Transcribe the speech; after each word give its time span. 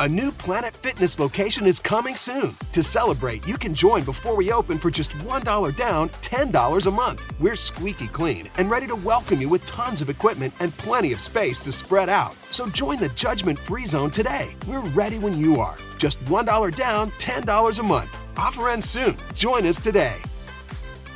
A 0.00 0.08
new 0.08 0.32
Planet 0.32 0.74
Fitness 0.74 1.18
location 1.18 1.66
is 1.66 1.78
coming 1.78 2.16
soon. 2.16 2.54
To 2.72 2.82
celebrate, 2.82 3.46
you 3.46 3.58
can 3.58 3.74
join 3.74 4.02
before 4.02 4.34
we 4.34 4.50
open 4.50 4.78
for 4.78 4.90
just 4.90 5.10
$1 5.10 5.76
down, 5.76 6.08
$10 6.08 6.86
a 6.86 6.90
month. 6.90 7.22
We're 7.38 7.54
squeaky 7.54 8.06
clean 8.06 8.48
and 8.56 8.70
ready 8.70 8.86
to 8.86 8.96
welcome 8.96 9.42
you 9.42 9.50
with 9.50 9.66
tons 9.66 10.00
of 10.00 10.08
equipment 10.08 10.54
and 10.58 10.72
plenty 10.78 11.12
of 11.12 11.20
space 11.20 11.58
to 11.58 11.70
spread 11.70 12.08
out. 12.08 12.32
So 12.50 12.66
join 12.68 12.98
the 12.98 13.10
judgment 13.10 13.58
free 13.58 13.84
zone 13.84 14.10
today. 14.10 14.56
We're 14.66 14.80
ready 14.80 15.18
when 15.18 15.38
you 15.38 15.60
are. 15.60 15.76
Just 15.98 16.18
$1 16.24 16.74
down, 16.74 17.10
$10 17.10 17.78
a 17.78 17.82
month. 17.82 18.38
Offer 18.38 18.70
ends 18.70 18.88
soon. 18.88 19.18
Join 19.34 19.66
us 19.66 19.76
today. 19.76 20.16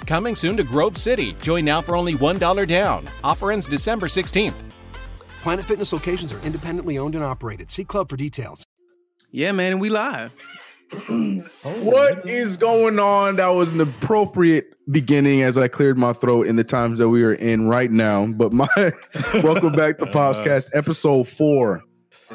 Coming 0.07 0.37
soon 0.37 0.59
to 0.59 0.63
Grove 0.63 0.99
City. 0.99 1.33
Join 1.41 1.65
now 1.65 1.81
for 1.81 1.97
only 1.97 2.17
$1 2.17 2.69
down. 2.69 3.09
Offer 3.23 3.51
ends 3.53 3.65
December 3.65 4.09
16th. 4.09 4.61
Planet 5.43 5.65
Fitness 5.65 5.95
locations 5.95 6.35
are 6.35 6.45
independently 6.45 6.99
owned 6.99 7.15
and 7.15 7.25
operated. 7.25 7.71
See 7.71 7.85
club 7.85 8.11
for 8.11 8.19
details. 8.19 8.63
Yeah, 9.35 9.51
man, 9.51 9.81
we 9.81 9.89
live. 9.89 10.31
Oh, 11.11 11.43
what 11.83 12.25
is 12.25 12.57
going 12.57 13.01
on? 13.01 13.35
That 13.35 13.49
was 13.49 13.73
an 13.73 13.81
appropriate 13.81 14.77
beginning 14.89 15.43
as 15.43 15.59
I 15.59 15.67
cleared 15.67 15.99
my 15.99 16.13
throat 16.13 16.47
in 16.47 16.55
the 16.55 16.63
times 16.63 17.01
that 17.01 17.09
we 17.09 17.25
are 17.25 17.33
in 17.33 17.67
right 17.67 17.91
now. 17.91 18.29
But 18.29 18.53
my 18.53 18.69
welcome 19.43 19.73
back 19.73 19.97
to 19.99 20.05
Podcast 20.13 20.71
episode 20.73 21.27
four. 21.27 21.83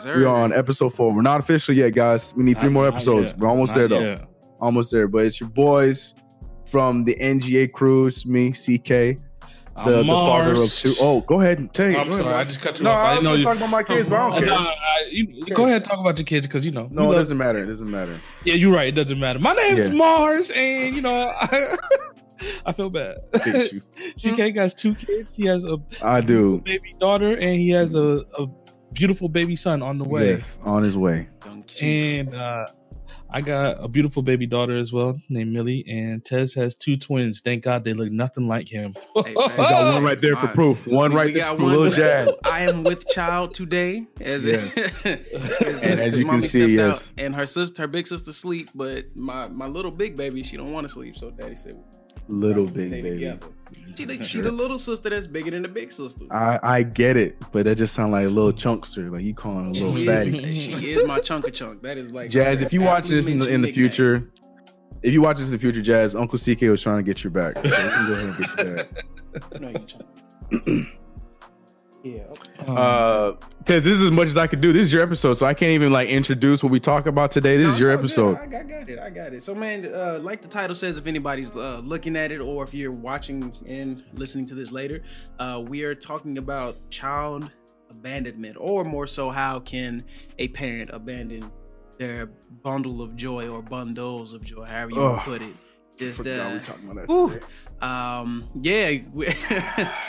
We 0.03 0.25
are 0.25 0.27
on 0.27 0.51
episode 0.51 0.93
four. 0.93 1.15
We're 1.15 1.21
not 1.21 1.39
official 1.39 1.73
yet, 1.73 1.91
guys. 1.91 2.33
We 2.35 2.43
need 2.43 2.59
three 2.59 2.67
Not- 2.67 2.73
more 2.73 2.87
episodes. 2.89 3.33
We're 3.37 3.47
almost 3.47 3.77
Not 3.77 3.79
there 3.79 3.87
though. 3.87 3.99
yet. 4.01 4.27
Almost 4.59 4.91
there. 4.91 5.07
But 5.07 5.25
it's 5.25 5.39
your 5.39 5.47
boys 5.51 6.13
from 6.65 7.05
the 7.05 7.15
NGA 7.15 7.71
crew. 7.71 8.07
It's 8.07 8.25
me, 8.25 8.51
CK, 8.51 9.17
the, 9.85 9.97
the 10.03 10.05
father 10.05 10.51
of 10.51 10.57
Mars. 10.57 10.81
two. 10.81 10.93
Oh, 11.01 11.21
go 11.21 11.41
ahead 11.41 11.59
and 11.59 11.73
take. 11.73 11.97
I'm 11.97 12.07
go 12.07 12.13
ahead, 12.13 12.23
sorry, 12.25 12.35
I 12.35 12.43
just 12.43 12.59
cut 12.61 12.77
you 12.77 12.83
No, 12.85 12.91
off. 12.91 12.97
I 12.97 12.99
I 12.99 13.09
was 13.11 13.15
didn't 13.19 13.23
know 13.23 13.29
gonna 13.29 13.37
you- 13.39 13.43
talk 13.45 13.57
about 13.57 13.69
my 13.69 13.83
kids, 13.83 14.07
but 14.09 14.15
I 14.19 14.29
don't 14.29 14.31
Uh, 14.37 14.39
care. 14.39 14.47
no, 14.47 14.55
I- 14.55 15.07
you- 15.11 15.45
go 15.55 15.63
ahead, 15.65 15.75
and 15.77 15.85
talk 15.85 15.99
about 15.99 16.17
your 16.17 16.25
kids 16.25 16.47
because 16.47 16.65
you 16.65 16.71
know. 16.71 16.87
No, 16.91 17.03
you 17.03 17.07
it 17.07 17.11
know- 17.11 17.17
doesn't 17.17 17.37
matter. 17.37 17.59
It 17.59 17.67
doesn't 17.67 17.89
matter. 17.91 18.15
Yeah, 18.45 18.55
you're 18.55 18.73
right. 18.73 18.87
It 18.87 18.95
doesn't 18.95 19.19
matter. 19.19 19.39
My 19.39 19.53
name's 19.53 19.89
Yeah. 19.89 19.95
Mars, 19.95 20.51
and 20.51 20.93
you 20.95 21.01
know, 21.01 21.13
I, 21.13 21.75
I 22.65 22.71
feel 22.71 22.89
bad. 22.89 23.17
Hate 23.43 23.73
you. 23.73 23.81
CK 24.35 24.55
has 24.55 24.73
two 24.73 24.95
kids. 24.95 25.35
He 25.35 25.45
has 25.45 25.63
a 25.65 25.77
I 26.01 26.21
do. 26.21 26.61
baby 26.61 26.93
daughter, 26.99 27.33
and 27.37 27.55
he 27.59 27.69
has 27.71 27.95
a, 27.95 28.23
a 28.37 28.47
beautiful 28.93 29.27
baby 29.29 29.55
son 29.55 29.81
on 29.81 29.97
the 29.97 30.03
way. 30.05 30.29
Yes, 30.31 30.59
on 30.63 30.83
his 30.83 30.97
way. 30.97 31.27
And 31.81 32.33
uh, 32.33 32.65
I 33.31 33.41
got 33.41 33.77
a 33.83 33.87
beautiful 33.87 34.23
baby 34.23 34.47
daughter 34.47 34.75
as 34.75 34.91
well, 34.91 35.19
named 35.29 35.51
Millie. 35.53 35.85
And 35.87 36.25
Tez 36.25 36.53
has 36.55 36.75
two 36.75 36.97
twins. 36.97 37.41
Thank 37.41 37.63
God 37.63 37.83
they 37.83 37.93
look 37.93 38.11
nothing 38.11 38.47
like 38.47 38.67
him. 38.67 38.93
Hey, 39.15 39.33
We 39.35 39.35
got 39.35 39.93
one 39.93 40.03
right 40.03 40.19
there 40.19 40.35
for 40.35 40.47
proof. 40.47 40.87
One 40.87 41.13
right 41.13 41.27
we 41.27 41.33
there 41.33 41.55
for 41.55 41.61
little 41.61 41.89
Jazz. 41.91 42.29
I 42.45 42.61
am 42.61 42.83
with 42.83 43.07
child 43.09 43.53
today, 43.53 44.07
as 44.19 44.45
Yes. 44.45 44.75
as, 45.05 45.83
And 45.83 45.99
as 45.99 46.17
you 46.19 46.25
can 46.25 46.41
see, 46.41 46.75
stepped 46.75 46.79
out, 46.89 47.01
yes. 47.01 47.13
and 47.19 47.35
her 47.35 47.45
sister, 47.45 47.83
her 47.83 47.87
big 47.87 48.07
sister, 48.07 48.33
sleep, 48.33 48.69
but 48.73 49.05
my 49.15 49.47
my 49.47 49.67
little 49.67 49.91
big 49.91 50.15
baby, 50.17 50.41
she 50.41 50.57
don't 50.57 50.71
want 50.73 50.87
to 50.87 50.93
sleep, 50.93 51.15
so 51.15 51.29
daddy 51.29 51.55
said, 51.55 51.77
Little 52.27 52.65
big 52.65 52.89
baby. 52.91 53.09
together." 53.11 53.47
She 53.95 54.05
the, 54.05 54.23
she 54.23 54.41
the 54.41 54.51
little 54.51 54.77
sister 54.77 55.09
that's 55.09 55.27
bigger 55.27 55.51
than 55.51 55.63
the 55.63 55.67
big 55.67 55.91
sister. 55.91 56.25
I, 56.31 56.59
I 56.61 56.83
get 56.83 57.17
it, 57.17 57.37
but 57.51 57.65
that 57.65 57.77
just 57.77 57.93
sounds 57.93 58.11
like 58.11 58.25
a 58.25 58.29
little 58.29 58.53
chunkster. 58.53 59.09
Like 59.09 59.23
you 59.23 59.33
calling 59.33 59.67
a 59.67 59.71
little 59.71 59.95
she, 59.95 60.05
fatty. 60.05 60.51
is, 60.51 60.57
she 60.81 60.91
is 60.91 61.03
my 61.05 61.19
chunk 61.19 61.47
of 61.47 61.53
chunk. 61.53 61.81
That 61.81 61.97
is 61.97 62.11
like 62.11 62.29
Jazz, 62.29 62.61
if 62.61 62.71
you 62.73 62.81
watch 62.81 63.07
this 63.07 63.27
in 63.27 63.39
the, 63.39 63.47
in 63.47 63.61
the 63.61 63.71
future, 63.71 64.31
if 65.03 65.13
you 65.13 65.21
watch 65.21 65.37
this 65.37 65.47
in 65.47 65.53
the 65.53 65.59
future, 65.59 65.81
Jazz, 65.81 66.15
Uncle 66.15 66.37
CK 66.37 66.61
was 66.63 66.81
trying 66.81 66.97
to 66.97 67.03
get 67.03 67.23
your 67.23 67.31
back. 67.31 67.55
So 67.55 67.63
you 67.63 67.71
can 67.71 68.07
go 68.07 68.13
ahead 68.13 68.25
and 68.25 68.37
get 68.37 68.65
your 68.65 68.75
back. 68.75 68.87
No, 69.59 69.69
you 70.65 70.85
chunk. 72.03 72.15
yeah. 72.57 72.63
okay. 72.63 72.73
Uh, 72.75 73.33
Tez, 73.65 73.83
this 73.83 73.95
is 73.95 74.03
as 74.03 74.11
much 74.11 74.27
as 74.27 74.37
I 74.37 74.47
could 74.47 74.61
do. 74.61 74.73
This 74.73 74.83
is 74.87 74.93
your 74.93 75.03
episode, 75.03 75.33
so 75.35 75.45
I 75.45 75.53
can't 75.53 75.71
even 75.71 75.91
like 75.91 76.09
introduce 76.09 76.63
what 76.63 76.71
we 76.71 76.79
talk 76.79 77.05
about 77.05 77.31
today. 77.31 77.57
This 77.57 77.67
No, 77.67 77.73
is 77.73 77.79
your 77.79 77.91
it's 77.91 78.17
all 78.17 78.31
good. 78.31 78.37
episode. 78.37 78.55
I, 78.55 78.59
I 78.59 78.63
got 78.63 78.89
it. 78.89 78.99
I 78.99 79.09
got 79.09 79.33
it. 79.33 79.43
So, 79.43 79.53
man, 79.55 79.85
uh, 79.93 80.19
like 80.21 80.41
the 80.41 80.47
title 80.47 80.75
says, 80.75 80.97
if 80.97 81.07
anybody's 81.07 81.51
uh, 81.55 81.81
looking 81.83 82.15
at 82.15 82.31
it 82.31 82.41
or 82.41 82.63
if 82.63 82.73
you're 82.73 82.91
watching 82.91 83.53
and 83.67 84.03
listening 84.13 84.45
to 84.47 84.55
this 84.55 84.71
later, 84.71 85.03
uh, 85.39 85.63
we 85.67 85.83
are 85.83 85.93
talking 85.93 86.37
about 86.37 86.77
child 86.89 87.49
abandonment, 87.91 88.55
or 88.59 88.83
more 88.83 89.07
so, 89.07 89.29
how 89.29 89.59
can 89.59 90.03
a 90.37 90.47
parent 90.49 90.91
abandon 90.93 91.51
their 91.97 92.27
bundle 92.63 93.01
of 93.01 93.15
joy 93.15 93.47
or 93.49 93.61
bundles 93.61 94.33
of 94.33 94.41
joy, 94.45 94.63
however 94.65 94.91
you 94.91 94.99
want 94.99 95.17
Ugh. 95.19 95.25
to 95.25 95.31
put 95.31 95.41
it. 95.41 95.53
Just 95.99 96.17
Forgot 96.17 96.51
uh, 96.51 96.53
we 96.53 96.59
talking 96.61 96.83
about 96.89 96.95
that 96.95 97.07
whew. 97.07 97.33
today. 97.33 97.45
um, 97.81 98.49
yeah, 98.61 98.97
we- 99.13 99.27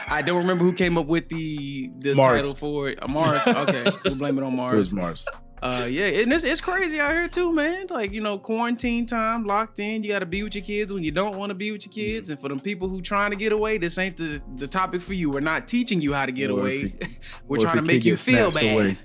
I 0.07 0.23
don't 0.25 0.39
remember 0.39 0.65
who 0.65 0.73
came 0.73 0.97
up 0.97 1.07
with 1.09 1.29
the 1.29 1.91
the 1.99 2.15
Mars. 2.15 2.41
title 2.43 2.55
for 2.55 2.89
it. 2.89 3.03
Uh, 3.03 3.09
Mars. 3.09 3.45
Okay, 3.47 3.85
we'll 4.05 4.15
blame 4.15 4.39
it 4.39 4.45
on 4.45 4.53
It 4.53 4.57
Mars. 4.57 4.73
was 4.73 4.93
Mars. 4.93 5.27
Uh, 5.63 5.87
yeah, 5.91 6.07
and 6.07 6.33
it's, 6.33 6.43
it's 6.43 6.61
crazy 6.61 6.99
out 7.01 7.11
here 7.11 7.29
too, 7.29 7.53
man. 7.53 7.87
Like 7.91 8.13
you 8.13 8.21
know, 8.23 8.39
quarantine 8.39 9.05
time, 9.05 9.45
locked 9.45 9.79
in. 9.81 10.03
You 10.03 10.09
got 10.11 10.21
to 10.21 10.27
be 10.27 10.43
with 10.43 10.55
your 10.55 10.65
kids 10.65 10.91
when 10.93 11.03
you 11.05 11.11
don't 11.11 11.37
want 11.37 11.51
to 11.51 11.55
be 11.55 11.71
with 11.73 11.85
your 11.85 11.93
kids. 11.93 12.31
And 12.31 12.41
for 12.41 12.49
them 12.49 12.61
people 12.61 12.89
who 12.89 13.03
trying 13.03 13.31
to 13.31 13.37
get 13.37 13.53
away, 13.53 13.77
this 13.77 13.99
ain't 13.99 14.17
the 14.17 14.41
the 14.57 14.67
topic 14.69 15.03
for 15.03 15.13
you. 15.15 15.29
We're 15.29 15.41
not 15.41 15.69
teaching 15.69 16.01
you 16.01 16.13
how 16.15 16.25
to 16.25 16.33
get 16.33 16.51
Or 16.51 16.61
away. 16.61 16.77
you- 16.79 16.93
We're 17.49 17.59
trying 17.59 17.77
to 17.77 17.83
make 17.83 18.05
you 18.05 18.17
feel 18.17 18.51
snatched 18.51 18.55
bad. 18.67 18.75
away. 18.75 18.99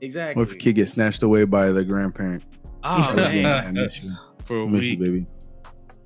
Exactly. 0.00 0.40
Or 0.40 0.44
if 0.44 0.50
your 0.52 0.58
kid 0.60 0.74
gets 0.76 0.92
snatched 0.92 1.22
away 1.24 1.44
by 1.44 1.68
the 1.72 1.84
grandparent. 1.84 2.44
oh 2.84 3.14
man. 3.16 3.66
I 3.66 3.70
miss 3.72 4.00
you. 4.02 4.12
For 4.46 4.60
a 4.62 4.66
I 4.66 4.70
miss 4.70 4.84
you, 4.84 4.90
week. 4.92 5.00
baby. 5.00 5.26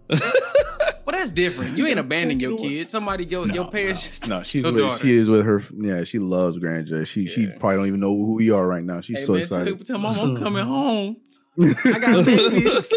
Well, 0.09 0.21
that's 1.09 1.33
different. 1.33 1.77
You 1.77 1.87
ain't 1.87 1.99
abandoning 1.99 2.41
your 2.41 2.59
kid. 2.59 2.91
Somebody, 2.91 3.25
your 3.25 3.49
your 3.49 3.71
parents. 3.71 4.05
no, 4.29 4.29
just 4.29 4.29
No, 4.29 4.43
she's 4.43 4.65
with, 4.65 4.77
daughter. 4.77 4.99
she 5.01 5.17
is 5.17 5.29
with 5.29 5.45
her. 5.45 5.63
Yeah, 5.77 6.05
she 6.05 6.19
loves 6.19 6.59
Grand 6.59 6.87
J. 6.87 7.05
She 7.05 7.27
she 7.29 7.47
probably 7.47 7.77
don't 7.79 7.87
even 7.89 8.01
know 8.01 8.15
who 8.15 8.35
we 8.35 8.51
are 8.51 8.67
right 8.67 8.85
now. 8.85 9.01
She's 9.01 9.19
Hey, 9.21 9.25
so 9.25 9.33
man, 9.33 9.41
excited. 9.43 9.77
Tell, 9.87 9.97
tell 9.97 9.99
mom 9.99 10.19
I'm 10.19 10.37
coming 10.37 10.65
home. 10.67 11.17
I 11.61 11.99
got 11.99 12.25
babies. 12.27 12.93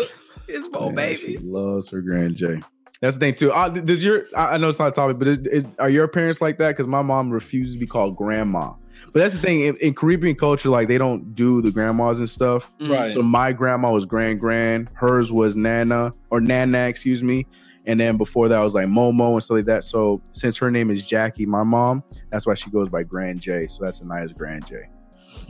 It's 0.47 0.67
more 0.69 0.91
Yeah, 0.95 1.13
She 1.15 1.25
babies. 1.27 1.43
loves 1.45 1.89
her 1.91 2.01
Grand 2.01 2.35
J. 2.35 2.59
That's 3.01 3.15
the 3.15 3.19
thing 3.21 3.35
too. 3.35 3.51
Uh, 3.53 3.69
does 3.69 4.03
your 4.03 4.23
I 4.35 4.55
I 4.55 4.57
know 4.57 4.69
it's 4.69 4.79
not 4.79 4.89
a 4.89 4.91
topic, 4.91 5.17
but 5.19 5.27
is, 5.27 5.37
is, 5.47 5.65
are 5.79 5.89
your 5.89 6.07
parents 6.07 6.41
like 6.41 6.57
that? 6.57 6.69
Because 6.75 6.87
my 6.87 7.01
mom 7.01 7.29
refuses 7.31 7.75
to 7.75 7.79
be 7.79 7.87
called 7.87 8.15
grandma. 8.17 8.73
But 9.11 9.19
that's 9.19 9.35
the 9.35 9.41
thing 9.41 9.61
in, 9.61 9.75
in 9.77 9.93
Caribbean 9.93 10.35
culture, 10.35 10.69
like 10.69 10.87
they 10.87 10.97
don't 10.97 11.33
do 11.35 11.61
the 11.61 11.71
grandmas 11.71 12.19
and 12.19 12.29
stuff. 12.29 12.71
Mm. 12.79 12.89
Right. 12.89 13.09
So 13.11 13.21
my 13.21 13.51
grandma 13.51 13.91
was 13.91 14.05
grand 14.05 14.39
grand, 14.39 14.91
hers 14.95 15.31
was 15.31 15.55
Nana 15.55 16.11
or 16.29 16.39
Nana, 16.41 16.87
excuse 16.87 17.23
me. 17.23 17.45
And 17.85 17.99
then 17.99 18.17
before 18.17 18.47
that 18.49 18.59
was 18.59 18.75
like 18.75 18.87
Momo 18.87 19.33
and 19.33 19.43
stuff 19.43 19.55
like 19.55 19.65
that. 19.65 19.83
So 19.83 20.21
since 20.31 20.57
her 20.57 20.69
name 20.69 20.91
is 20.91 21.05
Jackie, 21.05 21.45
my 21.45 21.63
mom, 21.63 22.03
that's 22.31 22.45
why 22.45 22.53
she 22.53 22.69
goes 22.69 22.89
by 22.91 23.03
Grand 23.03 23.41
J. 23.41 23.67
So 23.67 23.83
that's 23.83 24.01
a 24.01 24.05
nice 24.05 24.31
Grand 24.31 24.67
J. 24.67 24.83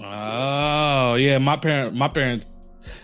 Oh 0.02 1.16
yeah, 1.16 1.38
my 1.38 1.58
parent, 1.58 1.96
my 1.96 2.08
parents 2.08 2.48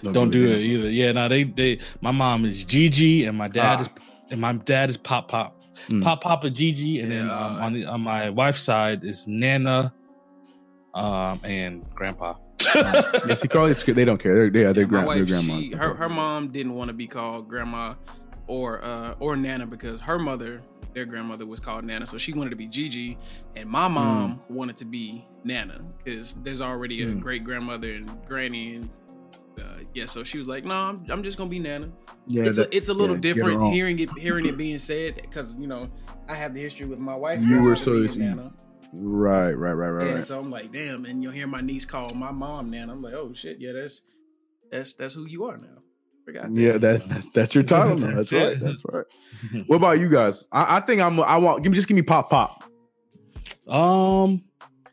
don't 0.03 0.29
do 0.31 0.49
it 0.51 0.61
either. 0.61 0.89
Yeah, 0.89 1.11
no, 1.11 1.27
they 1.27 1.43
they. 1.43 1.79
My 2.01 2.11
mom 2.11 2.45
is 2.45 2.63
Gigi, 2.63 3.25
and 3.25 3.37
my 3.37 3.47
dad 3.47 3.79
Ah. 3.79 3.81
is 3.81 3.89
and 4.31 4.41
my 4.41 4.53
dad 4.53 4.89
is 4.89 4.97
Pop 4.97 5.27
Pop. 5.27 5.55
Mm. 5.89 6.01
Pop 6.03 6.22
Pop 6.22 6.43
and 6.45 6.55
Gigi, 6.55 7.01
and 7.01 7.11
then 7.11 7.29
um, 7.29 7.57
on 7.57 7.73
the 7.73 7.85
on 7.85 8.01
my 8.01 8.29
wife's 8.29 8.61
side 8.61 9.03
is 9.03 9.25
Nana, 9.27 9.91
um, 10.95 11.39
and 11.44 11.88
Grandpa. 11.94 12.35
Yeah, 12.73 13.35
see, 13.35 13.47
Carly, 13.47 13.73
they 13.73 14.06
don't 14.06 14.17
care. 14.22 14.33
They're, 14.50 14.67
yeah, 14.67 14.73
they're, 14.73 14.85
grand, 14.85 15.06
wife, 15.06 15.17
they're 15.17 15.25
grandma. 15.25 15.59
she, 15.59 15.72
her, 15.72 15.94
her 15.94 16.09
mom 16.09 16.47
didn't 16.51 16.73
want 16.73 16.88
to 16.88 16.94
be 16.94 17.06
called 17.06 17.47
grandma 17.47 17.94
or 18.47 18.83
uh, 18.83 19.13
or 19.19 19.35
nana 19.35 19.66
because 19.67 20.00
her 20.01 20.17
mother, 20.17 20.57
their 20.94 21.05
grandmother, 21.05 21.45
was 21.45 21.59
called 21.59 21.85
nana, 21.85 22.05
so 22.05 22.17
she 22.17 22.34
wanted 22.34 22.50
to 22.51 22.55
be 22.55 22.66
Gigi, 22.66 23.17
and 23.55 23.69
my 23.69 23.88
mom 23.88 24.41
wanted 24.50 24.78
to 24.78 24.85
be 24.85 25.28
nana 25.44 25.81
because 26.03 26.34
there's 26.44 26.61
already 26.61 27.03
a 27.03 27.07
Mm. 27.07 27.19
great 27.19 27.44
grandmother 27.44 27.91
and 27.94 28.09
granny 28.28 28.75
and. 28.78 28.89
Uh, 29.57 29.81
yeah, 29.94 30.05
so 30.05 30.22
she 30.22 30.38
was 30.38 30.47
like, 30.47 30.66
"No, 30.66 30.73
I'm, 30.75 30.97
I'm 31.09 31.23
just 31.23 31.38
gonna 31.38 31.50
be 31.50 31.59
Nana." 31.59 31.89
yeah, 32.28 32.44
it's 32.44 32.57
that- 32.57 32.73
a 32.73 32.75
it's 32.75 32.89
a 32.89 32.94
little 32.94 33.16
yeah, 33.16 33.22
different 33.22 33.73
hearing 33.73 33.97
it 34.00 34.09
hearing 34.17 34.45
it 34.45 34.57
being 34.57 34.78
said 34.78 35.16
because 35.16 35.55
you 35.57 35.67
know 35.67 35.89
I 36.28 36.35
have 36.35 36.53
the 36.53 36.59
history 36.59 36.88
with 36.88 37.00
my 37.00 37.16
wife. 37.16 37.41
You 37.41 37.63
were 37.63 37.78
so- 37.78 38.01
Nana. 38.17 38.51
Right, 39.01 39.53
right, 39.53 39.73
right, 39.73 39.89
right, 39.89 40.07
And 40.07 40.16
right. 40.19 40.28
so 40.28 40.39
I'm 40.39 40.50
like, 40.51 40.72
damn, 40.72 41.06
and 41.06 41.22
you'll 41.22 41.31
hear 41.31 41.47
my 41.47 41.61
niece 41.61 41.85
call 41.85 42.09
my 42.16 42.31
mom 42.31 42.69
now. 42.72 42.83
And 42.83 42.91
I'm 42.91 43.01
like, 43.01 43.13
oh 43.13 43.33
shit, 43.33 43.57
yeah, 43.59 43.72
that's 43.73 44.01
that's 44.72 44.93
that's 44.93 45.14
who 45.14 45.25
you 45.25 45.46
are 45.46 45.58
now. 45.58 45.67
Forgot. 46.25 46.43
that. 46.43 46.52
Yeah, 46.53 46.78
that, 46.78 47.08
that's 47.08 47.29
that's 47.31 47.53
your 47.55 47.64
title. 47.64 47.97
now. 47.97 48.16
That's 48.16 48.29
That's 48.29 48.31
right. 48.31 48.59
That's 48.59 48.81
right. 48.85 49.05
What 49.67 49.75
about 49.78 49.99
you 49.99 50.09
guys? 50.09 50.43
I, 50.52 50.78
I 50.78 50.79
think 50.79 51.02
I'm. 51.02 51.20
I 51.20 51.37
want. 51.37 51.61
Give 51.64 51.72
me 51.72 51.75
just 51.75 51.87
give 51.87 51.96
me 51.96 52.02
pop 52.02 52.29
pop. 52.29 52.64
Um, 53.67 54.41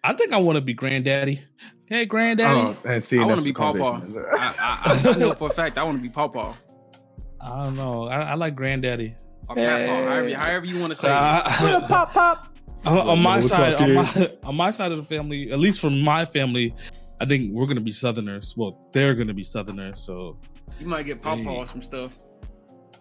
I 0.05 0.15
think 0.15 0.33
I 0.33 0.39
want 0.39 0.57
to 0.57 0.63
be 0.63 0.75
granddaddy. 0.75 1.43
Hey, 1.87 2.07
granddaddy. 2.07 2.61
Oh, 2.61 2.77
and 2.89 3.03
see, 3.05 3.19
I 3.19 3.25
want 3.25 3.39
to 3.39 3.45
be 3.45 3.53
the 3.53 3.59
Pawpaw. 3.59 4.01
I, 4.39 4.55
I, 5.05 5.11
I 5.11 5.17
know 5.17 5.35
for 5.35 5.49
a 5.49 5.53
fact 5.53 5.77
I 5.79 5.85
want 5.85 5.99
to 5.99 6.03
be 6.03 6.09
Pawpaw. 6.09 6.55
I 7.41 7.65
don't 7.65 7.77
know. 7.77 8.09
I, 8.09 8.23
I 8.23 8.35
like 8.35 8.55
granddaddy. 8.55 9.15
Or 9.49 9.57
Papaw, 9.57 10.05
however, 10.09 10.35
however 10.35 10.67
you 10.67 10.79
want 10.81 10.93
to 10.93 10.99
say 10.99 11.09
So 11.09 11.77
it. 11.79 11.89
pop 11.89 12.13
pop 12.13 12.49
pop. 12.83 12.93
on, 13.05 13.09
on 13.09 13.23
my 13.23 13.41
side, 13.41 13.75
on 13.75 13.95
my, 13.95 14.31
on 14.45 14.55
my 14.57 14.71
side 14.71 14.91
of 14.93 14.99
the 14.99 15.05
family, 15.05 15.51
at 15.53 15.59
least 15.59 15.81
for 15.81 15.91
my 15.91 16.25
family, 16.25 16.75
I 17.21 17.25
think 17.27 17.53
we're 17.53 17.67
gonna 17.67 17.81
be 17.81 17.93
Southerners. 17.93 18.55
Well, 18.57 18.89
they're 18.93 19.15
gonna 19.15 19.35
be 19.35 19.45
Southerners. 19.45 19.99
So 19.99 20.39
You 20.81 20.87
might 20.87 21.05
get 21.05 21.23
Pawpaw 21.23 21.61
Hey. 21.61 21.67
some 21.67 21.83
stuff. 21.83 22.13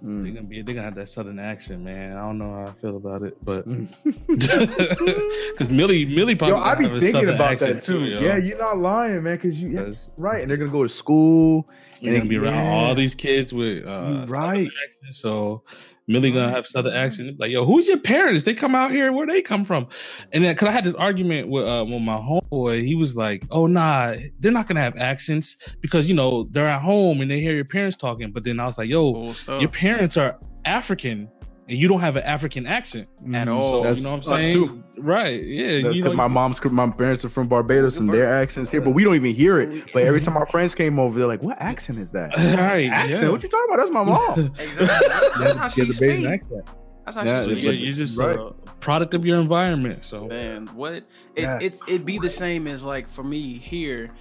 Mm. 0.03 0.23
They're 0.23 0.31
gonna 0.31 0.47
be 0.47 0.61
they're 0.63 0.73
gonna 0.73 0.85
have 0.85 0.95
that 0.95 1.09
southern 1.09 1.37
accent, 1.39 1.83
man. 1.83 2.13
I 2.17 2.21
don't 2.21 2.39
know 2.39 2.51
how 2.51 2.65
I 2.65 2.71
feel 2.81 2.95
about 2.97 3.21
it, 3.21 3.37
but 3.43 3.67
Mm. 3.67 3.87
because 5.51 5.71
Millie 5.71 6.05
Millie 6.05 6.35
probably 6.35 6.57
Yo, 6.57 6.63
I 6.63 6.75
be 6.75 6.87
have 6.87 6.99
thinking 6.99 7.29
about 7.29 7.59
that 7.59 7.83
too. 7.83 8.05
yo. 8.05 8.19
Yeah, 8.19 8.37
you're 8.37 8.57
not 8.57 8.77
lying, 8.79 9.23
man. 9.23 9.37
Because 9.37 9.61
you 9.61 9.69
yeah, 9.69 9.83
'Cause 9.85 10.09
right, 10.17 10.41
and 10.41 10.49
they're 10.49 10.57
gonna 10.57 10.71
go 10.71 10.83
to 10.83 10.89
school. 10.89 11.67
You're 11.99 12.17
gonna 12.17 12.27
be 12.29 12.37
around 12.37 12.53
Yeah. 12.55 12.71
all 12.71 12.95
these 12.95 13.13
kids 13.13 13.53
with 13.53 13.85
uh, 13.85 14.25
right. 14.29 14.67
accents, 14.87 15.17
so 15.19 15.63
Millie 16.11 16.31
gonna 16.31 16.51
have 16.51 16.67
southern 16.67 16.93
accent. 16.93 17.39
Like, 17.39 17.51
yo, 17.51 17.65
who's 17.65 17.87
your 17.87 17.99
parents? 17.99 18.43
They 18.43 18.53
come 18.53 18.75
out 18.75 18.91
here. 18.91 19.11
Where 19.11 19.25
they 19.25 19.41
come 19.41 19.65
from? 19.65 19.87
And 20.31 20.43
then, 20.43 20.55
cause 20.55 20.67
I 20.67 20.71
had 20.71 20.83
this 20.83 20.95
argument 20.95 21.49
with 21.49 21.67
uh, 21.67 21.85
with 21.87 22.01
my 22.01 22.17
homeboy. 22.17 22.85
He 22.85 22.95
was 22.95 23.15
like, 23.15 23.45
"Oh 23.51 23.67
nah, 23.67 24.15
they're 24.39 24.51
not 24.51 24.67
gonna 24.67 24.81
have 24.81 24.97
accents 24.97 25.57
because 25.81 26.07
you 26.07 26.13
know 26.13 26.43
they're 26.51 26.67
at 26.67 26.81
home 26.81 27.21
and 27.21 27.29
they 27.31 27.39
hear 27.39 27.55
your 27.55 27.65
parents 27.65 27.97
talking." 27.97 28.31
But 28.31 28.43
then 28.43 28.59
I 28.59 28.65
was 28.65 28.77
like, 28.77 28.89
"Yo, 28.89 29.33
Cool 29.45 29.59
your 29.59 29.69
parents 29.69 30.17
are 30.17 30.39
African." 30.65 31.29
And 31.71 31.79
you 31.79 31.87
don't 31.87 32.01
have 32.01 32.17
an 32.17 32.23
African 32.23 32.67
accent, 32.67 33.07
At 33.33 33.47
Mm, 33.47 33.55
all. 33.55 33.83
That's 33.83 33.99
you 33.99 34.03
know 34.03 34.11
what 34.15 34.27
I'm 34.27 34.33
us 34.33 34.41
saying? 34.41 34.53
too. 34.67 34.83
Right? 35.01 35.41
Yeah. 35.41 35.77
Because 35.77 35.95
you 35.95 36.03
know, 36.03 36.13
my 36.13 36.27
mom's, 36.27 36.61
my 36.65 36.89
parents 36.91 37.23
are 37.23 37.29
from 37.29 37.47
Barbados 37.47 37.97
and 37.97 38.09
their 38.13 38.27
accents 38.27 38.69
here, 38.69 38.81
but 38.81 38.89
we 38.91 39.05
don't 39.05 39.15
even 39.15 39.33
hear 39.33 39.61
it. 39.61 39.85
But 39.93 40.03
every 40.03 40.19
time 40.19 40.35
our 40.35 40.45
friends 40.47 40.75
came 40.75 40.99
over, 40.99 41.17
they're 41.17 41.27
like, 41.29 41.41
"What 41.43 41.61
accent 41.61 41.97
is 41.97 42.11
that?" 42.11 42.31
right? 42.57 42.89
accent? 42.91 43.23
yeah. 43.23 43.29
What 43.29 43.41
you 43.41 43.47
talking 43.47 43.73
about? 43.73 43.77
That's 43.85 43.91
my 43.91 44.03
mom. 44.03 44.53
Exactly. 44.59 45.41
That's 45.45 45.55
how 45.55 45.67
She 45.69 45.75
she 45.75 45.87
has 45.87 45.89
a 45.89 46.03
Bajan 46.03 46.17
speaks. 46.17 46.27
accent. 46.27 46.65
That's 47.05 47.17
how 47.17 47.23
Yeah, 47.23 47.39
she 47.39 47.43
So 47.45 47.49
speaks. 47.51 47.61
you're, 47.63 47.73
you're 47.73 47.93
just 47.93 48.17
Right. 48.17 48.35
a 48.35 48.51
product 48.81 49.13
of 49.13 49.25
your 49.25 49.39
environment. 49.39 50.03
So 50.03 50.27
Man, 50.27 50.67
what 50.75 50.95
it 50.95 51.05
Yeah. 51.37 51.57
it's 51.61 51.79
it'd 51.87 52.05
be 52.05 52.19
the 52.19 52.29
same 52.29 52.67
as 52.67 52.83
like 52.83 53.07
for 53.07 53.23
me 53.23 53.57
here, 53.59 54.11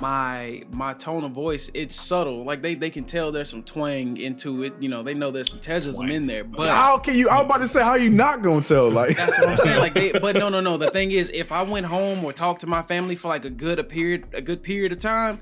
my 0.00 0.62
my 0.70 0.94
tone 0.94 1.22
of 1.24 1.32
voice, 1.32 1.70
it's 1.74 1.94
subtle. 1.94 2.44
Like 2.44 2.62
they 2.62 2.74
they 2.74 2.90
can 2.90 3.04
tell 3.04 3.30
there's 3.30 3.50
some 3.50 3.62
twang 3.62 4.16
into 4.16 4.62
it. 4.64 4.72
You 4.80 4.88
know, 4.88 5.02
they 5.02 5.14
know 5.14 5.30
there's 5.30 5.50
some 5.50 5.60
Tesism 5.60 6.10
in 6.10 6.26
there. 6.26 6.44
But 6.44 6.68
How 6.70 6.98
can 6.98 7.14
you? 7.14 7.28
I 7.28 7.36
was 7.38 7.44
about 7.46 7.58
to 7.58 7.68
say, 7.68 7.82
how 7.82 7.94
you 7.94 8.10
not 8.10 8.42
gonna 8.42 8.64
tell? 8.64 8.90
Like, 8.90 9.16
that's 9.16 9.38
what 9.38 9.48
I'm 9.48 9.56
saying. 9.58 9.80
Like 9.80 9.94
they 9.94 10.12
but 10.20 10.34
no 10.36 10.48
no 10.48 10.60
no. 10.60 10.76
The 10.76 10.90
thing 10.90 11.10
is 11.12 11.30
if 11.32 11.52
I 11.52 11.62
went 11.62 11.86
home 11.86 12.24
or 12.24 12.32
talked 12.32 12.60
to 12.62 12.66
my 12.66 12.82
family 12.82 13.14
for 13.16 13.28
like 13.28 13.44
a 13.44 13.50
good 13.50 13.78
a 13.78 13.84
period 13.84 14.28
a 14.32 14.40
good 14.40 14.62
period 14.62 14.92
of 14.92 15.00
time, 15.00 15.40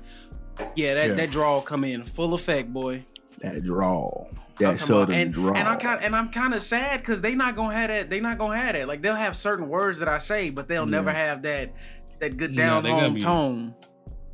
yeah, 0.75 0.93
that, 0.93 1.07
Yeah. 1.09 1.13
that 1.15 1.31
drawl 1.31 1.61
come 1.61 1.83
in 1.83 2.03
full 2.03 2.33
effect, 2.33 2.71
boy. 2.73 3.03
that 3.41 3.63
drawl, 3.63 4.27
I'm 4.31 4.35
that 4.35 4.43
talking 4.59 4.67
about- 4.73 4.79
southern 4.85 5.15
and, 5.15 5.33
drawl. 5.33 5.55
and 5.57 5.67
I 5.67 5.75
kind 5.77 6.03
and 6.03 6.15
I'm 6.15 6.29
kind 6.29 6.53
of 6.53 6.61
sad 6.61 6.99
because 6.99 7.21
they 7.21 7.33
not 7.35 7.55
gonna 7.55 7.73
have 7.75 7.87
that. 7.89 8.09
They 8.09 8.19
not 8.19 8.37
gonna 8.37 8.57
have 8.57 8.73
that. 8.73 8.87
Like 8.87 9.01
they'll 9.01 9.15
have 9.15 9.35
certain 9.35 9.69
words 9.69 9.97
that 9.99 10.07
I 10.09 10.17
say, 10.19 10.49
but 10.51 10.67
they'll 10.67 10.83
Yeah. 10.83 10.89
never 10.91 11.11
have 11.11 11.41
that 11.43 11.73
that 12.19 12.37
good 12.37 12.55
down 12.55 12.83
they 12.83 12.91
home 12.91 13.13
be- 13.15 13.19
tone. 13.21 13.73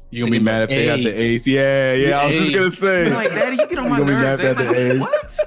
You 0.10 0.24
gonna 0.24 0.32
be 0.32 0.40
mad 0.40 0.64
if 0.64 0.70
they 0.70 0.86
have 0.86 1.00
the 1.04 1.10
A. 1.12 1.20
A's? 1.20 1.46
Yeah, 1.48 1.94
yeah. 1.94 2.20
I 2.22 2.26
was 2.28 2.36
just 2.36 2.54
gonna 2.54 2.72
say. 2.72 3.04
Be 3.06 3.10
like, 3.12 3.30
Daddy, 3.30 3.58
you 3.58 3.68
get 3.68 3.78
on 3.80 3.84
You 3.86 3.90
my 3.92 3.98
gonna 4.00 4.06
be 4.12 4.18
nerves. 4.18 4.42
mad 4.44 4.58
at 4.58 4.58
They 4.58 4.64
the 4.66 4.70
like, 4.72 4.78
A's. 4.78 5.00
what? 5.02 5.40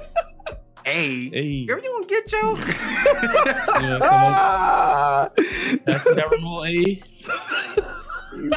Hey, 0.85 1.29
hey, 1.29 1.65
girl, 1.65 1.79
you 1.81 1.91
gonna 1.91 2.07
get 2.07 2.27
Joe? 2.27 2.55
yeah, 2.57 2.73
come 3.65 3.83
on, 3.83 4.01
Ah! 4.03 5.27
pass 5.85 6.05
me 6.05 6.13
that 6.15 6.31
remote, 6.31 6.65
A. 6.65 7.01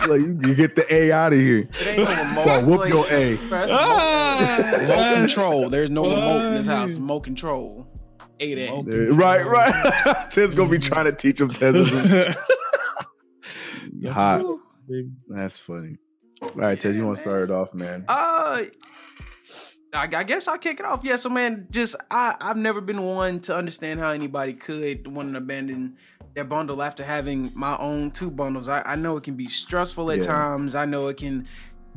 Like, 0.06 0.20
you, 0.20 0.40
you 0.44 0.54
get 0.54 0.74
the 0.76 0.86
A 0.92 1.12
out 1.12 1.32
of 1.34 1.38
here. 1.38 1.68
It 1.80 1.86
ain't 1.86 1.98
no 1.98 2.16
remote. 2.16 2.64
Whoop 2.64 2.80
Like, 2.80 2.88
your 2.92 3.06
A. 3.10 3.36
bro, 3.48 3.66
Ah! 3.70 4.38
remote, 4.58 4.80
remote 4.80 5.14
control. 5.16 5.68
There's 5.68 5.90
no 5.90 6.04
remote 6.04 6.46
in 6.46 6.54
this 6.54 6.66
house. 6.66 6.92
Remote 6.94 7.20
control. 7.24 7.86
Eight 8.40 8.56
A. 8.58 8.70
Remote. 8.70 8.86
Yeah, 8.88 9.08
Right, 9.10 9.46
right. 9.46 9.74
Ted's 10.30 10.54
gonna 10.54 10.70
be 10.70 10.78
trying 10.78 11.04
to 11.04 11.12
teach 11.12 11.40
him 11.40 11.50
Tesism. 11.50 12.34
Hot. 14.12 14.42
Baby. 14.88 15.10
That's 15.28 15.58
funny. 15.58 15.96
All 16.42 16.50
right, 16.54 16.78
Tez, 16.78 16.96
you 16.96 17.04
want 17.04 17.16
to 17.16 17.22
start 17.22 17.44
it 17.44 17.50
off, 17.50 17.72
man? 17.74 18.04
Uh, 18.08 18.64
I, 19.92 20.08
I 20.12 20.24
guess 20.24 20.48
I'll 20.48 20.58
kick 20.58 20.80
it 20.80 20.86
off. 20.86 21.00
Yeah, 21.04 21.16
so 21.16 21.28
man, 21.30 21.66
just 21.70 21.94
I 22.10 22.34
I've 22.40 22.56
never 22.56 22.80
been 22.80 23.02
one 23.02 23.40
to 23.40 23.54
understand 23.56 24.00
how 24.00 24.10
anybody 24.10 24.52
could 24.52 25.06
want 25.06 25.32
to 25.32 25.38
abandon 25.38 25.96
their 26.34 26.44
bundle 26.44 26.82
after 26.82 27.04
having 27.04 27.52
my 27.54 27.76
own 27.78 28.10
two 28.10 28.30
bundles. 28.30 28.66
I, 28.68 28.82
I 28.82 28.94
know 28.96 29.16
it 29.16 29.24
can 29.24 29.36
be 29.36 29.46
stressful 29.46 30.10
at 30.10 30.18
Yeah. 30.18 30.24
times. 30.24 30.74
I 30.74 30.84
know 30.84 31.06
it 31.06 31.16
can, 31.16 31.46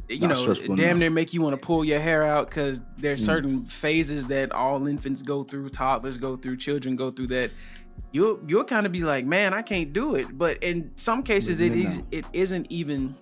you 0.08 0.28
Not 0.28 0.46
know, 0.48 0.54
damn 0.54 0.80
enough. 0.80 1.00
near 1.00 1.10
make 1.10 1.34
you 1.34 1.42
want 1.42 1.60
to 1.60 1.66
pull 1.66 1.84
your 1.84 2.00
hair 2.00 2.22
out 2.22 2.48
because 2.48 2.82
there's 2.98 3.22
Mm. 3.22 3.26
certain 3.26 3.66
phases 3.66 4.28
that 4.28 4.52
all 4.52 4.86
infants 4.86 5.24
go 5.24 5.44
through, 5.44 5.70
toddlers 5.70 6.18
go 6.18 6.38
through, 6.38 6.58
children 6.58 6.96
go 6.96 7.10
through 7.10 7.28
that. 7.28 7.52
You'll 8.12 8.40
you'll 8.48 8.64
kind 8.64 8.86
of 8.86 8.92
be 8.92 9.02
like, 9.02 9.26
man, 9.26 9.54
I 9.54 9.62
can't 9.62 9.92
do 9.94 10.16
it. 10.16 10.38
But 10.38 10.64
in 10.64 10.92
some 10.96 11.22
cases, 11.24 11.60
it 11.62 11.74
is 11.76 12.04
it 12.12 12.26
isn't 12.34 12.68
even 12.72 13.16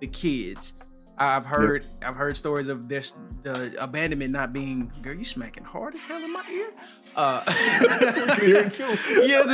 the 0.00 0.06
kids. 0.06 0.72
I've 1.18 1.44
heard 1.46 1.84
I've 2.02 2.16
heard 2.16 2.36
stories 2.36 2.68
of 2.68 2.88
this 2.88 3.12
the 3.42 3.74
abandonment 3.78 4.32
not 4.32 4.52
being 4.54 4.90
girl, 5.02 5.14
you 5.14 5.24
smacking 5.26 5.64
hard 5.64 5.94
as 5.94 6.02
hell 6.02 6.22
in 6.24 6.32
my 6.32 6.42
ear. 6.50 6.70
Uh 7.14 7.52
hear 8.40 8.56
it 8.56 8.72
too. 8.72 8.96
Yeah, 9.26 9.44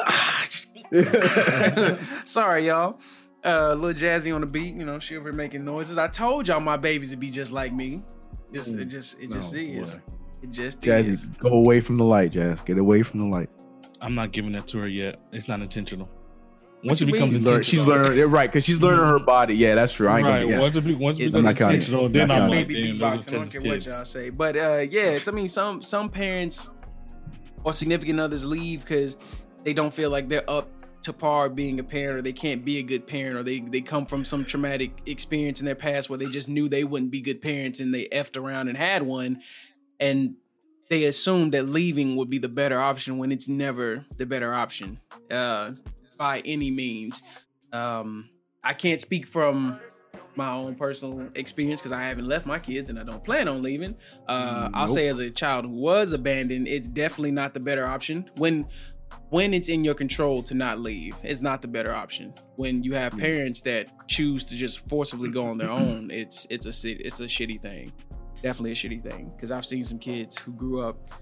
Ah, 0.00 0.46
just- 0.50 0.68
sorry, 2.24 2.66
y'all. 2.66 2.98
Uh 3.44 3.74
little 3.74 3.98
jazzy 4.00 4.34
on 4.34 4.40
the 4.40 4.46
beat, 4.46 4.74
you 4.74 4.84
know, 4.84 4.98
she 4.98 5.16
over 5.16 5.32
making 5.32 5.64
noises. 5.64 5.98
I 5.98 6.08
told 6.08 6.48
y'all 6.48 6.60
my 6.60 6.76
babies 6.76 7.10
would 7.10 7.20
be 7.20 7.30
just 7.30 7.52
like 7.52 7.72
me. 7.72 8.02
Just 8.52 8.74
it 8.74 8.88
just 8.88 9.20
it 9.20 9.30
just 9.30 9.54
Oh, 9.54 9.58
is. 9.58 9.90
boy. 9.94 10.00
It 10.42 10.50
just 10.50 10.80
Jazzy, 10.80 11.10
is. 11.12 11.24
go 11.26 11.50
away 11.50 11.80
from 11.80 11.94
the 11.96 12.04
light, 12.04 12.32
Jazz. 12.32 12.60
Get 12.62 12.76
away 12.78 13.02
from 13.04 13.20
the 13.20 13.26
light. 13.26 13.48
I'm 14.02 14.14
not 14.14 14.32
giving 14.32 14.52
that 14.52 14.66
to 14.68 14.78
her 14.78 14.88
yet. 14.88 15.20
It's 15.32 15.48
not 15.48 15.60
intentional. 15.60 16.08
Once 16.84 17.00
it 17.00 17.06
becomes 17.06 17.32
mean? 17.32 17.40
She's, 17.40 17.48
learn, 17.48 17.62
she's 17.62 17.80
intentional- 17.80 18.04
learning, 18.04 18.18
yeah, 18.18 18.24
right? 18.28 18.50
Because 18.50 18.64
she's 18.64 18.82
learning 18.82 19.04
her 19.04 19.20
body. 19.20 19.54
Yeah, 19.54 19.76
that's 19.76 19.92
true. 19.92 20.08
I 20.08 20.18
ain't 20.18 20.26
right. 20.26 20.40
gonna. 20.42 20.50
Yeah. 20.50 20.58
Once 20.58 20.74
it, 20.74 20.80
be, 20.84 20.94
once 20.96 21.20
it 21.20 21.32
becomes 21.32 21.60
intentional, 21.60 22.08
then 22.08 22.30
I'm 22.30 22.40
counting. 22.40 22.56
like, 22.56 22.68
Maybe 22.68 22.82
damn, 22.82 22.96
beatboxing, 22.96 22.98
those 22.98 23.32
I 23.32 23.36
are 23.36 23.38
don't 23.38 23.62
care 23.62 23.72
what 23.72 23.86
y'all 23.86 24.04
say. 24.04 24.30
But 24.30 24.56
uh 24.56 24.84
yes, 24.90 25.28
I 25.28 25.30
mean 25.30 25.48
some 25.48 25.80
some 25.80 26.10
parents 26.10 26.68
or 27.64 27.72
significant 27.72 28.18
others 28.18 28.44
leave 28.44 28.80
because 28.80 29.16
they 29.62 29.72
don't 29.72 29.94
feel 29.94 30.10
like 30.10 30.28
they're 30.28 30.48
up 30.50 30.68
to 31.02 31.12
par 31.12 31.48
being 31.48 31.78
a 31.78 31.84
parent 31.84 32.18
or 32.18 32.22
they 32.22 32.32
can't 32.32 32.64
be 32.64 32.78
a 32.78 32.82
good 32.82 33.06
parent 33.06 33.36
or 33.36 33.44
they 33.44 33.60
they 33.60 33.80
come 33.80 34.04
from 34.04 34.24
some 34.24 34.44
traumatic 34.44 34.90
experience 35.06 35.60
in 35.60 35.66
their 35.66 35.76
past 35.76 36.10
where 36.10 36.18
they 36.18 36.26
just 36.26 36.48
knew 36.48 36.68
they 36.68 36.82
wouldn't 36.82 37.12
be 37.12 37.20
good 37.20 37.40
parents 37.40 37.78
and 37.78 37.94
they 37.94 38.06
effed 38.08 38.36
around 38.36 38.66
and 38.68 38.76
had 38.76 39.02
one 39.04 39.40
and 40.00 40.34
they 40.92 41.04
assume 41.04 41.48
that 41.48 41.66
leaving 41.66 42.16
would 42.16 42.28
be 42.28 42.36
the 42.36 42.48
better 42.48 42.78
option 42.78 43.16
when 43.16 43.32
it's 43.32 43.48
never 43.48 44.04
the 44.18 44.26
better 44.26 44.52
option 44.52 45.00
uh 45.30 45.70
by 46.18 46.40
any 46.44 46.70
means 46.70 47.22
um 47.72 48.28
i 48.62 48.74
can't 48.74 49.00
speak 49.00 49.26
from 49.26 49.80
my 50.36 50.50
own 50.50 50.74
personal 50.74 51.28
experience 51.34 51.80
because 51.80 51.92
I 51.92 52.04
haven't 52.04 52.26
left 52.26 52.46
my 52.46 52.58
kids 52.58 52.88
and 52.88 52.98
I 52.98 53.04
don't 53.04 53.22
plan 53.22 53.48
on 53.48 53.60
leaving. 53.60 53.94
Uh, 54.26 54.70
I'll 54.72 54.88
say 54.88 55.08
as 55.08 55.18
a 55.18 55.30
child 55.30 55.66
who 55.66 55.72
was 55.72 56.14
abandoned, 56.14 56.66
it's 56.66 56.88
definitely 56.88 57.32
not 57.32 57.52
the 57.52 57.60
better 57.60 57.86
option. 57.86 58.30
When 58.38 58.64
when 59.28 59.52
it's 59.52 59.68
in 59.68 59.84
your 59.84 59.94
control 59.94 60.42
to 60.44 60.54
not 60.54 60.80
leave, 60.80 61.14
it's 61.22 61.42
not 61.42 61.60
the 61.60 61.68
better 61.68 61.92
option. 61.92 62.32
When 62.56 62.82
you 62.82 62.94
have 62.94 63.16
parents 63.18 63.60
that 63.62 63.90
choose 64.08 64.42
to 64.44 64.56
just 64.56 64.88
forcibly 64.88 65.30
go 65.30 65.46
on 65.46 65.58
their 65.58 65.70
own, 65.70 66.10
it's 66.10 66.46
it's 66.48 66.64
a 66.64 67.06
it's 67.06 67.20
a 67.20 67.24
shitty 67.24 67.60
thing. 67.60 67.92
Definitely 68.42 68.72
a 68.72 68.74
shitty 68.74 69.02
thing 69.02 69.32
because 69.36 69.50
I've 69.50 69.64
seen 69.64 69.84
some 69.84 69.98
kids 69.98 70.38
who 70.38 70.52
grew 70.52 70.82
up 70.82 71.14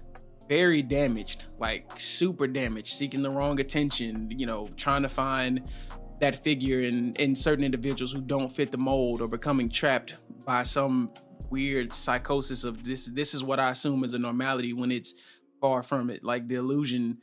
very 0.49 0.81
damaged, 0.81 1.47
like 1.59 1.89
super 1.97 2.47
damaged, 2.47 2.93
seeking 2.93 3.21
the 3.21 3.29
wrong 3.29 3.59
attention, 3.59 4.29
you 4.31 4.45
know, 4.45 4.67
trying 4.75 5.01
to 5.03 5.09
find 5.09 5.71
that 6.19 6.43
figure 6.43 6.81
in 6.81 7.15
in 7.15 7.35
certain 7.35 7.63
individuals 7.63 8.11
who 8.11 8.21
don't 8.21 8.53
fit 8.53 8.71
the 8.71 8.77
mold 8.77 9.21
or 9.21 9.27
becoming 9.27 9.69
trapped 9.69 10.21
by 10.45 10.63
some 10.63 11.11
weird 11.49 11.93
psychosis 11.93 12.63
of 12.63 12.83
this 12.83 13.05
this 13.07 13.33
is 13.33 13.43
what 13.43 13.59
I 13.59 13.71
assume 13.71 14.03
is 14.03 14.13
a 14.13 14.19
normality 14.19 14.73
when 14.73 14.91
it's 14.91 15.13
far 15.59 15.83
from 15.83 16.09
it. 16.09 16.23
Like 16.23 16.47
the 16.47 16.55
illusion 16.55 17.19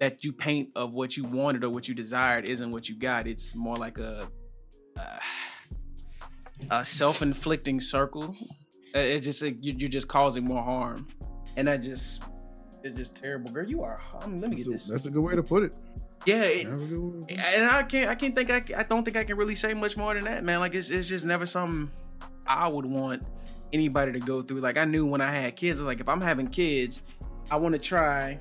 that 0.00 0.24
you 0.24 0.32
paint 0.32 0.70
of 0.74 0.92
what 0.92 1.16
you 1.16 1.24
wanted 1.24 1.62
or 1.62 1.70
what 1.70 1.86
you 1.86 1.94
desired 1.94 2.48
isn't 2.48 2.70
what 2.70 2.88
you 2.88 2.98
got. 2.98 3.26
It's 3.26 3.54
more 3.54 3.76
like 3.76 3.98
a 3.98 4.28
uh, 4.98 5.18
a 6.70 6.84
self-inflicting 6.84 7.80
circle 7.80 8.34
Uh, 8.94 8.98
it's 8.98 9.24
just 9.24 9.40
like 9.42 9.56
you- 9.64 9.74
you're 9.78 9.88
just 9.88 10.08
causing 10.08 10.44
more 10.44 10.62
harm 10.62 11.08
and 11.56 11.66
that 11.68 11.82
just 11.82 12.22
it's 12.84 12.98
just 12.98 13.14
terrible 13.14 13.50
girl 13.52 13.66
you 13.68 13.82
are 13.82 13.96
let 14.22 14.50
me 14.50 14.56
get 14.56 14.66
That's 14.66 14.66
this 14.66 14.88
a, 14.88 14.92
that's 14.92 15.06
a 15.06 15.10
good 15.10 15.22
way 15.24 15.34
to 15.36 15.42
put 15.42 15.62
it. 15.62 15.76
yeah 16.26 16.42
it, 16.42 16.64
That's 16.64 16.76
a 16.76 16.78
good 16.80 17.00
way 17.00 17.20
to 17.20 17.26
put 17.26 17.30
it. 17.30 17.38
and 17.38 17.70
I 17.70 17.82
can't 17.84 18.10
I 18.10 18.14
can't 18.14 18.34
think 18.34 18.50
I, 18.50 18.62
I 18.80 18.82
don't 18.82 19.04
think 19.04 19.16
I 19.16 19.24
can 19.24 19.36
really 19.36 19.54
say 19.54 19.72
much 19.74 19.96
more 19.96 20.14
than 20.14 20.24
that, 20.24 20.44
man. 20.44 20.60
Like 20.60 20.74
it's 20.74 20.90
it's 20.90 21.06
just 21.06 21.24
never 21.24 21.46
something 21.46 21.90
I 22.46 22.68
would 22.68 22.84
want 22.86 23.22
anybody 23.72 24.12
to 24.12 24.18
go 24.18 24.42
through. 24.42 24.60
Like 24.60 24.76
I 24.76 24.84
knew 24.84 25.06
when 25.06 25.20
I 25.20 25.32
had 25.32 25.56
kids, 25.56 25.78
I 25.78 25.82
was 25.84 25.86
like 25.86 26.00
if 26.00 26.08
I'm 26.08 26.20
having 26.20 26.48
kids, 26.48 27.02
I 27.50 27.56
want 27.56 27.72
to 27.74 27.78
try 27.78 28.38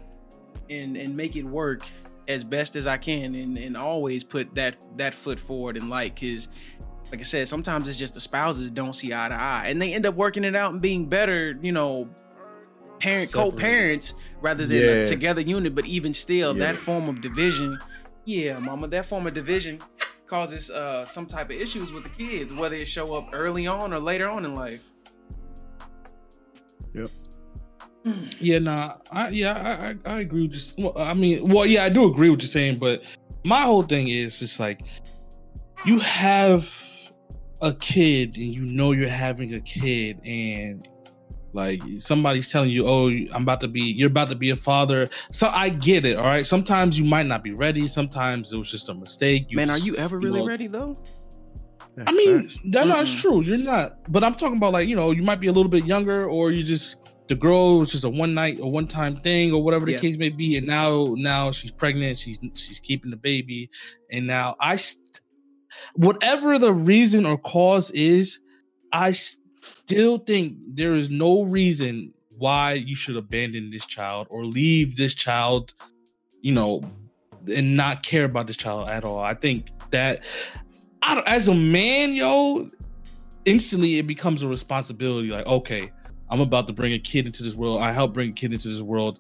and 0.70 0.98
and 0.98 1.16
make 1.16 1.36
it 1.36 1.44
work 1.44 1.84
as 2.28 2.44
best 2.44 2.76
as 2.76 2.88
I 2.88 2.98
can 2.98 3.36
and 3.36 3.58
and 3.58 3.78
always 3.78 4.24
put 4.24 4.54
that 4.56 4.84
that 4.98 5.14
foot 5.14 5.40
forward 5.40 5.78
and 5.78 5.90
like 5.90 6.20
cuz 6.20 6.48
like 7.12 7.20
I 7.20 7.24
said, 7.24 7.48
sometimes 7.48 7.88
it's 7.90 7.98
just 7.98 8.14
the 8.14 8.22
spouses 8.22 8.72
don't 8.72 8.94
see 8.94 9.14
eye 9.14 9.28
to 9.30 9.36
eye 9.36 9.66
and 9.68 9.82
they 9.82 9.94
end 9.94 10.06
up 10.06 10.16
working 10.16 10.44
it 10.46 10.56
out 10.56 10.72
and 10.72 10.82
being 10.82 11.08
better, 11.08 11.58
you 11.62 11.72
know, 11.74 12.10
parent 13.00 13.30
Separated. 13.30 13.52
co-parents 13.52 14.14
rather 14.42 14.66
than 14.66 14.78
Yeah. 14.82 14.90
a 14.92 15.06
together 15.06 15.42
unit, 15.42 15.76
but 15.76 15.86
even 15.86 16.14
still 16.14 16.56
Yeah. 16.58 16.72
that 16.72 16.78
form 16.78 17.10
of 17.10 17.20
division 17.22 17.78
yeah, 18.24 18.58
mama, 18.60 18.88
that 18.88 19.06
form 19.08 19.26
of 19.26 19.34
division 19.34 19.80
causes 20.28 20.70
uh, 20.70 21.04
some 21.04 21.26
type 21.26 21.50
of 21.50 21.60
issues 21.60 21.92
with 21.92 22.04
the 22.04 22.10
kids, 22.12 22.54
whether 22.54 22.76
it 22.76 22.88
show 22.88 23.16
up 23.16 23.30
early 23.34 23.66
on 23.66 23.92
or 23.92 24.00
later 24.00 24.30
on 24.30 24.46
in 24.46 24.54
life. 24.56 24.86
Yep. 26.94 27.10
Yeah, 28.40 28.60
nah, 28.60 28.96
I, 29.12 29.30
yeah, 29.30 29.54
I, 30.06 30.12
I, 30.12 30.16
I 30.18 30.20
agree 30.22 30.44
with 30.44 30.54
just. 30.54 30.78
Well, 30.78 30.94
I 30.98 31.14
mean, 31.14 31.48
well, 31.48 31.66
yeah, 31.66 31.84
I 31.84 31.90
do 31.90 32.06
agree 32.12 32.30
with 32.30 32.42
you 32.42 32.48
saying, 32.48 32.80
but 32.80 33.04
my 33.44 33.62
whole 33.62 33.84
thing 33.84 34.08
is 34.08 34.40
just 34.40 34.60
like 34.60 34.82
you 35.86 36.00
have 36.00 36.66
a 37.62 37.74
kid 37.76 38.36
and 38.38 38.54
you 38.54 38.64
know 38.64 38.92
you're 38.92 39.08
having 39.08 39.54
a 39.54 39.62
kid 39.62 40.20
and 40.26 40.88
like 41.54 41.82
somebody's 41.98 42.50
telling 42.50 42.70
you 42.70 42.88
oh 42.88 43.10
i'm 43.10 43.44
about 43.44 43.60
to 43.60 43.68
be 43.68 43.82
you're 43.82 44.10
about 44.10 44.30
to 44.30 44.36
be 44.36 44.52
a 44.52 44.56
father 44.56 45.08
so 45.32 45.48
i 45.50 45.68
get 45.68 46.06
it 46.06 46.16
all 46.18 46.24
right 46.24 46.46
sometimes 46.46 46.98
you 46.98 47.04
might 47.04 47.26
not 47.26 47.44
be 47.44 47.52
ready 47.54 47.88
sometimes 47.88 48.54
it 48.54 48.58
was 48.58 48.72
just 48.72 48.90
a 48.90 48.94
mistake 48.94 49.46
you 49.50 49.58
Man, 49.58 49.70
are 49.70 49.78
you 49.78 49.96
ever 49.98 50.18
really 50.18 50.40
you 50.40 50.46
know, 50.46 50.48
ready 50.48 50.68
though? 50.68 50.98
I 52.08 52.12
mean, 52.14 52.50
that's 52.66 52.88
not 52.88 53.06
true. 53.06 53.44
You're 53.44 53.66
not. 53.66 54.12
But 54.12 54.24
I'm 54.24 54.34
talking 54.34 54.58
about 54.58 54.74
like 54.74 54.88
you 54.88 54.96
know, 54.96 55.12
you 55.12 55.24
might 55.24 55.40
be 55.40 55.48
a 55.48 55.52
little 55.52 55.70
bit 55.70 55.86
younger, 55.86 56.30
or 56.30 56.52
you 56.52 56.64
just 56.64 56.96
the 57.28 57.36
girl 57.36 57.80
was 57.80 57.92
just 57.92 58.04
a 58.04 58.10
one 58.10 58.34
night 58.34 58.60
or 58.60 58.72
one 58.72 58.88
time 58.88 59.18
thing, 59.18 59.52
or 59.52 59.64
whatever 59.64 59.86
the 59.86 59.94
yeah. 59.94 60.00
case 60.00 60.18
may 60.18 60.30
be. 60.30 60.58
And 60.58 60.66
now, 60.66 61.14
now 61.18 61.52
she's 61.52 61.72
pregnant. 61.72 62.18
She's 62.18 62.40
she's 62.54 62.80
keeping 62.80 63.12
the 63.12 63.18
baby, 63.18 63.70
and 64.10 64.26
now 64.26 64.56
I, 64.60 64.80
whatever 65.96 66.58
the 66.58 66.74
reason 66.74 67.26
or 67.26 67.38
cause 67.38 67.92
is, 67.92 68.40
I 68.92 69.14
still 69.14 70.18
think 70.20 70.58
there 70.68 70.94
is 70.96 71.10
no 71.10 71.44
reason 71.44 72.14
why 72.38 72.74
you 72.74 72.96
should 72.96 73.16
abandon 73.16 73.70
this 73.70 73.86
child 73.86 74.28
or 74.30 74.46
leave 74.46 74.96
this 74.96 75.14
child, 75.14 75.74
you 76.42 76.54
know, 76.54 76.82
and 77.54 77.76
not 77.76 78.04
care 78.04 78.26
about 78.26 78.48
this 78.48 78.58
child 78.58 78.90
at 78.90 79.04
all. 79.04 79.20
I 79.20 79.34
think 79.34 79.70
that 79.92 80.24
I, 81.04 81.22
as 81.26 81.48
a 81.48 81.54
man, 81.54 82.14
yo, 82.14 82.68
instantly 83.46 84.00
it 84.00 84.08
becomes 84.08 84.44
a 84.44 84.48
responsibility. 84.48 85.30
Like, 85.30 85.46
okay, 85.46 85.92
I'm 86.30 86.42
about 86.42 86.68
to 86.68 86.74
bring 86.74 86.94
a 86.94 87.00
kid 87.00 87.26
into 87.26 87.44
this 87.44 87.56
world. 87.56 87.82
I 87.82 87.92
help 87.92 88.14
bring 88.14 88.30
a 88.30 88.34
kid 88.34 88.54
into 88.54 88.70
this 88.70 88.82
world. 88.82 89.20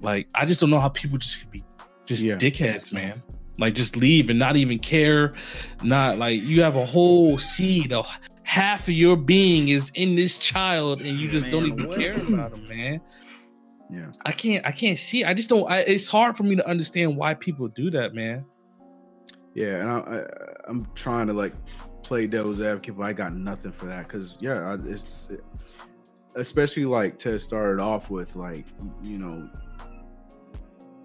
Like, 0.00 0.28
I 0.34 0.46
just 0.46 0.60
don't 0.60 0.70
know 0.70 0.80
how 0.80 0.88
people 0.88 1.18
just 1.18 1.40
could 1.40 1.50
be 1.50 1.64
just 2.06 2.22
yeah. 2.22 2.36
dickheads, 2.36 2.92
man. 2.92 3.22
Like, 3.58 3.74
just 3.74 3.96
leave 3.96 4.30
and 4.30 4.38
not 4.38 4.56
even 4.56 4.78
care. 4.78 5.32
Not 5.82 6.18
like 6.18 6.40
you 6.42 6.62
have 6.62 6.76
a 6.76 6.86
whole 6.86 7.38
seed, 7.38 7.92
of 7.92 8.06
half 8.42 8.82
of 8.82 8.94
your 8.94 9.16
being 9.16 9.68
is 9.68 9.92
in 9.94 10.16
this 10.16 10.38
child, 10.38 11.00
and 11.02 11.18
you 11.18 11.30
just 11.30 11.46
man, 11.46 11.52
don't 11.52 11.66
even 11.66 11.92
care 11.94 12.14
about 12.14 12.54
them, 12.54 12.68
man. 12.68 13.00
Yeah, 13.90 14.12
I 14.24 14.32
can't. 14.32 14.64
I 14.66 14.72
can't 14.72 14.98
see. 14.98 15.24
I 15.24 15.34
just 15.34 15.48
don't. 15.48 15.70
I, 15.70 15.80
it's 15.80 16.08
hard 16.08 16.36
for 16.36 16.44
me 16.44 16.56
to 16.56 16.68
understand 16.68 17.16
why 17.16 17.34
people 17.34 17.68
do 17.68 17.90
that, 17.90 18.14
man. 18.14 18.44
Yeah, 19.54 19.80
and 19.80 19.90
I, 19.90 19.96
I, 19.98 20.24
I'm 20.68 20.86
trying 20.94 21.26
to 21.26 21.32
like 21.32 21.54
play 22.02 22.26
devil's 22.26 22.60
advocate, 22.60 22.96
but 22.96 23.06
I 23.06 23.12
got 23.12 23.34
nothing 23.34 23.72
for 23.72 23.86
that 23.86 24.06
because 24.06 24.38
yeah, 24.40 24.76
it's 24.84 25.32
especially 26.36 26.84
like 26.84 27.18
to 27.18 27.38
start 27.38 27.74
it 27.74 27.80
off 27.80 28.10
with 28.10 28.36
like 28.36 28.66
you 29.02 29.18
know, 29.18 29.48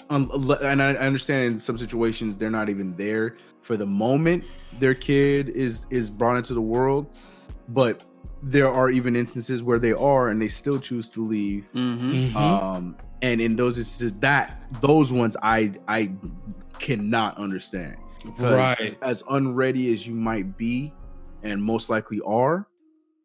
and 0.10 0.82
I 0.82 0.94
understand 0.94 1.54
in 1.54 1.60
some 1.60 1.78
situations 1.78 2.38
they're 2.38 2.50
not 2.50 2.70
even 2.70 2.96
there 2.96 3.38
for 3.62 3.76
the 3.76 3.86
moment 3.86 4.44
their 4.80 4.94
kid 4.94 5.50
is 5.50 5.86
is 5.90 6.10
brought 6.10 6.38
into 6.38 6.54
the 6.54 6.62
world, 6.62 7.08
but 7.70 8.06
there 8.44 8.70
are 8.72 8.92
even 8.92 9.16
instances 9.16 9.64
where 9.64 9.80
they 9.80 9.94
are 9.94 10.30
and 10.30 10.40
they 10.40 10.48
still 10.48 10.80
choose 10.80 11.10
to 11.10 11.22
leave. 11.22 11.68
Mm-hmm. 11.74 12.12
mm-hmm. 12.12 12.38
Um, 12.38 12.98
and 13.22 13.42
in 13.42 13.56
those 13.56 13.78
instances, 13.78 14.14
that 14.20 14.62
those 14.82 15.12
ones 15.12 15.36
I 15.42 15.74
I 15.88 16.12
cannot 16.78 17.38
understand 17.38 17.98
because 18.24 18.80
right. 18.80 18.98
as 19.02 19.24
unready 19.30 19.92
as 19.94 20.08
you 20.08 20.14
might 20.14 20.58
be, 20.58 20.94
and 21.44 21.62
most 21.64 21.90
likely 21.90 22.22
are, 22.22 22.68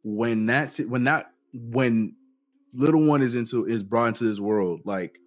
when 0.03 0.47
that's 0.47 0.79
when 0.79 1.05
that 1.05 1.33
when 1.53 2.17
little 2.73 3.05
one 3.05 3.21
is 3.21 3.35
into 3.35 3.67
is 3.67 3.83
brought 3.83 4.07
into 4.07 4.25
this 4.25 4.41
world, 4.41 4.81
like 4.85 5.20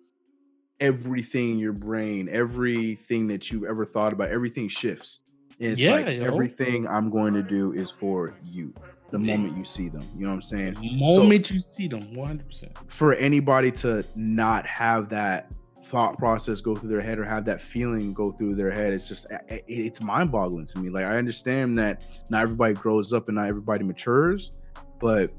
everything 0.83 1.51
in 1.51 1.59
your 1.59 1.73
brain, 1.73 2.27
everything 2.29 3.25
that 3.27 3.49
you've 3.49 3.63
ever 3.63 3.85
thought 3.85 4.11
about, 4.11 4.29
everything 4.29 4.67
shifts. 4.67 5.19
And 5.59 5.71
it's 5.71 5.81
yeah, 5.81 5.93
like 5.93 6.07
yo. 6.07 6.25
everything 6.25 6.87
I'm 6.87 7.09
going 7.09 7.33
to 7.35 7.41
do 7.41 7.71
is 7.71 7.89
for 7.89 8.35
you. 8.43 8.73
The 9.11 9.19
yeah. 9.19 9.37
moment 9.37 9.57
you 9.57 9.63
see 9.63 9.89
them, 9.89 10.03
you 10.15 10.25
know 10.25 10.29
what 10.29 10.35
I'm 10.35 10.41
saying. 10.41 10.73
The 10.73 10.99
moment 10.99 11.47
so, 11.47 11.53
you 11.53 11.61
see 11.77 11.87
them, 11.87 12.13
100. 12.13 12.45
percent 12.45 12.91
For 12.91 13.13
anybody 13.15 13.71
to 13.73 14.03
not 14.15 14.65
have 14.65 15.07
that 15.09 15.53
thought 15.77 16.17
process 16.17 16.59
go 16.59 16.75
through 16.75 16.89
their 16.89 17.01
head 17.01 17.19
or 17.19 17.23
have 17.23 17.45
that 17.45 17.61
feeling 17.61 18.13
go 18.13 18.31
through 18.31 18.55
their 18.55 18.71
head 18.71 18.93
it's 18.93 19.05
just 19.05 19.29
eh, 19.31 19.37
eh, 19.49 19.59
it's 19.67 20.01
mind-boggling 20.01 20.65
to 20.65 20.79
me 20.79 20.89
like 20.89 21.03
i 21.03 21.17
understand 21.17 21.77
that 21.77 22.07
not 22.29 22.41
everybody 22.41 22.73
grows 22.73 23.11
up 23.11 23.27
and 23.27 23.35
not 23.35 23.49
everybody 23.49 23.83
matures 23.83 24.59
but 24.99 25.29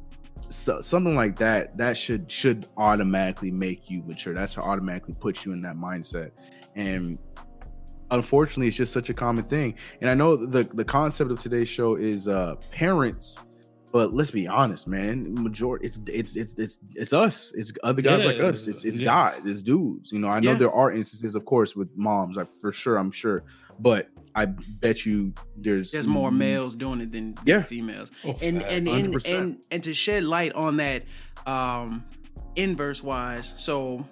so, 0.49 0.81
something 0.81 1.15
like 1.15 1.37
that 1.37 1.77
that 1.77 1.97
should 1.97 2.31
should 2.31 2.67
automatically 2.77 3.51
make 3.51 3.91
you 3.91 4.03
mature 4.05 4.35
that 4.35 4.51
should 4.51 4.63
automatically 4.63 5.15
put 5.19 5.45
you 5.45 5.53
in 5.53 5.61
that 5.61 5.77
mindset 5.77 6.31
and 6.77 7.19
unfortunately 8.11 8.69
it's 8.69 8.77
just 8.77 8.93
such 8.93 9.11
a 9.11 9.15
common 9.15 9.45
thing 9.45 9.75
and 10.01 10.11
i 10.11 10.15
know 10.15 10.37
the 10.37 10.63
the 10.75 10.85
concept 10.85 11.31
of 11.31 11.41
today's 11.41 11.69
show 11.69 11.97
is 11.97 12.29
uh 12.29 12.55
parents 12.71 13.43
but 13.95 14.13
let's 14.13 14.33
be 14.33 14.49
honest, 14.49 14.89
man. 14.89 15.41
Majority, 15.41 15.87
it's 15.87 16.01
it's 16.09 16.35
it's 16.35 16.55
it's 16.59 16.79
it's 16.97 17.13
us. 17.13 17.53
It's 17.55 17.71
other 17.85 18.03
guys 18.03 18.25
yeah, 18.25 18.33
like 18.33 18.41
us. 18.41 18.67
It's 18.67 18.85
it's 18.85 18.99
yeah. 18.99 19.05
guys. 19.05 19.43
It's 19.45 19.63
dudes. 19.63 20.11
You 20.11 20.19
know, 20.19 20.27
I 20.27 20.41
know 20.41 20.51
yeah. 20.51 20.59
there 20.59 20.73
are 20.73 20.91
instances, 20.91 21.37
of 21.37 21.45
course, 21.45 21.77
with 21.77 21.89
moms. 21.95 22.37
Like 22.37 22.49
for 22.59 22.73
sure, 22.73 22.97
I'm 22.97 23.13
sure. 23.13 23.45
But 23.79 24.09
I 24.35 24.47
bet 24.47 25.07
you 25.07 25.33
there's 25.57 25.93
there's 25.93 26.07
more 26.07 26.33
males 26.33 26.75
doing 26.75 27.01
it 27.01 27.13
than 27.13 27.37
yeah. 27.45 27.63
females. 27.63 28.11
Oh, 28.25 28.37
and, 28.43 28.63
and, 28.63 28.89
and 28.89 29.27
and 29.27 29.67
and 29.71 29.85
to 29.85 29.95
shed 29.95 30.25
light 30.25 30.53
on 30.55 30.77
that, 30.79 31.05
um, 31.47 32.05
inverse 32.57 33.03
wise, 33.03 33.55
so 33.57 34.05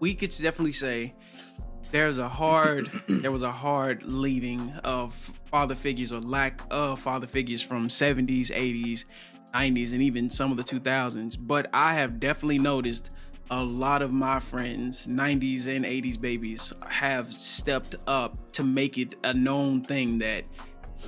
we 0.00 0.14
could 0.14 0.30
definitely 0.30 0.72
say 0.72 1.10
there's 1.90 2.18
a 2.18 2.28
hard 2.28 2.90
there 3.08 3.32
was 3.32 3.42
a 3.42 3.52
hard 3.52 4.02
leaving 4.02 4.72
of 4.84 5.14
father 5.46 5.74
figures 5.74 6.12
or 6.12 6.20
lack 6.20 6.62
of 6.70 7.00
father 7.00 7.26
figures 7.26 7.62
from 7.62 7.88
70s 7.88 8.50
80s 8.50 9.04
90s 9.54 9.92
and 9.92 10.02
even 10.02 10.28
some 10.28 10.50
of 10.50 10.56
the 10.56 10.64
2000s 10.64 11.36
but 11.40 11.70
i 11.72 11.94
have 11.94 12.18
definitely 12.18 12.58
noticed 12.58 13.15
a 13.50 13.62
lot 13.62 14.02
of 14.02 14.12
my 14.12 14.40
friends 14.40 15.06
90s 15.06 15.66
and 15.66 15.84
80s 15.84 16.20
babies 16.20 16.72
have 16.88 17.32
stepped 17.32 17.94
up 18.06 18.36
to 18.52 18.64
make 18.64 18.98
it 18.98 19.14
a 19.24 19.32
known 19.32 19.82
thing 19.82 20.18
that 20.18 20.44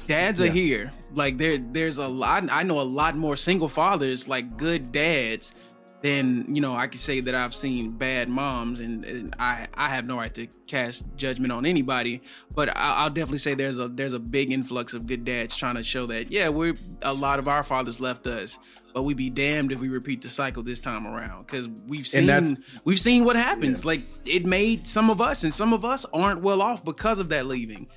dads 0.07 0.41
yeah. 0.41 0.47
are 0.47 0.51
here 0.51 0.93
like 1.15 1.37
there 1.39 1.59
there's 1.59 1.99
a 1.99 2.07
lot 2.07 2.45
i 2.51 2.63
know 2.63 2.81
a 2.81 2.83
lot 2.83 3.17
more 3.17 3.37
single 3.37 3.69
fathers 3.69 4.29
like 4.29 4.57
good 4.57 4.93
dads 4.93 5.53
then 6.01 6.47
you 6.49 6.61
know 6.61 6.75
I 6.75 6.87
could 6.87 7.01
say 7.01 7.21
that 7.21 7.35
I've 7.35 7.55
seen 7.55 7.91
bad 7.91 8.29
moms, 8.29 8.81
and, 8.81 9.05
and 9.05 9.35
I 9.39 9.67
I 9.75 9.89
have 9.89 10.07
no 10.07 10.17
right 10.17 10.33
to 10.35 10.47
cast 10.67 11.05
judgment 11.17 11.53
on 11.53 11.67
anybody, 11.67 12.23
but 12.55 12.77
I, 12.77 13.05
will 13.05 13.11
definitely 13.11 13.39
say 13.39 13.55
there's 13.55 13.79
a 13.79 13.89
there's 13.89 14.13
a 14.13 14.19
big 14.19 14.53
influx 14.53 14.95
of 14.95 15.07
good 15.07 15.25
dads 15.25 15.57
trying 15.57 15.75
to 15.77 15.83
show 15.83 16.07
that 16.07 16.31
yeah 16.31 16.49
we're 16.49 16.75
a 17.03 17.13
lot 17.13 17.39
of 17.39 17.49
our 17.49 17.65
fathers 17.65 17.99
left 17.99 18.27
us, 18.27 18.59
but 18.95 19.03
we'd 19.03 19.17
be 19.17 19.31
damned 19.31 19.73
if 19.73 19.81
we 19.81 19.89
repeat 19.89 20.23
the 20.23 20.29
cycle 20.29 20.63
this 20.63 20.79
time 20.79 21.07
around 21.07 21.47
because 21.47 21.69
we've 21.87 22.07
seen 22.07 22.57
we've 22.85 23.01
seen 23.01 23.25
what 23.25 23.37
happens. 23.37 23.83
Yeah. 23.83 23.89
Like 23.89 24.03
it 24.25 24.47
made 24.47 24.87
some 24.87 25.11
of 25.11 25.21
us, 25.21 25.43
and 25.43 25.53
some 25.53 25.73
of 25.73 25.85
us 25.85 26.07
aren't 26.13 26.43
well 26.43 26.63
off 26.63 26.85
because 26.85 27.19
of 27.19 27.29
that 27.31 27.47
leaving, 27.47 27.89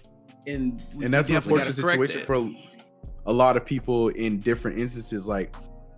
and 0.47 0.83
and 1.01 1.13
that's 1.13 1.29
an 1.29 1.35
unfortunate 1.35 1.75
situation 1.75 2.25
for 2.25 2.51
a 3.27 3.33
lot 3.33 3.57
of 3.57 3.63
people 3.63 4.09
in 4.09 4.39
different 4.39 4.79
instances. 4.79 5.27
Like 5.27 5.55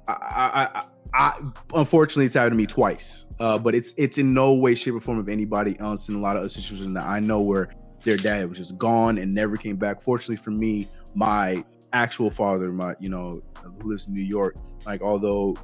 I, 0.08 0.70
I, 0.74 0.84
I, 1.14 1.40
unfortunately, 1.74 2.26
it's 2.26 2.36
happened 2.36 2.54
to 2.54 2.58
me 2.58 2.66
twice. 2.66 3.26
Uh, 3.40 3.58
but 3.58 3.76
it's 3.76 3.94
it's 3.98 4.18
in 4.18 4.34
no 4.34 4.54
way, 4.54 4.76
shape, 4.76 4.96
or 4.96 5.00
form 5.00 5.20
of 5.20 5.30
anybody 5.30 5.80
else 5.80 6.10
in 6.10 6.16
a 6.16 6.20
lot 6.20 6.36
of 6.36 6.42
other 6.42 6.50
situations 6.50 6.94
that 6.94 7.06
I 7.06 7.20
know 7.20 7.42
where 7.42 7.74
their 8.04 8.18
dad 8.18 8.48
was 8.50 8.58
just 8.58 8.78
gone 8.78 9.18
and 9.18 9.34
never 9.34 9.58
came 9.58 9.76
back. 9.76 10.02
Fortunately 10.02 10.36
for 10.36 10.52
me, 10.52 10.88
my 11.16 11.64
actual 11.94 12.30
father, 12.30 12.72
my 12.72 12.96
you 13.00 13.10
know, 13.10 13.42
who 13.64 13.90
lives 13.90 14.08
in 14.08 14.14
New 14.14 14.22
York, 14.22 14.56
like 14.86 15.02
although 15.02 15.56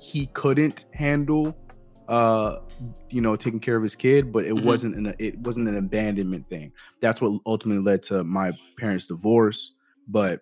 he 0.00 0.26
couldn't 0.26 0.86
handle 0.92 1.56
uh 2.08 2.58
you 3.08 3.20
know 3.20 3.36
taking 3.36 3.60
care 3.60 3.76
of 3.76 3.82
his 3.82 3.94
kid 3.94 4.32
but 4.32 4.44
it 4.44 4.52
mm-hmm. 4.52 4.66
wasn't 4.66 4.92
an 4.96 5.14
it 5.20 5.38
wasn't 5.38 5.66
an 5.68 5.76
abandonment 5.76 6.44
thing 6.48 6.72
that's 6.98 7.20
what 7.20 7.40
ultimately 7.46 7.80
led 7.80 8.02
to 8.02 8.24
my 8.24 8.50
parents 8.76 9.06
divorce 9.06 9.74
but 10.08 10.40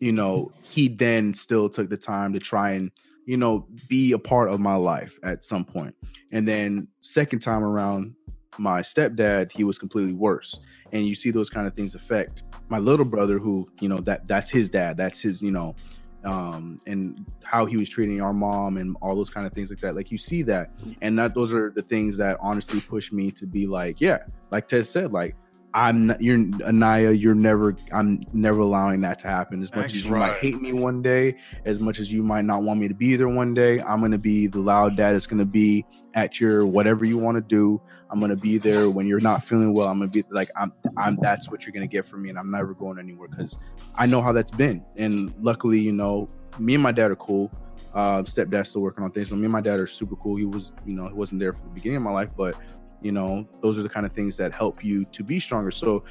you 0.00 0.12
know, 0.12 0.50
he 0.62 0.88
then 0.88 1.32
still 1.34 1.68
took 1.68 1.88
the 1.88 1.96
time 1.96 2.32
to 2.32 2.40
try 2.40 2.70
and, 2.70 2.90
you 3.26 3.36
know, 3.36 3.68
be 3.88 4.12
a 4.12 4.18
part 4.18 4.50
of 4.50 4.58
my 4.58 4.74
life 4.74 5.18
at 5.22 5.44
some 5.44 5.64
point. 5.64 5.94
And 6.32 6.48
then 6.48 6.88
second 7.00 7.40
time 7.40 7.62
around, 7.62 8.14
my 8.58 8.80
stepdad, 8.80 9.52
he 9.52 9.62
was 9.62 9.78
completely 9.78 10.12
worse. 10.12 10.58
And 10.92 11.06
you 11.06 11.14
see 11.14 11.30
those 11.30 11.48
kind 11.48 11.66
of 11.66 11.74
things 11.74 11.94
affect 11.94 12.42
my 12.68 12.78
little 12.78 13.06
brother, 13.06 13.38
who, 13.38 13.70
you 13.80 13.88
know, 13.88 13.98
that 13.98 14.26
that's 14.26 14.50
his 14.50 14.68
dad. 14.68 14.96
That's 14.96 15.20
his, 15.20 15.40
you 15.40 15.52
know, 15.52 15.76
um, 16.24 16.78
and 16.86 17.24
how 17.44 17.64
he 17.64 17.76
was 17.76 17.88
treating 17.88 18.20
our 18.20 18.32
mom 18.32 18.76
and 18.76 18.96
all 19.00 19.14
those 19.14 19.30
kind 19.30 19.46
of 19.46 19.52
things 19.52 19.70
like 19.70 19.78
that. 19.80 19.94
Like 19.94 20.10
you 20.10 20.18
see 20.18 20.42
that, 20.42 20.70
and 21.00 21.18
that 21.18 21.34
those 21.34 21.52
are 21.52 21.70
the 21.70 21.82
things 21.82 22.16
that 22.16 22.36
honestly 22.40 22.80
push 22.80 23.12
me 23.12 23.30
to 23.32 23.46
be 23.46 23.66
like, 23.66 24.00
yeah, 24.00 24.24
like 24.50 24.66
Tez 24.66 24.90
said, 24.90 25.12
like 25.12 25.36
I'm 25.72 26.08
not, 26.08 26.20
you're 26.20 26.38
Anaya. 26.66 27.12
You're 27.12 27.34
never. 27.34 27.76
I'm 27.92 28.20
never 28.32 28.60
allowing 28.60 29.00
that 29.02 29.18
to 29.20 29.28
happen. 29.28 29.62
As 29.62 29.70
much 29.74 29.84
Actually, 29.84 29.98
as 30.00 30.04
you 30.06 30.16
might 30.16 30.38
hate 30.38 30.60
me 30.60 30.72
one 30.72 31.00
day, 31.00 31.36
as 31.64 31.78
much 31.78 31.98
as 32.00 32.12
you 32.12 32.22
might 32.22 32.44
not 32.44 32.62
want 32.62 32.80
me 32.80 32.88
to 32.88 32.94
be 32.94 33.16
there 33.16 33.28
one 33.28 33.52
day, 33.52 33.80
I'm 33.80 34.00
gonna 34.00 34.18
be 34.18 34.46
the 34.46 34.58
loud 34.58 34.96
dad. 34.96 35.14
It's 35.14 35.26
gonna 35.26 35.44
be 35.44 35.84
at 36.14 36.40
your 36.40 36.66
whatever 36.66 37.04
you 37.04 37.18
want 37.18 37.36
to 37.36 37.40
do. 37.40 37.80
I'm 38.10 38.18
gonna 38.18 38.36
be 38.36 38.58
there 38.58 38.90
when 38.90 39.06
you're 39.06 39.20
not 39.20 39.44
feeling 39.44 39.72
well. 39.72 39.88
I'm 39.88 39.98
gonna 39.98 40.10
be 40.10 40.24
like 40.30 40.50
I'm. 40.56 40.72
I'm. 40.96 41.16
That's 41.20 41.50
what 41.50 41.64
you're 41.64 41.72
gonna 41.72 41.86
get 41.86 42.04
from 42.04 42.22
me, 42.22 42.30
and 42.30 42.38
I'm 42.38 42.50
never 42.50 42.74
going 42.74 42.98
anywhere 42.98 43.28
because 43.28 43.56
I 43.94 44.06
know 44.06 44.20
how 44.20 44.32
that's 44.32 44.50
been. 44.50 44.84
And 44.96 45.32
luckily, 45.40 45.78
you 45.78 45.92
know, 45.92 46.26
me 46.58 46.74
and 46.74 46.82
my 46.82 46.92
dad 46.92 47.12
are 47.12 47.16
cool. 47.16 47.50
Uh, 47.94 48.22
stepdad's 48.22 48.70
still 48.70 48.82
working 48.82 49.04
on 49.04 49.10
things, 49.10 49.30
but 49.30 49.36
me 49.36 49.44
and 49.44 49.52
my 49.52 49.60
dad 49.60 49.80
are 49.80 49.86
super 49.86 50.14
cool. 50.16 50.36
He 50.36 50.44
was, 50.44 50.72
you 50.86 50.94
know, 50.94 51.08
he 51.08 51.12
wasn't 51.14 51.40
there 51.40 51.52
for 51.52 51.62
the 51.62 51.70
beginning 51.70 51.96
of 51.96 52.02
my 52.02 52.12
life, 52.12 52.32
but 52.36 52.56
you 53.02 53.12
know, 53.12 53.46
those 53.62 53.78
are 53.78 53.82
the 53.82 53.88
kind 53.88 54.04
of 54.06 54.12
things 54.12 54.36
that 54.36 54.52
help 54.54 54.84
you 54.84 55.04
to 55.06 55.22
be 55.24 55.40
stronger. 55.40 55.70
So 55.70 56.04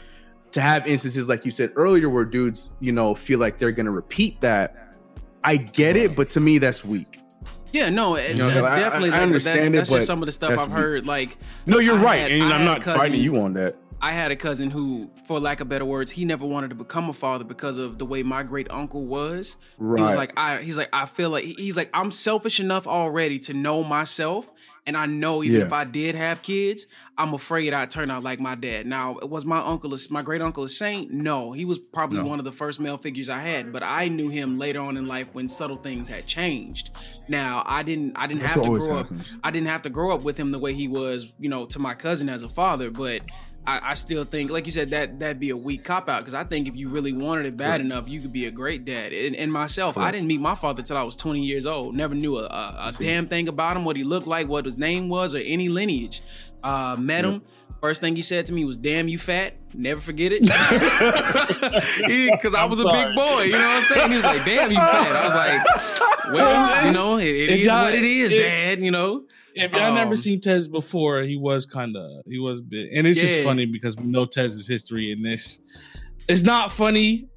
to 0.52 0.62
have 0.62 0.88
instances 0.88 1.30
like 1.30 1.46
you 1.46 1.52
said 1.52 1.72
earlier 1.76 2.10
where 2.10 2.26
dudes, 2.26 2.70
you 2.80 2.92
know, 2.92 3.14
feel 3.16 3.40
like 3.40 3.58
they're 3.58 3.72
gonna 3.72 3.92
repeat 3.92 4.42
that, 4.42 4.98
I 5.44 5.58
get 5.58 5.96
it, 5.96 6.16
but 6.16 6.30
to 6.30 6.40
me 6.40 6.58
that's 6.58 6.84
weak. 6.84 7.20
Yeah, 7.72 7.90
no, 7.92 8.16
it, 8.16 8.30
You 8.32 8.36
know, 8.38 8.48
I- 8.66 8.76
I- 8.76 8.80
definitely. 8.80 9.10
I 9.10 9.14
like, 9.14 9.22
understand 9.22 9.76
it, 9.76 9.78
that's, 9.78 9.90
that's 9.92 10.00
just 10.00 10.08
some 10.08 10.24
of 10.24 10.26
the 10.26 10.32
stuff 10.32 10.60
I've 10.60 10.72
heard. 10.72 11.06
Like, 11.06 11.38
No, 11.68 11.78
you're 11.78 12.00
I 12.00 12.04
right, 12.04 12.18
had- 12.22 12.32
and 12.32 12.44
I 12.44 12.58
I'm 12.58 12.66
not 12.66 12.82
cousin- 12.82 13.00
fighting 13.00 13.22
you 13.22 13.38
on 13.40 13.54
that. 13.54 13.76
I 14.02 14.14
had 14.14 14.32
a 14.32 14.36
cousin 14.36 14.72
who, 14.72 15.12
for 15.28 15.40
lack 15.42 15.60
of 15.60 15.68
better 15.70 15.84
words, 15.86 16.10
he 16.10 16.24
never 16.26 16.48
wanted 16.48 16.70
to 16.70 16.76
become 16.76 17.10
a 17.10 17.14
father 17.14 17.44
because 17.44 17.78
of 17.78 18.00
the 18.00 18.06
way 18.06 18.24
my 18.24 18.44
great 18.44 18.72
uncle 18.72 19.06
was. 19.06 19.58
Right. 19.78 20.00
He 20.00 20.06
was 20.06 20.16
like, 20.16 20.32
I. 20.40 20.62
He's 20.62 20.78
like, 20.78 20.88
I 20.94 21.06
feel 21.06 21.30
like 21.30 21.44
he's 21.44 21.76
like, 21.76 21.90
I'm 21.94 22.10
selfish 22.10 22.62
enough 22.62 22.88
already 22.88 23.40
to 23.40 23.54
know 23.54 23.84
myself, 23.84 24.50
and 24.88 24.96
I 24.98 25.06
know 25.06 25.44
even 25.44 25.60
Yeah. 25.62 25.66
if 25.68 25.74
I 25.74 25.84
did 25.84 26.16
have 26.16 26.42
kids, 26.42 26.86
I'm 27.18 27.34
afraid 27.34 27.74
I'd 27.74 27.92
turn 27.92 28.10
out 28.10 28.24
like 28.24 28.40
my 28.40 28.56
dad. 28.56 28.86
Now, 28.86 29.18
was 29.22 29.46
my 29.46 29.60
uncle, 29.60 29.94
a, 29.94 29.98
my 30.10 30.22
great 30.22 30.42
uncle, 30.42 30.64
a 30.64 30.70
saint? 30.70 31.12
No, 31.12 31.52
he 31.52 31.66
was 31.66 31.78
probably 31.80 32.20
No. 32.20 32.26
one 32.26 32.40
of 32.40 32.46
the 32.46 32.52
first 32.52 32.80
male 32.80 32.98
figures 32.98 33.30
I 33.30 33.40
had, 33.40 33.74
but 33.74 33.84
I 33.84 34.08
knew 34.08 34.30
him 34.30 34.58
later 34.58 34.80
on 34.80 34.96
in 34.98 35.06
life 35.08 35.28
when 35.34 35.50
subtle 35.50 35.78
things 35.78 36.08
had 36.08 36.26
changed. 36.26 36.92
Now, 37.28 37.64
I 37.66 37.84
didn't, 37.84 38.14
I 38.16 38.26
didn't 38.28 38.42
That's 38.42 38.54
have 38.54 38.64
to 38.64 38.70
grow 38.70 38.96
happens. 38.98 39.34
up. 39.34 39.40
I 39.44 39.52
didn't 39.52 39.68
have 39.68 39.82
to 39.84 39.90
grow 39.90 40.12
up 40.14 40.24
with 40.24 40.38
him 40.38 40.52
the 40.52 40.60
way 40.60 40.74
he 40.74 40.88
was, 40.88 41.28
you 41.40 41.50
know, 41.50 41.66
to 41.68 41.80
my 41.80 41.94
cousin 41.94 42.30
as 42.30 42.44
a 42.44 42.50
father, 42.50 42.90
but. 42.90 43.22
I, 43.70 43.92
I 43.92 43.94
still 43.94 44.24
think, 44.24 44.50
like 44.50 44.66
you 44.66 44.72
said, 44.72 44.90
that 44.90 45.20
that'd 45.20 45.40
be 45.40 45.52
a 45.52 45.58
weak 45.58 45.84
cop 45.84 46.10
out 46.10 46.22
because 46.22 46.34
I 46.34 46.44
think 46.44 46.68
if 46.68 46.76
you 46.76 46.90
really 46.90 47.14
wanted 47.14 47.46
it 47.46 47.56
bad 47.56 47.82
enough, 47.82 48.10
you 48.10 48.20
could 48.20 48.34
be 48.34 48.46
a 48.48 48.52
great 48.52 48.84
dad. 48.84 49.14
And, 49.14 49.36
and 49.36 49.54
myself, 49.54 49.96
I 49.96 50.10
didn't 50.10 50.26
meet 50.28 50.42
my 50.42 50.56
father 50.56 50.82
till 50.82 50.98
I 50.98 51.04
was 51.04 51.16
20 51.16 51.40
years 51.42 51.68
old. 51.68 51.96
Never 51.96 52.16
knew 52.16 52.40
a, 52.40 52.46
a, 52.46 52.88
a 52.88 52.92
damn 52.98 53.28
thing 53.28 53.48
about 53.48 53.78
him, 53.78 53.86
what 53.86 53.96
he 53.96 54.04
looked 54.04 54.26
like, 54.26 54.48
what 54.48 54.66
his 54.66 54.80
name 54.80 55.08
was, 55.08 55.36
or 55.36 55.38
any 55.38 55.70
lineage. 55.70 56.24
Uh, 56.64 56.96
met 57.00 57.26
him. 57.26 57.44
First 57.80 58.02
thing 58.02 58.16
he 58.16 58.24
said 58.24 58.48
to 58.48 58.54
me 58.54 58.66
was, 58.66 58.76
"Damn, 58.76 59.08
you 59.08 59.18
fat." 59.18 59.54
Never 59.74 60.02
forget 60.02 60.34
it. 60.36 60.42
Because 62.32 62.56
I 62.56 62.66
was 62.66 62.80
a 62.80 62.84
big 62.84 63.16
boy, 63.16 63.44
you 63.44 63.52
know 63.54 63.58
what 63.60 63.84
I'm 63.84 63.84
saying? 63.84 64.10
He 64.10 64.16
was 64.18 64.26
like, 64.26 64.44
"Damn, 64.46 64.72
you 64.72 64.78
fat." 64.78 65.16
I 65.16 65.26
was 65.26 65.36
like, 65.36 66.34
"Well, 66.34 66.86
you 66.88 66.92
know, 66.98 67.18
it, 67.18 67.26
it 67.28 67.50
is 67.62 67.68
what 67.68 67.94
it 67.94 68.04
is, 68.04 68.32
if- 68.34 68.42
Dad." 68.42 68.84
You 68.84 68.92
know. 68.92 69.24
If 69.60 69.74
y'all 69.74 69.94
never 69.94 70.12
Um, 70.12 70.18
seen 70.18 70.42
Tez 70.42 70.68
before, 70.68 71.22
he 71.24 71.36
was 71.38 71.66
kind 71.66 71.96
of 71.96 72.24
he 72.28 72.40
was 72.40 72.62
big, 72.62 72.90
and 72.94 73.06
it's 73.08 73.22
Yeah. 73.22 73.28
just 73.28 73.44
funny 73.44 73.66
because 73.66 73.98
we 73.98 74.06
know 74.06 74.26
Tez's 74.26 74.68
history 74.68 75.12
in 75.12 75.22
this. 75.22 75.60
It's 76.28 76.42
not 76.42 76.72
funny 76.72 77.28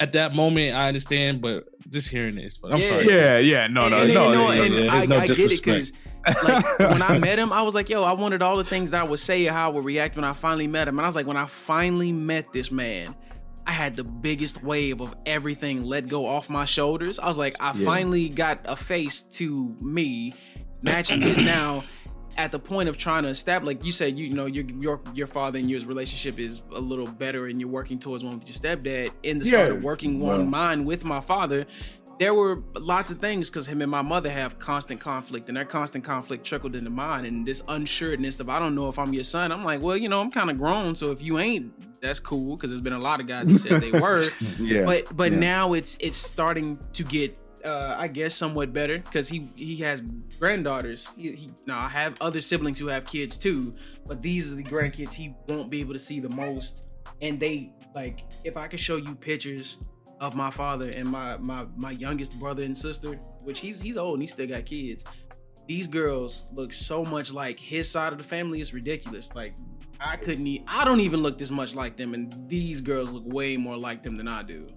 at 0.00 0.12
that 0.14 0.34
moment. 0.34 0.74
I 0.76 0.88
understand, 0.88 1.40
but 1.42 1.64
just 1.90 2.08
hearing 2.08 2.34
this, 2.36 2.56
funny. 2.56 2.74
I'm 2.74 2.80
Yeah. 2.80 2.88
sorry. 2.88 3.06
Yeah, 3.08 3.38
yeah, 3.38 3.66
no, 3.66 3.88
no, 3.88 4.02
and, 4.02 4.14
no, 4.14 4.28
you 4.30 4.34
know, 4.38 4.46
no, 4.52 4.62
and 4.64 4.74
yeah, 4.74 4.92
I, 4.94 5.06
no 5.06 5.16
I 5.16 5.26
get 5.26 5.38
it 5.38 5.50
because 5.62 5.92
like 6.42 6.78
when 6.78 7.02
I 7.02 7.18
met 7.18 7.38
him, 7.38 7.52
I 7.52 7.62
was 7.62 7.74
like, 7.74 7.88
yo, 7.88 8.02
I 8.04 8.12
wanted 8.12 8.42
all 8.42 8.56
the 8.56 8.64
things 8.64 8.90
that 8.90 9.00
I 9.00 9.04
would 9.04 9.18
say 9.20 9.46
or 9.46 9.52
how 9.52 9.70
I 9.70 9.72
would 9.72 9.84
react 9.84 10.16
when 10.16 10.24
I 10.24 10.32
finally 10.32 10.66
met 10.66 10.86
him. 10.88 10.98
And 10.98 11.04
I 11.06 11.08
was 11.08 11.16
like, 11.16 11.26
when 11.26 11.36
I 11.38 11.46
finally 11.46 12.12
met 12.12 12.52
this 12.52 12.70
man, 12.70 13.14
I 13.66 13.72
had 13.72 13.96
the 13.96 14.04
biggest 14.04 14.62
wave 14.62 15.00
of 15.00 15.14
everything 15.26 15.82
let 15.82 16.08
go 16.08 16.26
off 16.26 16.50
my 16.50 16.64
shoulders. 16.66 17.18
I 17.18 17.26
was 17.28 17.38
like, 17.38 17.56
I 17.60 17.72
Yeah. 17.74 17.84
finally 17.84 18.28
got 18.28 18.60
a 18.66 18.76
face 18.76 19.22
to 19.22 19.74
me 19.80 20.34
matching 20.82 21.22
it 21.22 21.38
now. 21.38 21.82
At 22.36 22.52
the 22.52 22.58
point 22.60 22.88
of 22.88 22.96
trying 22.96 23.24
to 23.24 23.28
establish, 23.28 23.66
like 23.76 23.84
you 23.84 23.92
said, 23.92 24.16
you, 24.16 24.24
you 24.26 24.34
know, 24.34 24.46
your 24.46 24.64
your 24.64 25.00
your 25.12 25.26
father 25.26 25.58
and 25.58 25.68
your 25.68 25.80
relationship 25.80 26.38
is 26.38 26.62
a 26.72 26.80
little 26.80 27.06
better, 27.06 27.48
and 27.48 27.60
you're 27.60 27.68
working 27.68 27.98
towards 27.98 28.24
one 28.24 28.38
with 28.38 28.48
your 28.48 28.54
stepdad. 28.54 29.10
In 29.24 29.40
the 29.40 29.44
start 29.44 29.66
Yeah, 29.68 29.74
of 29.74 29.84
working 29.84 30.20
well. 30.20 30.40
on 30.40 30.48
mine 30.48 30.84
with 30.84 31.04
my 31.04 31.20
father, 31.20 31.66
there 32.18 32.32
were 32.32 32.58
lots 32.78 33.10
of 33.10 33.18
things 33.18 33.50
because 33.50 33.66
him 33.66 33.82
and 33.82 33.90
my 33.90 34.00
mother 34.00 34.30
have 34.30 34.58
constant 34.58 35.00
conflict, 35.00 35.48
and 35.48 35.56
that 35.58 35.68
constant 35.68 36.04
conflict 36.04 36.44
trickled 36.46 36.76
into 36.76 36.88
mine. 36.88 37.24
And 37.24 37.44
this 37.44 37.62
unsureness 37.62 38.38
of 38.40 38.48
I 38.48 38.58
don't 38.58 38.74
know 38.74 38.88
if 38.88 38.98
I'm 38.98 39.12
your 39.12 39.24
son. 39.24 39.50
I'm 39.52 39.64
like, 39.64 39.82
well, 39.82 39.96
you 39.96 40.08
know, 40.08 40.20
I'm 40.20 40.30
kind 40.30 40.50
of 40.50 40.56
grown, 40.56 40.94
so 40.94 41.10
if 41.10 41.20
you 41.20 41.40
ain't, 41.40 42.00
that's 42.00 42.20
cool. 42.20 42.54
Because 42.56 42.70
there's 42.70 42.80
been 42.80 42.92
a 42.92 42.98
lot 42.98 43.20
of 43.20 43.26
guys 43.26 43.48
that 43.48 43.58
said 43.58 43.82
they 43.82 43.90
were, 43.90 44.26
yeah. 44.58 44.84
but 44.84 45.14
but 45.16 45.32
yeah. 45.32 45.38
now 45.38 45.72
it's 45.72 45.98
it's 46.00 46.16
starting 46.16 46.78
to 46.92 47.02
get. 47.02 47.36
Uh, 47.64 47.94
I 47.98 48.08
guess 48.08 48.34
somewhat 48.34 48.72
better 48.72 48.98
because 48.98 49.28
he 49.28 49.48
he 49.56 49.76
has 49.78 50.02
granddaughters. 50.38 51.06
He, 51.16 51.32
he 51.32 51.50
now 51.66 51.78
I 51.78 51.88
have 51.88 52.16
other 52.20 52.40
siblings 52.40 52.78
who 52.78 52.86
have 52.88 53.04
kids 53.04 53.36
too, 53.36 53.74
but 54.06 54.22
these 54.22 54.50
are 54.50 54.54
the 54.54 54.64
grandkids 54.64 55.12
he 55.12 55.34
won't 55.48 55.70
be 55.70 55.80
able 55.80 55.92
to 55.92 55.98
see 55.98 56.20
the 56.20 56.28
most. 56.30 56.88
And 57.20 57.38
they 57.38 57.72
like 57.94 58.20
if 58.44 58.56
I 58.56 58.68
could 58.68 58.80
show 58.80 58.96
you 58.96 59.14
pictures 59.14 59.76
of 60.20 60.34
my 60.34 60.50
father 60.50 60.90
and 60.90 61.08
my 61.08 61.36
my 61.38 61.66
my 61.76 61.90
youngest 61.90 62.38
brother 62.38 62.62
and 62.62 62.76
sister, 62.76 63.14
which 63.42 63.58
he's 63.60 63.80
he's 63.80 63.96
old 63.96 64.14
and 64.14 64.22
he 64.22 64.26
still 64.26 64.46
got 64.46 64.66
kids. 64.66 65.04
These 65.66 65.86
girls 65.86 66.44
look 66.52 66.72
so 66.72 67.04
much 67.04 67.32
like 67.32 67.58
his 67.58 67.88
side 67.90 68.12
of 68.12 68.18
the 68.18 68.24
family. 68.24 68.60
It's 68.60 68.72
ridiculous. 68.72 69.34
Like 69.34 69.54
I 70.00 70.16
couldn't. 70.16 70.46
E- 70.46 70.64
I 70.66 70.84
don't 70.84 71.00
even 71.00 71.20
look 71.20 71.38
this 71.38 71.50
much 71.50 71.74
like 71.74 71.96
them, 71.96 72.14
and 72.14 72.34
these 72.48 72.80
girls 72.80 73.10
look 73.10 73.24
way 73.26 73.56
more 73.56 73.76
like 73.76 74.02
them 74.02 74.16
than 74.16 74.26
I 74.28 74.42
do. 74.42 74.68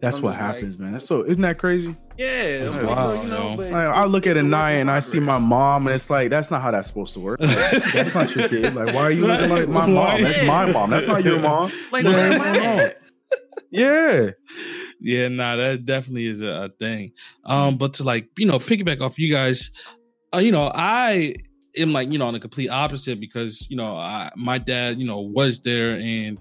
That's 0.00 0.16
I'm 0.18 0.22
what 0.22 0.30
just 0.32 0.42
like- 0.42 0.54
happens, 0.54 0.78
man. 0.78 0.92
That's 0.92 1.06
so 1.06 1.24
isn't 1.24 1.42
that 1.42 1.58
crazy? 1.58 1.94
Yeah, 2.16 2.70
I'm 2.72 2.96
so 2.96 3.22
you 3.22 3.28
know, 3.28 3.54
Like, 3.54 3.72
I 3.72 4.04
look 4.04 4.26
at 4.26 4.36
a 4.36 4.40
in 4.40 4.52
and 4.52 4.90
I 4.90 5.00
see 5.00 5.20
my 5.20 5.38
mom, 5.38 5.86
and 5.86 5.94
it's 5.94 6.10
like 6.10 6.30
that's 6.30 6.50
not 6.50 6.62
how 6.62 6.70
that's 6.70 6.88
supposed 6.88 7.14
to 7.14 7.20
work. 7.20 7.38
That's 7.40 8.14
not 8.14 8.34
your 8.34 8.48
kid. 8.48 8.74
Like, 8.74 8.94
why 8.94 9.02
are 9.02 9.10
you 9.10 9.26
looking 9.26 9.50
like 9.50 9.68
my 9.68 9.86
mom? 9.86 10.22
That's 10.22 10.44
my 10.46 10.66
mom. 10.70 10.90
That's 10.90 11.06
not 11.06 11.24
your 11.24 11.38
mom. 11.40 11.70
Like, 11.92 12.04
No, 12.04 12.12
where 12.12 12.32
am 12.32 12.38
that's 12.38 12.58
I 12.58 12.66
wrong. 12.66 12.80
at? 12.80 12.96
Yeah. 13.70 14.30
Yeah, 15.00 15.28
nah, 15.28 15.56
that 15.56 15.84
definitely 15.86 16.26
is 16.26 16.40
a, 16.42 16.50
a 16.50 16.68
thing. 16.78 17.12
Um, 17.44 17.78
but 17.78 17.94
to 17.94 18.04
like, 18.04 18.28
you 18.36 18.46
know, 18.46 18.56
piggyback 18.58 19.00
off 19.00 19.18
you 19.18 19.32
guys, 19.32 19.70
uh, 20.34 20.38
you 20.38 20.52
know, 20.52 20.70
I 20.74 21.36
am 21.76 21.92
like, 21.92 22.12
you 22.12 22.18
know, 22.18 22.26
on 22.26 22.34
the 22.34 22.40
complete 22.40 22.68
opposite 22.68 23.18
because, 23.20 23.66
you 23.70 23.76
know, 23.76 23.96
I, 23.96 24.30
my 24.36 24.58
dad, 24.58 24.98
you 24.98 25.06
know, 25.06 25.20
was 25.20 25.60
there 25.60 25.92
and 25.92 26.36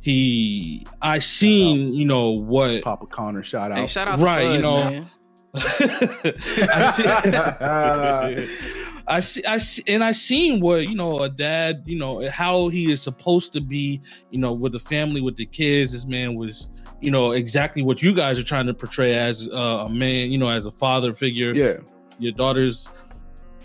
he, 0.00 0.86
I 1.02 1.18
seen, 1.18 1.92
you 1.94 2.04
know, 2.04 2.30
what 2.30 2.82
Papa 2.82 3.06
Connor, 3.06 3.42
shout 3.42 3.72
Hey, 3.72 3.82
out. 3.82 3.90
shout 3.90 4.08
out 4.08 4.18
to 4.18 4.24
Right, 4.24 4.56
you 4.56 4.62
know, 4.62 4.84
man. 4.84 5.06
I 5.54 6.90
see, 6.94 7.04
I 9.06 9.20
see, 9.20 9.44
I 9.44 9.58
see, 9.58 9.82
and 9.88 10.04
I 10.04 10.12
seen 10.12 10.60
what 10.60 10.86
you 10.88 10.94
know 10.94 11.20
a 11.22 11.28
dad, 11.28 11.82
you 11.86 11.98
know 11.98 12.28
how 12.30 12.68
he 12.68 12.92
is 12.92 13.02
supposed 13.02 13.52
to 13.54 13.60
be, 13.60 14.00
you 14.30 14.38
know, 14.38 14.52
with 14.52 14.72
the 14.72 14.78
family, 14.78 15.20
with 15.20 15.36
the 15.36 15.46
kids. 15.46 15.92
This 15.92 16.06
man 16.06 16.34
was, 16.36 16.70
you 17.00 17.10
know, 17.10 17.32
exactly 17.32 17.82
what 17.82 18.02
you 18.02 18.14
guys 18.14 18.38
are 18.38 18.44
trying 18.44 18.66
to 18.66 18.74
portray 18.74 19.16
as 19.16 19.48
uh, 19.52 19.86
a 19.86 19.88
man, 19.88 20.30
you 20.30 20.38
know, 20.38 20.50
as 20.50 20.66
a 20.66 20.72
father 20.72 21.12
figure. 21.12 21.52
yeah. 21.54 21.76
Your 22.18 22.32
daughter's, 22.32 22.86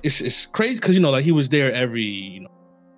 it's 0.01 0.21
it's 0.21 0.45
crazy 0.45 0.75
because 0.75 0.95
you 0.95 1.01
know, 1.01 1.11
like 1.11 1.25
he 1.25 1.33
was 1.33 1.49
there 1.49 1.73
every 1.73 2.03
you 2.03 2.39
know 2.41 2.49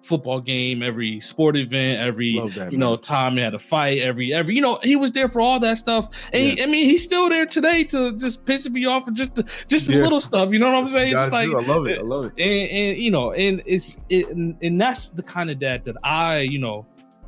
football 0.08 0.40
game, 0.40 0.82
every 0.82 1.20
sport 1.20 1.56
event, 1.58 2.00
every 2.02 2.40
that, 2.56 2.72
you 2.72 2.78
know 2.78 2.92
man. 2.92 3.00
time 3.02 3.34
he 3.38 3.42
had 3.42 3.54
a 3.54 3.60
fight, 3.60 4.02
every 4.02 4.34
every 4.34 4.56
you 4.56 4.62
know 4.62 4.80
he 4.84 4.96
was 4.96 5.12
there 5.12 5.28
for 5.30 5.42
all 5.42 5.60
that 5.60 5.78
stuff. 5.78 6.10
And 6.34 6.42
he, 6.44 6.64
I 6.64 6.66
mean, 6.66 6.86
he's 6.86 7.04
still 7.04 7.30
there 7.30 7.46
today 7.46 7.84
to 7.86 8.18
just 8.18 8.46
pissing 8.46 8.72
me 8.72 8.86
off 8.86 9.06
for 9.06 9.12
just 9.12 9.36
the, 9.36 9.44
just 9.68 9.90
Yeah. 9.90 10.02
little 10.02 10.22
stuff. 10.22 10.52
You 10.52 10.60
know 10.60 10.72
what 10.72 10.84
I'm 10.84 10.88
saying? 10.90 11.14
Just 11.14 11.32
like 11.32 11.50
do. 11.50 11.58
I 11.60 11.62
love 11.64 11.86
it. 11.88 12.00
I 12.00 12.04
love 12.04 12.26
it. 12.26 12.34
and, 12.38 12.70
and 12.72 12.98
you 13.02 13.12
know, 13.12 13.34
and 13.34 13.62
it's 13.66 14.04
it, 14.10 14.30
and, 14.30 14.56
and 14.62 14.80
that's 14.80 15.10
the 15.10 15.24
kind 15.24 15.50
of 15.52 15.60
dad 15.60 15.84
that 15.84 15.96
I 16.04 16.40
you 16.40 16.60
know 16.60 16.86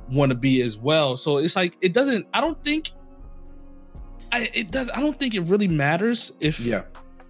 want 0.10 0.30
to 0.32 0.36
be 0.36 0.62
as 0.62 0.78
well. 0.78 1.18
So 1.18 1.38
it's 1.38 1.56
like 1.56 1.78
it 1.82 1.94
doesn't. 1.94 2.26
I 2.34 2.42
don't 2.42 2.63
think. 2.63 2.92
I 4.32 4.50
it 4.54 4.72
does. 4.72 4.89
I 4.94 5.00
don't 5.02 5.18
think 5.20 5.36
it 5.36 5.42
really 5.42 5.68
matters 5.68 6.32
if 6.39 6.60
Yeah. 6.60 6.84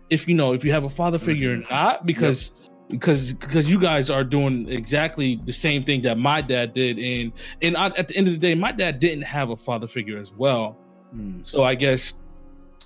if 0.10 0.28
you 0.28 0.36
know 0.36 0.54
if 0.54 0.64
you 0.66 0.72
have 0.72 0.84
a 0.84 0.90
father 0.90 1.18
figure 1.18 1.54
or 1.54 1.58
not 1.70 2.06
because 2.06 2.52
because 2.89 3.34
because 3.34 3.69
you 3.69 3.80
guys 3.80 4.10
are 4.10 4.23
doing 4.23 4.67
exactly 4.69 5.36
the 5.45 5.54
same 5.54 5.84
thing 5.84 6.02
that 6.02 6.17
my 6.17 6.41
dad 6.41 6.73
did 6.73 6.97
and 6.97 7.32
and 7.62 7.78
I, 7.78 7.88
at 7.97 8.08
the 8.08 8.15
end 8.17 8.28
of 8.28 8.34
the 8.34 8.39
day 8.39 8.56
my 8.56 8.71
dad 8.71 8.99
didn't 8.99 9.23
have 9.23 9.49
a 9.52 9.56
father 9.56 9.88
figure 9.88 10.17
as 10.19 10.34
well 10.34 10.78
Mm. 11.15 11.43
so 11.43 11.63
i 11.63 11.73
guess 11.73 12.13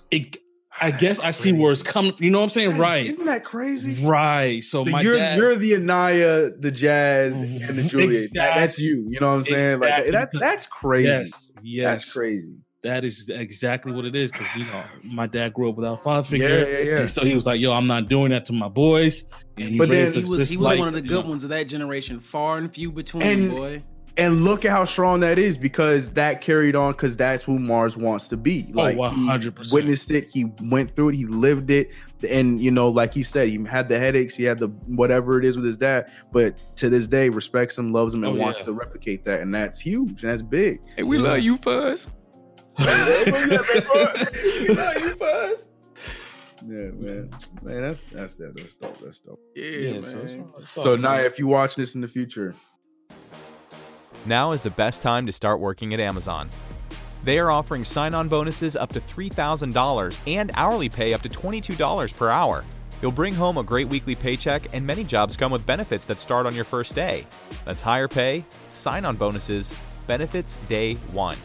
it 0.09 0.37
i 0.79 0.91
guess 0.91 1.19
i 1.19 1.31
see 1.31 1.51
where 1.51 1.73
it's 1.73 1.83
coming 1.83 2.13
you 2.19 2.31
know 2.31 2.37
what 2.39 2.45
i'm 2.45 2.49
saying 2.51 2.77
right 2.77 3.05
Isn't 3.05 3.25
that 3.25 3.43
crazy? 3.43 4.01
right 4.05 4.63
so 4.63 4.85
my 4.85 5.01
you're 5.01 5.17
dad 5.17 5.37
you're 5.37 5.55
the 5.55 5.75
Anaya, 5.75 6.51
the 6.57 6.71
Jazz, 6.71 7.41
and 7.41 7.59
the 7.77 7.83
Juliet. 7.83 8.29
That- 8.33 8.55
that's 8.55 8.79
you. 8.79 9.05
You 9.09 9.19
know 9.19 9.27
what 9.29 9.35
I'm 9.35 9.43
saying? 9.43 9.79
Like 9.81 10.07
that's 10.09 10.31
that's 10.39 10.67
crazy. 10.67 11.07
yes 11.09 11.49
yes 11.61 11.85
That's 11.99 12.13
crazy. 12.13 12.55
That 12.83 13.03
is 13.05 13.29
exactly 13.29 13.91
what 13.91 14.05
it 14.05 14.15
is 14.15 14.31
because 14.31 14.47
you 14.55 14.65
know 14.65 14.83
my 15.05 15.25
dad 15.25 15.53
grew 15.53 15.69
up 15.69 15.75
without 15.75 16.03
father 16.03 16.27
figure 16.27 16.47
Yeah, 16.59 16.65
yeah, 16.65 16.77
yeah. 16.79 16.99
and 17.01 17.09
so 17.09 17.23
he 17.23 17.33
was 17.33 17.45
like 17.45 17.59
yo 17.59 17.71
i'm 17.71 17.87
not 17.87 18.07
doing 18.07 18.31
that 18.31 18.45
to 18.47 18.53
my 18.53 18.67
boys 18.67 19.23
and 19.57 19.69
he 19.69 19.77
But 19.77 19.89
then 19.89 20.11
He 20.11 20.23
was 20.23 20.49
he 20.49 20.57
was 20.57 20.63
like, 20.63 20.79
one 20.79 20.87
of 20.89 20.93
the 20.93 21.01
you 21.01 21.07
good 21.09 21.23
know, 21.25 21.29
ones 21.29 21.43
of 21.43 21.49
that 21.51 21.65
generation, 21.67 22.19
far 22.19 22.57
and 22.57 22.73
few 22.73 22.91
between, 22.91 23.21
And- 23.27 23.51
boy. 23.51 23.81
And 24.17 24.43
look 24.43 24.63
at 24.65 24.69
how 24.71 24.83
strong 24.85 25.19
that 25.21 25.37
is 25.39 25.57
because 25.59 26.11
that 26.13 26.39
carried 26.41 26.75
on 26.75 26.91
because 26.93 27.15
that's 27.17 27.41
who 27.43 27.57
Mars 27.59 27.95
wants 27.97 28.27
to 28.29 28.37
be. 28.37 28.67
Oh, 28.73 28.77
Like 28.81 28.95
he 28.95 29.01
100%. 29.01 29.71
witnessed 29.73 30.09
it, 30.11 30.29
he 30.31 30.45
went 30.63 30.89
through 30.91 31.09
it, 31.09 31.15
he 31.15 31.25
lived 31.25 31.69
it, 31.71 31.89
and 32.27 32.59
you 32.61 32.69
know, 32.71 32.89
like 32.89 33.11
he 33.13 33.21
said, 33.23 33.49
he 33.49 33.63
had 33.63 33.89
the 33.89 33.97
headaches, 33.99 34.35
he 34.35 34.43
had 34.43 34.57
the 34.59 34.67
whatever 34.87 35.37
it 35.39 35.45
is 35.45 35.55
with 35.55 35.65
his 35.65 35.77
dad, 35.77 36.11
but 36.31 36.61
to 36.77 36.89
this 36.89 37.05
day 37.07 37.29
respects 37.29 37.77
him, 37.77 37.91
loves 37.93 38.13
him, 38.15 38.23
and 38.23 38.35
Oh, 38.35 38.39
wants 38.39 38.59
yeah. 38.59 38.65
to 38.65 38.73
replicate 38.73 39.23
that, 39.25 39.41
and 39.41 39.53
that's 39.53 39.79
huge 39.79 40.23
and 40.23 40.31
that's 40.31 40.41
big. 40.43 40.79
Hey, 40.95 41.03
we 41.03 41.17
Yeah. 41.17 41.23
love 41.23 41.39
you, 41.39 41.57
Fuzz. 41.57 42.07
We 42.79 44.69
love 44.69 45.01
you, 45.01 45.15
Fuzz. 45.15 45.69
Yeah, 46.65 46.91
man, 46.91 47.29
man, 47.61 47.81
that's 47.81 48.03
that's 48.03 48.37
that. 48.37 48.53
That's 48.55 48.75
dope. 48.75 48.97
That's 48.99 49.19
dope. 49.19 49.39
Yeah, 49.55 49.63
Yeah, 49.65 50.01
so, 50.01 50.15
man. 50.15 50.17
it's 50.27 50.33
all- 50.41 50.61
it's 50.61 50.77
all 50.77 50.83
So 50.83 50.95
now, 50.95 51.15
if 51.19 51.37
you 51.37 51.47
watch 51.47 51.75
this 51.75 51.95
in 51.95 52.01
the 52.01 52.07
future, 52.07 52.55
Now 54.25 54.53
is 54.53 54.61
the 54.61 54.69
best 54.71 55.01
time 55.01 55.25
to 55.25 55.33
start 55.33 55.59
working 55.59 55.93
at 55.93 55.99
Amazon. 55.99 56.49
They 57.25 57.39
are 57.39 57.51
offering 57.51 57.83
sign 57.83 58.13
on 58.13 58.29
bonuses 58.29 58.75
up 58.77 58.91
to 58.93 59.01
$3,000 59.01 60.19
and 60.27 60.51
hourly 60.55 60.87
pay 60.89 61.13
up 61.13 61.21
to 61.23 61.29
$22 61.29 62.15
per 62.15 62.29
hour. 62.29 62.63
You'll 63.01 63.11
bring 63.11 63.33
home 63.33 63.57
a 63.57 63.63
great 63.63 63.89
weekly 63.89 64.15
paycheck, 64.15 64.73
and 64.73 64.87
many 64.87 65.03
jobs 65.03 65.35
come 65.35 65.51
with 65.51 65.65
benefits 65.65 66.05
that 66.05 66.19
start 66.19 66.45
on 66.45 66.55
your 66.55 66.63
first 66.63 66.95
day. 66.95 67.25
That's 67.65 67.81
higher 67.81 68.07
pay, 68.07 68.45
sign 68.69 69.03
on 69.03 69.17
bonuses, 69.17 69.73
benefits 70.07 70.55
day 70.67 70.93
one. 71.11 71.37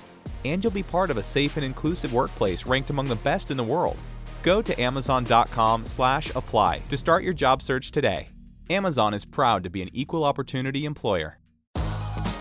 And 0.49 0.63
you'll 0.63 0.73
be 0.73 0.83
part 0.83 1.11
of 1.11 1.17
a 1.17 1.23
safe 1.23 1.57
and 1.57 1.65
inclusive 1.65 2.13
workplace 2.13 2.67
ranked 2.67 2.91
among 2.91 3.07
the 3.07 3.17
best 3.17 3.51
in 3.51 3.57
the 3.57 3.65
world. 3.65 3.97
Go 4.43 4.63
to 4.63 4.81
amazon.com 4.81 5.85
slash 5.85 6.31
apply 6.35 6.79
to 6.89 6.97
start 6.97 7.25
your 7.25 7.35
job 7.35 7.63
search 7.63 7.91
today. 7.91 8.29
Amazon 8.71 9.15
is 9.15 9.25
proud 9.25 9.65
to 9.65 9.71
be 9.71 9.83
an 9.83 9.91
equal 9.93 10.25
opportunity 10.25 10.85
employer. 10.85 11.39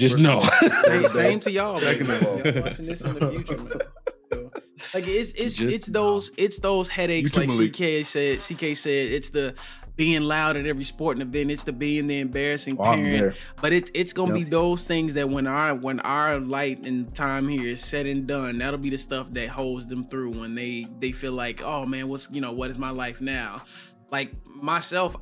You 0.00 0.08
just 0.08 0.18
know. 0.18 0.40
Same, 0.86 1.08
same 1.08 1.40
to 1.40 1.50
y'all, 1.50 1.78
Second 1.78 2.08
man. 2.08 2.22
of 2.22 2.28
all. 2.28 2.40
Y'all 2.40 2.62
watching 2.62 2.86
this 2.86 3.00
in 3.02 3.14
the 3.14 3.30
future, 3.30 3.58
man. 3.58 3.80
So, 4.32 4.50
like 4.94 5.06
it's 5.06 5.32
it's 5.32 5.56
Just 5.56 5.74
it's 5.74 5.86
those 5.88 6.30
it's 6.38 6.58
those 6.58 6.88
headaches. 6.88 7.32
YouTube 7.32 7.36
Like 7.38 7.48
Malik. 7.48 8.02
CK 8.02 8.06
said, 8.06 8.38
CK 8.40 8.76
said 8.76 9.12
it's 9.12 9.30
the 9.30 9.54
being 9.96 10.22
loud 10.22 10.56
at 10.56 10.64
every 10.64 10.84
sporting 10.84 11.20
event. 11.20 11.50
It's 11.50 11.64
the 11.64 11.72
being 11.74 12.06
the 12.06 12.20
embarrassing 12.20 12.76
Oh, 12.78 12.84
parent. 12.84 13.36
But 13.60 13.74
it's 13.74 13.90
it's 13.92 14.12
gonna 14.14 14.32
be 14.32 14.44
those 14.44 14.84
things 14.84 15.12
that 15.14 15.28
when 15.28 15.46
our 15.46 15.74
when 15.74 16.00
our 16.00 16.40
light 16.40 16.86
and 16.86 17.12
time 17.14 17.46
here 17.48 17.68
is 17.68 17.84
said 17.84 18.06
and 18.06 18.26
done, 18.26 18.56
that'll 18.58 18.78
be 18.78 18.88
the 18.90 18.96
stuff 18.98 19.26
that 19.32 19.48
holds 19.50 19.86
them 19.86 20.06
through 20.06 20.30
when 20.30 20.54
they 20.54 20.86
they 21.00 21.12
feel 21.12 21.32
like, 21.32 21.60
oh 21.62 21.84
man, 21.84 22.08
what's 22.08 22.28
you 22.30 22.40
know 22.40 22.52
what 22.52 22.70
is 22.70 22.78
my 22.78 22.90
life 22.90 23.20
now? 23.20 23.62
Like 24.10 24.32
myself, 24.62 25.14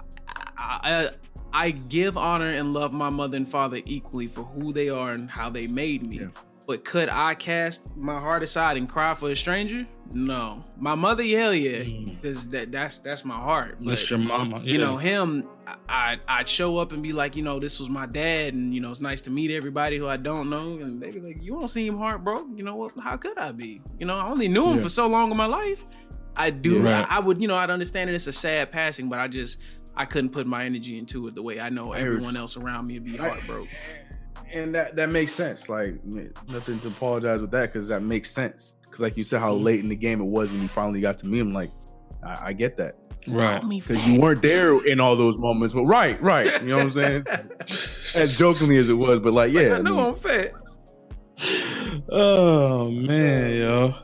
I, 0.59 0.79
I 0.83 1.11
I 1.53 1.71
give 1.71 2.17
honor 2.19 2.51
and 2.53 2.75
love 2.75 2.93
my 2.93 3.09
mother 3.11 3.37
and 3.37 3.49
father 3.49 3.81
equally 3.87 4.27
for 4.27 4.43
who 4.43 4.73
they 4.73 4.89
are 4.91 5.13
and 5.13 5.31
how 5.31 5.49
they 5.49 5.67
made 5.67 6.03
me. 6.07 6.21
Yeah. 6.21 6.27
But 6.67 6.85
could 6.85 7.09
I 7.09 7.33
cast 7.35 7.97
my 7.97 8.19
heart 8.21 8.43
aside 8.43 8.77
and 8.77 8.87
cry 8.87 9.15
for 9.15 9.31
a 9.31 9.37
stranger? 9.37 9.87
No. 10.13 10.63
My 10.79 10.95
mother, 10.95 11.23
hell 11.23 11.55
yeah, 11.55 11.79
Mm. 11.79 12.11
because 12.21 12.47
that 12.49 12.71
that's 12.71 12.99
that's 12.99 13.25
my 13.25 13.37
heart. 13.37 13.77
That's 13.81 14.11
your 14.11 14.19
mama. 14.19 14.61
you 14.63 14.77
know 14.77 14.99
him 14.99 15.49
I- 15.67 15.77
I, 15.89 16.17
I'd 16.29 16.49
show 16.49 16.77
up 16.79 16.93
and 16.93 17.03
be 17.03 17.13
like, 17.15 17.37
you 17.37 17.43
know, 17.43 17.59
this 17.59 17.79
was 17.79 17.89
my 17.89 18.05
dad, 18.07 18.53
and 18.55 18.75
you 18.75 18.81
know, 18.83 18.91
it's 18.91 19.01
nice 19.01 19.23
to 19.23 19.31
meet 19.31 19.51
everybody 19.51 19.97
who 19.97 20.07
I 20.07 20.17
don't 20.19 20.49
know, 20.51 20.61
and 20.83 21.01
they 21.01 21.11
be 21.11 21.21
like, 21.21 21.43
you 21.43 21.53
don't 21.59 21.69
seem 21.71 21.97
heartbroken. 21.97 22.57
You 22.59 22.65
know 22.65 22.77
what? 22.77 22.93
How 23.03 23.17
could 23.17 23.39
I 23.39 23.53
be? 23.53 23.81
You 23.99 24.05
know, 24.07 24.17
I 24.17 24.29
only 24.29 24.49
knew 24.49 24.67
him 24.67 24.77
Yeah. 24.79 24.83
for 24.83 24.89
so 24.91 25.07
long 25.07 25.31
in 25.31 25.37
my 25.37 25.47
life. 25.47 25.83
I 26.37 26.51
do. 26.51 26.83
Yeah. 26.83 27.07
I, 27.11 27.17
I 27.17 27.19
would, 27.21 27.39
you 27.41 27.49
know, 27.49 27.57
I'd 27.57 27.69
understand 27.71 28.09
that 28.09 28.15
it's 28.15 28.27
a 28.29 28.33
sad 28.33 28.71
passing, 28.71 29.09
but 29.09 29.19
I 29.19 29.27
just 29.29 29.59
I 29.99 30.05
couldn't 30.05 30.31
put 30.31 30.47
my 30.47 30.65
energy 30.65 30.97
into 30.97 31.27
it 31.27 31.35
the 31.35 31.43
way 31.43 31.61
I 31.61 31.69
know 31.71 31.93
everyone 31.93 32.37
else 32.37 32.57
around 32.57 32.87
me 32.87 32.95
would 32.95 33.05
be 33.05 33.17
heartbroken. 33.17 33.69
and 34.53 34.73
that 34.75 34.95
that 34.95 35.11
makes 35.11 35.33
sense. 35.33 35.69
Like 35.69 36.03
nothing 36.47 36.79
to 36.81 36.89
apologize 36.89 37.41
with 37.43 37.51
that 37.51 37.73
because 37.73 37.89
that 37.89 38.03
makes 38.03 38.31
sense. 38.31 38.75
Because 38.85 39.01
like 39.01 39.17
you 39.17 39.25
said, 39.25 39.41
how 39.41 39.53
mm-hmm. 39.53 39.65
late 39.65 39.81
in 39.81 39.89
the 39.89 39.97
game 39.97 40.21
it 40.21 40.27
was 40.27 40.53
when 40.53 40.63
you 40.63 40.69
finally 40.69 41.01
got 41.01 41.19
to 41.19 41.27
meet 41.27 41.41
him. 41.41 41.53
Like 41.53 41.71
I, 42.25 42.47
I 42.47 42.53
get 42.53 42.77
that 42.77 42.95
right. 43.27 43.61
because 43.69 44.07
you 44.07 44.21
weren't 44.21 44.41
there 44.41 44.85
in 44.87 45.01
all 45.01 45.17
those 45.17 45.37
moments. 45.37 45.75
But 45.75 45.85
right, 45.85 46.21
right, 46.23 46.63
you 46.63 46.69
know 46.69 46.77
what 46.77 46.87
I'm 46.87 46.93
saying? 46.93 47.27
as 48.15 48.39
jokingly 48.39 48.77
as 48.77 48.91
it 48.91 48.95
was, 48.95 49.19
but 49.19 49.33
like 49.33 49.53
yeah, 49.53 49.75
I 49.75 49.81
know 49.81 49.97
mean, 49.97 50.07
I'm 50.07 50.15
fat. 50.15 50.53
oh 52.11 52.89
man, 52.91 53.57
yo. 53.57 53.95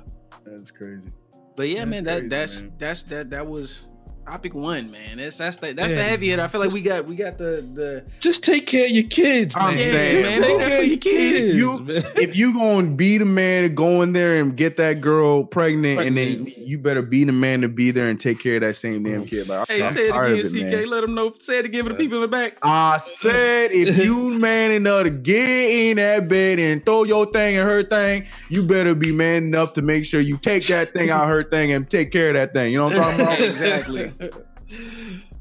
that's 0.44 0.72
crazy. 0.72 1.08
But 1.56 1.68
yeah, 1.68 1.78
That's 1.78 1.88
man, 1.88 2.04
that 2.04 2.18
crazy, 2.18 2.28
that's 2.28 2.62
man. 2.62 2.72
that's 2.78 3.02
that 3.04 3.30
that 3.30 3.46
was 3.46 3.90
topic 4.26 4.54
one, 4.54 4.90
man. 4.90 5.18
That's 5.18 5.36
that's 5.38 5.56
the, 5.58 5.72
that's 5.72 5.92
the 5.92 6.02
heavy 6.02 6.30
hitter. 6.30 6.42
I 6.42 6.48
feel 6.48 6.60
like 6.60 6.72
we 6.72 6.80
got 6.80 7.06
we 7.06 7.14
got 7.16 7.38
the 7.38 7.66
the 7.74 8.04
Just 8.20 8.42
take 8.42 8.66
care 8.66 8.84
of 8.86 8.90
your 8.90 9.04
kids. 9.08 9.54
I'm 9.56 9.76
saying, 9.76 10.24
Just 10.24 10.40
man, 10.40 10.48
take 10.48 10.58
care 10.68 10.80
of 10.80 10.86
your 10.86 10.96
kids. 10.98 11.54
You- 11.56 12.02
If 12.24 12.36
you 12.36 12.54
gonna 12.54 12.90
be 12.90 13.18
the 13.18 13.24
man 13.24 13.64
to 13.64 13.68
go 13.68 14.02
in 14.02 14.12
there 14.12 14.40
and 14.40 14.56
get 14.56 14.76
that 14.78 15.00
girl 15.00 15.44
pregnant, 15.44 16.00
and 16.00 16.16
then 16.16 16.46
you 16.56 16.78
better 16.78 17.02
be 17.02 17.24
the 17.24 17.32
man 17.32 17.60
to 17.62 17.68
be 17.68 17.90
there 17.90 18.08
and 18.08 18.18
take 18.18 18.40
care 18.40 18.56
of 18.56 18.62
that 18.62 18.76
same 18.76 19.02
damn 19.02 19.24
kid. 19.26 19.48
Like, 19.48 19.68
Hey, 19.68 19.82
I'm 19.82 19.92
say 19.92 20.08
it 20.08 20.14
again, 20.16 20.38
of 20.46 20.52
CK. 20.52 20.54
man. 20.80 20.88
Let 20.90 21.00
them 21.02 21.14
know. 21.14 21.32
Say 21.38 21.58
it 21.58 21.64
again 21.66 21.82
for 21.84 21.90
the 21.90 21.94
people 21.96 22.16
in 22.16 22.22
the 22.22 22.28
back. 22.28 22.58
I 22.62 22.96
said, 22.98 23.72
if 23.72 24.02
you 24.02 24.30
man 24.38 24.70
enough 24.70 25.04
to 25.04 25.10
get 25.10 25.48
in 25.48 25.96
that 25.98 26.28
bed 26.28 26.58
and 26.58 26.84
throw 26.84 27.04
your 27.04 27.26
thing 27.26 27.56
and 27.56 27.68
her 27.68 27.82
thing, 27.82 28.26
you 28.48 28.62
better 28.62 28.94
be 28.94 29.12
man 29.12 29.44
enough 29.44 29.74
to 29.74 29.82
make 29.82 30.04
sure 30.04 30.20
you 30.20 30.38
take 30.38 30.66
that 30.68 30.92
thing 30.92 31.10
out 31.10 31.28
her 31.28 31.42
thing 31.42 31.72
and 31.72 31.88
take 31.90 32.10
care 32.10 32.28
of 32.28 32.34
that 32.34 32.54
thing. 32.54 32.72
You 32.72 32.78
know 32.78 32.86
what 32.86 32.98
I'm 32.98 33.16
talking 33.18 33.20
about? 33.20 33.40
exactly. 33.50 34.12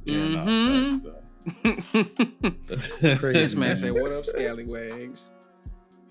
Yeah, 0.06 0.16
Mhm. 0.16 1.04
no, 1.04 1.14
that's, 1.64 3.24
uh, 3.24 3.32
this 3.32 3.56
man 3.56 3.78
said, 3.78 3.94
"What 3.94 4.12
up, 4.12 4.26
scallywags?" 4.26 5.30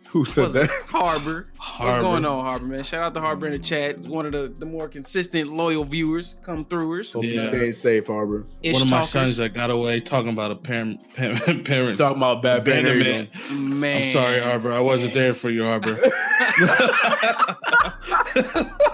who 0.08 0.24
said 0.26 0.42
What's 0.42 0.54
that? 0.54 0.70
Harbor. 0.88 1.48
Harbor. 1.58 1.92
What's 1.92 2.02
going 2.04 2.24
on, 2.26 2.44
Harbor 2.44 2.66
man? 2.66 2.82
Shout 2.84 3.02
out 3.02 3.14
to 3.14 3.20
Harbor 3.20 3.46
in 3.46 3.52
the 3.52 3.58
chat. 3.58 3.98
One 4.00 4.26
of 4.26 4.32
the, 4.32 4.48
the 4.54 4.66
more 4.66 4.88
consistent, 4.88 5.54
loyal 5.54 5.84
viewers, 5.84 6.36
come 6.42 6.66
throughers. 6.66 7.14
Hope 7.14 7.24
you 7.24 7.40
Yeah. 7.40 7.48
stay 7.48 7.72
safe, 7.72 8.08
Harbor. 8.08 8.44
Ish 8.62 8.74
One 8.74 8.82
of 8.82 8.90
my 8.90 8.96
talkers. 8.98 9.08
sons 9.10 9.36
that 9.38 9.54
got 9.54 9.70
away 9.70 10.00
talking 10.00 10.28
about 10.30 10.50
a 10.50 10.56
parent, 10.56 11.00
parent 11.14 11.44
parents. 11.64 11.98
Talking 11.98 12.18
about 12.18 12.42
bad 12.42 12.58
abandonment. 12.58 13.30
man. 13.52 14.02
I'm 14.02 14.10
sorry, 14.10 14.40
Harbor. 14.40 14.72
I 14.72 14.80
wasn't 14.80 15.14
there 15.14 15.32
for 15.32 15.48
you, 15.48 15.62
Harbor. 15.64 15.98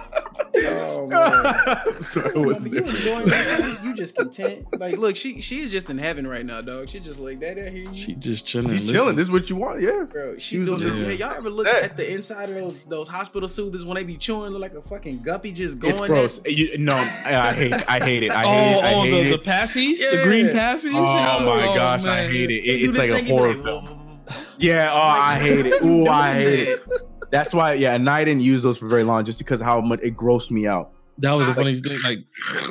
Oh 1.14 1.42
man. 1.86 2.02
so 2.02 2.20
it 2.20 2.34
You 2.36 2.42
was 2.42 2.60
you 2.64 2.72
enjoying 2.78 3.28
this? 3.28 3.82
You, 3.82 3.88
you 3.90 3.94
just 3.96 4.16
content. 4.16 4.66
Like, 4.78 4.96
look, 4.96 5.16
she 5.16 5.40
she's 5.40 5.70
just 5.70 5.88
in 5.90 5.98
heaven 5.98 6.26
right 6.26 6.44
now, 6.44 6.60
dog. 6.60 6.88
She 6.88 7.00
just 7.00 7.18
like 7.18 7.38
that. 7.40 7.58
out 7.58 7.72
here. 7.72 7.92
she 7.92 8.14
just 8.14 8.46
chilling. 8.46 8.76
She's 8.76 8.90
chilling. 8.90 9.16
This 9.16 9.26
is 9.26 9.30
what 9.30 9.48
you 9.50 9.56
want, 9.56 9.80
yeah. 9.82 10.04
Bro, 10.10 10.36
she, 10.36 10.58
was 10.58 10.66
doing 10.66 10.78
legit. 10.80 11.18
yeah. 11.18 11.26
Y'all 11.28 11.36
ever 11.38 11.50
look 11.50 11.66
That- 11.66 11.82
at 11.82 11.96
the 11.96 12.10
inside 12.12 12.50
of 12.50 12.56
those 12.56 12.84
those 12.84 13.08
hospital 13.08 13.48
Soothies 13.48 13.84
when 13.84 13.96
they 13.96 14.04
be 14.04 14.16
chewing 14.16 14.52
like 14.52 14.74
a 14.74 14.82
fucking 14.82 15.22
guppy 15.22 15.52
just 15.52 15.78
going? 15.78 15.92
It's 15.94 16.00
gross. 16.06 16.38
there? 16.40 16.52
You, 16.52 16.78
no, 16.78 16.94
I 16.96 17.52
hate. 17.52 17.74
I 17.88 17.98
hate 18.04 18.22
it. 18.22 18.32
I 18.32 18.44
oh, 18.46 18.48
hate 18.50 18.78
it. 18.78 18.84
I 18.84 18.94
oh, 18.94 19.02
the, 19.04 19.20
it. 19.20 19.30
the 19.44 19.50
passies, 19.50 19.98
Yeah. 19.98 20.10
the 20.16 20.22
green 20.22 20.46
passies. 20.48 20.92
Oh, 20.94 21.38
oh 21.40 21.44
my 21.44 21.66
Oh, 21.68 21.74
gosh, 21.74 22.04
I 22.04 22.26
hate 22.26 22.50
it. 22.50 22.64
It- 22.64 22.82
It's 22.88 22.98
like 22.98 23.10
a 23.10 23.14
thing, 23.14 23.24
you 23.26 23.32
be 23.32 23.36
horror 23.36 23.54
like, 23.54 23.62
film. 23.62 24.18
Yeah, 24.58 24.92
oh, 24.92 24.96
I 24.98 25.36
hate 25.38 25.66
it. 25.66 25.82
Ooh, 25.82 26.06
I 26.08 26.34
hate 26.34 26.68
it. 26.68 26.86
That's 27.30 27.52
why, 27.52 27.74
yeah, 27.74 27.94
and 27.94 28.08
I 28.08 28.24
didn't 28.24 28.40
use 28.42 28.62
those 28.62 28.78
for 28.78 28.88
very 28.88 29.04
long 29.04 29.24
just 29.24 29.38
because 29.38 29.60
how 29.60 29.80
much 29.80 30.00
it 30.02 30.16
grossed 30.16 30.50
me 30.50 30.66
out. 30.66 30.92
That 31.20 31.32
was 31.32 31.46
the 31.48 31.54
funniest 31.54 31.84
thing. 31.84 31.98
Like 32.04 32.18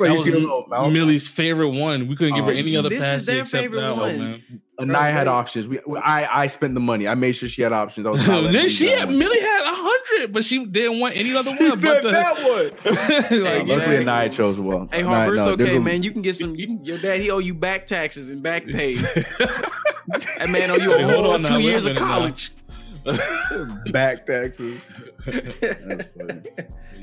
that 0.00 0.12
was 0.12 0.26
little? 0.26 0.66
Millie's 0.90 1.28
favorite 1.28 1.70
one. 1.70 2.08
We 2.08 2.16
couldn't 2.16 2.34
give 2.34 2.44
her 2.46 2.50
Oh, 2.50 2.54
any 2.54 2.76
other 2.76 2.88
this 2.88 3.04
is 3.04 3.26
their 3.26 3.42
except 3.42 3.62
favorite 3.62 3.80
that 3.82 3.90
one, 3.96 4.00
one. 4.00 4.18
man. 4.18 4.62
And 4.80 4.96
I 4.96 5.08
had 5.10 5.26
options. 5.26 5.66
We, 5.66 5.80
I, 6.02 6.42
I 6.44 6.46
spent 6.46 6.74
the 6.74 6.80
money. 6.80 7.08
I 7.08 7.16
made 7.16 7.32
sure 7.32 7.48
she 7.48 7.62
had 7.62 7.72
options. 7.72 8.06
I 8.06 8.10
was 8.10 8.26
not 8.28 8.52
Then 8.52 8.62
you 8.64 8.68
she 8.68 8.88
had 8.88 9.10
Millie 9.10 9.40
had 9.40 9.62
a 9.64 9.74
hundred, 9.74 10.32
but 10.32 10.44
she 10.44 10.64
didn't 10.66 11.00
want 11.00 11.16
any 11.16 11.34
other 11.34 11.50
She 11.50 11.68
one. 11.68 11.78
said 11.78 11.82
But 11.82 12.02
the, 12.04 12.10
that 12.12 12.36
one. 12.36 12.94
like, 12.94 13.26
Hey, 13.26 13.38
Luckily, 13.40 13.60
Exactly. 13.60 13.96
Anaya 13.98 14.30
chose 14.30 14.60
well. 14.60 14.88
Hey, 14.92 15.02
Anaya- 15.02 15.14
Harper, 15.16 15.34
it's 15.34 15.44
no, 15.44 15.50
okay, 15.52 15.76
a- 15.76 15.80
man. 15.80 16.02
You 16.04 16.12
can 16.12 16.22
get 16.22 16.36
some. 16.36 16.54
You 16.54 16.66
can, 16.68 16.84
your 16.84 16.98
dad, 16.98 17.20
he 17.20 17.30
owe 17.30 17.38
you 17.38 17.54
back 17.54 17.86
taxes 17.88 18.30
and 18.30 18.40
back 18.42 18.66
pay. 18.66 18.94
that 18.94 20.46
man 20.48 20.70
owe 20.70 20.76
you 20.76 20.92
Hey, 20.92 21.02
a 21.02 21.06
hold 21.08 21.24
whole 21.24 21.34
on 21.34 21.42
two 21.42 21.54
wait 21.54 21.60
a 21.60 21.68
years 21.70 21.86
of 21.86 21.96
college. 21.96 22.52
Back 23.92 24.26
taxes. 24.26 24.80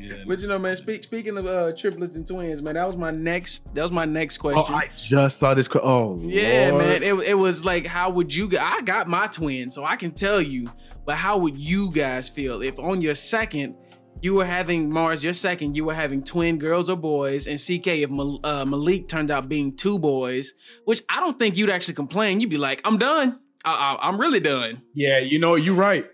That's 0.09 0.21
funny. 0.21 0.29
Yeah. 0.29 0.35
But 0.35 0.39
you 0.39 0.47
know, 0.47 0.59
man. 0.59 0.75
Speak, 0.75 1.03
speaking 1.03 1.37
of 1.37 1.45
uh, 1.45 1.71
triplets 1.73 2.15
and 2.15 2.27
twins, 2.27 2.61
man, 2.61 2.75
that 2.75 2.85
was 2.87 2.97
my 2.97 3.11
next. 3.11 3.73
That 3.75 3.83
was 3.83 3.91
my 3.91 4.05
next 4.05 4.37
Oh, 4.39 4.41
question. 4.63 4.75
I 4.75 4.89
just 4.95 5.37
saw 5.39 5.53
this. 5.53 5.67
que- 5.67 5.81
Oh, 5.83 6.17
Yeah, 6.21 6.69
Lord. 6.71 6.83
man. 6.85 7.03
It, 7.03 7.13
it 7.29 7.33
was 7.33 7.63
like, 7.65 7.85
how 7.85 8.09
would 8.09 8.33
you? 8.33 8.49
I 8.59 8.81
got 8.81 9.07
my 9.07 9.27
twin, 9.27 9.71
so 9.71 9.83
I 9.83 9.95
can 9.95 10.11
tell 10.11 10.41
you. 10.41 10.69
But 11.05 11.15
how 11.17 11.37
would 11.37 11.55
you 11.57 11.91
guys 11.91 12.27
feel 12.29 12.61
if 12.63 12.79
on 12.79 12.99
your 13.01 13.13
second 13.15 13.75
you 14.21 14.33
were 14.33 14.45
having 14.45 14.89
Mars? 14.91 15.23
Your 15.23 15.33
second, 15.35 15.75
you 15.77 15.85
were 15.85 15.93
having 15.93 16.23
twin 16.23 16.57
girls 16.57 16.89
or 16.89 16.95
boys, 16.97 17.45
and 17.47 17.59
CK 17.59 17.87
if 18.03 18.09
Mal- 18.09 18.39
uh, 18.43 18.65
Malik 18.65 19.07
turned 19.07 19.29
out 19.29 19.47
being 19.47 19.75
two 19.75 19.99
boys, 19.99 20.53
which 20.85 21.03
I 21.09 21.19
don't 21.19 21.37
think 21.37 21.57
you'd 21.57 21.69
actually 21.69 21.93
complain. 21.93 22.41
You'd 22.41 22.49
be 22.49 22.57
like, 22.57 22.81
I'm 22.85 22.97
done. 22.97 23.39
I- 23.63 23.97
I- 24.01 24.07
I'm 24.07 24.19
really 24.19 24.39
done. 24.39 24.81
Yeah, 24.95 25.19
you 25.19 25.37
know, 25.39 25.55
you're 25.55 25.75
right. 25.75 26.05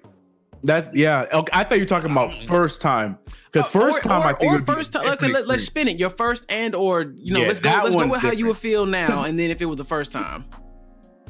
That's 0.63 0.89
yeah. 0.93 1.25
Okay, 1.33 1.49
I 1.53 1.63
thought 1.63 1.75
you 1.79 1.83
were 1.83 1.87
talking 1.87 2.11
about 2.11 2.33
first 2.45 2.81
time 2.81 3.17
because 3.51 3.67
first 3.67 4.05
Or- 4.05 4.09
time 4.09 4.21
or, 4.21 4.25
I 4.25 4.33
think 4.33 4.51
or 4.51 4.55
would 4.57 4.65
be 4.65 4.73
first 4.73 4.95
a 4.95 4.99
time. 4.99 5.07
Okay, 5.13 5.27
let, 5.31 5.47
let's 5.47 5.63
spin 5.65 5.87
it. 5.87 5.97
Your 5.99 6.11
first 6.11 6.45
and 6.49 6.75
or 6.75 7.01
you 7.17 7.33
know, 7.33 7.39
Yeah, 7.41 7.47
let's 7.47 7.59
go. 7.59 7.69
Let's 7.69 7.89
go 7.95 8.01
one's 8.01 8.11
with 8.11 8.21
how 8.21 8.31
you 8.31 8.45
would 8.47 8.57
feel 8.57 8.85
now, 8.85 9.23
and 9.23 9.39
then 9.39 9.49
if 9.51 9.61
it 9.61 9.65
was 9.65 9.77
the 9.77 9.85
first 9.85 10.11
time. 10.11 10.45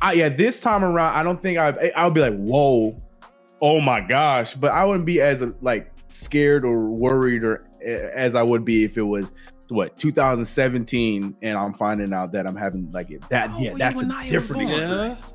I, 0.02 0.13
yeah, 0.13 0.30
this 0.30 0.60
time 0.60 0.84
around, 0.84 1.15
I 1.15 1.24
don't 1.24 1.41
think 1.41 1.58
I 1.60 1.91
I 1.96 2.04
would 2.06 2.13
be 2.13 2.22
like, 2.22 2.36
whoa, 2.36 2.98
oh 3.62 3.80
my 3.80 4.02
gosh, 4.02 4.56
but 4.56 4.72
I 4.72 4.84
wouldn't 4.84 5.06
be 5.06 5.22
as 5.22 5.41
like 5.62 5.91
scared 6.10 6.65
or 6.65 6.89
worried 6.89 7.44
or 7.44 7.67
eh, 7.84 8.10
as 8.15 8.36
I 8.36 8.41
would 8.44 8.65
be 8.65 8.84
if 8.84 8.98
it 8.98 9.04
was 9.04 9.32
what 9.70 9.98
2017 9.98 11.38
and 11.41 11.58
I'm 11.58 11.72
finding 11.72 12.13
out 12.13 12.34
that 12.34 12.46
I'm 12.46 12.58
having 12.58 12.91
like 12.91 13.08
that 13.30 13.52
Oh, 13.54 13.60
yeah 13.62 13.74
that's 13.78 14.02
a 14.02 14.04
and 14.04 14.12
I 14.12 14.24
was 14.24 14.32
different 14.32 14.62
born. 14.70 14.82
experience. 14.82 15.34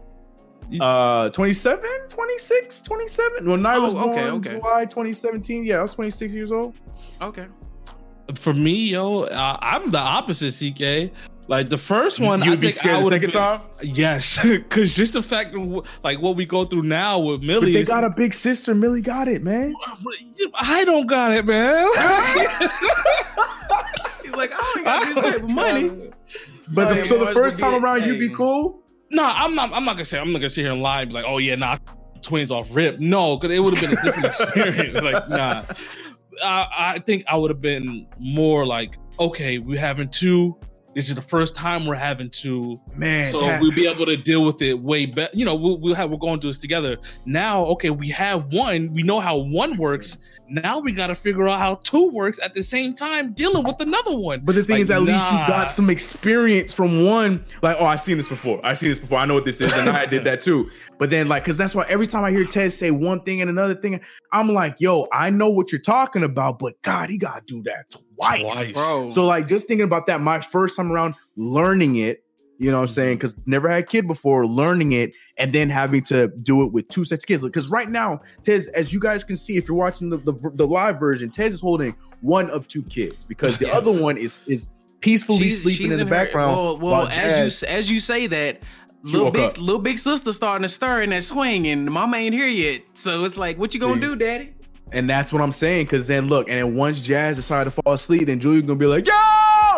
Uh, 0.81 1.31
27, 1.31 1.89
26, 2.09 2.81
27. 2.83 3.51
When 3.51 3.65
I 3.67 3.77
Oh, 3.77 3.85
was 3.85 3.95
born, 3.95 4.09
okay, 4.11 4.25
okay. 4.31 4.51
July 4.59 4.85
2017. 4.85 5.65
Yeah, 5.65 5.79
I 5.79 5.83
was 5.83 5.95
26 5.95 6.35
years 6.35 6.53
old. 6.53 6.75
Okay. 7.23 7.47
For 8.35 8.53
me, 8.53 8.89
yo, 8.91 9.23
uh, 9.23 9.57
I'm 9.63 9.91
the 9.93 9.99
opposite, 9.99 10.53
CK. 10.53 11.13
Like 11.49 11.69
the 11.69 11.79
first 11.79 12.19
one, 12.19 12.43
You'd 12.43 12.55
I 12.55 12.57
be 12.57 12.63
think 12.67 12.75
scared 12.75 12.97
I 12.97 13.03
the 13.03 13.09
second 13.09 13.31
been- 13.31 13.39
time? 13.39 13.61
Yes, 13.81 14.41
because 14.43 14.93
just 14.93 15.13
the 15.13 15.23
fact 15.23 15.55
of 15.55 15.87
like 16.03 16.21
what 16.21 16.35
we 16.35 16.45
go 16.45 16.65
through 16.65 16.83
now 16.83 17.21
with 17.21 17.41
But 17.43 17.47
Millie, 17.47 17.73
they 17.73 17.85
got 17.85 18.03
a 18.03 18.11
big 18.11 18.35
sister. 18.35 18.75
Millie 18.75 19.01
got 19.01 19.29
it, 19.29 19.45
man. 19.45 19.73
I 20.55 20.85
don't 20.85 21.07
got 21.07 21.31
it, 21.33 21.47
man. 21.47 21.87
He's 24.25 24.33
like, 24.33 24.51
I 24.53 24.73
don't 24.75 24.85
got 24.85 25.07
this 25.07 25.15
type 25.15 25.37
of 25.43 25.49
money. 25.49 26.11
But 26.71 26.93
the, 26.95 27.05
so 27.05 27.25
the 27.25 27.33
first 27.33 27.61
time 27.61 27.85
around, 27.85 28.03
you'd 28.05 28.19
be 28.19 28.31
cool. 28.31 28.83
No, 29.11 29.25
I'm 29.25 29.55
not. 29.55 29.73
I'm 29.73 29.85
not 29.85 29.95
gonna 29.95 30.05
say. 30.05 30.19
I'm 30.19 30.33
not 30.33 30.39
gonna 30.39 30.51
sit 30.51 30.63
here 30.63 30.73
and 30.73 30.83
lie 30.83 31.03
and 31.03 31.11
be 31.11 31.15
like, 31.15 31.25
oh 31.27 31.39
yeah, 31.39 31.55
nah, 31.55 31.79
twins 32.23 32.51
off 32.51 32.69
rip. 32.75 32.99
No, 32.99 33.37
because 33.37 33.57
it 33.57 33.61
would 33.61 33.77
have 33.77 33.83
been 33.89 33.99
a 33.99 34.03
different 34.03 34.27
experience. 34.27 35.01
like, 35.01 35.29
nah. 35.29 35.65
I, 36.43 36.67
I 36.77 36.99
think 37.07 37.25
I 37.29 37.37
would 37.37 37.51
have 37.51 37.63
been 37.63 38.07
more 38.19 38.67
like, 38.67 38.99
okay, 39.19 39.59
we're 39.59 39.81
having 39.81 40.09
two. 40.11 40.59
This 40.97 41.11
is 41.11 41.15
the 41.15 41.21
first 41.21 41.55
time 41.55 41.85
we're 41.85 41.95
having 41.95 42.31
to 42.31 42.75
Man, 42.97 43.31
so 43.31 43.41
we'll 43.61 43.71
be 43.71 43.87
able 43.87 44.07
to 44.07 44.17
deal 44.17 44.47
with 44.47 44.63
it 44.63 44.81
way 44.81 45.05
better. 45.05 45.31
You 45.37 45.45
know, 45.45 45.55
we'll, 45.55 45.77
we'll 45.77 45.95
have 45.95 46.11
we're 46.11 46.17
going 46.17 46.41
through 46.41 46.49
this 46.49 46.59
together. 46.59 46.97
Now, 47.27 47.65
okay, 47.67 47.91
we 47.91 48.09
have 48.09 48.51
one. 48.51 48.89
We 48.95 49.03
know 49.03 49.21
how 49.21 49.37
one 49.37 49.77
works. 49.77 50.17
Now 50.49 50.79
we 50.79 50.93
got 50.93 51.09
to 51.09 51.15
figure 51.15 51.49
out 51.49 51.59
how 51.59 51.75
two 51.75 52.09
works 52.13 52.41
at 52.43 52.55
the 52.55 52.63
same 52.63 52.95
time, 52.95 53.35
dealing 53.35 53.65
with 53.65 53.79
another 53.79 54.17
one. 54.17 54.41
But 54.43 54.55
the 54.55 54.65
thing 54.65 54.77
Like, 54.77 54.81
is, 54.81 54.91
at 54.91 55.03
least 55.03 55.31
you 55.33 55.39
got 55.47 55.71
some 55.71 55.91
experience 55.91 56.73
from 56.73 57.05
one. 57.05 57.45
Like, 57.61 57.77
oh, 57.79 57.85
I've 57.85 58.01
seen 58.01 58.17
this 58.17 58.29
before. 58.29 58.59
I've 58.65 58.79
seen 58.79 58.89
this 58.89 58.99
before. 58.99 59.19
I 59.19 59.27
know 59.27 59.35
what 59.35 59.45
this 59.45 59.61
is, 59.61 59.71
and 59.75 59.91
I 59.91 60.07
did 60.07 60.25
that 60.25 60.43
too. 60.43 60.71
But 60.99 61.11
then, 61.11 61.29
like, 61.29 61.45
because 61.45 61.59
that's 61.59 61.75
why 61.75 61.85
every 61.89 62.07
time 62.07 62.25
I 62.25 62.31
hear 62.31 62.45
Tez 62.45 62.77
say 62.77 62.91
one 62.91 63.21
thing 63.23 63.41
and 63.41 63.51
another 63.51 63.75
thing, 63.75 64.01
I'm 64.33 64.49
like, 64.53 64.81
yo, 64.81 65.07
I 65.13 65.31
know 65.31 65.51
what 65.51 65.71
you're 65.71 65.81
talking 65.81 66.23
about, 66.23 66.59
but 66.59 66.81
God, 66.83 67.11
he 67.11 67.19
got 67.19 67.47
to 67.47 67.55
do 67.55 67.63
that 67.65 67.91
twice. 67.91 68.43
Twice. 68.43 68.73
Bro. 68.73 69.11
So, 69.11 69.25
like, 69.25 69.47
just 69.47 69.67
thinking 69.67 69.85
about 69.85 70.07
that, 70.07 70.21
my 70.21 70.41
first 70.41 70.77
time 70.77 70.91
around 70.91 71.15
learning 71.37 71.97
it, 71.97 72.23
you 72.59 72.71
know 72.71 72.79
what 72.79 72.83
I'm 72.85 72.87
mm-hmm. 72.87 72.95
saying? 72.95 73.17
Because 73.19 73.47
never 73.47 73.69
had 73.69 73.83
a 73.83 73.87
kid 73.87 74.07
before, 74.07 74.47
learning 74.47 74.93
it, 74.93 75.15
and 75.37 75.53
then 75.53 75.69
having 75.69 76.03
to 76.05 76.29
do 76.29 76.65
it 76.65 76.73
with 76.73 76.89
two 76.89 77.05
sets 77.05 77.25
of 77.25 77.29
kids. 77.29 77.43
Because 77.43 77.69
right 77.69 77.89
now, 77.89 78.23
Tez, 78.45 78.69
as 78.69 78.95
you 78.95 79.01
guys 79.01 79.25
can 79.25 79.37
see, 79.37 79.59
if 79.59 79.69
you're 79.69 79.77
watching 79.77 80.09
the, 80.09 80.17
the, 80.17 80.33
the 80.55 80.67
live 80.67 80.99
version, 80.99 81.31
Tez 81.31 81.53
is 81.53 81.61
holding 81.61 81.95
one 82.23 82.49
of 82.49 82.67
two 82.67 82.83
kids 82.85 83.25
because 83.27 83.59
the 83.59 83.67
Yes. 83.67 83.77
other 83.77 83.93
one 83.93 84.17
is 84.17 84.43
is 84.47 84.71
peacefully 85.01 85.41
She's- 85.41 85.61
sleeping 85.61 85.89
she's 85.89 85.93
in 85.93 85.99
the 85.99 86.05
her- 86.05 86.11
background. 86.11 86.57
Well, 86.57 86.79
well 86.79 87.03
as 87.09 87.15
Jazz- 87.15 87.63
you 87.63 87.69
as 87.69 87.91
you 87.91 88.01
say 88.01 88.27
that, 88.29 88.63
little 89.03 89.31
big 89.31 89.43
up. 89.43 89.59
little 89.59 89.81
big 89.81 89.99
sister 89.99 90.33
starting 90.33 90.63
to 90.63 90.69
stir 90.69 91.03
in 91.03 91.11
that 91.11 91.25
swing, 91.25 91.67
and 91.69 91.87
mama 91.91 92.17
ain't 92.17 92.35
here 92.35 92.47
yet. 92.49 92.83
So 92.95 93.25
it's 93.25 93.37
like, 93.37 93.59
what 93.59 93.75
you 93.75 93.81
gonna 93.81 93.95
See. 93.95 94.01
do, 94.01 94.17
daddy? 94.17 94.53
And 94.93 95.11
that's 95.11 95.33
what 95.33 95.43
I'm 95.43 95.53
saying. 95.53 95.87
Because 95.87 96.07
then 96.07 96.29
look, 96.29 96.49
and 96.49 96.59
then 96.59 96.77
once 96.77 97.01
Jazz 97.01 97.37
decided 97.37 97.73
to 97.75 97.83
fall 97.83 97.95
asleep, 97.95 98.27
then 98.27 98.39
Julia's 98.39 98.67
gonna 98.67 98.79
be 98.79 98.87
like, 98.87 99.07
"Yo!" 99.07 99.13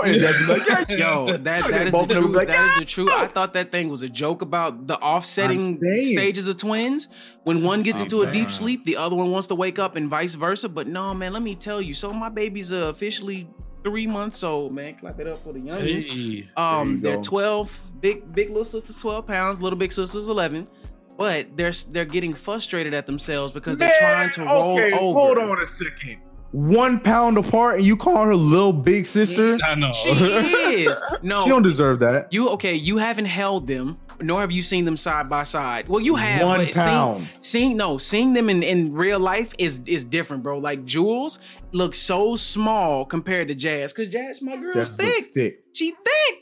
And 0.05 0.21
Jazz 0.21 0.37
be 0.37 0.45
like, 0.45 0.67
"Yeah, 0.69 0.85
Yo, 0.97 1.27
that 1.39 1.43
that 1.43 1.87
is 1.87 1.93
the 1.93 1.99
of 1.99 2.09
truth. 2.11 2.27
be 2.27 2.33
like, 2.37 2.49
that 2.49 2.67
is 2.73 2.77
the 2.77 2.85
truth. 2.85 3.11
I 3.11 3.27
thought 3.27 3.55
that 3.55 3.73
thing 3.73 3.89
was 3.89 4.03
a 4.03 4.09
joke 4.09 4.43
about 4.43 4.87
the 4.87 4.99
offsetting 4.99 5.79
stages 5.79 6.47
of 6.47 6.57
twins. 6.59 7.09
When 7.45 7.63
one 7.65 7.83
gets 7.83 7.97
I'm 7.99 8.03
into 8.05 8.21
a 8.23 8.31
deep 8.31 8.51
sleep, 8.53 8.85
the 8.85 8.97
other 8.97 9.17
one 9.17 9.31
wants 9.31 9.47
to 9.49 9.55
wake 9.55 9.79
up, 9.79 9.97
and 9.97 10.09
vice 10.11 10.35
versa. 10.35 10.69
But 10.69 10.87
no, 10.89 11.15
man, 11.15 11.33
let 11.33 11.43
me 11.43 11.55
tell 11.55 11.81
you. 11.81 11.95
So 11.95 12.13
my 12.13 12.29
baby's 12.29 12.71
uh, 12.71 12.93
officially 12.95 13.49
three 13.89 14.07
months 14.07 14.43
old. 14.45 14.73
Man, 14.73 14.95
clap 14.95 15.19
it 15.19 15.27
up 15.27 15.39
for 15.39 15.53
the 15.53 15.61
youngest. 15.61 16.09
Hey. 16.09 16.49
Um, 16.57 16.97
you 16.97 17.01
they're 17.01 17.17
go. 17.17 17.23
12. 17.23 17.81
Big 18.01 18.33
big 18.33 18.49
little 18.49 18.65
sister's 18.65 18.97
12 18.97 19.27
pounds, 19.27 19.61
little 19.61 19.79
big 19.79 19.93
sister's 19.93 20.29
11. 20.29 20.69
But 21.17 21.57
they're 21.57 21.73
they're 21.91 22.05
getting 22.05 22.35
frustrated 22.35 22.95
at 22.95 23.07
themselves 23.07 23.53
because 23.53 23.79
they're 23.79 23.95
trying 23.99 24.31
to 24.31 24.45
roll 24.45 24.79
okay, 24.79 24.93
over. 24.93 25.19
Hold 25.19 25.39
on 25.39 25.61
a 25.61 25.67
second. 25.67 26.19
One 26.53 26.99
pound 27.01 27.37
apart, 27.37 27.77
and 27.77 27.85
you 27.85 27.95
call 27.95 28.25
her 28.25 28.35
little 28.35 28.73
big 28.73 29.07
sister? 29.07 29.59
I 29.63 29.75
know. 29.75 29.93
She 29.93 30.11
is. 30.11 31.03
No. 31.23 31.43
She 31.45 31.51
don't 31.51 31.63
deserve 31.63 31.99
that. 31.99 32.33
you 32.33 32.49
okay, 32.51 32.75
you 32.75 32.97
haven't 32.97 33.27
held 33.27 33.67
them, 33.67 33.99
nor 34.21 34.41
have 34.41 34.51
you 34.53 34.63
seen 34.63 34.85
them 34.85 34.97
side 34.97 35.29
by 35.29 35.43
side. 35.45 35.89
Well, 35.89 36.01
you 36.01 36.17
have 36.17 36.43
One 36.47 36.59
but 36.65 36.75
seeing- 36.75 36.87
pound. 36.87 37.29
Seeing, 37.41 37.77
no, 37.77 37.99
seeing 37.99 38.33
them 38.33 38.49
in, 38.51 38.63
in 38.63 38.93
real 38.95 39.19
life 39.21 39.53
is 39.59 39.81
is 39.87 40.05
different, 40.05 40.43
bro. 40.43 40.59
Like 40.59 40.85
Jules 40.85 41.39
looks 41.73 41.99
so 41.99 42.37
small 42.37 43.05
compared 43.05 43.49
to 43.49 43.55
Jazz, 43.55 43.93
because 43.93 44.09
Jazz, 44.13 44.41
my 44.43 44.57
girl's 44.57 44.75
That's 44.75 44.91
thick. 44.91 45.33
thick. 45.35 45.65
She 45.73 45.93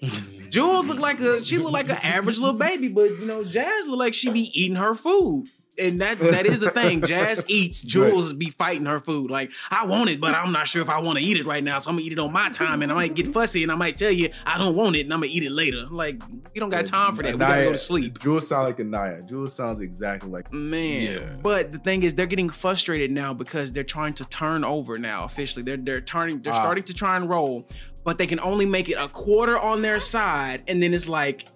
thick. 0.00 0.12
Jules 0.50 0.86
look 0.86 0.98
like 0.98 1.20
a 1.20 1.44
she 1.44 1.58
look 1.58 1.72
like 1.72 1.90
an 1.90 1.98
average 2.02 2.38
little 2.38 2.58
baby, 2.58 2.88
but 2.88 3.10
you 3.10 3.26
know, 3.26 3.44
Jazz 3.44 3.86
look 3.88 3.98
like 3.98 4.14
she 4.14 4.30
be 4.30 4.50
eating 4.60 4.76
her 4.76 4.94
food. 4.94 5.48
And 5.78 5.98
that 6.00 6.18
that 6.20 6.46
is 6.46 6.60
the 6.60 6.70
thing. 6.70 7.02
Jazz 7.02 7.44
eats. 7.48 7.82
Jules 7.82 8.32
be 8.32 8.50
fighting 8.50 8.86
her 8.86 8.98
food. 8.98 9.30
Like 9.30 9.50
I 9.70 9.84
want 9.86 10.08
it, 10.10 10.20
but 10.20 10.34
I'm 10.34 10.52
not 10.52 10.68
sure 10.68 10.80
if 10.82 10.88
I 10.88 11.00
want 11.00 11.18
to 11.18 11.24
eat 11.24 11.36
it 11.36 11.46
right 11.46 11.62
now. 11.62 11.78
So 11.78 11.90
I'm 11.90 11.96
gonna 11.96 12.06
eat 12.06 12.12
it 12.12 12.18
on 12.18 12.32
my 12.32 12.48
time, 12.50 12.82
and 12.82 12.90
I 12.90 12.94
might 12.94 13.14
get 13.14 13.32
fussy, 13.32 13.62
and 13.62 13.70
I 13.70 13.74
might 13.74 13.96
tell 13.96 14.10
you 14.10 14.30
I 14.46 14.56
don't 14.58 14.74
want 14.74 14.96
it, 14.96 15.00
and 15.02 15.12
I'm 15.12 15.20
gonna 15.20 15.32
eat 15.32 15.42
it 15.42 15.50
later. 15.52 15.86
Like 15.90 16.22
we 16.54 16.60
don't 16.60 16.70
got 16.70 16.86
time 16.86 17.14
for 17.14 17.22
that. 17.22 17.32
We 17.32 17.38
gotta 17.38 17.64
go 17.64 17.72
to 17.72 17.78
sleep. 17.78 18.18
Jules 18.20 18.48
sounds 18.48 18.66
like 18.76 18.80
Anaya. 18.80 19.20
Jules 19.22 19.52
sounds 19.54 19.80
exactly 19.80 20.30
like. 20.30 20.52
Man, 20.52 21.02
Yeah. 21.22 21.36
but 21.42 21.70
the 21.72 21.78
thing 21.78 22.02
is, 22.02 22.14
they're 22.14 22.26
getting 22.26 22.48
frustrated 22.50 23.10
now 23.10 23.34
because 23.34 23.72
they're 23.72 23.82
trying 23.82 24.14
to 24.14 24.24
turn 24.26 24.64
over 24.64 24.96
now. 24.98 25.24
Officially, 25.24 25.62
they're 25.62 25.76
they're 25.76 26.00
turning, 26.00 26.40
they're 26.40 26.52
Ah. 26.54 26.60
starting 26.62 26.84
to 26.84 26.94
try 26.94 27.16
and 27.16 27.28
roll, 27.28 27.68
but 28.04 28.16
they 28.18 28.26
can 28.26 28.40
only 28.40 28.64
make 28.66 28.88
it 28.88 28.94
a 28.94 29.08
quarter 29.08 29.58
on 29.58 29.82
their 29.82 30.00
side, 30.00 30.62
and 30.68 30.82
then 30.82 30.94
it's 30.94 31.08
like, 31.08 31.46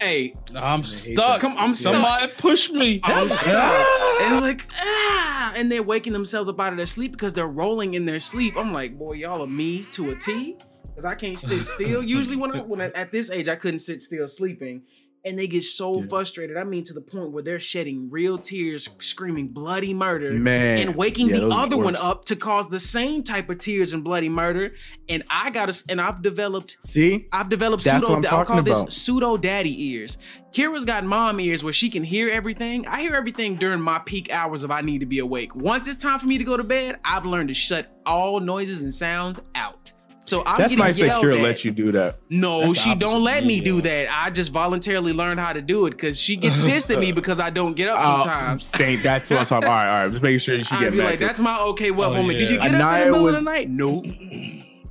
hey, 0.00 0.34
I'm 0.54 0.82
stuck. 0.82 1.40
Come- 1.40 1.56
I'm 1.58 1.74
stuck. 1.74 1.94
Somebody 1.94 2.32
push 2.38 2.70
me. 2.70 3.00
I'm 3.04 3.28
stuck. 3.28 3.86
And 4.20 4.32
they're 4.32 4.40
like, 4.40 4.66
ah, 4.80 5.52
and 5.56 5.70
they're 5.70 5.82
waking 5.82 6.12
themselves 6.12 6.48
up 6.48 6.60
out 6.60 6.72
of 6.72 6.76
their 6.76 6.86
sleep 6.86 7.12
because 7.12 7.32
they're 7.32 7.46
rolling 7.46 7.94
in 7.94 8.04
their 8.04 8.20
sleep. 8.20 8.54
I'm 8.56 8.72
like, 8.72 8.98
boy, 8.98 9.14
y'all 9.14 9.42
are 9.42 9.46
me 9.46 9.84
to 9.92 10.10
a 10.10 10.16
T. 10.16 10.56
Cause 10.94 11.04
I 11.06 11.14
can't 11.14 11.38
sit 11.38 11.66
still. 11.66 12.02
Usually 12.18 12.36
when 12.36 12.54
I 12.54 12.60
when 12.60 12.80
I, 12.82 12.86
at 12.90 13.10
this 13.10 13.30
age 13.30 13.48
I 13.48 13.56
couldn't 13.56 13.78
sit 13.78 14.02
still 14.02 14.28
sleeping. 14.28 14.82
And 15.22 15.38
they 15.38 15.46
get 15.46 15.64
so 15.64 15.98
Yeah. 16.00 16.06
frustrated. 16.08 16.56
I 16.56 16.64
mean, 16.64 16.82
to 16.84 16.94
the 16.94 17.00
point 17.02 17.32
where 17.32 17.42
they're 17.42 17.60
shedding 17.60 18.08
real 18.10 18.38
tears, 18.38 18.88
screaming 19.00 19.48
bloody 19.48 19.92
murder, 19.92 20.32
Man, 20.32 20.78
and 20.78 20.96
waking 20.96 21.28
yeah, 21.28 21.40
the 21.40 21.48
other 21.48 21.76
one 21.76 21.94
up 21.94 22.24
to 22.26 22.36
cause 22.36 22.68
the 22.70 22.80
same 22.80 23.22
type 23.22 23.50
of 23.50 23.58
tears 23.58 23.92
and 23.92 24.02
bloody 24.02 24.30
murder. 24.30 24.72
And 25.10 25.22
I 25.28 25.50
got 25.50 25.70
to, 25.70 25.84
and 25.90 26.00
I've 26.00 26.22
developed 26.22 26.78
See, 26.84 27.28
I've 27.32 27.50
developed 27.50 27.84
That's 27.84 27.98
pseudo. 27.98 28.14
what 28.16 28.26
I'm 28.26 28.34
I'll 28.38 28.44
call 28.46 28.62
talking 28.62 28.86
this 28.86 28.96
pseudo 28.96 29.36
daddy 29.36 29.90
ears. 29.90 30.16
Kira's 30.54 30.86
got 30.86 31.04
mom 31.04 31.38
ears 31.38 31.62
where 31.62 31.72
she 31.74 31.90
can 31.90 32.02
hear 32.02 32.30
everything. 32.30 32.86
I 32.86 33.02
hear 33.02 33.14
everything 33.14 33.56
during 33.56 33.80
my 33.82 33.98
peak 33.98 34.32
hours 34.32 34.64
if 34.64 34.70
I 34.70 34.80
need 34.80 35.00
to 35.00 35.06
be 35.06 35.18
awake. 35.18 35.54
Once 35.54 35.86
it's 35.86 36.02
time 36.02 36.18
for 36.18 36.26
me 36.26 36.38
to 36.38 36.44
go 36.44 36.56
to 36.56 36.64
bed, 36.64 36.98
I've 37.04 37.26
learned 37.26 37.48
to 37.48 37.54
shut 37.54 37.90
all 38.06 38.40
noises 38.40 38.80
and 38.82 38.92
sounds 38.94 39.38
out. 39.54 39.92
So 40.26 40.44
I'm 40.46 40.58
that's 40.58 40.72
getting 40.74 40.78
nice 40.78 40.98
that 41.00 41.06
yelled 41.06 41.24
Kira 41.24 41.36
at. 41.38 41.42
lets 41.42 41.64
you 41.64 41.70
do 41.72 41.90
that. 41.92 42.18
No, 42.28 42.72
she 42.72 42.94
don't 42.94 43.24
let 43.24 43.42
me, 43.42 43.58
me 43.58 43.64
do 43.64 43.80
that. 43.80 44.06
I 44.10 44.30
just 44.30 44.52
voluntarily 44.52 45.12
learned 45.12 45.40
how 45.40 45.52
to 45.52 45.60
do 45.60 45.86
it 45.86 45.90
because 45.90 46.20
she 46.20 46.36
gets 46.36 46.56
pissed 46.58 46.88
at 46.90 47.00
me 47.00 47.10
because 47.20 47.40
I 47.40 47.50
don't 47.50 47.74
get 47.74 47.88
up 47.88 47.98
Oh, 48.00 48.20
sometimes. 48.20 48.66
dang, 48.72 49.02
that's 49.02 49.28
what 49.28 49.40
I'm 49.40 49.46
talking. 49.46 49.68
All 49.68 49.74
right, 49.74 49.88
all 49.88 50.02
right. 50.04 50.10
Just 50.10 50.22
making 50.22 50.38
sure 50.38 50.62
she 50.62 50.66
I'd 50.76 50.80
get 50.80 50.92
be 50.92 50.98
mad. 50.98 51.04
like, 51.10 51.18
"That's 51.18 51.40
my 51.40 51.58
okay, 51.60 51.90
what 51.90 52.10
Oh, 52.12 52.14
moment? 52.14 52.38
Do 52.38 52.44
you 52.44 52.50
yeah. 52.60 52.68
get 52.68 52.74
up 52.80 52.94
in 52.94 53.00
the 53.00 53.04
middle 53.06 53.22
was- 53.24 53.38
of 53.38 53.44
the 53.44 53.50
night? 53.50 53.70
Nope. 53.70 54.04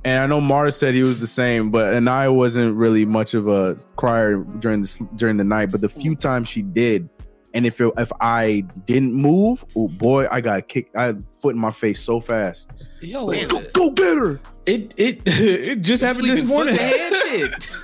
And 0.02 0.18
I 0.22 0.26
know 0.26 0.40
Mars 0.40 0.76
said 0.76 0.94
he 0.94 1.02
was 1.02 1.20
the 1.20 1.26
same, 1.26 1.70
but 1.70 1.94
Anaya 1.94 2.32
wasn't 2.32 2.74
really 2.74 3.04
much 3.04 3.34
of 3.34 3.48
a 3.48 3.76
crier 3.96 4.36
during 4.58 4.80
the 4.82 5.08
during 5.16 5.36
the 5.36 5.44
night. 5.44 5.70
But 5.70 5.82
the 5.82 5.90
few 5.90 6.14
times 6.16 6.48
she 6.48 6.62
did, 6.62 7.08
And 7.52 7.66
if 7.66 7.80
it, 7.80 7.92
if 7.98 8.12
I 8.20 8.60
didn't 8.86 9.14
move, 9.14 9.64
oh 9.76 9.88
boy, 9.88 10.28
I 10.30 10.40
got 10.40 10.68
kicked. 10.68 10.96
I 10.96 11.06
had 11.06 11.24
foot 11.34 11.54
in 11.54 11.60
my 11.60 11.70
face 11.72 12.00
so 12.00 12.20
fast. 12.20 12.88
Yo, 13.02 13.24
Like, 13.24 13.48
go, 13.48 13.60
go 13.72 13.90
get 13.90 14.16
her. 14.16 14.40
it 14.66 14.94
it 14.96 15.22
it 15.26 15.82
just 15.82 16.02
happened 16.02 16.28
this 16.28 16.44
morning. 16.44 16.76
shit. 16.76 17.68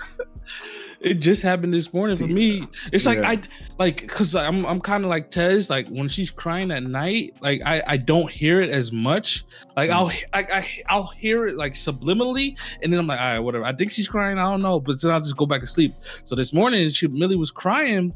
it 1.00 1.14
just 1.14 1.42
happened 1.42 1.74
this 1.74 1.92
morning 1.92 2.16
for 2.16 2.26
me. 2.26 2.66
It's 2.92 3.07
like 3.07 3.18
yeah. 3.18 3.31
I 3.31 3.40
like 3.79 4.02
because 4.02 4.35
I'm 4.37 4.64
I'm 4.66 4.81
kind 4.81 5.05
of 5.05 5.11
like 5.11 5.31
Tez. 5.33 5.68
Like 5.68 5.88
when 5.88 6.09
she's 6.09 6.31
crying 6.31 6.70
at 6.70 6.85
night, 6.85 7.37
like 7.42 7.61
I 7.66 7.83
I 7.87 7.96
don't 7.96 8.31
hear 8.31 8.61
it 8.61 8.70
as 8.70 8.92
much. 8.92 9.44
Like 9.76 9.90
I'll 9.90 10.11
Mm. 10.11 10.22
I, 10.33 10.40
I 10.40 10.68
I'll 10.88 11.09
hear 11.09 11.46
it 11.48 11.57
like 11.57 11.72
subliminally, 11.74 12.57
and 12.83 12.92
then 12.92 13.00
I'm 13.00 13.07
like, 13.09 13.20
all 13.20 13.26
right, 13.33 13.38
whatever. 13.40 13.66
I 13.66 13.72
think 13.74 13.90
she's 13.90 14.09
crying. 14.09 14.38
I 14.38 14.48
don't 14.50 14.62
know, 14.62 14.79
but 14.81 15.00
then 15.02 15.11
I'll 15.11 15.20
just 15.20 15.37
go 15.37 15.44
back 15.44 15.61
to 15.61 15.66
sleep. 15.66 15.92
So 16.24 16.35
this 16.37 16.52
morning, 16.52 16.88
she 16.90 17.09
Millie 17.09 17.37
was 17.37 17.50
crying, 17.50 18.14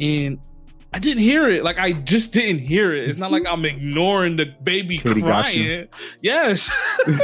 and. 0.00 0.38
I 0.92 0.98
didn't 0.98 1.22
hear 1.22 1.48
it. 1.50 1.64
Like 1.64 1.78
I 1.78 1.92
just 1.92 2.32
didn't 2.32 2.60
hear 2.60 2.92
it. 2.92 3.08
It's 3.08 3.18
not 3.18 3.30
like 3.30 3.42
mm-hmm. 3.42 3.52
I'm 3.52 3.64
ignoring 3.66 4.36
the 4.36 4.46
baby 4.62 4.96
Katie 4.98 5.20
got 5.20 5.54
you. 5.54 5.86
crying. 5.86 5.88
Yes. 6.22 6.70
like, 7.06 7.18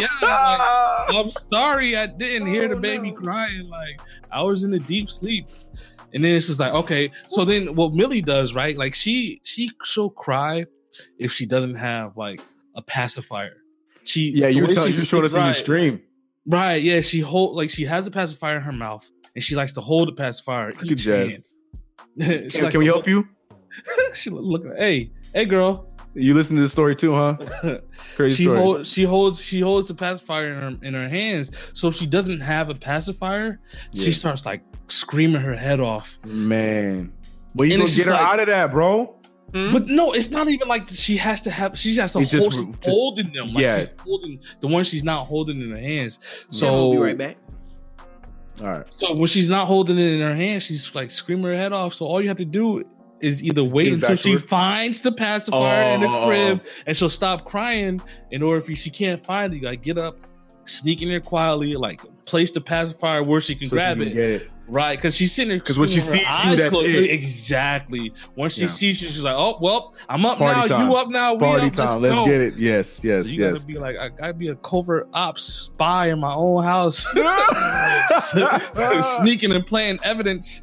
yeah. 0.00 0.08
like, 0.22 0.60
I'm 1.14 1.30
sorry, 1.30 1.96
I 1.96 2.06
didn't 2.06 2.46
hear 2.48 2.68
the 2.68 2.76
Oh, 2.76 2.80
baby 2.80 3.10
no. 3.10 3.20
crying. 3.20 3.68
Like 3.68 4.00
I 4.30 4.42
was 4.42 4.62
in 4.64 4.72
a 4.74 4.78
deep 4.78 5.10
sleep, 5.10 5.48
and 6.12 6.24
then 6.24 6.36
it's 6.36 6.46
just 6.46 6.60
like, 6.60 6.72
okay. 6.72 7.10
So 7.28 7.44
then, 7.44 7.74
what 7.74 7.94
Millie 7.94 8.22
does, 8.22 8.54
right? 8.54 8.76
Like 8.76 8.94
she 8.94 9.40
she 9.44 9.70
she'll 9.82 10.10
cry 10.10 10.64
if 11.18 11.32
she 11.32 11.46
doesn't 11.46 11.74
have 11.74 12.16
like 12.16 12.40
a 12.76 12.82
pacifier. 12.82 13.56
She 14.04 14.30
Yeah, 14.30 14.46
the 14.46 14.54
you 14.54 14.62
were 14.62 14.68
way 14.68 14.74
telling 14.74 14.92
she 14.92 14.98
you 15.00 15.04
showed 15.04 15.24
us 15.24 15.32
in 15.32 15.38
your 15.38 15.46
right, 15.48 15.56
stream. 15.56 16.00
Right? 16.46 16.80
Yeah, 16.82 17.00
she 17.00 17.20
hold 17.20 17.56
like 17.56 17.70
she 17.70 17.84
has 17.86 18.06
a 18.06 18.10
pacifier 18.12 18.56
in 18.56 18.62
her 18.62 18.72
mouth, 18.72 19.08
and 19.34 19.42
she 19.42 19.56
likes 19.56 19.72
to 19.72 19.80
hold 19.80 20.08
the 20.08 20.12
pacifier. 20.12 20.68
at 20.68 20.84
each 20.84 20.98
Jazz. 20.98 21.28
hand. 21.28 21.48
She 22.20 22.26
Can, 22.50 22.62
likes 22.62 22.72
can 22.72 22.78
we 22.80 22.86
to 22.86 22.92
help 22.92 23.08
you? 23.08 23.26
hold- 23.86 24.14
she 24.16 24.30
look, 24.30 24.64
hey, 24.76 25.10
hey, 25.34 25.44
girl. 25.44 25.88
You 26.16 26.32
listen 26.34 26.54
to 26.54 26.62
the 26.62 26.68
story 26.68 26.94
too, 26.94 27.12
huh? 27.12 27.36
Crazy 28.14 28.36
she 28.36 28.44
story. 28.44 28.58
holds 28.58 28.88
she 28.88 29.02
holds 29.02 29.42
she 29.42 29.58
holds 29.60 29.88
the 29.88 29.94
pacifier 29.94 30.46
in 30.46 30.54
her 30.54 30.72
in 30.86 30.94
her 30.94 31.08
hands. 31.08 31.50
So 31.72 31.88
if 31.88 31.96
she 31.96 32.06
doesn't 32.06 32.38
have 32.40 32.70
a 32.70 32.74
pacifier, 32.74 33.58
Yeah. 33.92 34.04
she 34.04 34.12
starts 34.12 34.46
like 34.46 34.62
screaming 34.86 35.42
her 35.42 35.56
head 35.56 35.80
off. 35.80 36.20
Man, 36.24 37.12
well, 37.56 37.66
you 37.66 37.74
And 37.74 37.82
gonna 37.82 37.94
get 37.96 38.06
her 38.06 38.12
like- 38.12 38.20
out 38.20 38.38
of 38.40 38.46
that, 38.46 38.70
bro? 38.70 39.16
But 39.52 39.86
no, 39.86 40.10
it's 40.12 40.30
not 40.30 40.48
even 40.48 40.66
like 40.66 40.88
she 40.88 41.16
has 41.16 41.40
to 41.42 41.50
have. 41.50 41.78
She 41.78 41.94
has 41.96 42.12
to 42.12 42.20
It's 42.20 42.30
hold, 42.32 42.42
just- 42.52 42.56
she's 42.58 42.74
just- 42.76 42.88
holding 42.88 43.32
them. 43.32 43.48
Like 43.48 43.62
yeah. 43.62 43.80
she's 43.80 43.88
holding 44.00 44.38
the 44.60 44.66
one 44.68 44.84
she's 44.84 45.04
not 45.04 45.26
holding 45.26 45.60
in 45.60 45.70
her 45.70 45.76
hands. 45.78 46.18
So 46.48 46.58
So 46.58 46.72
we'll 46.90 46.92
be 46.92 46.98
right 47.06 47.18
back. 47.18 47.36
All 48.60 48.68
right. 48.68 48.92
So 48.92 49.14
when 49.14 49.26
she's 49.26 49.48
not 49.48 49.66
holding 49.66 49.98
it 49.98 50.06
in 50.14 50.20
her 50.20 50.34
hand, 50.34 50.62
she's 50.62 50.94
like 50.94 51.10
screaming 51.10 51.44
her 51.46 51.56
head 51.56 51.72
off. 51.72 51.94
So 51.94 52.06
all 52.06 52.20
you 52.20 52.28
have 52.28 52.36
to 52.38 52.44
do 52.44 52.84
is 53.20 53.42
either 53.42 53.64
wait 53.64 53.92
until 53.92 54.16
she 54.16 54.36
finds 54.36 55.00
the 55.00 55.10
pacifier 55.12 55.94
in 55.94 56.00
the 56.02 56.06
Oh. 56.08 56.26
crib 56.26 56.64
and 56.86 56.96
she'll 56.96 57.08
stop 57.08 57.44
crying. 57.46 58.00
In 58.30 58.42
order 58.42 58.58
if 58.70 58.78
she 58.78 58.90
can't 58.90 59.18
find 59.24 59.52
it, 59.52 59.56
you 59.56 59.62
gotta 59.62 59.76
get 59.76 59.98
up, 59.98 60.16
sneak 60.64 61.02
in 61.02 61.08
there 61.08 61.20
quietly, 61.20 61.76
like 61.76 62.00
place 62.26 62.50
the 62.50 62.60
pacifier 62.60 63.22
where 63.22 63.40
she 63.40 63.54
can 63.54 63.68
So 63.68 63.76
grab 63.76 63.98
she 63.98 64.04
it. 64.04 64.06
can 64.06 64.14
get 64.16 64.30
it. 64.30 64.50
Right, 64.66 64.96
because 64.96 65.14
she's 65.14 65.34
sitting 65.34 65.50
there. 65.50 65.60
'Cause 65.60 65.78
when 65.78 65.90
she 65.90 66.00
sees 66.00 66.22
you, 66.22 66.26
eyes 66.26 66.64
closed. 66.64 66.86
it. 66.88 67.10
Exactly. 67.10 68.14
Once 68.34 68.54
she 68.54 68.62
Yeah. 68.62 68.66
sees 68.68 69.02
you, 69.02 69.08
she's 69.10 69.22
like, 69.22 69.34
"Oh, 69.36 69.58
well, 69.60 69.94
I'm 70.08 70.24
up 70.24 70.38
Party 70.38 70.60
now. 70.60 70.66
time. 70.78 70.88
You 70.88 70.94
up 70.96 71.08
now? 71.08 71.34
We 71.34 71.40
Party 71.40 71.66
up. 71.66 71.72
time. 71.74 72.00
Let's 72.00 72.14
go." 72.14 72.24
get 72.24 72.40
it. 72.40 72.56
Yes, 72.56 72.98
yes, 73.04 73.24
so 73.26 73.28
you 73.28 73.42
yes. 73.42 73.52
gotta 73.52 73.66
be 73.66 73.74
like, 73.74 73.98
I 73.98 74.08
gotta 74.08 74.32
be 74.32 74.48
a 74.48 74.54
covert 74.56 75.06
ops 75.12 75.42
spy 75.42 76.08
in 76.08 76.18
my 76.18 76.32
own 76.32 76.62
house, 76.64 77.06
sneaking 79.20 79.52
and 79.52 79.66
playing 79.66 79.98
evidence. 80.02 80.62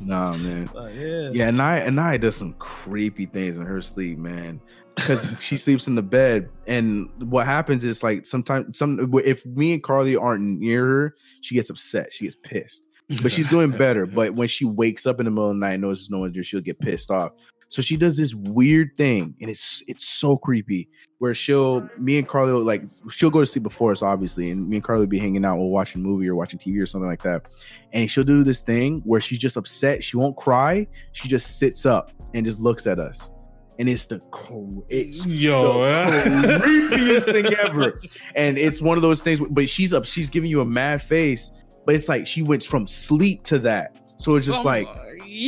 Nah, 0.00 0.36
man. 0.36 0.68
Uh, 0.76 0.86
yeah, 0.88 1.30
Yeah, 1.32 1.48
and 1.48 1.60
I 1.62 1.78
and 1.78 2.00
I 2.00 2.16
does 2.16 2.36
some 2.36 2.54
creepy 2.58 3.26
things 3.26 3.58
in 3.58 3.66
her 3.66 3.80
sleep, 3.82 4.18
man. 4.18 4.60
Because 4.94 5.22
she 5.40 5.56
sleeps 5.56 5.86
in 5.86 5.94
the 5.94 6.02
bed, 6.02 6.48
and 6.66 7.08
what 7.30 7.46
happens 7.46 7.82
is 7.82 8.02
like 8.02 8.26
sometimes 8.26 8.78
some 8.78 9.10
if 9.24 9.44
me 9.46 9.72
and 9.72 9.82
Carly 9.82 10.16
aren't 10.16 10.42
near 10.42 10.84
her, 10.86 11.16
she 11.40 11.54
gets 11.54 11.70
upset. 11.70 12.12
She 12.12 12.24
gets 12.24 12.36
pissed. 12.36 12.86
But 13.22 13.32
she's 13.32 13.48
doing 13.48 13.70
better. 13.78 14.06
But 14.06 14.34
when 14.34 14.48
she 14.48 14.64
wakes 14.64 15.06
up 15.06 15.18
in 15.18 15.24
the 15.24 15.30
middle 15.30 15.50
of 15.50 15.56
the 15.56 15.60
night 15.60 15.74
and 15.74 15.82
knows 15.82 16.08
no 16.10 16.18
one 16.18 16.32
there, 16.32 16.44
she'll 16.44 16.60
get 16.60 16.78
pissed 16.78 17.10
off. 17.10 17.32
So 17.72 17.80
she 17.80 17.96
does 17.96 18.18
this 18.18 18.34
weird 18.34 18.94
thing, 18.96 19.34
and 19.40 19.48
it's 19.48 19.82
it's 19.88 20.06
so 20.06 20.36
creepy. 20.36 20.90
Where 21.20 21.34
she'll 21.34 21.88
me 21.96 22.18
and 22.18 22.28
Carly 22.28 22.52
will, 22.52 22.62
like 22.62 22.82
she'll 23.08 23.30
go 23.30 23.40
to 23.40 23.46
sleep 23.46 23.62
before 23.62 23.92
us, 23.92 24.02
obviously, 24.02 24.50
and 24.50 24.68
me 24.68 24.76
and 24.76 24.84
Carly 24.84 25.00
will 25.00 25.06
be 25.06 25.18
hanging 25.18 25.42
out, 25.44 25.56
we'll 25.56 25.70
watching 25.70 26.02
a 26.02 26.04
movie 26.04 26.28
or 26.28 26.34
watching 26.34 26.58
TV 26.58 26.82
or 26.82 26.86
something 26.86 27.08
like 27.08 27.22
that. 27.22 27.48
And 27.94 28.10
she'll 28.10 28.24
do 28.24 28.44
this 28.44 28.60
thing 28.60 29.00
where 29.06 29.22
she's 29.22 29.38
just 29.38 29.56
upset. 29.56 30.04
She 30.04 30.18
won't 30.18 30.36
cry. 30.36 30.86
She 31.12 31.28
just 31.28 31.58
sits 31.58 31.86
up 31.86 32.12
and 32.34 32.44
just 32.44 32.60
looks 32.60 32.86
at 32.86 32.98
us. 32.98 33.30
And 33.78 33.88
it's 33.88 34.06
the 34.06 34.18
cr- 34.30 34.80
it's 34.88 35.26
yo, 35.26 35.82
the 35.82 36.58
creepiest 36.62 37.24
thing 37.24 37.46
ever. 37.60 38.00
And 38.34 38.58
it's 38.58 38.80
one 38.82 38.98
of 38.98 39.02
those 39.02 39.22
things, 39.22 39.40
but 39.50 39.68
she's 39.68 39.94
up, 39.94 40.04
she's 40.04 40.28
giving 40.30 40.50
you 40.50 40.60
a 40.60 40.64
mad 40.64 41.00
face, 41.02 41.50
but 41.86 41.94
it's 41.94 42.08
like 42.08 42.26
she 42.26 42.42
went 42.42 42.62
from 42.64 42.86
sleep 42.86 43.44
to 43.44 43.58
that. 43.60 43.98
So 44.18 44.36
it's 44.36 44.46
just 44.46 44.64
like, 44.64 44.86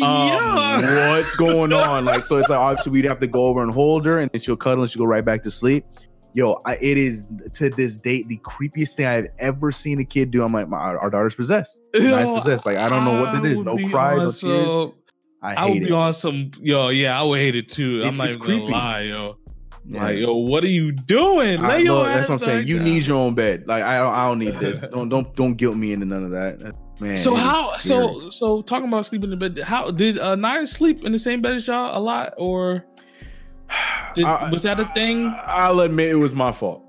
um, 0.03 0.83
what's 0.83 1.37
going 1.37 1.73
on? 1.73 2.05
Like, 2.07 2.25
so 2.25 2.39
it's 2.39 2.49
like 2.49 2.59
obviously 2.59 2.93
we'd 2.93 3.05
have 3.05 3.21
to 3.21 3.27
go 3.27 3.47
over 3.47 3.63
and 3.63 3.71
hold 3.73 4.05
her, 4.07 4.19
and 4.19 4.31
then 4.33 4.41
she'll 4.41 4.57
cuddle 4.57 4.83
and 4.83 4.91
she'll 4.91 5.01
go 5.03 5.07
right 5.07 5.25
back 5.25 5.43
to 5.45 5.51
sleep. 5.51 5.85
Yo, 6.33 6.59
I, 6.65 6.75
it 6.81 6.99
is 6.99 7.29
to 7.53 7.71
this 7.71 7.95
date 7.95 8.27
the 8.27 8.39
creepiest 8.39 8.97
thing 8.97 9.07
I've 9.07 9.29
ever 9.39 9.71
seen 9.71 10.01
a 10.01 10.05
kid 10.05 10.33
do. 10.33 10.43
I'm 10.43 10.53
like, 10.53 10.69
my, 10.69 10.79
our 10.79 11.09
daughter's 11.09 11.37
possessed. 11.37 11.81
Nice 11.95 12.29
possessed. 12.29 12.67
Like, 12.67 12.77
I 12.79 12.89
don't 12.89 13.05
know 13.05 13.21
what 13.23 13.37
it 13.37 13.45
is. 13.53 13.61
No 13.61 13.77
cries, 13.89 14.43
no 14.43 14.87
tears. 14.87 14.95
I 15.45 15.55
I 15.55 15.67
would 15.67 15.81
be 15.81 15.87
it. 15.87 15.93
on 15.93 16.15
some 16.15 16.51
yo, 16.61 16.89
yeah, 16.89 17.21
I 17.21 17.23
would 17.23 17.39
hate 17.39 17.55
it 17.55 17.69
too. 17.69 18.03
I'm 18.03 18.17
not 18.17 18.31
it's 18.31 18.37
even 18.45 18.61
gonna 18.61 18.73
lie, 18.73 19.01
yo. 19.03 19.37
Yeah. 19.87 20.03
Like, 20.03 20.19
yo, 20.19 20.35
what 20.35 20.65
are 20.65 20.69
you 20.69 20.93
doing? 20.93 21.63
I 21.63 21.69
Lay 21.69 21.83
your 21.83 21.97
know, 21.97 22.05
that's 22.05 22.31
what 22.31 22.37
I'm 22.37 22.39
saying. 22.39 22.67
You 22.67 22.79
need 22.79 23.05
your 23.07 23.19
own 23.19 23.35
bed. 23.35 23.67
Like 23.67 23.83
I, 23.83 23.99
I 24.03 24.27
don't 24.27 24.39
need 24.39 24.55
this. 24.55 24.81
Don't 24.91 25.11
don't 25.11 25.37
don't 25.37 25.55
guilt 25.55 25.77
me 25.77 25.93
into 25.93 26.07
none 26.07 26.25
of 26.25 26.31
that. 26.31 26.75
Man. 27.01 27.19
So 27.19 27.35
how? 27.35 27.77
So 27.77 28.31
so 28.31 28.63
talking 28.63 28.89
about 28.89 29.05
sleeping 29.05 29.31
in 29.31 29.39
the 29.39 29.51
bed. 29.51 29.63
How 29.63 29.91
did 29.91 30.19
uh, 30.19 30.37
Nia 30.37 30.67
sleep 30.67 31.05
in 31.05 31.13
the 31.13 31.19
same 31.19 31.43
bed 31.43 31.57
as 31.57 31.67
y'all 31.67 31.99
a 31.99 32.01
lot, 32.01 32.33
or 32.39 32.87
did, 34.15 34.25
I- 34.25 34.51
was 34.51 34.63
that 34.63 34.81
a 34.81 34.87
thing? 34.95 35.35
I'll 35.45 35.81
admit 35.81 36.09
it 36.09 36.15
was 36.15 36.35
my 36.35 36.53
fault. 36.53 36.83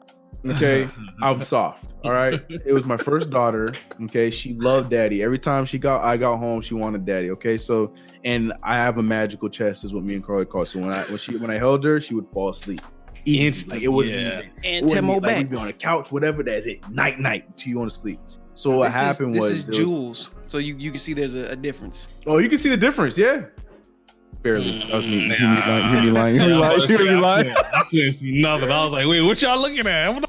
Okay, 0.46 0.88
I'm 1.22 1.44
soft. 1.44 1.84
All 2.06 2.14
right, 2.14 2.40
it 2.50 2.72
was 2.74 2.86
my 2.86 2.98
first 2.98 3.30
daughter. 3.30 3.74
Okay, 4.04 4.30
she 4.30 4.54
loved 4.54 4.92
daddy. 4.92 5.24
Every 5.24 5.40
time 5.40 5.66
she 5.66 5.78
got, 5.80 6.04
I 6.04 6.18
got 6.18 6.38
home, 6.38 6.62
she 6.62 6.74
wanted 6.76 7.06
daddy. 7.06 7.32
Okay, 7.32 7.58
so 7.58 7.94
and 8.24 8.54
I 8.64 8.76
have 8.76 8.98
a 8.98 9.04
magical 9.04 9.50
chest, 9.50 9.84
is 9.84 9.94
what 9.94 10.04
me 10.04 10.16
and 10.16 10.24
Carly 10.24 10.46
call. 10.46 10.66
So 10.66 10.80
when 10.80 10.92
I 10.92 11.04
when 11.04 11.18
she 11.18 11.38
when 11.38 11.50
I 11.50 11.58
held 11.58 11.84
her, 11.84 12.00
she 12.00 12.14
would 12.16 12.28
fall 12.28 12.50
asleep. 12.50 12.82
Easy. 13.26 13.68
Like 13.70 13.82
it 13.82 13.88
wasn't 13.88 14.20
yeah. 14.20 14.28
even. 14.28 14.42
And 14.64 14.66
it 14.66 14.84
wasn't 14.84 15.06
Timo 15.06 15.14
like, 15.14 15.22
back. 15.24 15.38
We'd 15.40 15.50
be 15.50 15.58
on 15.58 15.68
the 15.68 15.74
couch, 15.74 16.12
whatever. 16.12 16.44
That's 16.44 16.68
it. 16.68 16.88
Night 16.90 17.18
night. 17.18 17.48
She 17.58 17.72
going 17.72 17.90
to 17.90 17.96
sleep. 17.96 18.20
So 18.54 18.78
what 18.78 18.86
This 18.86 18.96
is- 18.96 19.02
happened 19.02 19.36
this 19.36 19.42
was, 19.42 19.52
is 19.52 19.66
there 19.66 19.72
was- 19.72 19.78
Jules, 19.80 20.32
so 20.48 20.60
you 20.60 20.76
you 20.78 20.92
can 20.92 21.00
see 21.00 21.14
there's 21.14 21.34
a, 21.34 21.48
a 21.48 21.56
difference. 21.56 22.08
Oh, 22.28 22.38
you 22.38 22.50
can 22.50 22.60
see 22.60 22.70
the 22.70 22.78
difference. 22.78 23.18
Yeah. 23.18 23.46
Barely. 24.44 24.80
Mm. 24.80 24.88
That 24.88 24.96
was 24.96 25.08
me. 25.08 25.34
Hear 25.36 25.50
me 25.50 25.58
lying. 25.58 25.96
Hear 25.96 26.04
me 26.04 26.12
lying. 26.12 26.36
Hear 26.40 26.48
me 26.50 26.56
lying. 26.56 26.88
Hear 26.88 27.04
me 27.04 27.16
lying. 27.16 27.50
I 27.74 27.84
couldn't 27.90 28.12
see 28.12 28.32
nothing. 28.42 28.72
I 28.72 28.84
was 28.84 28.94
like, 28.94 29.08
wait, 29.08 29.22
what 29.22 29.42
y'all 29.42 29.60
looking 29.60 29.88
at? 29.88 30.24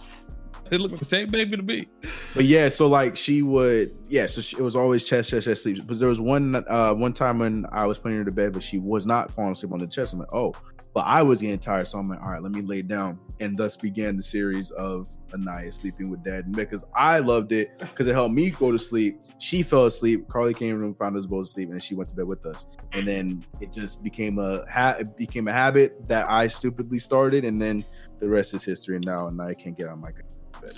It 0.70 0.80
looked 0.80 0.92
like 0.92 1.00
the 1.00 1.06
same 1.06 1.30
baby 1.30 1.56
to 1.56 1.62
me. 1.62 1.88
But 2.34 2.44
yeah, 2.44 2.68
so 2.68 2.88
like 2.88 3.16
she 3.16 3.42
would, 3.42 3.94
yeah. 4.08 4.26
So 4.26 4.40
she, 4.40 4.56
it 4.56 4.62
was 4.62 4.76
always 4.76 5.04
chest, 5.04 5.30
chest, 5.30 5.46
chest 5.46 5.62
sleep. 5.62 5.86
But 5.86 5.98
there 5.98 6.08
was 6.08 6.20
one, 6.20 6.56
uh, 6.68 6.92
one 6.94 7.12
time 7.12 7.38
when 7.38 7.66
I 7.72 7.86
was 7.86 7.98
putting 7.98 8.18
her 8.18 8.24
to 8.24 8.32
bed, 8.32 8.52
but 8.52 8.62
she 8.62 8.78
was 8.78 9.06
not 9.06 9.30
falling 9.30 9.52
asleep 9.52 9.72
on 9.72 9.78
the 9.78 9.86
chest. 9.86 10.12
I'm 10.12 10.18
like, 10.18 10.34
oh, 10.34 10.54
but 10.96 11.04
I 11.06 11.20
was 11.20 11.42
getting 11.42 11.58
tired, 11.58 11.86
so 11.88 11.98
I'm 11.98 12.08
like, 12.08 12.22
all 12.22 12.30
right, 12.30 12.42
let 12.42 12.52
me 12.52 12.62
lay 12.62 12.80
down, 12.80 13.18
and 13.38 13.54
thus 13.54 13.76
began 13.76 14.16
the 14.16 14.22
series 14.22 14.70
of 14.70 15.06
Anaya 15.34 15.70
sleeping 15.70 16.08
with 16.08 16.24
dad 16.24 16.50
because 16.52 16.84
I 16.94 17.18
loved 17.18 17.52
it 17.52 17.78
because 17.78 18.06
it 18.06 18.14
helped 18.14 18.34
me 18.34 18.48
go 18.48 18.72
to 18.72 18.78
sleep. 18.78 19.20
She 19.38 19.62
fell 19.62 19.84
asleep. 19.84 20.26
Carly 20.26 20.54
came 20.54 20.70
in 20.70 20.78
the 20.78 20.84
room, 20.86 20.94
found 20.94 21.14
us 21.18 21.26
both 21.26 21.48
asleep, 21.48 21.68
and 21.70 21.82
she 21.82 21.94
went 21.94 22.08
to 22.08 22.14
bed 22.14 22.26
with 22.26 22.46
us. 22.46 22.64
And 22.94 23.06
then 23.06 23.44
it 23.60 23.74
just 23.74 24.02
became 24.02 24.38
a 24.38 24.64
ha- 24.70 24.96
it 24.98 25.14
became 25.18 25.48
a 25.48 25.52
habit 25.52 26.06
that 26.06 26.30
I 26.30 26.48
stupidly 26.48 26.98
started, 26.98 27.44
and 27.44 27.60
then 27.60 27.84
the 28.18 28.28
rest 28.30 28.54
is 28.54 28.64
history. 28.64 28.96
And 28.96 29.04
now 29.04 29.26
Anaya 29.26 29.54
can't 29.54 29.76
get 29.76 29.88
out 29.88 29.92
of 29.92 29.98
my 29.98 30.12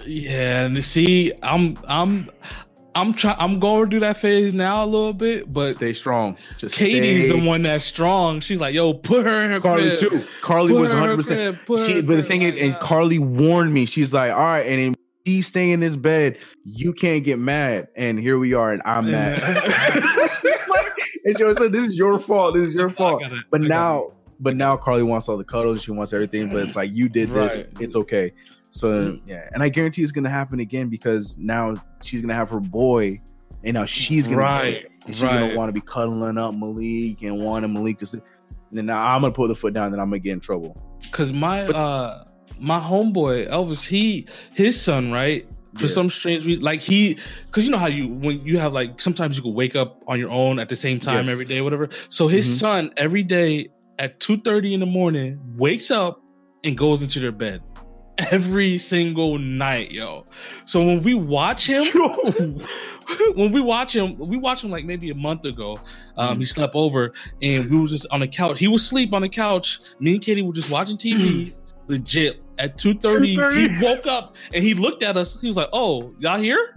Yeah, 0.06 0.64
and 0.66 0.84
see, 0.84 1.32
I'm 1.42 1.78
I'm 1.86 2.28
I'm 2.94 3.14
trying 3.14 3.36
I'm 3.38 3.60
going 3.60 3.90
through 3.90 4.00
that 4.00 4.16
phase 4.16 4.54
now 4.54 4.84
a 4.84 4.86
little 4.86 5.12
bit, 5.12 5.52
but 5.52 5.74
Stay 5.74 5.92
strong. 5.92 6.36
Just 6.56 6.74
Katie's 6.74 7.26
stay 7.28 7.38
the 7.40 7.46
one 7.46 7.62
that's 7.62 7.84
strong. 7.84 8.40
She's 8.40 8.60
like, 8.60 8.74
yo, 8.74 8.94
put 8.94 9.24
her 9.26 9.42
in 9.44 9.50
her 9.50 9.60
Carly 9.60 9.96
crib. 9.96 10.00
too. 10.10 10.24
Carly 10.42 10.72
Put 10.72 10.80
was 10.80 10.92
her 10.92 10.98
in 10.98 11.02
her 11.04 11.16
100. 11.16 11.16
percent 11.16 11.56
crib. 11.56 11.66
Put 11.66 11.80
her 11.80 11.86
She, 11.86 11.92
in 11.92 11.96
her 11.98 12.02
but 12.02 12.16
the 12.16 12.22
thing 12.22 12.42
is, 12.42 12.56
and. 12.56 12.74
Carly 12.80 13.18
warned 13.18 13.72
me. 13.72 13.84
She's 13.86 14.12
like, 14.12 14.32
all 14.32 14.38
right, 14.38 14.66
and 14.66 14.80
if 14.80 14.94
she 15.26 15.42
stay 15.42 15.70
in 15.70 15.80
this 15.80 15.94
bed, 15.96 16.38
you 16.64 16.92
can't 16.92 17.22
get 17.24 17.38
mad. 17.38 17.88
And 17.96 18.18
here 18.18 18.38
we 18.38 18.54
are, 18.54 18.72
and 18.72 18.82
I'm 18.84 19.10
mad. 19.10 19.42
and 21.24 21.36
she 21.38 21.44
was 21.44 21.60
like, 21.60 21.70
this 21.72 21.84
is 21.86 21.96
your 21.96 22.18
fault. 22.18 22.54
This 22.54 22.68
is 22.68 22.74
your 22.74 22.88
fault. 22.98 23.22
But 23.50 23.60
I 23.62 23.66
now, 23.68 24.12
but 24.40 24.54
now 24.56 24.76
Carly 24.76 25.02
wants 25.02 25.28
all 25.28 25.36
the 25.36 25.44
cuddles. 25.44 25.82
She 25.82 25.90
wants 25.90 26.12
everything. 26.12 26.48
But 26.48 26.58
it's 26.62 26.76
like 26.76 26.90
you 26.92 27.08
did 27.08 27.30
this. 27.30 27.56
Right. 27.56 27.66
It's 27.80 27.96
okay. 27.96 28.32
So 28.70 29.18
yeah, 29.26 29.48
and 29.54 29.62
I 29.62 29.68
guarantee 29.68 30.02
it's 30.02 30.12
gonna 30.12 30.28
happen 30.30 30.60
again 30.60 30.88
because 30.88 31.38
now 31.38 31.74
she's 32.02 32.20
gonna 32.20 32.34
have 32.34 32.50
her 32.50 32.60
boy, 32.60 33.20
and 33.64 33.74
now 33.74 33.84
she's 33.86 34.26
gonna 34.26 34.38
Right. 34.38 34.70
get 34.74 34.84
it. 34.84 34.92
And 35.06 35.16
she's 35.16 35.28
gonna 35.30 35.56
want 35.56 35.68
to 35.70 35.72
be 35.72 35.80
cuddling 35.80 36.36
up 36.36 36.54
Malik 36.54 37.22
and 37.22 37.42
wanting 37.42 37.72
Malik 37.72 37.98
to 37.98 38.06
sit. 38.06 38.22
And 38.70 38.76
then 38.76 38.86
now 38.86 39.00
I'm 39.00 39.22
gonna 39.22 39.32
put 39.32 39.48
the 39.48 39.54
foot 39.56 39.72
down, 39.72 39.90
then 39.90 40.00
I'm 40.00 40.06
gonna 40.10 40.18
get 40.18 40.32
in 40.32 40.40
trouble. 40.40 40.76
Cause 41.12 41.32
my 41.32 41.62
uh 41.68 42.24
my 42.60 42.78
homeboy 42.78 43.48
Elvis, 43.48 43.86
he 43.86 44.26
his 44.54 44.78
son, 44.80 45.10
right? 45.12 45.46
For 45.76 45.86
Yeah. 45.86 45.92
some 45.92 46.10
strange 46.10 46.44
reason, 46.44 46.62
like 46.62 46.80
he, 46.80 47.16
cause 47.50 47.64
you 47.64 47.70
know 47.70 47.78
how 47.78 47.86
you 47.86 48.08
when 48.08 48.44
you 48.44 48.58
have 48.58 48.72
like 48.74 49.00
sometimes 49.00 49.36
you 49.36 49.42
can 49.42 49.54
wake 49.54 49.76
up 49.76 50.02
on 50.06 50.18
your 50.18 50.30
own 50.30 50.58
at 50.58 50.68
the 50.68 50.76
same 50.76 50.98
time 51.00 51.24
Yes. 51.26 51.32
every 51.32 51.44
day, 51.46 51.60
whatever. 51.62 51.88
So 52.10 52.26
his 52.28 52.46
Mhm. 52.46 52.58
son 52.58 52.90
every 52.98 53.22
day 53.22 53.68
at 53.98 54.20
two 54.20 54.38
thirty 54.38 54.74
in 54.74 54.80
the 54.80 54.86
morning 54.86 55.40
wakes 55.56 55.90
up 55.90 56.20
and 56.64 56.76
goes 56.76 57.02
into 57.02 57.20
their 57.20 57.32
bed 57.32 57.62
every 58.18 58.78
single 58.78 59.38
night, 59.38 59.90
yo. 59.90 60.24
So 60.66 60.84
when 60.84 61.02
we 61.02 61.14
watch 61.14 61.66
him, 61.66 61.84
when 63.34 63.52
we 63.52 63.60
watch 63.60 63.94
him, 63.94 64.18
we 64.18 64.36
watched 64.36 64.64
him 64.64 64.70
like 64.70 64.84
maybe 64.84 65.10
a 65.10 65.14
month 65.14 65.44
ago. 65.44 65.78
Um, 66.16 66.40
He 66.40 66.46
slept 66.46 66.74
over 66.74 67.12
and 67.42 67.70
we 67.70 67.80
was 67.80 67.90
just 67.90 68.06
on 68.10 68.20
the 68.20 68.28
couch. 68.28 68.58
He 68.58 68.68
was 68.68 68.82
asleep 68.82 69.12
on 69.12 69.22
the 69.22 69.28
couch. 69.28 69.80
Me 70.00 70.14
and 70.14 70.22
Katie 70.22 70.42
were 70.42 70.52
just 70.52 70.70
watching 70.70 70.96
TV. 70.96 71.54
legit 71.88 72.42
at 72.58 72.76
2.30 72.76 73.56
he 73.56 73.82
woke 73.82 74.06
up 74.06 74.36
and 74.52 74.62
he 74.62 74.74
looked 74.74 75.02
at 75.02 75.16
us. 75.16 75.40
He 75.40 75.46
was 75.46 75.56
like, 75.56 75.70
"Oh, 75.72 76.14
y'all 76.18 76.38
here?" 76.38 76.74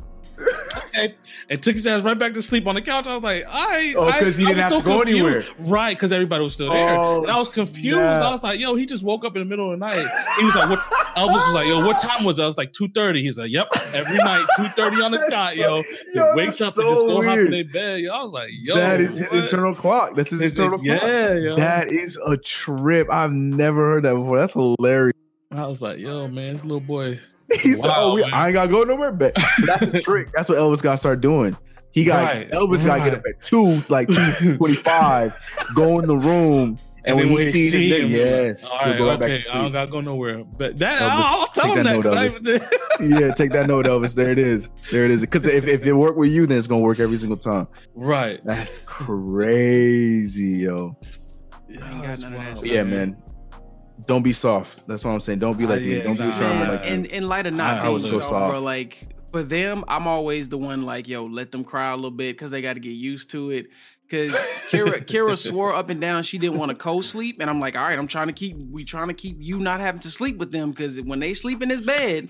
Okay, 0.88 1.16
and 1.50 1.62
took 1.64 1.74
his 1.76 1.86
ass 1.88 2.04
right 2.04 2.18
back 2.18 2.34
to 2.34 2.42
sleep 2.42 2.68
on 2.68 2.76
the 2.76 2.82
couch. 2.82 3.08
I 3.08 3.16
was 3.16 3.24
like, 3.24 3.44
"All 3.48 3.68
right." 3.70 3.96
Oh, 3.96 4.10
'cause 4.12 4.38
he 4.38 4.46
I- 4.46 4.50
I 4.50 4.54
didn't 4.54 4.58
was 4.58 4.74
have 4.74 4.84
to 4.84 4.90
go 4.90 4.98
confused. 5.00 5.10
anywhere. 5.24 5.44
right? 5.72 5.96
Because 5.98 6.12
everybody 6.12 6.44
was 6.44 6.54
still 6.54 6.72
there, 6.72 6.96
Oh, 6.98 7.22
and 7.24 7.32
I 7.32 7.38
was 7.38 7.54
confused. 7.54 7.98
yeah. 7.98 8.28
I 8.28 8.32
was 8.32 8.44
like, 8.44 8.60
"Yo, 8.60 8.76
he 8.76 8.86
just 8.86 9.04
woke 9.04 9.26
up 9.26 9.36
in 9.36 9.42
the 9.42 9.46
middle 9.50 9.72
of 9.74 9.80
the 9.80 9.86
night." 9.86 10.06
He 10.40 10.46
was 10.46 10.56
like, 10.56 10.70
"What?" 10.70 10.80
Elvis 11.16 11.34
was 11.46 11.54
like, 11.54 11.68
"Yo, 11.68 11.86
what 11.86 12.00
time 12.00 12.24
was 12.24 12.40
it?" 12.40 12.44
I 12.44 12.48
was 12.48 12.58
like, 12.58 12.72
2.30. 12.74 13.22
He's 13.22 13.38
like, 13.38 13.52
"Yep, 13.52 13.68
every 13.94 14.18
night, 14.18 14.46
2.30 14.58 15.02
on 15.04 15.12
the 15.12 15.26
dot, 15.30 15.56
yo." 15.58 15.84
Yo, 16.14 16.36
wakes 16.36 16.62
up 16.62 16.76
and 16.78 16.86
just 16.88 17.00
so 17.02 17.08
go 17.08 17.24
hop 17.24 17.38
in 17.38 17.52
their 17.52 17.64
bed. 17.66 18.02
Yo, 18.02 18.12
I 18.14 18.24
was 18.24 18.32
like, 18.32 18.50
"Yo, 18.62 18.76
that 18.76 19.00
is 19.02 19.18
his 19.18 19.32
internal 19.34 19.74
clock. 19.76 20.16
That's 20.16 20.30
his 20.32 20.42
It's 20.42 20.58
internal 20.58 20.78
like, 20.80 20.88
clock. 21.00 21.02
yeah, 21.10 21.34
yo. 21.34 21.56
That 21.56 21.88
is 21.90 22.18
a 22.26 22.38
trip. 22.38 23.08
I've 23.12 23.32
never 23.32 23.80
heard 23.82 24.04
that 24.04 24.16
before. 24.16 24.38
That's 24.38 24.54
hilarious. 24.54 25.16
I 25.54 25.66
was 25.68 25.82
like, 25.82 26.00
"Yo, 26.00 26.28
man, 26.28 26.54
this 26.54 26.64
little 26.64 26.80
boy." 26.80 27.20
He 27.62 27.76
said, 27.76 27.92
"Oh, 27.94 28.14
we. 28.16 28.24
I 28.24 28.48
ain't 28.48 28.54
gotta 28.54 28.70
go 28.70 28.84
nowhere." 28.84 29.12
But 29.12 29.34
so 29.58 29.66
that's 29.66 29.92
the 29.92 30.00
trick. 30.02 30.32
That's 30.34 30.48
what 30.50 30.58
Elvis 30.58 30.82
got 30.82 30.92
to 30.92 30.98
start 30.98 31.22
doing. 31.22 31.56
He 31.92 32.06
got 32.06 32.24
Right, 32.24 32.50
Elvis 32.52 32.86
got 32.86 32.98
to 32.98 33.04
get 33.04 33.14
up 33.16 33.24
at 33.28 33.44
two, 33.44 33.84
like 33.90 34.08
two 34.08 34.56
twenty-five, 34.58 35.34
go 35.76 36.00
in 36.00 36.08
the 36.08 36.16
room, 36.16 36.78
and, 37.06 37.18
when, 37.18 37.28
then 37.28 37.38
he 37.38 37.52
sees 37.52 37.72
see 37.74 37.92
it, 37.94 38.04
him, 38.06 38.12
yes, 38.12 38.64
all 38.64 38.80
go 38.98 39.10
right 39.10 39.22
okay, 39.22 39.36
back 39.38 39.44
to 39.44 39.52
I 39.58 39.62
don't 39.64 39.72
gotta 39.74 39.92
go 39.92 40.00
nowhere. 40.00 40.40
But 40.58 40.78
that, 40.78 41.00
Elvis, 41.00 41.10
I'll, 41.10 41.42
I'll 41.42 41.48
tell 41.48 41.76
him 41.76 41.84
that 41.84 42.02
that. 42.02 42.42
note, 42.44 42.64
'cause 42.64 43.10
yeah, 43.10 43.34
take 43.34 43.52
that 43.52 43.68
note, 43.68 43.86
Elvis. 43.86 44.16
There 44.16 44.30
it 44.30 44.40
is. 44.40 44.70
There 44.90 45.04
it 45.04 45.12
is. 45.12 45.20
Because 45.22 45.46
if, 45.46 45.66
if 45.68 45.84
it 45.84 45.92
worked 45.94 46.18
with 46.18 46.32
you, 46.32 46.46
then 46.48 46.58
it's 46.60 46.68
gonna 46.68 46.82
work 46.82 47.00
every 47.00 47.18
single 47.18 47.36
time. 47.38 47.68
right. 47.94 48.40
That's 48.46 48.78
crazy, 48.86 50.60
yo. 50.60 50.96
I 51.84 51.92
ain't 51.92 52.04
got 52.04 52.20
none 52.20 52.34
of 52.34 52.40
that 52.40 52.50
But 52.52 52.58
stuff. 52.58 52.66
yeah, 52.66 52.84
man. 52.84 53.22
Don't 54.08 54.24
be 54.24 54.34
soft. 54.34 54.88
That's 54.88 55.06
what 55.06 55.12
I'm 55.12 55.20
saying. 55.20 55.40
Don't 55.40 55.58
be 55.58 55.66
like 55.66 55.80
ah, 55.80 55.84
me. 55.84 55.98
yeah, 55.98 56.04
Don't 56.04 56.18
be 56.18 56.26
nah. 56.26 56.38
trying 56.38 56.60
to 56.60 56.66
Man, 56.66 56.76
like 56.78 56.86
in, 56.86 57.02
me. 57.04 57.10
in 57.10 57.28
light 57.28 57.46
of 57.46 57.54
not 57.54 57.78
I- 57.78 57.80
I 57.80 57.82
being 57.84 57.94
was 57.94 58.04
so 58.04 58.12
so 58.12 58.20
soft, 58.22 58.52
bro, 58.52 58.62
like 58.62 58.98
for 59.32 59.44
them, 59.44 59.84
I'm 59.88 60.08
always 60.08 60.50
the 60.50 60.58
one 60.58 60.84
like, 60.84 61.08
yo, 61.08 61.26
let 61.26 61.52
them 61.52 61.64
cry 61.64 61.92
a 61.92 61.96
little 61.96 62.12
bit 62.12 62.36
because 62.36 62.52
they 62.52 62.62
got 62.62 62.74
to 62.74 62.80
get 62.80 62.90
used 62.92 63.30
to 63.32 63.52
it. 63.52 63.68
Because 64.02 64.34
Kira, 64.70 65.06
Kira 65.06 65.38
swore 65.38 65.74
up 65.74 65.90
and 65.90 66.02
down 66.02 66.24
she 66.24 66.38
didn't 66.38 66.58
want 66.60 66.70
to 66.70 66.76
co-sleep, 66.76 67.38
and 67.40 67.50
I'm 67.50 67.62
like, 67.62 67.78
all 67.78 67.84
right, 67.84 67.98
I'm 67.98 68.08
trying 68.08 68.28
to 68.28 68.34
keep, 68.34 68.58
we 68.70 68.84
trying 68.84 69.08
to 69.08 69.14
keep 69.14 69.38
you 69.40 69.58
not 69.60 69.80
having 69.80 70.02
to 70.02 70.12
sleep 70.12 70.38
with 70.38 70.52
them 70.52 70.72
because 70.72 71.00
when 71.02 71.20
they 71.22 71.34
sleep 71.34 71.62
in 71.62 71.70
this 71.70 71.80
bed, 71.80 72.30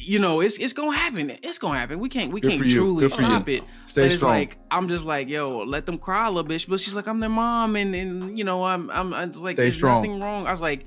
you 0.00 0.18
know, 0.18 0.40
it's 0.40 0.56
it's 0.58 0.72
gonna 0.72 0.96
happen. 0.96 1.30
It's 1.42 1.58
gonna 1.58 1.78
happen. 1.78 1.98
We 2.00 2.08
can't 2.08 2.32
we 2.32 2.40
Good 2.40 2.52
can't 2.52 2.70
truly 2.70 3.08
for 3.08 3.22
you. 3.22 3.28
stop 3.28 3.48
it. 3.48 3.62
Stay 3.86 4.02
but 4.02 4.06
it's 4.06 4.16
strong. 4.16 4.32
like 4.32 4.58
I'm 4.70 4.88
just 4.88 5.04
like, 5.04 5.28
yo, 5.28 5.58
let 5.58 5.86
them 5.86 5.98
cry 5.98 6.26
a 6.26 6.30
little 6.30 6.44
bit. 6.44 6.64
But 6.68 6.80
she's 6.80 6.94
like, 6.94 7.06
I'm 7.06 7.20
their 7.20 7.28
mom, 7.30 7.76
and 7.76 7.94
and 7.94 8.38
you 8.38 8.44
know, 8.44 8.64
I'm 8.64 8.90
I'm, 8.90 9.12
I'm 9.12 9.30
just 9.32 9.42
like, 9.44 9.54
Stay 9.56 9.64
there's 9.64 9.76
strong. 9.76 9.96
nothing 10.02 10.20
wrong. 10.20 10.46
I 10.46 10.52
was 10.52 10.60
like, 10.60 10.86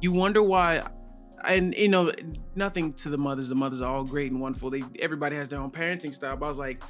you 0.00 0.12
wonder 0.12 0.42
why, 0.42 0.82
and 1.48 1.74
you 1.74 1.88
know, 1.88 2.12
nothing 2.54 2.92
to 2.94 3.08
the 3.08 3.18
mothers. 3.18 3.48
The 3.48 3.54
mothers 3.54 3.80
are 3.80 3.92
all 3.94 4.04
great 4.04 4.32
and 4.32 4.40
wonderful. 4.40 4.70
They 4.70 4.82
everybody 5.00 5.36
has 5.36 5.48
their 5.48 5.60
own 5.60 5.70
parenting 5.70 6.14
style. 6.14 6.36
But 6.36 6.46
I 6.46 6.48
was 6.50 6.58
like, 6.58 6.82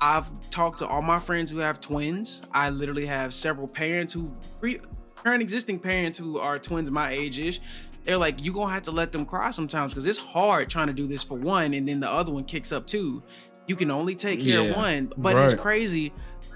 I've 0.00 0.26
talked 0.50 0.78
to 0.80 0.86
all 0.86 1.02
my 1.02 1.18
friends 1.18 1.50
who 1.50 1.58
have 1.58 1.80
twins. 1.80 2.42
I 2.52 2.70
literally 2.70 3.06
have 3.06 3.34
several 3.34 3.68
parents 3.68 4.12
who 4.12 4.30
pre, 4.60 4.80
current 5.14 5.42
existing 5.42 5.78
parents 5.80 6.16
who 6.16 6.38
are 6.38 6.58
twins 6.58 6.90
my 6.90 7.10
age 7.10 7.38
ish. 7.38 7.60
They're 8.06 8.16
like, 8.16 8.42
you 8.42 8.52
gonna 8.52 8.72
have 8.72 8.84
to 8.84 8.92
let 8.92 9.10
them 9.10 9.26
cry 9.26 9.50
sometimes 9.50 9.92
because 9.92 10.06
it's 10.06 10.18
hard 10.18 10.70
trying 10.70 10.86
to 10.86 10.92
do 10.92 11.08
this 11.08 11.22
for 11.22 11.36
one, 11.36 11.74
and 11.74 11.88
then 11.88 12.00
the 12.00 12.10
other 12.10 12.32
one 12.32 12.44
kicks 12.44 12.70
up 12.70 12.86
too. 12.86 13.22
You 13.66 13.74
can 13.74 13.90
only 13.90 14.14
take 14.14 14.40
care 14.42 14.60
of 14.60 14.76
one, 14.76 15.12
but 15.16 15.36
it's 15.36 15.54
crazy. 15.54 16.12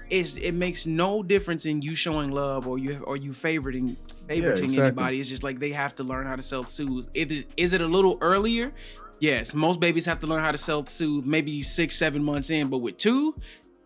It's, 0.09 0.35
it 0.35 0.53
makes 0.53 0.85
no 0.85 1.23
difference 1.23 1.65
in 1.65 1.81
you 1.81 1.95
showing 1.95 2.31
love 2.31 2.67
or 2.67 2.77
you 2.77 3.01
or 3.03 3.15
you 3.15 3.31
favoriting 3.31 3.95
favoriting 4.27 4.63
exactly. 4.65 4.81
anybody. 4.81 5.19
It's 5.19 5.29
just 5.29 5.43
like 5.43 5.59
they 5.59 5.71
have 5.71 5.95
to 5.95 6.03
learn 6.03 6.25
how 6.25 6.35
to 6.35 6.41
self 6.41 6.69
soothe. 6.69 7.07
Is, 7.13 7.45
is 7.57 7.73
it 7.73 7.81
a 7.81 7.85
little 7.85 8.17
earlier? 8.21 8.73
Yes, 9.19 9.53
most 9.53 9.79
babies 9.79 10.05
have 10.05 10.19
to 10.21 10.27
learn 10.27 10.39
how 10.39 10.51
to 10.51 10.57
self 10.57 10.89
soothe 10.89 11.25
maybe 11.25 11.61
six, 11.61 11.97
seven 11.97 12.23
months 12.23 12.49
in, 12.49 12.69
but 12.69 12.79
with 12.79 12.97
two, 12.97 13.35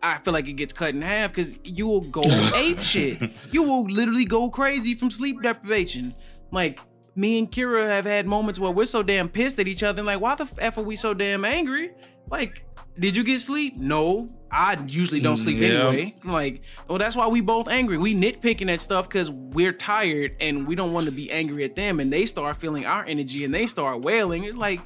I 0.02 0.18
feel 0.18 0.32
like 0.32 0.46
it 0.46 0.54
gets 0.54 0.72
cut 0.72 0.94
in 0.94 1.02
half 1.02 1.30
because 1.30 1.58
you 1.64 1.86
will 1.86 2.00
go 2.00 2.22
ape 2.54 2.80
shit. 2.80 3.32
You 3.50 3.62
will 3.64 3.84
literally 3.84 4.24
go 4.24 4.50
crazy 4.50 4.94
from 4.94 5.10
sleep 5.10 5.42
deprivation. 5.42 6.14
Like 6.52 6.80
me 7.16 7.38
and 7.38 7.50
Kira 7.50 7.86
have 7.86 8.04
had 8.04 8.26
moments 8.26 8.60
where 8.60 8.70
we're 8.70 8.84
so 8.84 9.02
damn 9.02 9.28
pissed 9.28 9.58
at 9.58 9.66
each 9.66 9.82
other. 9.82 10.00
And 10.00 10.06
like, 10.06 10.20
why 10.20 10.34
the 10.34 10.48
f 10.58 10.78
are 10.78 10.82
we 10.82 10.96
so 10.96 11.14
damn 11.14 11.44
angry? 11.44 11.92
Like, 12.30 12.64
did 12.98 13.16
you 13.16 13.24
get 13.24 13.40
sleep? 13.40 13.76
No, 13.78 14.26
I 14.50 14.74
usually 14.86 15.20
don't 15.20 15.36
sleep 15.38 15.58
mm, 15.58 15.68
Yeah. 15.70 15.88
anyway. 15.88 16.14
Like, 16.24 16.62
well, 16.88 16.98
that's 16.98 17.14
why 17.16 17.26
we 17.26 17.40
both 17.40 17.68
angry. 17.68 17.98
We 17.98 18.14
nitpicking 18.14 18.70
at 18.72 18.80
stuff 18.80 19.08
because 19.08 19.30
we're 19.30 19.72
tired 19.72 20.34
and 20.40 20.66
we 20.66 20.74
don't 20.74 20.92
want 20.92 21.06
to 21.06 21.12
be 21.12 21.30
angry 21.30 21.64
at 21.64 21.76
them. 21.76 22.00
And 22.00 22.12
they 22.12 22.26
start 22.26 22.56
feeling 22.56 22.86
our 22.86 23.04
energy 23.06 23.44
and 23.44 23.54
they 23.54 23.66
start 23.66 24.00
wailing. 24.02 24.44
It's 24.44 24.56
like, 24.56 24.80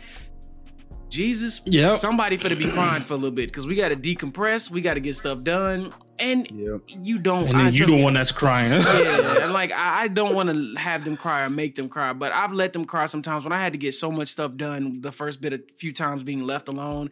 Jesus, 1.11 1.61
Yep. 1.67 1.97
somebody 1.97 2.37
for 2.37 2.49
to 2.49 2.57
be 2.57 2.71
crying 2.71 3.03
for 3.03 3.15
a 3.15 3.17
little 3.17 3.31
bit 3.31 3.47
because 3.49 3.67
we 3.67 3.75
got 3.75 3.89
to 3.89 3.97
decompress. 3.97 4.71
We 4.71 4.81
got 4.81 4.95
to 4.95 5.01
get 5.01 5.17
stuff 5.17 5.41
done. 5.43 5.93
And 6.19 6.51
Yep. 6.51 6.81
you 7.03 7.19
don't. 7.19 7.49
And 7.49 7.57
I 7.57 7.65
then 7.65 7.73
you 7.73 7.79
trust 7.81 7.91
the 7.91 7.97
me, 7.97 8.05
one 8.05 8.15
that's 8.15 8.33
crying. 8.33 8.73
yeah, 8.73 9.39
and 9.45 9.53
like 9.53 9.73
I, 9.73 10.03
I 10.05 10.09
don't 10.09 10.35
want 10.35 10.49
to 10.51 10.79
have 10.81 11.05
them 11.05 11.17
cry 11.17 11.43
or 11.43 11.51
make 11.51 11.75
them 11.75 11.89
cry, 11.89 12.13
but 12.13 12.33
I've 12.33 12.53
let 12.53 12.73
them 12.73 12.85
cry 12.85 13.07
sometimes 13.07 13.45
when 13.45 13.53
I 13.53 13.59
had 13.63 13.73
to 13.73 13.79
get 13.79 13.95
so 13.95 14.11
much 14.11 14.29
stuff 14.29 14.55
done. 14.57 15.01
The 15.01 15.13
first 15.13 15.41
bit, 15.41 15.53
a 15.53 15.61
few 15.79 15.93
times 15.93 16.23
being 16.23 16.43
left 16.43 16.69
alone, 16.69 17.11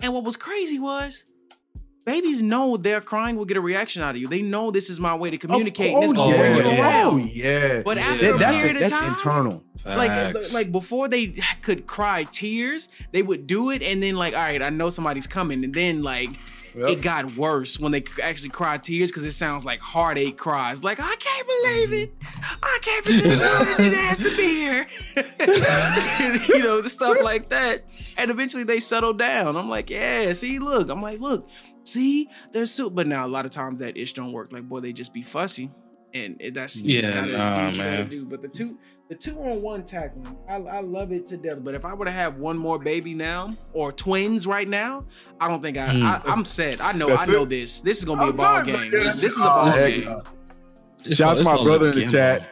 and 0.00 0.12
what 0.14 0.24
was 0.24 0.36
crazy 0.36 0.78
was. 0.78 1.24
Babies 2.04 2.42
know 2.42 2.76
their 2.76 3.00
crying 3.00 3.36
will 3.36 3.46
get 3.46 3.56
a 3.56 3.60
reaction 3.62 4.02
out 4.02 4.14
of 4.14 4.20
you. 4.20 4.28
They 4.28 4.42
know 4.42 4.70
this 4.70 4.90
is 4.90 5.00
my 5.00 5.14
way 5.14 5.30
to 5.30 5.38
communicate, 5.38 5.94
and 5.94 6.04
it's 6.04 6.12
gonna 6.12 6.36
yeah. 6.36 6.52
bring 6.52 6.66
you 6.66 6.72
Oh, 6.72 6.80
around. 6.82 7.12
Oh 7.14 7.16
yeah. 7.16 7.82
But 7.82 7.96
Yeah. 7.96 8.06
after 8.08 8.34
a 8.34 8.38
that's 8.38 8.60
period 8.60 8.76
that's 8.82 8.92
of 8.92 8.98
time, 8.98 9.14
internal. 9.14 9.64
like 9.86 10.10
uh, 10.10 10.32
Facts. 10.32 10.52
like 10.52 10.70
before 10.70 11.08
they 11.08 11.34
could 11.62 11.86
cry 11.86 12.24
tears, 12.24 12.88
they 13.12 13.22
would 13.22 13.46
do 13.46 13.70
it, 13.70 13.82
and 13.82 14.02
then 14.02 14.16
like, 14.16 14.34
all 14.34 14.40
right, 14.42 14.62
I 14.62 14.68
know 14.70 14.90
somebody's 14.90 15.26
coming, 15.26 15.64
and 15.64 15.74
then 15.74 16.02
like 16.02 16.30
it 16.74 17.00
got 17.02 17.36
worse 17.36 17.78
when 17.78 17.92
they 17.92 18.02
actually 18.22 18.50
cried 18.50 18.82
tears 18.82 19.10
because 19.10 19.24
it 19.24 19.32
sounds 19.32 19.64
like 19.64 19.80
heartache 19.80 20.36
cries. 20.36 20.82
Like 20.82 20.98
I 21.00 21.14
can't 21.16 21.46
believe 21.46 21.92
it, 22.02 22.14
I 22.62 22.78
can't 22.82 23.04
believe 23.04 23.24
it 23.26 23.78
didn't 23.78 24.30
to 24.30 24.36
be 24.36 24.54
here. 24.54 24.86
you 26.48 26.62
know, 26.62 26.80
the 26.80 26.90
stuff 26.90 27.18
like 27.22 27.48
that, 27.50 27.84
and 28.16 28.30
eventually 28.30 28.64
they 28.64 28.80
settle 28.80 29.12
down. 29.12 29.56
I'm 29.56 29.68
like, 29.68 29.90
yeah, 29.90 30.32
see, 30.32 30.58
look, 30.58 30.90
I'm 30.90 31.00
like, 31.00 31.20
look, 31.20 31.48
see, 31.84 32.28
there's 32.52 32.70
so, 32.70 32.90
but 32.90 33.06
now 33.06 33.26
a 33.26 33.28
lot 33.28 33.44
of 33.44 33.50
times 33.52 33.78
that 33.78 33.96
ish 33.96 34.12
don't 34.12 34.32
work. 34.32 34.52
Like, 34.52 34.68
boy, 34.68 34.80
they 34.80 34.92
just 34.92 35.12
be 35.14 35.22
fussy, 35.22 35.70
and 36.12 36.40
that's 36.52 36.76
you 36.82 37.00
just 37.00 37.12
Yeah, 37.12 37.20
gotta 37.20 37.32
nah, 37.32 37.56
do 37.56 37.64
what 37.64 37.74
you 37.76 37.82
gotta 37.82 38.04
do. 38.04 38.24
But 38.24 38.42
the 38.42 38.48
two 38.48 38.78
the 39.08 39.14
two 39.14 39.38
on 39.42 39.60
one 39.60 39.84
tackling, 39.84 40.36
I, 40.48 40.56
I 40.56 40.80
love 40.80 41.12
it 41.12 41.26
to 41.26 41.36
death. 41.36 41.58
But 41.62 41.74
if 41.74 41.84
I 41.84 41.92
were 41.94 42.04
to 42.06 42.10
have 42.10 42.36
one 42.38 42.56
more 42.56 42.78
baby 42.78 43.12
now 43.14 43.50
or 43.72 43.92
twins 43.92 44.46
right 44.46 44.68
now, 44.68 45.02
I 45.40 45.48
don't 45.48 45.62
think 45.62 45.76
I, 45.76 45.92
Hmm. 45.92 46.06
I 46.06 46.20
I'm 46.24 46.44
set. 46.44 46.80
I 46.80 46.92
know 46.92 47.08
That's 47.08 47.28
I 47.28 47.32
know 47.32 47.42
it? 47.42 47.50
this. 47.50 47.80
This 47.80 47.98
is 47.98 48.04
gonna 48.04 48.22
be 48.22 48.26
a 48.26 48.30
I'm 48.30 48.36
ball 48.36 48.56
done, 48.56 48.66
game. 48.66 48.76
man. 48.76 48.90
This, 48.90 49.20
this 49.20 49.32
is 49.34 49.38
a 49.40 49.42
Oh, 49.42 49.48
ball 49.48 49.70
heck 49.70 49.94
game. 49.94 50.22
Shout 51.14 51.36
out 51.36 51.38
to 51.38 51.44
my 51.44 51.62
brother 51.62 51.90
in 51.90 51.96
the 51.96 52.06
chat. 52.06 52.48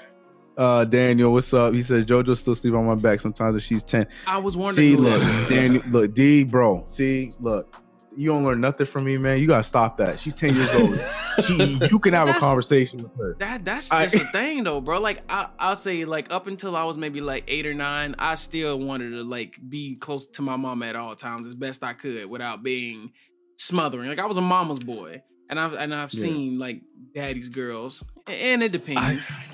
Uh, 0.59 0.85
Daniel, 0.85 1.33
what's 1.33 1.55
up? 1.55 1.73
He 1.73 1.83
says 1.83 2.05
JoJo 2.05 2.37
still 2.37 2.55
sleep 2.55 2.75
on 2.75 2.85
my 2.85 2.95
back 2.95 3.23
sometimes 3.23 3.55
if 3.57 3.63
she's 3.63 3.83
ten. 3.83 4.07
I 4.27 4.37
was 4.37 4.55
wondering. 4.55 4.75
See, 4.75 4.97
look. 4.97 5.49
Daniel, 5.49 5.83
look, 5.89 6.13
D, 6.13 6.45
bro. 6.45 6.85
See, 6.89 7.33
look, 7.41 7.75
you 8.17 8.27
don't 8.31 8.45
learn 8.45 8.61
nothing 8.61 8.87
from 8.87 9.05
me, 9.05 9.17
man. 9.19 9.39
You 9.39 9.47
gotta 9.47 9.63
stop 9.65 9.97
that. 9.99 10.21
She's 10.21 10.35
ten 10.35 10.55
years 10.55 10.73
old. 10.75 11.01
She, 11.47 11.55
you 11.91 11.99
can 11.99 12.13
have 12.13 12.29
a 12.29 12.35
conversation 12.35 12.99
with 12.99 13.17
her. 13.17 13.35
That 13.39 13.65
that's 13.65 13.91
I- 13.91 14.07
just 14.07 14.17
a 14.23 14.27
thing 14.33 14.65
though, 14.65 14.83
bro. 14.83 15.01
Like 15.01 15.23
I 15.31 15.49
I'll 15.59 15.77
say 15.77 16.05
like 16.05 16.31
up 16.31 16.47
until 16.47 16.77
I 16.77 16.85
was 16.85 16.99
maybe 16.99 17.23
like 17.23 17.45
eight 17.49 17.65
or 17.67 17.73
nine, 17.73 18.15
I 18.19 18.35
still 18.35 18.79
wanted 18.79 19.11
to 19.13 19.23
like 19.25 19.59
be 19.67 19.97
close 19.97 20.27
to 20.27 20.43
my 20.43 20.57
mom 20.57 20.83
at 20.83 20.95
all 20.95 21.17
times 21.17 21.47
as 21.47 21.55
best 21.55 21.83
I 21.83 21.95
could 21.95 22.27
without 22.29 22.63
being 22.63 23.13
smothering. 23.57 24.09
Like 24.11 24.19
I 24.19 24.27
was 24.27 24.37
a 24.37 24.43
mama's 24.43 24.81
boy. 24.81 25.23
And 25.49 25.59
I've 25.59 25.73
and 25.73 25.95
I've 25.95 26.13
Yeah. 26.13 26.21
seen 26.21 26.59
like 26.59 26.83
daddy's 27.15 27.49
girls. 27.49 28.03
And 28.27 28.63
it 28.63 28.73
depends. 28.73 29.31
I- 29.31 29.45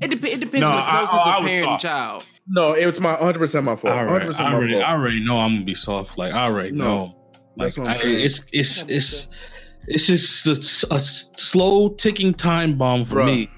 it, 0.00 0.08
dep- 0.08 0.24
it 0.24 0.40
depends 0.40 0.60
No, 0.60 0.70
on 0.70 0.76
the 0.76 0.82
I- 0.88 0.96
closest 1.06 1.14
oh, 1.26 1.30
I 1.30 1.38
of 1.38 1.44
parent 1.46 1.68
and 1.70 1.80
child. 1.80 2.24
No, 2.48 2.72
it 2.74 2.86
was 2.86 2.98
my 3.00 3.12
100 3.12 3.38
percent 3.38 3.64
my 3.64 3.76
fault. 3.76 3.94
I 3.94 4.04
100 4.04 4.10
already, 4.10 4.26
percent 4.26 4.48
I, 4.48 4.50
my 4.50 4.56
already, 4.58 4.72
fault. 4.74 4.84
I 4.84 4.92
already 4.92 5.24
know 5.24 5.36
I'm 5.36 5.52
gonna 5.54 5.64
be 5.64 5.74
soft. 5.74 6.18
Like 6.18 6.32
I 6.34 6.44
already 6.46 6.72
No, 6.72 7.06
know. 7.06 7.20
Like 7.56 7.74
that's 7.74 7.78
what 7.78 7.88
I'm 7.88 7.96
I, 7.96 8.10
it's 8.10 8.44
it's 8.52 8.82
it's 8.88 9.28
it's 9.86 10.06
just 10.06 10.84
a 10.90 10.98
slow 10.98 11.90
ticking 11.90 12.32
time 12.32 12.76
bomb 12.76 13.04
for 13.04 13.16
Bruh. 13.16 13.26
me. 13.26 13.50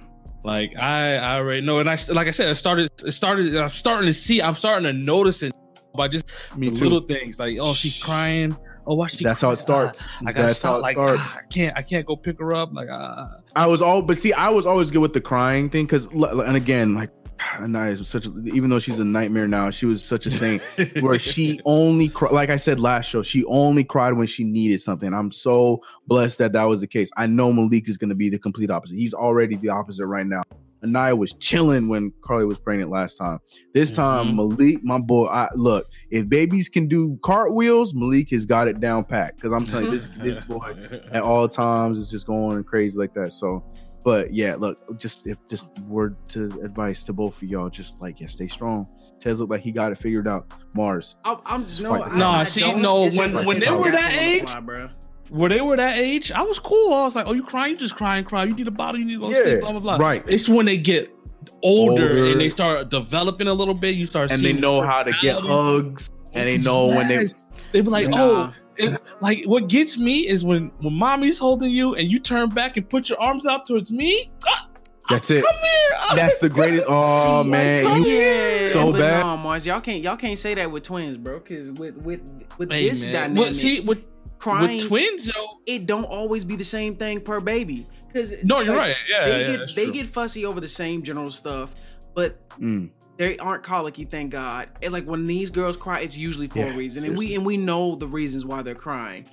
Like 0.44 0.76
I, 0.76 1.16
I 1.16 1.36
already 1.38 1.60
know, 1.60 1.78
and 1.78 1.90
I 1.90 1.96
like 2.10 2.28
I 2.28 2.30
said, 2.30 2.48
I 2.48 2.52
started, 2.52 2.90
it 3.04 3.12
started. 3.12 3.56
I'm 3.56 3.70
starting 3.70 4.06
to 4.06 4.14
see. 4.14 4.40
I'm 4.40 4.54
starting 4.54 4.84
to 4.84 4.92
notice 4.92 5.42
it 5.42 5.54
by 5.96 6.06
just 6.08 6.30
Me 6.56 6.68
the 6.68 6.76
too. 6.76 6.84
little 6.84 7.00
things. 7.00 7.40
Like, 7.40 7.56
oh, 7.60 7.74
she's 7.74 8.00
crying. 8.00 8.56
Oh, 8.86 8.94
why 8.94 9.08
she? 9.08 9.24
That's 9.24 9.40
how 9.40 9.50
it 9.50 9.58
starts. 9.58 10.04
Ah, 10.04 10.18
I 10.20 10.32
gotta 10.32 10.46
That's 10.46 10.58
stop. 10.60 10.70
how 10.70 10.76
it 10.78 10.82
like, 10.82 10.94
starts. 10.94 11.20
ah, 11.24 11.38
I 11.40 11.52
can't. 11.52 11.76
I 11.76 11.82
can't 11.82 12.06
go 12.06 12.14
pick 12.14 12.38
her 12.38 12.54
up. 12.54 12.72
Like, 12.72 12.88
ah. 12.90 13.38
I 13.56 13.66
was 13.66 13.82
all, 13.82 14.02
but 14.02 14.16
see, 14.16 14.32
I 14.32 14.48
was 14.48 14.66
always 14.66 14.92
good 14.92 15.00
with 15.02 15.12
the 15.12 15.20
crying 15.20 15.68
thing 15.68 15.86
because, 15.86 16.06
and 16.06 16.56
again, 16.56 16.94
like, 16.94 17.10
Anaya 17.58 17.90
was 17.96 18.08
such 18.08 18.26
a, 18.26 18.32
even 18.46 18.70
though 18.70 18.78
she's 18.78 18.98
a 18.98 19.04
nightmare 19.04 19.46
now, 19.48 19.70
she 19.70 19.86
was 19.86 20.02
such 20.04 20.26
a 20.26 20.30
saint 20.30 20.62
where 21.00 21.18
she 21.18 21.60
only, 21.64 22.08
cry, 22.08 22.30
like 22.30 22.50
I 22.50 22.56
said 22.56 22.78
last 22.80 23.08
show, 23.08 23.22
she 23.22 23.44
only 23.44 23.84
cried 23.84 24.12
when 24.14 24.26
she 24.26 24.44
needed 24.44 24.80
something. 24.80 25.12
I'm 25.12 25.30
so 25.30 25.82
blessed 26.06 26.38
that 26.38 26.52
that 26.52 26.64
was 26.64 26.80
the 26.80 26.86
case. 26.86 27.10
I 27.16 27.26
know 27.26 27.52
Malik 27.52 27.88
is 27.88 27.98
going 27.98 28.08
to 28.10 28.14
be 28.14 28.30
the 28.30 28.38
complete 28.38 28.70
opposite. 28.70 28.96
He's 28.96 29.14
already 29.14 29.56
the 29.56 29.68
opposite 29.68 30.06
right 30.06 30.26
now. 30.26 30.42
Anaya 30.84 31.16
was 31.16 31.32
chilling 31.34 31.88
when 31.88 32.12
Carly 32.22 32.44
was 32.44 32.58
pregnant 32.58 32.90
last 32.90 33.16
time. 33.16 33.38
This 33.74 33.90
time, 33.90 34.28
Mhm. 34.28 34.34
Malik, 34.36 34.84
my 34.84 34.98
boy, 34.98 35.24
I 35.26 35.48
look, 35.54 35.86
if 36.10 36.28
babies 36.28 36.68
can 36.68 36.86
do 36.86 37.18
cartwheels, 37.22 37.94
Malik 37.94 38.30
has 38.30 38.44
got 38.44 38.68
it 38.68 38.78
down 38.78 39.02
pat. 39.04 39.34
Because 39.36 39.52
I'm 39.52 39.64
telling 39.64 39.86
you, 39.86 39.90
this 39.90 40.06
this 40.22 40.38
boy 40.40 40.74
at 41.10 41.22
all 41.22 41.48
times 41.48 41.98
is 41.98 42.08
just 42.08 42.26
going 42.26 42.62
crazy 42.64 42.98
like 42.98 43.14
that. 43.14 43.32
So, 43.32 43.64
but 44.06 44.32
yeah, 44.32 44.54
look, 44.54 44.78
just 45.00 45.26
if 45.26 45.36
just 45.48 45.66
word 45.80 46.14
to 46.28 46.44
advice 46.62 47.02
to 47.04 47.12
both 47.12 47.42
of 47.42 47.48
y'all, 47.48 47.68
just 47.68 48.00
like 48.00 48.20
yeah, 48.20 48.28
stay 48.28 48.46
strong. 48.46 48.86
Tez 49.18 49.40
look 49.40 49.50
like 49.50 49.62
he 49.62 49.72
got 49.72 49.90
it 49.90 49.98
figured 49.98 50.28
out. 50.28 50.46
Mars, 50.74 51.16
I'm, 51.24 51.38
I'm 51.44 51.62
just 51.66 51.80
Just 51.80 51.90
no. 51.90 52.00
I- 52.00 52.16
Nah, 52.16 52.32
I 52.38 52.44
see, 52.44 52.60
don't. 52.60 52.80
no, 52.80 53.06
It's 53.06 53.16
just 53.16 53.34
when- 53.34 53.44
when 53.46 53.58
they 53.58 53.68
were 53.70 53.90
that 53.90 54.12
age, 54.12 54.48
fly, 54.48 54.60
bro. 54.60 54.88
when 55.30 55.50
they 55.50 55.60
were 55.60 55.76
that 55.76 55.98
age, 55.98 56.30
I 56.30 56.42
was 56.42 56.60
cool. 56.60 56.94
I 56.94 57.02
was 57.04 57.16
like, 57.16 57.26
"Oh, 57.26 57.32
you 57.32 57.42
crying? 57.42 57.72
You 57.72 57.78
just 57.78 57.96
crying, 57.96 58.18
and 58.18 58.26
cry. 58.28 58.44
You 58.44 58.54
need 58.54 58.68
a 58.68 58.70
bottle. 58.70 59.00
You 59.00 59.06
need 59.06 59.14
to 59.14 59.20
go 59.22 59.30
Yeah, 59.30 59.42
sleep." 59.42 59.60
Blah 59.62 59.72
blah 59.72 59.80
blah. 59.80 59.96
right. 59.96 60.22
It's 60.28 60.48
when 60.48 60.66
they 60.66 60.76
get 60.76 61.12
older, 61.64 62.02
Older. 62.02 62.24
and 62.30 62.40
they 62.40 62.48
start 62.48 62.88
developing 62.90 63.48
a 63.48 63.54
little 63.54 63.74
bit. 63.74 63.96
You 63.96 64.06
start 64.06 64.30
and 64.30 64.40
they 64.40 64.52
know 64.52 64.82
how 64.82 65.02
to 65.02 65.10
get 65.20 65.40
hugs, 65.40 66.10
and 66.32 66.46
they 66.46 66.58
know 66.58 66.86
when 66.86 67.08
they. 67.08 67.26
Yes. 67.66 67.72
They 67.72 67.80
be 67.82 67.90
like, 67.90 68.08
Nah. 68.08 68.16
"Oh." 68.18 68.52
it- 68.76 69.00
like 69.20 69.44
what 69.44 69.68
gets 69.68 69.96
me 69.96 70.26
is 70.28 70.44
when 70.44 70.70
when 70.80 70.92
mommy's 70.94 71.38
holding 71.38 71.70
you 71.70 71.94
and 71.94 72.10
you 72.10 72.18
turn 72.18 72.48
back 72.50 72.76
and 72.76 72.88
put 72.88 73.08
your 73.08 73.18
arms 73.20 73.46
out 73.46 73.64
towards 73.66 73.90
me. 73.90 74.28
Ah, 74.46 74.66
That's 75.08 75.30
it. 75.30 75.42
Come 75.44 75.54
here. 75.54 76.16
That's 76.16 76.38
the 76.38 76.48
greatest. 76.48 76.86
Oh 76.90 77.42
See, 77.42 77.48
man, 77.48 77.84
come 77.84 78.02
you, 78.02 78.08
Yeah, 78.08 78.68
so 78.68 78.92
but 78.92 78.98
bad. 78.98 79.24
No, 79.24 79.36
Mars, 79.38 79.64
y'all 79.66 79.80
can't 79.80 80.02
y'all 80.02 80.16
can't 80.16 80.38
say 80.38 80.54
that 80.54 80.70
with 80.70 80.82
twins, 80.82 81.16
bro. 81.16 81.38
Because 81.38 81.72
with 81.72 81.96
with 82.04 82.20
with 82.58 82.70
Hey, 82.70 82.88
this 82.90 83.04
man. 83.04 83.12
dynamic, 83.12 83.38
Well, 83.44 83.54
see, 83.54 83.80
with, 83.80 84.06
crying, 84.38 84.76
with 84.76 84.86
twins, 84.88 85.26
yo. 85.26 85.32
it 85.66 85.86
don't 85.86 86.04
always 86.04 86.44
be 86.44 86.56
the 86.56 86.64
same 86.64 86.96
thing 86.96 87.20
per 87.20 87.40
baby. 87.40 87.86
Because 88.12 88.34
No, 88.44 88.60
you're 88.60 88.76
right. 88.76 88.94
Yeah, 89.08 89.24
they 89.26 89.40
yeah, 89.40 89.46
get 89.52 89.58
that's 89.60 89.74
they 89.74 89.90
get 89.90 90.06
fussy 90.08 90.44
over 90.44 90.60
the 90.60 90.68
same 90.68 91.02
general 91.02 91.30
stuff, 91.30 91.70
but 92.14 92.38
Mm, 92.58 92.90
they 93.16 93.36
aren't 93.38 93.62
colicky, 93.62 94.04
thank 94.04 94.30
God. 94.30 94.68
And 94.82 94.92
like 94.92 95.04
when 95.04 95.26
these 95.26 95.50
girls 95.50 95.76
cry, 95.76 96.00
it's 96.00 96.16
usually 96.18 96.46
for 96.48 96.58
Yeah, 96.58 96.74
a 96.74 96.76
reason, 96.76 97.04
and 97.04 97.16
we 97.16 97.34
and 97.34 97.44
we 97.44 97.56
know 97.56 97.94
the 97.94 98.06
reasons 98.08 98.44
why 98.44 98.62
they're 98.62 98.74
crying. 98.74 99.26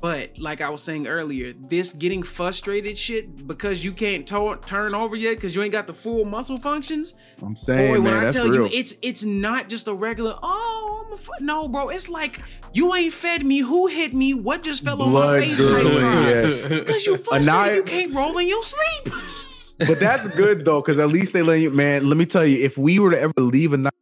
But 0.00 0.38
like 0.38 0.60
I 0.60 0.70
was 0.70 0.80
saying 0.82 1.08
earlier, 1.08 1.52
this 1.54 1.92
getting 1.92 2.22
frustrated 2.22 2.96
shit 2.96 3.48
because 3.48 3.82
you 3.82 3.92
can't 3.92 4.24
to- 4.28 4.58
turn 4.64 4.94
over 4.94 5.16
yet 5.16 5.34
because 5.34 5.56
you 5.56 5.62
ain't 5.62 5.72
got 5.72 5.88
the 5.88 5.92
full 5.92 6.24
muscle 6.24 6.56
functions. 6.56 7.14
I'm 7.42 7.56
saying, 7.56 7.94
Boy, 7.94 8.00
when 8.02 8.14
man, 8.14 8.26
I 8.26 8.30
tell 8.30 8.48
real. 8.48 8.68
you, 8.68 8.70
it's 8.72 8.94
it's 9.02 9.24
not 9.24 9.68
just 9.68 9.88
a 9.88 9.94
regular. 9.94 10.36
Oh, 10.40 11.04
I'm 11.06 11.12
a 11.12 11.16
fu-" 11.16 11.32
no, 11.44 11.66
bro. 11.68 11.88
It's 11.88 12.08
like 12.08 12.38
you 12.72 12.94
ain't 12.94 13.12
fed 13.12 13.44
me. 13.44 13.58
Who 13.58 13.88
hit 13.88 14.14
me? 14.14 14.34
What 14.34 14.62
just 14.62 14.84
fell 14.84 15.02
on 15.02 15.12
my 15.12 15.40
face? 15.40 15.58
Type 15.58 15.84
yeah. 15.84 16.68
Because 16.78 17.04
you 17.04 17.16
frustrated, 17.16 17.76
you 17.76 17.82
can't 17.82 18.14
roll 18.14 18.38
in 18.38 18.46
your 18.46 18.62
sleep. 18.62 19.12
but 19.78 20.00
that's 20.00 20.28
good 20.28 20.64
though, 20.64 20.80
because 20.80 20.98
at 20.98 21.08
least 21.08 21.32
they 21.32 21.42
let 21.42 21.56
you. 21.60 21.70
Man, 21.70 22.08
let 22.08 22.16
me 22.18 22.26
tell 22.26 22.44
you, 22.46 22.62
if 22.64 22.76
we 22.78 22.98
were 22.98 23.10
to 23.10 23.20
ever 23.20 23.32
leave 23.38 23.72
a 23.72 23.76
night, 23.76 23.92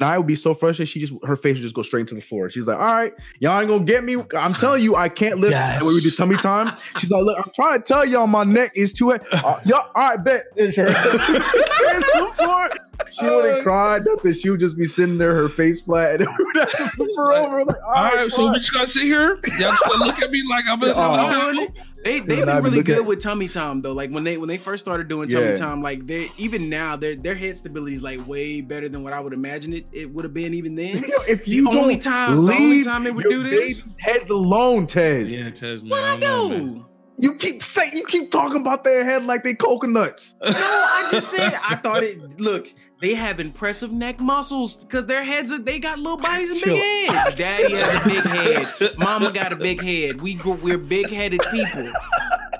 I 0.00 0.18
would 0.18 0.26
be 0.26 0.34
so 0.34 0.54
frustrated. 0.54 0.88
She 0.90 0.98
just 1.00 1.12
her 1.24 1.36
face 1.36 1.54
would 1.54 1.62
just 1.62 1.74
go 1.74 1.82
straight 1.82 2.08
to 2.08 2.14
the 2.14 2.20
floor. 2.20 2.50
She's 2.50 2.66
like, 2.66 2.78
"All 2.78 2.84
right, 2.94 3.12
y'all 3.38 3.58
ain't 3.60 3.68
gonna 3.68 3.84
get 3.84 4.02
me. 4.04 4.16
I'm 4.36 4.52
telling 4.54 4.82
you, 4.82 4.96
I 4.96 5.08
can't 5.08 5.38
live." 5.40 5.52
Yes. 5.52 5.82
When 5.82 5.94
we 5.94 6.00
do 6.00 6.10
tummy 6.10 6.36
time, 6.36 6.76
she's 6.98 7.10
like, 7.10 7.22
"Look, 7.22 7.38
I'm 7.38 7.50
trying 7.54 7.80
to 7.80 7.84
tell 7.86 8.04
y'all, 8.04 8.26
my 8.26 8.44
neck 8.44 8.72
is 8.74 8.92
too. 8.92 9.10
heavy. 9.10 9.24
Uh, 9.32 9.60
y'all, 9.64 9.88
all 9.94 10.10
right, 10.10 10.22
bet." 10.22 10.42
It's 10.56 10.76
her. 10.76 10.86
It's 10.88 12.12
the 12.12 12.32
floor. 12.38 12.68
She 13.10 13.24
wouldn't 13.24 13.62
cry, 13.64 14.00
nothing. 14.04 14.32
She 14.32 14.50
would 14.50 14.60
just 14.60 14.76
be 14.76 14.84
sitting 14.84 15.18
there, 15.18 15.34
her 15.34 15.48
face 15.48 15.80
flat, 15.80 16.20
and 16.20 16.28
we 16.38 16.44
would 16.44 16.56
have 16.56 16.70
to 16.70 16.88
flip 16.90 17.10
her 17.16 17.32
over. 17.32 17.64
Like, 17.64 17.76
All 17.86 17.94
right, 17.94 18.30
so 18.30 18.36
fine." 18.36 18.52
we 18.52 18.58
just 18.58 18.72
gotta 18.72 18.88
sit 18.88 19.02
here. 19.04 19.38
Y'all 19.58 19.70
just 19.72 19.82
gonna 19.84 20.04
look 20.04 20.20
at 20.22 20.30
me 20.30 20.42
like 20.48 20.64
I'm 20.68 20.80
just 20.80 20.98
Oh. 20.98 21.68
I'm 22.06 22.12
doing 22.12 22.16
it. 22.22 22.26
They 22.28 22.34
they've 22.36 22.46
been 22.46 22.62
really 22.64 22.82
good 22.82 22.98
at- 22.98 23.04
with 23.06 23.20
tummy 23.20 23.48
time 23.48 23.82
though. 23.82 23.92
Like 23.92 24.10
when 24.10 24.24
they 24.24 24.36
when 24.36 24.48
they 24.48 24.58
first 24.58 24.84
started 24.84 25.08
doing 25.08 25.28
tummy 25.28 25.46
Yeah. 25.46 25.56
time, 25.56 25.82
like 25.82 26.06
they 26.06 26.30
even 26.36 26.68
now 26.68 26.96
their 26.96 27.16
their 27.16 27.34
head 27.34 27.56
stability 27.58 27.94
is 27.94 28.02
like 28.02 28.26
way 28.26 28.60
better 28.60 28.88
than 28.88 29.02
what 29.02 29.12
I 29.12 29.20
would 29.20 29.32
imagine 29.32 29.72
it 29.72 29.86
it 29.92 30.12
would 30.12 30.24
have 30.24 30.34
been 30.34 30.54
even 30.54 30.74
then. 30.74 30.98
Yo, 30.98 31.16
if 31.28 31.48
you 31.48 31.64
The 31.64 31.70
only 31.78 31.96
time- 31.98 32.44
the 32.46 32.52
only 32.52 32.84
time 32.84 33.04
they 33.04 33.10
would 33.10 33.24
do 33.28 33.42
this- 33.42 33.80
baby's 33.82 33.84
heads 33.98 34.30
alone, 34.30 34.86
Tez. 34.86 35.34
Yeah, 35.34 35.50
Tez, 35.50 35.82
man. 35.82 35.90
What 35.90 36.04
I 36.04 36.16
don't 36.16 36.50
know, 36.50 36.58
do? 36.58 36.86
You 37.16 37.36
keep 37.36 37.62
saying 37.62 37.92
you 37.94 38.04
keep 38.06 38.30
talking 38.32 38.60
about 38.60 38.82
their 38.82 39.04
head 39.04 39.24
like 39.24 39.44
they 39.44 39.54
coconuts. 39.54 40.34
No, 40.42 40.50
I 40.52 41.06
just 41.10 41.30
said 41.30 41.54
I 41.62 41.76
thought 41.76 42.02
it. 42.02 42.40
Look, 42.40 42.72
they 43.04 43.12
have 43.12 43.38
impressive 43.38 43.92
neck 43.92 44.18
muscles 44.18 44.76
because 44.76 45.04
their 45.04 45.22
heads 45.22 45.52
are. 45.52 45.58
They 45.58 45.78
got 45.78 45.98
little 45.98 46.16
bodies 46.16 46.50
and 46.52 46.58
Chill. 46.58 46.74
big 46.74 47.10
heads. 47.10 47.36
Daddy 47.36 47.74
has 47.74 48.00
a 48.00 48.08
big 48.08 48.24
head. 48.24 48.98
Mama 48.98 49.30
got 49.30 49.52
a 49.52 49.56
big 49.56 49.82
head. 49.82 50.22
We 50.22 50.32
gr- 50.32 50.52
we're 50.54 50.78
big 50.78 51.10
headed 51.10 51.42
people. 51.50 51.92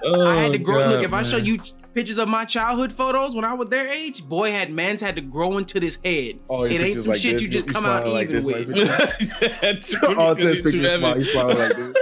Oh, 0.04 0.26
I 0.26 0.34
had 0.34 0.52
to 0.52 0.58
grow. 0.58 0.82
Oh, 0.82 0.88
look, 0.90 0.96
God, 0.96 1.04
if 1.04 1.14
I 1.14 1.22
show 1.22 1.38
you 1.38 1.60
pictures 1.94 2.18
of 2.18 2.28
my 2.28 2.44
childhood 2.44 2.92
photos 2.92 3.34
when 3.34 3.46
I 3.46 3.54
was 3.54 3.68
their 3.70 3.88
age, 3.88 4.22
boy 4.22 4.50
had 4.50 4.70
man's 4.70 5.00
had 5.00 5.16
to 5.16 5.22
grow 5.22 5.56
into 5.56 5.80
this 5.80 5.96
head. 6.04 6.40
Oh, 6.50 6.64
it 6.64 6.78
ain't 6.78 7.02
some 7.02 7.14
shit 7.14 7.40
you 7.40 7.48
just 7.48 7.66
come 7.66 7.86
out 7.86 8.06
even 8.06 8.44
with. 8.44 8.70
Oh, 10.02 10.34
Tez 10.38 10.60
picture 10.60 10.98
smile. 10.98 11.18
You 11.18 11.24
smile 11.24 11.54
like 11.54 11.76
this. 11.76 11.96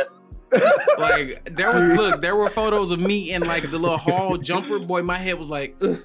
like 0.98 1.54
there 1.54 1.72
was 1.72 1.96
look, 1.96 2.20
there 2.20 2.34
were 2.34 2.50
photos 2.50 2.90
of 2.90 2.98
me 2.98 3.30
in 3.30 3.42
like 3.42 3.70
the 3.70 3.78
little 3.78 3.98
hall 3.98 4.36
jumper. 4.36 4.80
Boy, 4.80 5.02
my 5.02 5.18
head 5.18 5.38
was 5.38 5.48
like, 5.48 5.76
Ugh. 5.80 6.02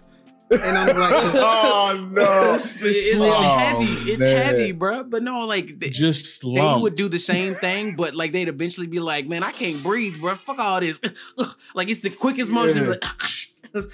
And 0.52 0.78
I'm 0.78 0.98
like, 0.98 1.12
oh 1.36 2.10
no! 2.12 2.54
it's, 2.56 2.76
it's, 2.76 2.84
it's 3.08 3.16
Oh, 3.20 3.58
heavy. 3.58 3.86
It's 4.12 4.20
man. 4.20 4.38
heavy, 4.38 4.72
bro. 4.72 5.04
But 5.04 5.24
no, 5.24 5.46
like 5.46 5.80
they, 5.80 5.90
just 5.90 6.42
they 6.44 6.76
would 6.76 6.96
do 6.96 7.10
the 7.10 7.20
same 7.20 7.56
thing, 7.56 7.96
but 7.96 8.16
like 8.16 8.32
they'd 8.32 8.48
eventually 8.48 8.88
be 8.88 9.00
like, 9.00 9.28
"Man, 9.28 9.44
I 9.44 9.52
can't 9.52 9.82
breathe, 9.84 10.20
bro. 10.22 10.36
Fuck 10.36 10.60
all 10.60 10.80
this." 10.80 11.00
like 11.76 11.90
it's 11.90 12.00
the 12.02 12.10
quickest 12.10 12.52
motion. 12.52 12.84
Yeah. 12.84 12.90
Like, 12.90 13.04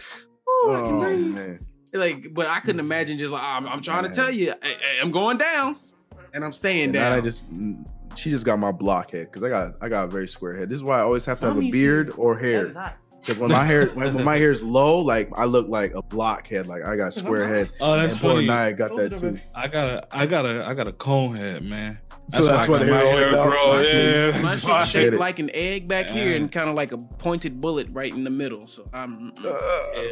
oh, 0.47 0.73
I 0.73 0.87
can 0.87 0.99
breathe. 0.99 1.35
man! 1.35 1.59
Like, 1.93 2.33
but 2.33 2.47
I 2.47 2.59
couldn't 2.59 2.79
imagine 2.79 3.17
just 3.17 3.31
like 3.31 3.41
"Ah, 3.43 3.57
I'm, 3.57 3.67
I'm 3.67 3.81
trying 3.81 4.03
to 4.03 4.09
tell 4.09 4.31
you, 4.31 4.51
I, 4.51 4.67
I- 4.67 5.01
I'm 5.01 5.11
going 5.11 5.37
down, 5.37 5.77
and 6.33 6.43
I'm 6.43 6.53
staying 6.53 6.85
And 6.85 6.93
down. 6.93 7.13
I 7.13 7.21
just 7.21 7.51
mm, 7.53 7.87
she 8.15 8.29
just 8.29 8.45
got 8.45 8.59
my 8.59 8.71
block 8.71 9.11
head 9.11 9.27
because 9.27 9.43
I 9.43 9.49
got 9.49 9.75
I 9.81 9.89
got 9.89 10.05
a 10.05 10.07
very 10.07 10.27
square 10.27 10.55
head. 10.55 10.69
This 10.69 10.77
is 10.77 10.83
why 10.83 10.99
I 10.99 11.01
always 11.03 11.25
have 11.25 11.39
to 11.41 11.47
have 11.47 11.57
a 11.57 11.69
beard 11.71 12.07
here. 12.07 12.15
or 12.17 12.35
That 12.35 12.43
hair. 12.43 12.95
Is 13.29 13.35
hot. 13.35 13.35
Because 13.35 13.41
when 13.41 13.51
my 13.51 13.65
hair 13.65 13.87
when, 13.87 14.13
when 14.15 14.23
my 14.23 14.37
hair 14.37 14.51
is 14.51 14.61
low, 14.63 14.99
like 14.99 15.29
I 15.35 15.45
look 15.45 15.67
like 15.67 15.93
a 15.95 16.01
blockhead. 16.01 16.67
Like 16.67 16.83
I 16.83 16.95
got 16.95 17.07
a 17.07 17.11
square 17.19 17.47
head. 17.47 17.71
Oh, 17.81 17.95
that's 17.95 18.13
and 18.13 18.21
poor 18.21 18.35
funny. 18.35 18.47
Naya 18.47 18.73
got 18.73 18.89
Close 18.89 19.09
that 19.09 19.19
too. 19.19 19.37
I 19.55 19.67
got 19.67 19.87
a, 19.89 20.07
I 20.17 20.25
got 20.25 20.45
a, 20.45 20.65
I 20.67 20.73
got 20.73 20.87
a 20.87 20.93
cone 20.93 21.35
head, 21.35 21.63
man. 21.65 21.97
So 22.29 22.41
that's 22.45 22.69
why 22.69 22.77
why 22.77 22.83
I 22.83 22.85
the 22.85 22.91
got 22.91 23.03
hair 23.03 23.05
my 23.05 23.11
hair 23.19 23.37
out. 23.37 23.49
grow. 23.49 23.67
My 23.73 23.81
Yeah, 23.81 23.91
shit's- 24.31 24.43
my 24.43 24.55
why 24.71 24.77
I 24.79 24.83
shit's 24.85 24.93
hate 24.93 25.03
shaped 25.03 25.15
like 25.17 25.39
an 25.39 25.51
egg 25.53 25.87
back 25.89 26.05
here 26.07 26.35
and 26.35 26.49
kind 26.49 26.69
of 26.69 26.75
like 26.75 26.93
a 26.93 26.97
pointed 26.97 27.59
bullet 27.59 27.89
right 27.91 28.13
in 28.13 28.23
the 28.23 28.29
middle. 28.29 28.65
So 28.65 28.85
I'm. 28.93 29.33
Uh, 29.37 29.41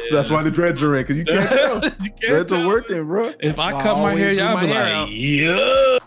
So 0.08 0.16
that's 0.16 0.28
why 0.30 0.42
the 0.42 0.50
dreads 0.50 0.82
are 0.82 0.94
in 0.96 1.02
because 1.04 1.16
you 1.16 1.24
can't 1.24 1.48
tell. 1.48 1.82
You 1.84 1.90
can't 1.90 2.20
dreads 2.20 2.50
tell. 2.50 2.62
are 2.64 2.68
working, 2.68 3.04
bro. 3.06 3.32
If 3.40 3.58
I 3.58 3.72
cut 3.80 3.96
my 3.98 4.14
hair, 4.14 4.32
y'all 4.34 4.60
be 4.60 4.66
like, 4.66 5.08
yeah. 5.10 5.98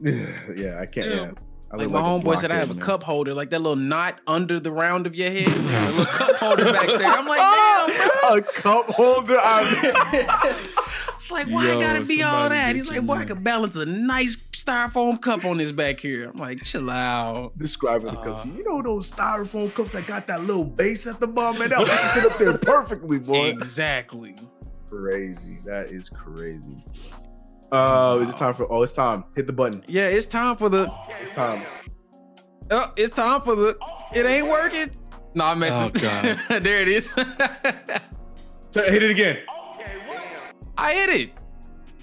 yeah, 0.56 0.80
I 0.80 0.86
can't. 0.86 1.10
Yeah. 1.10 1.30
Like 1.76 1.90
my 1.90 2.00
a 2.00 2.02
homeboy 2.02 2.38
said, 2.38 2.50
I 2.50 2.56
have 2.56 2.70
a 2.70 2.74
cup 2.74 3.02
holder, 3.02 3.34
like 3.34 3.50
that 3.50 3.60
little 3.60 3.76
knot 3.76 4.20
under 4.26 4.58
the 4.60 4.70
round 4.72 5.06
of 5.06 5.14
your 5.14 5.30
head. 5.30 5.48
a 5.48 5.90
little 5.90 6.04
cup 6.06 6.36
holder 6.36 6.64
back 6.72 6.86
there. 6.86 7.06
I'm 7.06 7.26
like, 7.26 7.38
damn, 8.28 8.38
a 8.38 8.42
cup 8.42 8.86
holder. 8.90 9.38
I'm. 9.40 10.56
It's 11.16 11.30
like, 11.30 11.46
why 11.46 11.66
Yo, 11.68 11.78
I 11.78 11.80
gotta 11.82 12.02
be 12.04 12.22
all 12.22 12.50
that? 12.50 12.76
He's 12.76 12.86
like, 12.86 13.06
boy, 13.06 13.14
I 13.14 13.24
could 13.24 13.42
balance 13.42 13.76
a 13.76 13.86
nice 13.86 14.36
styrofoam 14.52 15.18
cup 15.22 15.46
on 15.46 15.56
this 15.56 15.72
back 15.72 15.98
here. 16.00 16.28
I'm 16.28 16.36
like, 16.36 16.62
chill 16.64 16.90
out. 16.90 17.56
describing 17.56 18.12
the 18.12 18.18
Uh, 18.20 18.24
cups. 18.24 18.44
You 18.46 18.62
know 18.66 18.82
those 18.82 19.10
styrofoam 19.10 19.72
cups 19.72 19.92
that 19.92 20.06
got 20.06 20.26
that 20.26 20.42
little 20.42 20.64
base 20.64 21.06
at 21.06 21.20
the 21.20 21.26
bottom, 21.28 21.60
man. 21.60 21.70
That 21.70 21.78
would 21.78 21.88
sit 22.22 22.30
up 22.30 22.38
there 22.38 22.58
perfectly, 22.58 23.18
boy. 23.18 23.46
Exactly. 23.46 24.36
Crazy. 24.90 25.60
That 25.64 25.90
is 25.90 26.10
crazy. 26.10 26.84
Uh, 27.74 28.18
is 28.20 28.28
it 28.28 28.36
time 28.36 28.54
for? 28.54 28.70
Oh, 28.72 28.82
it's 28.82 28.92
time. 28.92 29.24
Hit 29.36 29.46
the 29.46 29.52
button. 29.52 29.84
Yeah, 29.88 30.06
it's 30.06 30.26
time 30.26 30.56
for 30.56 30.68
the. 30.68 30.90
It's 31.22 31.34
time. 31.34 31.62
Oh, 32.70 32.92
it's 32.96 33.14
time 33.14 33.40
for 33.42 33.54
the. 33.56 33.76
It 34.14 34.24
ain't 34.26 34.46
working. 34.46 34.90
No, 35.34 35.44
I'm 35.46 35.58
messing. 35.58 35.90
Oh, 35.96 36.38
God. 36.48 36.62
there 36.62 36.80
it 36.80 36.88
is. 36.88 37.08
T- 38.72 38.80
Hit 38.80 39.02
it 39.02 39.10
again. 39.10 39.40
I 40.76 40.94
hit 40.94 41.08
it. 41.10 41.30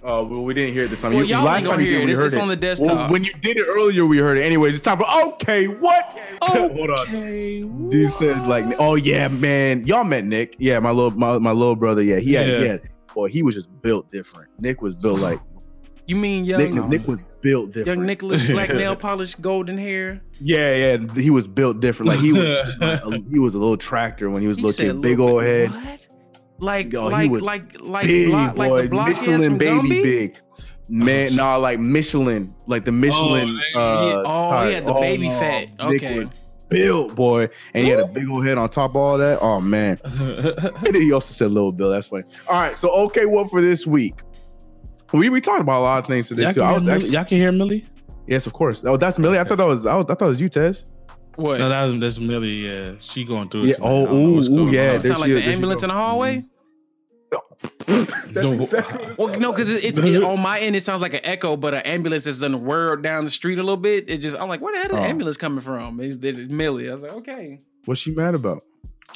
Oh, 0.03 0.23
well, 0.25 0.43
we 0.43 0.53
didn't 0.55 0.73
hear 0.73 0.85
it 0.85 0.89
this 0.89 1.01
time. 1.01 1.13
Well, 1.13 1.23
You- 1.23 1.35
y'all 1.35 1.43
last 1.45 1.57
ain't 1.59 1.65
gonna 1.65 1.77
time 1.77 1.85
you 1.85 1.91
hear 1.91 1.99
did, 1.99 2.03
it. 2.03 2.05
we 2.05 2.11
It's- 2.13 2.19
heard 2.19 2.25
it's 2.27 2.35
it. 2.35 2.41
on 2.41 2.47
the 2.47 2.55
desktop. 2.55 2.87
Well, 2.97 3.09
when 3.09 3.23
you 3.23 3.33
did 3.33 3.57
it 3.57 3.65
earlier, 3.67 4.05
we 4.05 4.17
heard 4.17 4.37
it. 4.37 4.41
Anyways, 4.43 4.75
it's 4.75 4.83
time 4.83 4.97
for 4.97 5.05
okay. 5.33 5.67
What? 5.67 6.17
Hold 6.41 6.89
on. 6.89 6.99
Okay, 6.99 7.61
Dude 7.89 8.09
said 8.09 8.47
like, 8.47 8.65
oh 8.79 8.95
yeah, 8.95 9.27
man, 9.27 9.85
y'all 9.85 10.03
met 10.03 10.25
Nick. 10.25 10.55
Yeah, 10.57 10.79
my 10.79 10.89
little 10.91 11.11
my, 11.11 11.37
my 11.37 11.51
little 11.51 11.75
brother. 11.75 12.01
Yeah, 12.01 12.17
he 12.17 12.33
had, 12.33 12.47
Yeah. 12.47 12.57
he 12.59 12.65
had. 12.67 12.81
Boy, 13.13 13.27
he 13.29 13.43
was 13.43 13.53
just 13.55 13.69
built 13.81 14.09
different. 14.09 14.49
Nick 14.59 14.81
was 14.81 14.95
built 14.95 15.19
like 15.19 15.39
You 16.11 16.17
mean 16.17 16.43
Nick. 16.43 16.73
young 16.73 16.89
Nick 16.89 17.07
was 17.07 17.23
built 17.41 17.67
different. 17.67 17.87
young 17.87 18.05
Nicholas, 18.05 18.45
black 18.49 18.67
nail 18.81 18.97
polish, 18.97 19.33
golden 19.35 19.77
hair? 19.77 20.21
Yeah, 20.41 20.75
yeah, 20.75 21.13
he 21.15 21.29
was 21.29 21.47
built 21.47 21.79
different. 21.79 22.09
Like 22.09 22.19
he 22.19 22.33
was, 22.33 23.23
he 23.31 23.39
was 23.39 23.55
a 23.55 23.59
little 23.59 23.77
tractor 23.77 24.29
when 24.29 24.41
he 24.41 24.49
was 24.49 24.59
You 24.59 24.65
little 24.67 24.99
big 25.01 25.19
old 25.21 25.39
bit- 25.41 25.71
head, 25.71 25.85
What? 25.85 26.07
Like 26.59 26.91
Yo, 26.91 27.05
he 27.07 27.11
like 27.13 27.31
was 27.31 27.41
like 27.41 27.63
like 27.79 28.07
big 28.07 28.29
block, 28.29 28.55
boy, 28.57 28.69
like 28.69 28.83
the 28.83 28.89
blockheads 28.89 29.27
Michelin 29.27 29.57
baby, 29.57 29.89
Gumby? 29.89 30.03
big. 30.03 30.37
Man, 30.89 31.35
nah, 31.37 31.55
like 31.55 31.79
Michelin, 31.79 32.53
like 32.67 32.83
the 32.83 32.91
Michelin. 32.91 33.57
yeah. 33.73 33.79
uh, 33.81 34.23
Oh, 34.25 34.49
type. 34.49 34.67
he 34.67 34.73
had 34.75 34.85
the 34.85 34.93
baby 34.95 35.29
no, 35.29 35.39
fat. 35.39 35.67
Nick 35.89 36.03
Okay. 36.03 36.19
was 36.19 36.31
built, 36.67 37.15
boy, 37.15 37.47
and 37.73 37.85
he 37.85 37.89
had 37.89 38.01
a 38.01 38.07
big 38.07 38.27
old 38.27 38.45
head 38.45 38.57
on 38.57 38.67
top 38.69 38.91
of 38.91 38.95
all 38.97 39.17
that. 39.17 39.39
Oh 39.41 39.61
man, 39.61 39.97
and 40.03 40.85
then 40.85 40.95
he 41.01 41.13
also 41.13 41.31
said 41.31 41.51
Little 41.51 41.71
Bill. 41.71 41.89
That's 41.89 42.07
funny. 42.07 42.25
All 42.47 42.61
right, 42.61 42.75
so 42.75 42.91
okay, 43.05 43.25
what 43.25 43.49
for 43.49 43.61
this 43.61 43.87
week? 43.87 44.15
We 45.13 45.29
we 45.29 45.41
talked 45.41 45.61
about 45.61 45.79
a 45.81 45.83
lot 45.83 45.99
of 45.99 46.07
things 46.07 46.27
today 46.29 46.43
y'all, 46.43 46.53
too. 46.53 46.61
I 46.61 46.71
was 46.73 46.85
Millie? 46.85 46.97
actually 46.97 47.11
y'all 47.13 47.25
can 47.25 47.37
hear 47.37 47.51
Millie? 47.51 47.85
yes, 48.27 48.45
of 48.47 48.53
course. 48.53 48.83
Oh, 48.85 48.97
that's 48.97 49.17
Millie. 49.19 49.39
I 49.39 49.43
thought 49.43 49.57
that 49.57 49.67
was 49.67 49.85
I, 49.85 49.95
was, 49.95 50.05
I 50.09 50.15
thought 50.15 50.25
it 50.25 50.29
was 50.29 50.41
you, 50.41 50.49
Tez. 50.49 50.91
What? 51.35 51.59
No, 51.59 51.69
that 51.69 51.83
was 51.91 51.99
that's 51.99 52.19
Millie. 52.19 52.67
Yeah, 52.67 52.93
she 52.99 53.23
going 53.25 53.49
through. 53.49 53.63
it 53.63 53.67
Yeah. 53.69 53.75
tonight. 53.75 53.87
Oh, 53.89 54.01
I 54.03 54.05
don't 54.05 54.09
oh, 54.17 54.21
know 54.27 54.31
what's 54.35 54.47
ooh, 54.49 54.59
ooh, 54.59 54.71
yeah. 54.71 54.89
on. 54.91 54.95
It 54.95 55.01
there 55.01 55.09
sound 55.09 55.19
like 55.21 55.27
she 55.29 55.33
the 55.33 55.39
there 55.41 55.53
ambulance 55.53 55.83
in 55.83 55.87
the 55.89 55.93
hallway. 55.95 56.45
That's 57.87 58.35
No. 58.35 58.51
exactly 58.53 59.15
Well, 59.17 59.39
no, 59.39 59.51
because 59.51 59.69
it's, 59.69 59.97
it, 59.99 60.23
on 60.23 60.41
my 60.41 60.59
end 60.61 60.75
it 60.75 60.83
sounds 60.83 61.01
like 61.01 61.13
an 61.13 61.21
echo, 61.23 61.55
but 61.55 61.73
an 61.73 61.81
ambulance 61.81 62.27
is 62.27 62.39
done 62.41 62.65
whir 62.65 62.95
down 62.97 63.23
the 63.25 63.31
street 63.31 63.57
a 63.59 63.63
little 63.63 63.77
bit. 63.77 64.09
It 64.09 64.17
just 64.17 64.37
I'm 64.39 64.49
like, 64.49 64.61
where 64.61 64.73
the 64.73 64.79
hell 64.79 64.87
did 64.89 64.97
the 64.97 65.01
Oh. 65.01 65.05
ambulance 65.05 65.37
coming 65.37 65.61
from? 65.61 65.99
It's, 66.01 66.15
it's 66.21 66.51
Millie. 66.51 66.89
I 66.89 66.95
was 66.95 67.03
like, 67.03 67.11
okay. 67.13 67.59
What's 67.85 68.01
she 68.01 68.11
mad 68.13 68.35
about? 68.35 68.63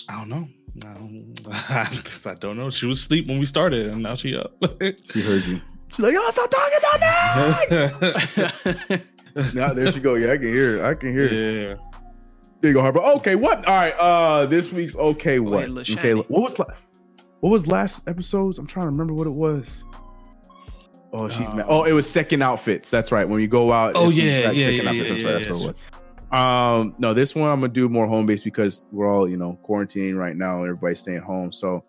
I 0.09 0.17
don't 0.19 0.29
know. 0.29 0.43
I 0.85 0.93
don't, 0.93 2.19
I 2.27 2.33
don't 2.35 2.57
know. 2.57 2.69
She 2.69 2.85
was 2.85 2.99
asleep 2.99 3.27
when 3.27 3.39
we 3.39 3.45
started, 3.45 3.87
and 3.87 4.03
now 4.03 4.15
she 4.15 4.35
up. 4.35 4.53
She 5.13 5.21
heard 5.21 5.45
you. 5.45 5.61
She's 5.95 6.03
like, 6.03 6.13
y'all 6.13 6.29
stop 6.31 6.51
talking 6.51 6.77
about 6.77 6.99
that. 6.99 9.01
now 9.53 9.71
there 9.73 9.89
she 9.91 9.99
go. 10.01 10.15
Yeah, 10.15 10.33
I 10.33 10.37
can 10.37 10.47
hear 10.47 10.77
it. 10.77 10.83
I 10.83 10.93
can 10.93 11.11
hear 11.13 11.25
it. 11.25 11.69
yeah. 11.69 11.75
There 12.59 12.71
you 12.71 12.73
go, 12.73 12.81
Harper. 12.81 12.99
Okay, 12.99 13.35
what? 13.35 13.65
All 13.65 13.75
right. 13.75 13.93
Uh, 13.93 14.45
this 14.45 14.71
week's 14.73 14.97
okay. 14.97 15.39
What? 15.39 15.59
ahead, 15.59 15.71
Lil 15.71 15.85
Okay, 15.97 16.13
what 16.13 16.29
was 16.29 16.59
la- 16.59 16.65
what 17.39 17.49
was 17.49 17.65
last 17.67 18.07
episodes? 18.09 18.57
I'm 18.57 18.67
trying 18.67 18.87
to 18.87 18.91
remember 18.91 19.13
what 19.13 19.27
it 19.27 19.33
was. 19.33 19.83
Oh, 21.13 21.29
she's 21.29 21.53
mad. 21.53 21.65
Oh, 21.69 21.85
it 21.85 21.93
was 21.93 22.09
second 22.09 22.41
outfits. 22.41 22.91
That's 22.91 23.13
right. 23.13 23.27
When 23.27 23.39
you 23.39 23.47
go 23.47 23.71
out. 23.71 23.93
Oh, 23.95 24.09
yeah, 24.09 24.51
yeah, 24.51 24.65
second 24.65 24.67
yeah, 24.83 24.89
outfits. 24.89 24.97
yeah, 24.97 25.07
That's 25.07 25.23
right. 25.23 25.31
That's 25.33 25.45
yeah, 25.45 25.51
what 25.53 25.61
it 25.61 25.65
was. 25.67 25.75
Um, 26.37 26.95
no, 26.97 27.13
this 27.13 27.35
one 27.35 27.49
I'm 27.49 27.61
gonna 27.61 27.71
do 27.71 27.87
more 27.87 28.07
home 28.07 28.25
based 28.25 28.43
because 28.43 28.83
we're 28.91 29.09
all 29.13 29.29
you 29.29 29.37
know 29.37 29.57
quarantining 29.63 30.17
right 30.17 30.35
now. 30.35 30.55
and 30.57 30.63
Everybody's 30.65 30.99
staying 30.99 31.21
home. 31.21 31.51
So, 31.51 31.83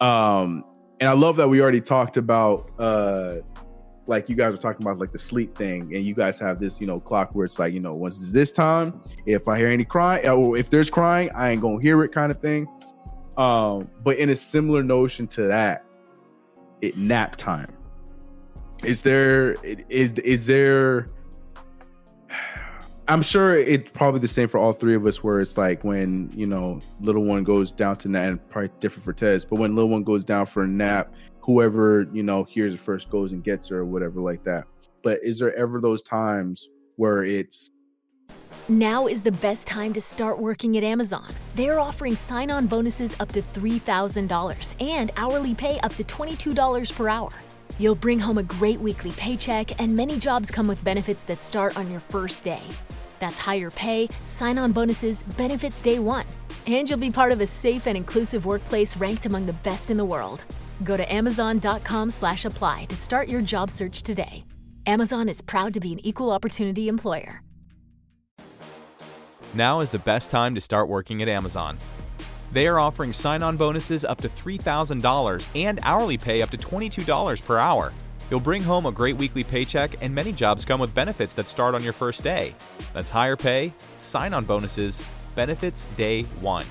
um, 0.00 0.62
and 1.00 1.08
I 1.08 1.12
love 1.12 1.36
that 1.36 1.48
we 1.48 1.60
already 1.60 1.80
talked 1.80 2.16
about 2.16 2.70
uh 2.78 3.36
like 4.06 4.28
you 4.28 4.34
guys 4.34 4.52
were 4.52 4.58
talking 4.58 4.84
about 4.84 4.98
like 4.98 5.12
the 5.12 5.18
sleep 5.18 5.54
thing. 5.54 5.94
And 5.94 6.04
you 6.04 6.14
guys 6.14 6.38
have 6.38 6.58
this 6.58 6.80
you 6.80 6.86
know 6.86 6.98
clock 6.98 7.34
where 7.34 7.44
it's 7.44 7.58
like 7.58 7.72
you 7.72 7.80
know 7.80 7.94
once 7.94 8.20
it's 8.20 8.32
this 8.32 8.50
time 8.50 9.00
if 9.26 9.48
i 9.48 9.58
hear 9.58 9.68
any 9.68 9.84
crying 9.84 10.26
or 10.26 10.56
if 10.56 10.70
there's 10.70 10.90
crying 10.90 11.30
i 11.34 11.50
ain't 11.50 11.60
gonna 11.60 11.80
hear 11.80 12.02
it 12.04 12.12
kind 12.12 12.32
of 12.32 12.40
thing. 12.40 12.66
Um 13.36 13.88
but 14.02 14.16
in 14.16 14.30
a 14.30 14.36
similar 14.36 14.82
notion 14.82 15.26
to 15.28 15.42
that 15.42 15.84
it 16.80 16.96
nap 16.96 17.36
time. 17.36 17.74
Is 18.84 19.02
there 19.02 19.56
is 19.88 20.14
is 20.14 20.46
there 20.46 21.08
i'm 23.08 23.22
sure 23.22 23.54
it's 23.54 23.90
probably 23.90 24.20
the 24.20 24.28
same 24.28 24.48
for 24.48 24.58
all 24.58 24.72
three 24.72 24.94
of 24.94 25.06
us 25.06 25.24
where 25.24 25.40
it's 25.40 25.58
like 25.58 25.82
when 25.82 26.30
you 26.34 26.46
know 26.46 26.80
little 27.00 27.24
one 27.24 27.42
goes 27.42 27.72
down 27.72 27.96
to 27.96 28.08
nap 28.08 28.28
and 28.28 28.48
probably 28.48 28.70
different 28.80 29.04
for 29.04 29.12
tez 29.12 29.44
but 29.44 29.58
when 29.58 29.74
little 29.74 29.90
one 29.90 30.02
goes 30.02 30.24
down 30.24 30.46
for 30.46 30.62
a 30.62 30.66
nap 30.66 31.12
whoever 31.40 32.06
you 32.12 32.22
know 32.22 32.44
hears 32.44 32.74
it 32.74 32.80
first 32.80 33.10
goes 33.10 33.32
and 33.32 33.42
gets 33.42 33.68
her 33.68 33.78
or 33.78 33.84
whatever 33.84 34.20
like 34.20 34.42
that 34.44 34.64
but 35.02 35.18
is 35.22 35.38
there 35.38 35.54
ever 35.56 35.80
those 35.80 36.02
times 36.02 36.68
where 36.96 37.24
it's 37.24 37.70
Now 38.68 39.06
is 39.06 39.22
the 39.22 39.32
best 39.32 39.66
time 39.66 39.94
to 39.94 40.00
start 40.00 40.38
working 40.38 40.76
at 40.76 40.84
Amazon. 40.84 41.28
They're 41.54 41.80
offering 41.80 42.14
sign 42.16 42.50
on 42.50 42.66
bonuses 42.66 43.16
up 43.18 43.32
to 43.32 43.40
$3,000 43.40 44.74
and 44.80 45.10
hourly 45.16 45.54
pay 45.54 45.78
up 45.80 45.94
to 45.94 46.04
$22 46.04 46.92
per 46.92 47.08
hour. 47.08 47.30
You'll 47.78 47.94
bring 47.94 48.18
home 48.18 48.38
a 48.38 48.42
great 48.42 48.80
weekly 48.80 49.12
paycheck, 49.12 49.80
and 49.80 49.92
many 49.96 50.18
jobs 50.18 50.50
come 50.50 50.66
with 50.66 50.82
benefits 50.84 51.22
that 51.24 51.40
start 51.40 51.76
on 51.76 51.90
your 51.90 52.00
first 52.00 52.44
day. 52.44 52.60
That's 53.18 53.38
higher 53.38 53.70
pay, 53.70 54.08
sign 54.24 54.58
on 54.58 54.72
bonuses, 54.72 55.22
benefits 55.22 55.80
day 55.80 55.98
one. 55.98 56.26
And 56.66 56.88
you'll 56.88 56.98
be 56.98 57.10
part 57.10 57.32
of 57.32 57.40
a 57.40 57.46
safe 57.46 57.86
and 57.86 57.96
inclusive 57.96 58.44
workplace 58.46 58.96
ranked 58.96 59.26
among 59.26 59.46
the 59.46 59.52
best 59.54 59.90
in 59.90 59.96
the 59.96 60.04
world. 60.04 60.42
Go 60.84 60.96
to 60.96 61.12
amazon.com 61.12 62.10
slash 62.10 62.44
apply 62.44 62.84
to 62.86 62.96
start 62.96 63.28
your 63.28 63.40
job 63.40 63.70
search 63.70 64.02
today. 64.02 64.44
Amazon 64.86 65.28
is 65.28 65.40
proud 65.40 65.74
to 65.74 65.80
be 65.80 65.92
an 65.92 66.04
equal 66.04 66.30
opportunity 66.30 66.88
employer. 66.88 67.42
Now 69.54 69.80
is 69.80 69.90
the 69.90 69.98
best 70.00 70.30
time 70.30 70.54
to 70.54 70.60
start 70.60 70.88
working 70.88 71.22
at 71.22 71.28
Amazon. 71.28 71.78
They 72.52 72.66
are 72.66 72.78
offering 72.78 73.12
sign 73.12 73.42
on 73.42 73.56
bonuses 73.56 74.04
up 74.04 74.18
to 74.22 74.28
$3,000 74.28 75.48
and 75.54 75.78
hourly 75.82 76.16
pay 76.16 76.42
up 76.42 76.50
to 76.50 76.58
$22 76.58 77.44
per 77.44 77.58
hour. 77.58 77.92
You'll 78.30 78.40
bring 78.40 78.62
home 78.62 78.86
a 78.86 78.92
great 78.92 79.16
weekly 79.16 79.42
paycheck, 79.42 80.02
and 80.02 80.14
many 80.14 80.32
jobs 80.32 80.64
come 80.64 80.80
with 80.80 80.94
benefits 80.94 81.34
that 81.34 81.48
start 81.48 81.74
on 81.74 81.82
your 81.82 81.94
first 81.94 82.22
day. 82.22 82.54
That's 82.92 83.08
higher 83.08 83.36
pay, 83.36 83.72
sign 83.98 84.34
on 84.34 84.44
bonuses, 84.44 85.02
benefits 85.34 85.86
day 85.96 86.22
one. 86.40 86.66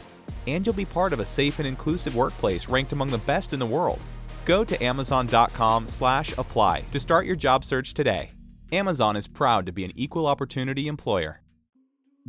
And 0.46 0.66
you'll 0.66 0.76
be 0.76 0.86
part 0.86 1.14
of 1.14 1.20
a 1.20 1.26
safe 1.26 1.60
and 1.60 1.68
inclusive 1.68 2.16
workplace 2.16 2.70
ranked 2.70 2.92
among 2.92 3.10
the 3.10 3.18
best 3.20 3.54
in 3.54 3.60
the 3.60 3.66
world. 3.66 4.00
Go 4.46 4.64
to 4.64 4.82
amazon.com 4.84 5.88
slash 5.88 6.38
apply 6.38 6.82
to 6.92 7.00
start 7.00 7.26
your 7.26 7.36
job 7.36 7.66
search 7.66 7.94
today. 7.94 8.32
Amazon 8.72 9.16
is 9.16 9.28
proud 9.28 9.66
to 9.66 9.72
be 9.72 9.84
an 9.84 9.92
equal 9.96 10.28
opportunity 10.28 10.88
employer. 10.88 11.42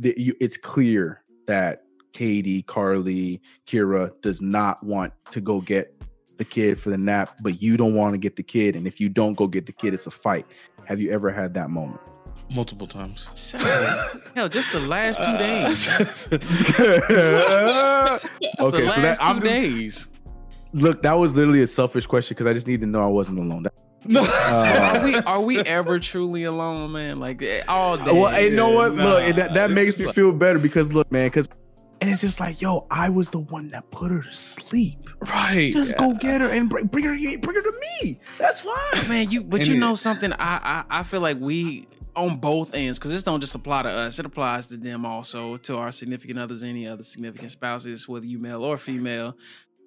it's 0.01 0.57
clear 0.57 1.23
that 1.47 1.83
Katie, 2.13 2.63
Carly, 2.63 3.41
Kira 3.67 4.11
does 4.21 4.41
not 4.41 4.83
want 4.83 5.13
to 5.31 5.41
go 5.41 5.61
get 5.61 5.93
the 6.39 6.45
kid 6.45 6.79
for 6.79 6.89
the 6.89 6.97
nap, 6.97 7.37
but 7.41 7.61
you 7.61 7.77
don't 7.77 7.93
want 7.93 8.15
to 8.15 8.17
get 8.17 8.35
the 8.35 8.41
kid. 8.43 8.75
And 8.75 8.87
if 8.87 8.99
you 8.99 9.07
don't 9.09 9.35
go 9.35 9.45
get 9.45 9.67
the 9.67 9.71
kid, 9.71 9.93
it's 9.93 10.07
a 10.07 10.11
fight. 10.11 10.47
Have 10.85 10.99
you 10.99 11.11
ever 11.11 11.31
had 11.31 11.53
that 11.53 11.69
moment? 11.69 11.99
multiple 12.51 12.87
times. 12.87 13.51
Hell, 14.35 14.49
just 14.49 14.71
the 14.71 14.79
last 14.79 15.21
two 15.21 15.37
days. 15.37 15.87
okay, 16.29 16.37
the 18.59 18.83
last 18.87 18.95
so 18.95 19.01
that 19.01 19.17
two 19.19 19.23
I'm 19.23 19.39
just, 19.41 19.53
days. 19.53 20.07
look, 20.73 21.01
that 21.03 21.13
was 21.13 21.35
literally 21.35 21.61
a 21.61 21.67
selfish 21.67 22.07
question 22.07 22.33
because 22.35 22.47
I 22.47 22.53
just 22.53 22.67
need 22.67 22.81
to 22.81 22.87
know 22.87 23.01
I 23.01 23.05
wasn't 23.07 23.39
alone. 23.39 23.63
That- 23.63 23.73
No. 24.05 24.23
uh, 24.23 24.93
Are 24.95 25.03
we 25.03 25.15
are 25.15 25.41
we 25.41 25.59
ever 25.59 25.99
truly 25.99 26.45
alone, 26.45 26.93
man? 26.93 27.19
Like 27.19 27.41
eh, 27.41 27.61
all 27.67 27.97
day. 27.97 28.11
well, 28.11 28.41
you 28.41 28.55
know 28.55 28.69
what? 28.69 28.95
Nah. 28.95 29.03
Look, 29.03 29.35
that, 29.35 29.53
that 29.53 29.71
makes 29.71 29.97
me 29.97 30.11
feel 30.13 30.31
better 30.31 30.57
because 30.57 30.93
look, 30.93 31.11
man, 31.11 31.27
because 31.27 31.49
and 32.01 32.09
it's 32.09 32.21
just 32.21 32.39
like, 32.39 32.61
yo, 32.61 32.85
I 32.89 33.09
was 33.09 33.29
the 33.29 33.39
one 33.39 33.69
that 33.71 33.89
put 33.91 34.11
her 34.11 34.21
to 34.21 34.33
sleep. 34.33 34.97
right. 35.27 35.71
Just 35.73 35.97
go 35.97 36.13
get 36.13 36.41
her 36.41 36.49
and 36.49 36.69
bring, 36.69 36.85
bring 36.87 37.03
her, 37.05 37.15
bring 37.15 37.55
her 37.55 37.61
to 37.61 37.73
me. 38.01 38.19
That's 38.37 38.61
fine. 38.61 39.09
man 39.09 39.29
you 39.31 39.41
but 39.43 39.61
And 39.61 39.69
you 39.69 39.75
it- 39.75 39.79
know 39.79 39.95
something 39.95 40.31
I, 40.33 40.83
I 40.89 40.99
i 40.99 41.03
feel 41.03 41.21
like 41.21 41.37
we 41.39 41.87
on 42.15 42.37
both 42.37 42.73
ends 42.73 42.97
because 42.97 43.11
this 43.11 43.23
don't 43.23 43.39
just 43.39 43.53
apply 43.55 43.83
to 43.83 43.89
us 43.89 44.17
it 44.19 44.25
applies 44.25 44.67
to 44.67 44.77
them 44.77 45.05
also 45.05 45.57
to 45.57 45.77
our 45.77 45.91
significant 45.91 46.39
others 46.39 46.63
any 46.63 46.87
other 46.87 47.03
significant 47.03 47.51
spouses 47.51 48.07
whether 48.07 48.25
you 48.25 48.39
male 48.39 48.63
or 48.63 48.77
female 48.77 49.35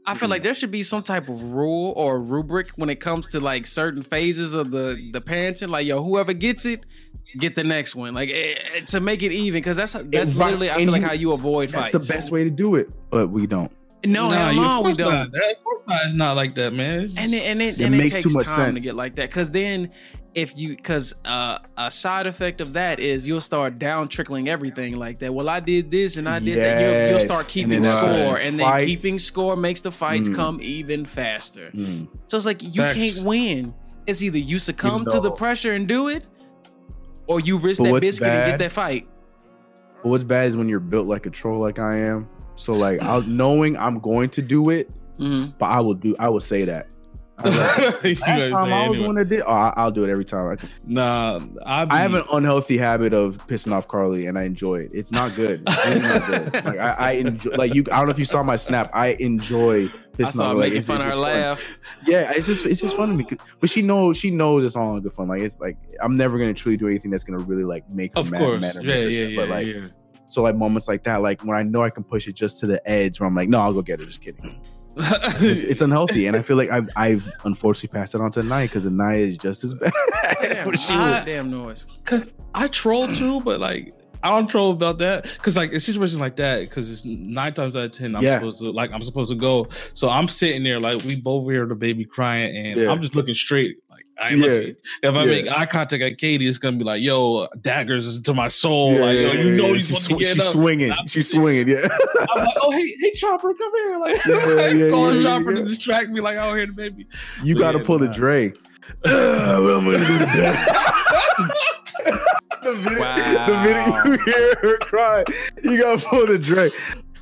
i 0.06 0.14
feel 0.14 0.28
like 0.28 0.42
there 0.42 0.54
should 0.54 0.70
be 0.70 0.82
some 0.82 1.02
type 1.02 1.28
of 1.28 1.42
rule 1.42 1.92
or 1.96 2.20
rubric 2.20 2.68
when 2.76 2.88
it 2.90 3.00
comes 3.00 3.28
to 3.28 3.38
like 3.40 3.66
certain 3.66 4.02
phases 4.02 4.54
of 4.54 4.70
the 4.70 4.96
the 5.12 5.20
parenting 5.20 5.68
like 5.68 5.86
yo 5.86 6.02
whoever 6.02 6.32
gets 6.32 6.64
it 6.64 6.84
get 7.38 7.54
the 7.54 7.64
next 7.64 7.94
one 7.94 8.12
like 8.14 8.28
eh, 8.30 8.54
eh, 8.76 8.80
to 8.80 9.00
make 9.00 9.22
it 9.22 9.32
even 9.32 9.58
because 9.60 9.76
that's 9.76 9.92
that's 9.92 10.32
right, 10.34 10.46
literally 10.46 10.70
i 10.70 10.74
and 10.74 10.84
feel 10.84 10.92
like 10.92 11.02
you- 11.02 11.08
how 11.08 11.14
you 11.14 11.32
avoid 11.32 11.68
That's 11.70 11.90
fights 11.90 12.06
the 12.08 12.14
best 12.14 12.30
way 12.30 12.44
to 12.44 12.50
do 12.50 12.74
it, 12.74 12.92
but 13.10 13.28
we 13.28 13.46
don't. 13.46 13.70
no 14.04 14.24
Nah, 14.26 14.30
hell 14.30 14.52
you- 14.52 14.60
no 14.60 14.66
of 14.70 14.76
we 14.78 14.82
course 14.92 14.98
don't 14.98 15.12
not. 15.12 15.32
That- 15.32 15.56
Of 15.58 15.64
course 15.64 15.82
not. 15.86 16.06
It's 16.06 16.16
not 16.16 16.36
like 16.36 16.54
that, 16.56 16.72
man. 16.74 17.00
It's 17.04 17.16
and 17.16 17.32
it, 17.32 17.42
and 17.44 17.62
it, 17.62 17.80
It 17.80 17.84
and 17.84 17.94
it 17.94 17.98
makes 17.98 18.14
takes 18.14 18.26
too 18.26 18.32
much 18.34 18.46
time 18.46 18.56
sense. 18.72 18.82
to 18.82 18.88
get 18.88 18.94
like 18.96 19.14
that 19.14 19.30
because 19.30 19.50
then 19.50 19.88
if 20.34 20.56
you 20.56 20.70
because 20.76 21.14
uh, 21.24 21.58
a 21.76 21.90
side 21.90 22.26
effect 22.26 22.60
of 22.60 22.72
that 22.72 22.98
is 23.00 23.28
you'll 23.28 23.40
start 23.40 23.78
down 23.78 24.08
trickling 24.08 24.48
everything 24.48 24.96
like 24.96 25.18
that 25.18 25.32
well 25.34 25.48
i 25.48 25.60
did 25.60 25.90
this 25.90 26.16
and 26.16 26.26
i 26.28 26.38
did 26.38 26.56
that 26.58 26.80
you'll, 26.80 27.10
you'll 27.10 27.20
start 27.20 27.46
keeping 27.48 27.82
then, 27.82 27.84
uh, 27.96 28.24
score 28.24 28.38
and 28.38 28.58
then 28.58 28.66
fights. 28.66 28.84
keeping 28.86 29.18
score 29.18 29.56
makes 29.56 29.82
the 29.82 29.90
fights 29.90 30.28
Mm. 30.30 30.34
come 30.34 30.58
even 30.62 31.04
faster 31.04 31.66
Mm. 31.74 32.08
so 32.28 32.36
it's 32.36 32.46
like 32.46 32.62
you 32.62 32.70
Facts. 32.82 32.96
can't 32.96 33.26
win 33.26 33.74
it's 34.06 34.22
either 34.22 34.38
you 34.38 34.58
succumb 34.58 35.04
to 35.06 35.20
the 35.20 35.30
pressure 35.30 35.72
and 35.72 35.86
do 35.86 36.08
it 36.08 36.26
or 37.26 37.38
you 37.40 37.58
risk 37.58 37.78
But 37.78 37.84
that 37.84 37.92
what's 37.92 38.06
biscuit 38.06 38.28
and 38.28 38.50
get 38.52 38.58
that 38.58 38.72
fight 38.72 39.06
But 40.02 40.08
what's 40.08 40.24
bad 40.24 40.48
is 40.48 40.56
when 40.56 40.68
you're 40.68 40.80
built 40.80 41.06
like 41.06 41.26
a 41.26 41.30
troll, 41.30 41.60
like 41.60 41.78
I 41.78 41.96
am. 41.98 42.28
So 42.56 42.72
like, 42.72 43.00
I'll, 43.00 43.22
knowing 43.22 43.76
I'm 43.76 44.00
going 44.00 44.28
to 44.30 44.42
do 44.42 44.70
it, 44.70 44.90
Mhm. 45.20 45.54
but 45.58 45.66
I 45.66 45.80
will 45.80 45.94
do. 45.94 46.16
I 46.18 46.28
will 46.28 46.40
say 46.40 46.64
that. 46.64 46.92
I 47.44 47.48
love- 47.48 48.04
You 48.04 48.10
Last 48.14 48.20
guys 48.20 48.50
time 48.50 48.72
I 48.72 48.88
was 48.88 48.96
anyway. 48.98 49.06
one 49.06 49.14
that 49.16 49.28
did. 49.28 49.42
Oh, 49.42 49.50
I- 49.52 49.72
I'll 49.76 49.90
do 49.90 50.04
it 50.04 50.10
every 50.10 50.24
time. 50.24 50.48
I, 50.48 50.56
can. 50.56 50.68
Nah, 50.86 51.40
I, 51.66 51.86
I 51.90 51.98
have 52.00 52.14
an 52.14 52.24
unhealthy 52.32 52.76
habit 52.78 53.12
of 53.12 53.44
pissing 53.46 53.72
off 53.72 53.88
Carly, 53.88 54.26
and 54.26 54.38
I 54.38 54.42
enjoy 54.44 54.76
it. 54.80 54.92
It's 54.94 55.10
not 55.12 55.34
good. 55.34 55.62
It's 55.66 55.86
really 55.86 56.00
not 56.00 56.26
good. 56.26 56.54
Like 56.64 56.78
I, 56.78 56.90
I 56.98 57.10
enjoy. 57.12 57.50
Like 57.56 57.74
you, 57.74 57.84
I 57.92 57.96
don't 57.98 58.06
know 58.06 58.12
if 58.12 58.18
you 58.18 58.24
saw 58.24 58.42
my 58.42 58.56
snap. 58.56 58.90
I 58.94 59.08
enjoy 59.20 59.88
pissing 59.88 60.26
I 60.26 60.30
saw 60.30 60.50
off. 60.50 60.56
Like, 60.56 60.72
making 60.72 60.78
it's- 60.78 60.86
fun 60.86 60.96
of 60.96 61.02
it's 61.02 61.06
her 61.06 61.10
just 61.10 61.22
fun. 61.22 61.40
laugh. 61.40 61.64
Yeah, 62.06 62.32
it's 62.32 62.46
just 62.46 62.66
it's 62.66 62.80
just 62.80 62.96
fun 62.96 63.08
to 63.10 63.14
me. 63.14 63.24
'cause- 63.24 63.38
But 63.60 63.70
she 63.70 63.82
knows 63.82 64.16
she 64.16 64.30
knows 64.30 64.64
it's 64.64 64.76
all 64.76 64.96
in 64.96 65.02
good 65.02 65.12
fun. 65.12 65.28
Like 65.28 65.42
it's 65.42 65.60
like 65.60 65.76
I'm 66.02 66.14
never 66.16 66.38
gonna 66.38 66.54
truly 66.54 66.76
do 66.76 66.86
anything 66.88 67.10
that's 67.10 67.24
gonna 67.24 67.42
really 67.44 67.64
like 67.64 67.90
make 67.92 68.14
her 68.14 68.20
Of 68.20 68.30
mad, 68.30 68.38
course, 68.40 68.60
mad 68.60 68.76
or 68.76 68.82
yeah, 68.82 68.94
yeah, 68.96 69.26
yeah, 69.26 69.36
But 69.36 69.48
like 69.48 69.66
yeah. 69.66 69.88
so 70.26 70.42
like 70.42 70.54
moments 70.56 70.88
like 70.88 71.02
that, 71.04 71.22
like 71.22 71.42
when 71.42 71.56
I 71.56 71.62
know 71.62 71.82
I 71.82 71.90
can 71.90 72.04
push 72.04 72.28
it 72.28 72.34
just 72.34 72.58
to 72.60 72.66
the 72.66 72.80
edge, 72.88 73.20
where 73.20 73.26
I'm 73.28 73.34
like, 73.34 73.48
no, 73.48 73.60
I'll 73.60 73.72
go 73.72 73.82
get 73.82 74.00
it. 74.00 74.06
Just 74.06 74.20
kidding. 74.22 74.60
It's, 74.96 75.60
it's 75.62 75.80
unhealthy, 75.80 76.26
and 76.26 76.36
I 76.36 76.40
feel 76.40 76.56
like 76.56 76.70
I've 76.70 76.88
I've 76.96 77.30
unfortunately 77.44 77.98
passed 77.98 78.14
it 78.14 78.20
on 78.20 78.30
to 78.32 78.42
Naya 78.42 78.66
because 78.66 78.84
Naya 78.86 79.18
is 79.18 79.38
just 79.38 79.64
as 79.64 79.74
bad. 79.74 79.92
Damn, 80.42 80.76
she 80.76 80.92
I- 80.92 81.24
damn 81.24 81.50
noise. 81.50 81.86
Cause 82.04 82.28
I 82.54 82.68
troll 82.68 83.12
too, 83.14 83.40
but 83.40 83.60
like 83.60 83.92
I 84.24 84.30
don't 84.38 84.46
troll 84.48 84.70
about 84.70 84.98
that. 84.98 85.26
Cause 85.42 85.56
like 85.56 85.72
in 85.72 85.80
situations 85.80 86.20
like 86.20 86.36
that, 86.36 86.60
because 86.60 86.92
it's 86.92 87.04
nine 87.04 87.54
times 87.54 87.74
out 87.74 87.86
of 87.86 87.92
ten, 87.92 88.14
I'm 88.14 88.22
Yeah. 88.22 88.38
supposed 88.38 88.58
to 88.60 88.70
like 88.70 88.92
I'm 88.92 89.02
supposed 89.02 89.30
to 89.30 89.36
go. 89.36 89.66
So 89.94 90.08
I'm 90.08 90.28
sitting 90.28 90.62
there 90.62 90.78
like 90.78 91.02
we 91.04 91.16
both 91.20 91.50
hear 91.50 91.66
the 91.66 91.74
baby 91.74 92.04
crying, 92.04 92.54
and 92.56 92.80
Yeah. 92.80 92.90
I'm 92.92 93.02
just 93.02 93.16
looking 93.16 93.34
straight. 93.34 93.78
Like 94.22 94.32
I 94.32 94.34
Yeah. 94.36 94.46
looking. 94.46 94.76
If 95.02 95.14
I 95.14 95.20
Yeah. 95.20 95.26
make 95.26 95.48
eye 95.48 95.66
contact 95.66 96.02
at 96.02 96.18
Katie, 96.18 96.46
it's 96.46 96.58
gonna 96.58 96.76
be 96.76 96.84
like, 96.84 97.02
"Yo, 97.02 97.48
daggers 97.60 98.20
to 98.20 98.34
my 98.34 98.48
soul." 98.48 98.92
Yeah, 98.94 99.00
like 99.00 99.16
yeah, 99.16 99.20
yo, 99.22 99.32
you 99.32 99.50
yeah, 99.50 99.56
know 99.56 99.66
yeah. 99.68 99.74
he's 99.74 99.86
she's, 99.88 100.04
sw- 100.04 100.08
she's 100.18 100.40
up. 100.40 100.52
swinging. 100.52 100.92
I'm 100.92 101.06
She's 101.08 101.30
swinging. 101.30 101.68
Yeah. 101.68 101.88
I'm 102.30 102.44
like, 102.44 102.54
"Oh, 102.62 102.70
hey, 102.70 102.94
hey, 103.00 103.12
Chopper, 103.14 103.52
come 103.54 103.72
here!" 103.88 103.98
Like 103.98 104.24
Yeah, 104.24 104.68
yeah, 104.84 104.90
calling 104.90 105.16
yeah, 105.16 105.22
Chopper 105.22 105.52
yeah. 105.52 105.62
to 105.62 105.64
distract 105.68 106.10
me, 106.10 106.20
like 106.20 106.36
I 106.38 106.46
don't 106.46 106.56
hear 106.56 106.66
the 106.66 106.72
baby. 106.72 107.06
You 107.42 107.54
got 107.58 107.72
to 107.72 107.78
yeah, 107.78 107.84
pull 107.84 107.98
the 107.98 108.06
nah. 108.06 108.12
Dre. 108.12 108.52
What 109.02 109.12
am 109.12 109.84
gonna 109.84 109.98
do 109.98 110.18
today? 110.18 110.64
the 112.62 112.72
minute, 112.74 113.46
the 113.46 113.56
minute 113.64 114.04
you 114.26 114.32
hear 114.32 114.54
her 114.62 114.78
cry, 114.78 115.24
you 115.62 115.78
gotta 115.80 116.04
pull 116.04 116.26
the 116.26 116.38
Dre. 116.38 116.70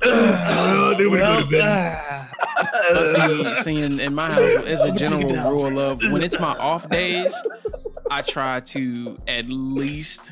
Uh, 0.03 0.97
then 0.97 1.11
we 1.11 1.17
go 1.17 1.39
to 1.41 1.45
bed. 1.49 2.27
But 2.93 3.05
see, 3.05 3.55
seeing 3.55 3.99
in 3.99 4.13
my 4.15 4.31
house, 4.31 4.51
as 4.65 4.83
a 4.83 4.91
general 4.91 5.35
rule 5.49 5.79
of 5.79 6.01
when 6.11 6.21
it's 6.23 6.39
my 6.39 6.51
off 6.57 6.89
days, 6.89 7.33
I 8.09 8.21
try 8.21 8.59
to 8.61 9.17
at 9.27 9.47
least 9.47 10.31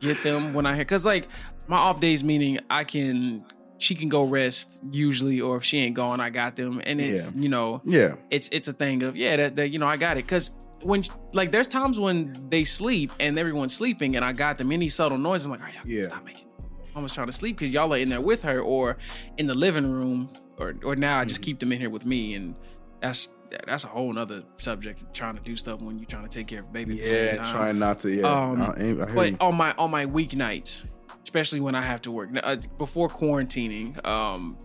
get 0.00 0.22
them 0.22 0.52
when 0.54 0.66
I 0.66 0.74
hear 0.74 0.84
because 0.84 1.04
like 1.06 1.28
my 1.68 1.76
off 1.76 2.00
days 2.00 2.22
meaning 2.24 2.58
I 2.70 2.84
can 2.84 3.44
she 3.78 3.94
can 3.94 4.08
go 4.08 4.24
rest 4.24 4.80
usually, 4.92 5.40
or 5.40 5.56
if 5.56 5.64
she 5.64 5.78
ain't 5.78 5.94
gone, 5.96 6.20
I 6.20 6.30
got 6.30 6.54
them, 6.56 6.80
and 6.84 7.00
it's 7.00 7.32
you 7.34 7.48
know 7.48 7.80
Yeah. 7.84 8.14
it's 8.30 8.48
it's 8.52 8.68
a 8.68 8.72
thing 8.72 9.02
of 9.02 9.16
yeah 9.16 9.36
that, 9.36 9.56
that 9.56 9.68
you 9.70 9.78
know 9.78 9.86
I 9.86 9.96
got 9.96 10.16
it 10.16 10.24
because 10.26 10.50
when 10.82 11.02
like 11.32 11.50
there's 11.52 11.68
times 11.68 11.98
when 11.98 12.34
they 12.48 12.64
sleep 12.64 13.12
and 13.20 13.38
everyone's 13.38 13.74
sleeping 13.74 14.16
and 14.16 14.24
I 14.24 14.32
got 14.32 14.58
them 14.58 14.70
any 14.72 14.88
subtle 14.88 15.18
noise 15.18 15.44
I'm 15.44 15.50
like 15.52 15.60
all 15.60 15.66
right, 15.66 15.74
y'all 15.76 15.86
Yeah. 15.86 16.02
stop 16.04 16.24
making 16.24 16.46
Was 16.94 17.12
trying 17.12 17.26
to 17.28 17.32
sleep 17.32 17.58
because 17.58 17.72
y'all 17.72 17.92
are 17.94 17.96
in 17.96 18.10
there 18.10 18.20
with 18.20 18.42
her 18.42 18.60
or 18.60 18.98
in 19.38 19.46
the 19.46 19.54
living 19.54 19.90
room 19.90 20.28
or 20.58 20.74
or 20.84 20.94
now 20.94 21.18
I 21.18 21.24
just 21.24 21.40
Mm-hmm. 21.40 21.44
keep 21.46 21.58
them 21.60 21.72
in 21.72 21.80
here 21.80 21.90
with 21.90 22.04
me 22.04 22.34
and 22.34 22.54
that's 23.00 23.28
that's 23.66 23.84
a 23.84 23.88
whole 23.88 24.12
nother 24.12 24.42
subject 24.58 25.02
trying 25.14 25.36
to 25.36 25.42
do 25.42 25.56
stuff 25.56 25.80
when 25.82 25.98
you're 25.98 26.06
trying 26.06 26.22
to 26.24 26.28
take 26.28 26.46
care 26.46 26.60
of 26.60 26.72
baby 26.72 26.92
at 26.98 26.98
the 26.98 27.04
Yeah, 27.04 27.32
same 27.34 27.36
time. 27.44 27.54
trying 27.54 27.78
not 27.78 27.98
to. 28.00 28.10
Yeah. 28.14 28.22
Um, 28.30 28.62
I, 28.62 28.74
ain't- 28.78 29.00
I 29.00 29.04
but 29.06 29.30
you. 29.32 29.36
on 29.40 29.54
my 29.56 29.72
on 29.78 29.90
my 29.90 30.06
weeknights, 30.06 30.86
especially 31.24 31.60
when 31.60 31.74
I 31.74 31.80
have 31.82 32.02
to 32.02 32.10
work 32.10 32.30
now, 32.30 32.40
uh, 32.44 32.56
before 32.78 33.08
quarantining, 33.08 34.04
um, 34.06 34.56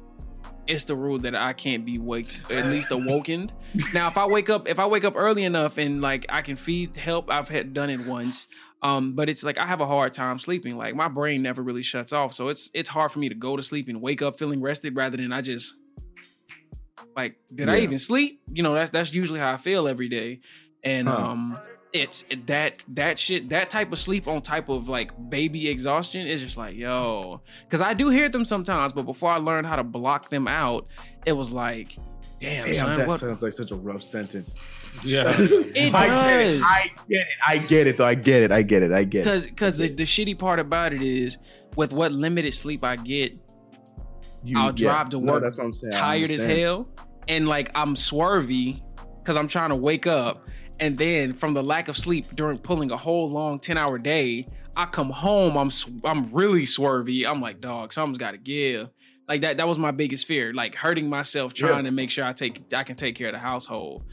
it's 0.67 0.83
the 0.83 0.95
rule 0.95 1.17
that 1.19 1.33
I 1.35 1.53
can't 1.53 1.85
be 1.85 1.97
wake 1.97 2.27
at 2.51 2.65
least 2.67 2.91
awoken. 2.91 3.51
now, 3.93 4.07
if 4.09 4.17
I 4.17 4.25
wake 4.25 4.49
up, 4.49 4.67
if 4.67 4.79
I 4.79 4.85
wake 4.85 5.05
up 5.05 5.13
early 5.15 5.43
enough 5.45 5.77
and 5.77 6.01
like 6.01 6.25
I 6.29 6.41
can 6.41 6.55
feed 6.57 6.95
help, 6.97 7.31
I've 7.31 7.47
had 7.49 7.73
done 7.73 7.89
it 7.89 8.01
once. 8.05 8.47
Um, 8.83 9.13
but 9.13 9.27
it's 9.29 9.43
like 9.43 9.57
I 9.57 9.65
have 9.65 9.81
a 9.81 9.85
hard 9.87 10.13
time 10.13 10.37
sleeping. 10.39 10.77
Like 10.77 10.95
my 10.95 11.07
brain 11.07 11.41
never 11.41 11.63
really 11.63 11.81
shuts 11.83 12.13
off, 12.13 12.33
so 12.33 12.47
it's 12.49 12.69
it's 12.73 12.89
hard 12.89 13.11
for 13.11 13.19
me 13.19 13.29
to 13.29 13.35
go 13.35 13.57
to 13.57 13.63
sleep 13.63 13.87
and 13.89 14.01
wake 14.01 14.21
up 14.21 14.37
feeling 14.37 14.61
rested 14.61 14.95
rather 14.95 15.17
than 15.17 15.33
I 15.33 15.41
just 15.41 15.75
like 17.15 17.37
did 17.53 17.69
I 17.69 17.79
even 17.79 17.97
sleep? 17.97 18.41
You 18.47 18.63
know, 18.63 18.73
that's 18.73 18.91
that's 18.91 19.13
usually 19.13 19.39
how 19.39 19.51
I 19.51 19.57
feel 19.57 19.87
every 19.87 20.09
day. 20.09 20.41
And 20.83 21.07
Huh. 21.07 21.15
um 21.15 21.57
it's 21.93 22.23
that 22.45 22.75
that 22.89 23.17
shit 23.17 23.49
that 23.49 23.69
type 23.69 23.91
of 23.91 23.97
sleep 23.97 24.27
on 24.27 24.41
type 24.41 24.67
of 24.69 24.89
like 24.89 25.09
baby 25.29 25.69
exhaustion 25.69 26.27
is 26.27 26.41
just 26.41 26.57
like 26.57 26.75
yo 26.75 27.41
because 27.63 27.79
i 27.79 27.93
do 27.93 28.09
hear 28.09 28.27
them 28.27 28.43
sometimes 28.43 28.91
but 28.91 29.03
before 29.03 29.29
i 29.29 29.37
learned 29.37 29.65
how 29.65 29.77
to 29.77 29.85
block 29.85 30.29
them 30.29 30.49
out 30.49 30.85
it 31.25 31.31
was 31.31 31.53
like 31.53 31.95
damn, 32.39 32.63
Damn, 32.65 32.75
son 32.75 32.97
that 32.97 33.07
what 33.07 33.19
sounds 33.19 33.41
like 33.41 33.53
such 33.53 33.71
a 33.71 33.75
rough 33.75 34.03
sentence. 34.03 34.55
Yeah. 35.03 35.23
it 35.37 35.93
I 35.93 36.07
get 36.07 36.39
it. 36.41 36.53
does 36.57 36.63
I 36.65 36.91
get 37.07 37.21
it. 37.21 37.27
I 37.47 37.57
get 37.57 37.87
it. 37.87 37.97
Though 37.97 38.05
I 38.05 38.15
get 38.15 38.43
it. 38.43 38.51
I 38.51 38.61
get 38.61 38.83
it. 38.83 38.91
I 38.91 39.03
get 39.03 39.19
it. 39.21 39.23
because 39.25 39.45
because 39.47 39.77
the, 39.77 39.89
the 39.89 40.03
shitty 40.03 40.37
part 40.37 40.59
about 40.59 40.93
it 40.93 41.01
is 41.01 41.37
with 41.75 41.93
what 41.93 42.11
limited 42.11 42.53
sleep 42.53 42.83
i 42.83 42.95
get 42.95 43.33
You- 44.43 44.57
I'll 44.57 44.67
yeah. 44.67 44.89
drive 44.89 45.09
to 45.09 45.19
work 45.19 45.43
that's 45.43 45.57
what 45.57 45.65
I'm 45.65 45.73
saying. 45.73 45.93
I 45.93 45.99
tired 45.99 46.31
as 46.31 46.43
hell 46.43 46.87
and 47.27 47.47
like 47.47 47.71
I'm 47.75 47.95
swervy 47.95 48.81
because 49.19 49.35
I'm 49.37 49.47
trying 49.47 49.69
to 49.69 49.75
wake 49.75 50.07
up 50.07 50.47
and 50.79 50.97
then 50.97 51.33
from 51.33 51.53
the 51.53 51.63
lack 51.63 51.87
of 51.87 51.97
sleep 51.97 52.35
during 52.35 52.57
pulling 52.57 52.91
a 52.91 52.97
whole 52.97 53.29
long 53.29 53.59
10 53.59 53.77
hour 53.77 53.97
day 53.97 54.47
I 54.75 54.85
come 54.85 55.09
home 55.09 55.57
I'm 55.57 55.69
sw- 55.71 55.89
I'm 56.03 56.31
really 56.31 56.63
swervy 56.63 57.25
I'm 57.27 57.41
like 57.41 57.61
dog 57.61 57.93
something's 57.93 58.17
got 58.19 58.31
to 58.31 58.37
give 58.37 58.89
like 59.27 59.41
that 59.41 59.57
that 59.57 59.67
was 59.67 59.77
my 59.77 59.91
biggest 59.91 60.25
fear 60.25 60.53
like 60.53 60.75
hurting 60.75 61.09
myself 61.09 61.53
trying 61.53 61.83
to 61.83 61.91
make 61.91 62.09
sure 62.09 62.25
I 62.25 62.33
take 62.33 62.73
I 62.73 62.83
can 62.83 62.95
take 62.95 63.15
care 63.15 63.27
of 63.27 63.33
the 63.33 63.39
household 63.39 64.03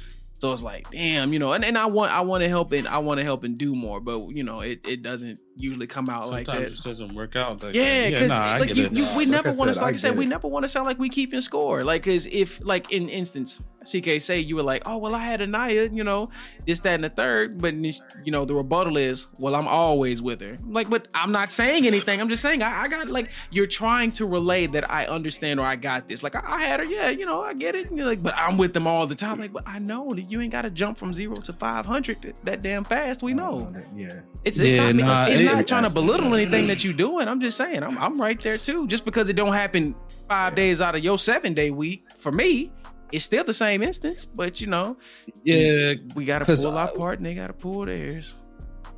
so 0.44 0.52
it's 0.52 0.62
like 0.62 0.90
damn 0.90 1.32
you 1.32 1.38
know 1.38 1.52
and, 1.52 1.64
and 1.64 1.78
I 1.78 1.86
want 1.86 2.12
I 2.12 2.20
want 2.20 2.42
to 2.42 2.48
help 2.48 2.72
and 2.72 2.86
I 2.86 2.98
want 2.98 3.18
to 3.18 3.24
help 3.24 3.44
and 3.44 3.56
do 3.56 3.74
more 3.74 4.00
but 4.00 4.28
you 4.28 4.44
know 4.44 4.60
it, 4.60 4.86
it 4.86 5.02
doesn't 5.02 5.38
usually 5.56 5.86
come 5.86 6.08
out 6.08 6.28
like 6.28 6.46
Sometimes 6.46 6.62
that 6.62 6.66
it 6.66 6.70
just 6.70 6.84
doesn't 6.84 7.14
work 7.14 7.36
out. 7.36 7.62
Like 7.62 7.74
yeah, 7.74 8.02
that. 8.02 8.10
because 8.10 8.30
nah, 8.30 8.36
I 8.36 8.58
like 8.58 8.68
get 8.68 8.76
you, 8.76 8.84
it. 8.86 8.92
you, 8.92 9.04
we 9.16 9.24
Like 9.24 9.28
never 9.28 9.52
want 9.52 9.72
to, 9.72 9.78
like 9.80 9.92
I 9.92 9.94
I 9.94 9.96
said, 9.96 10.08
get 10.10 10.18
we 10.18 10.26
never 10.26 10.48
want 10.48 10.64
to 10.64 10.68
sound 10.68 10.86
like 10.86 10.98
we 10.98 11.08
keeping 11.08 11.40
score. 11.40 11.84
Like, 11.84 12.04
cause 12.04 12.26
if, 12.26 12.64
like, 12.64 12.90
in 12.92 13.08
instance, 13.08 13.62
CK 13.84 14.20
say 14.20 14.40
you 14.40 14.56
were 14.56 14.62
like, 14.62 14.82
oh 14.86 14.96
well, 14.96 15.14
I 15.14 15.24
had 15.24 15.42
Anaya, 15.42 15.90
you 15.92 16.04
know, 16.04 16.30
this, 16.66 16.80
that, 16.80 16.94
and 16.94 17.04
the 17.04 17.10
third, 17.10 17.60
but 17.60 17.74
you 17.74 17.92
know, 18.32 18.44
the 18.44 18.54
rebuttal 18.54 18.96
is, 18.96 19.26
well, 19.38 19.54
I'm 19.54 19.68
always 19.68 20.22
with 20.22 20.40
her. 20.40 20.56
Like, 20.66 20.88
but 20.88 21.08
I'm 21.14 21.32
not 21.32 21.52
saying 21.52 21.86
anything. 21.86 22.20
I'm 22.20 22.28
just 22.28 22.42
saying 22.42 22.62
I, 22.62 22.82
I 22.82 22.88
got 22.88 23.08
like 23.08 23.30
you're 23.50 23.66
trying 23.66 24.10
to 24.12 24.26
relay 24.26 24.66
that 24.68 24.90
I 24.90 25.06
understand 25.06 25.60
or 25.60 25.66
I 25.66 25.76
got 25.76 26.08
this. 26.08 26.22
Like, 26.22 26.34
I, 26.34 26.42
I 26.46 26.64
had 26.64 26.80
her, 26.80 26.86
yeah, 26.86 27.10
you 27.10 27.26
know, 27.26 27.42
I 27.42 27.52
get 27.52 27.74
it. 27.74 27.88
And 27.88 27.98
you're 27.98 28.06
like, 28.06 28.22
but 28.22 28.34
I'm 28.36 28.56
with 28.56 28.72
them 28.72 28.86
all 28.86 29.06
the 29.06 29.14
time. 29.14 29.38
Like, 29.38 29.52
but 29.52 29.64
I 29.66 29.78
know 29.78 30.14
that 30.14 30.30
you 30.30 30.33
ain't 30.40 30.52
got 30.52 30.62
to 30.62 30.70
jump 30.70 30.96
from 30.98 31.12
zero 31.12 31.36
to 31.36 31.52
five 31.52 31.86
hundred 31.86 32.22
that, 32.22 32.44
that 32.44 32.62
damn 32.62 32.84
fast. 32.84 33.22
We 33.22 33.32
oh, 33.32 33.36
know. 33.36 33.82
Yeah. 33.94 34.20
It's, 34.44 34.58
Yeah, 34.58 34.92
not, 34.92 34.94
nah, 34.94 35.26
it's 35.26 35.40
it- 35.40 35.44
not 35.44 35.60
it- 35.60 35.66
trying 35.68 35.84
to 35.84 35.90
belittle 35.90 36.34
anything 36.34 36.66
that 36.68 36.84
you're 36.84 36.92
doing. 36.92 37.28
I'm 37.28 37.40
just 37.40 37.56
saying, 37.56 37.82
I'm, 37.82 37.96
I'm 37.98 38.20
right 38.20 38.40
there 38.40 38.58
too. 38.58 38.86
Just 38.86 39.04
because 39.04 39.28
it 39.28 39.34
don't 39.36 39.52
happen 39.52 39.94
five 40.28 40.54
days 40.54 40.80
out 40.80 40.94
of 40.94 41.02
your 41.04 41.18
seven 41.18 41.54
day 41.54 41.70
week 41.70 42.04
for 42.16 42.32
me, 42.32 42.72
it's 43.12 43.24
still 43.24 43.44
the 43.44 43.54
same 43.54 43.82
instance. 43.82 44.24
But 44.24 44.60
you 44.60 44.66
know, 44.66 44.96
Yeah, 45.44 45.94
we 46.14 46.24
got 46.24 46.40
to 46.40 46.44
pull 46.46 46.76
our 46.78 46.88
part 46.92 47.18
and 47.18 47.26
they 47.26 47.34
got 47.34 47.48
to 47.48 47.52
pull 47.52 47.84
theirs. 47.86 48.34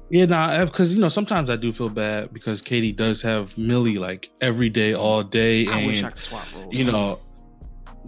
Yeah, 0.08 0.26
nah, 0.26 0.64
because 0.64 0.94
you 0.94 1.00
know 1.00 1.08
sometimes 1.08 1.50
I 1.50 1.56
do 1.56 1.72
feel 1.72 1.88
bad 1.88 2.32
because 2.32 2.62
Katie 2.62 2.92
does 2.92 3.20
have 3.22 3.58
Millie 3.58 3.98
like 3.98 4.30
every 4.40 4.68
day, 4.68 4.94
all 4.94 5.24
day, 5.24 5.66
I 5.66 5.78
and 5.78 5.86
wish 5.88 6.02
I 6.04 6.10
could 6.10 6.20
swap 6.20 6.46
roles. 6.54 6.78
you 6.78 6.84
know 6.84 7.18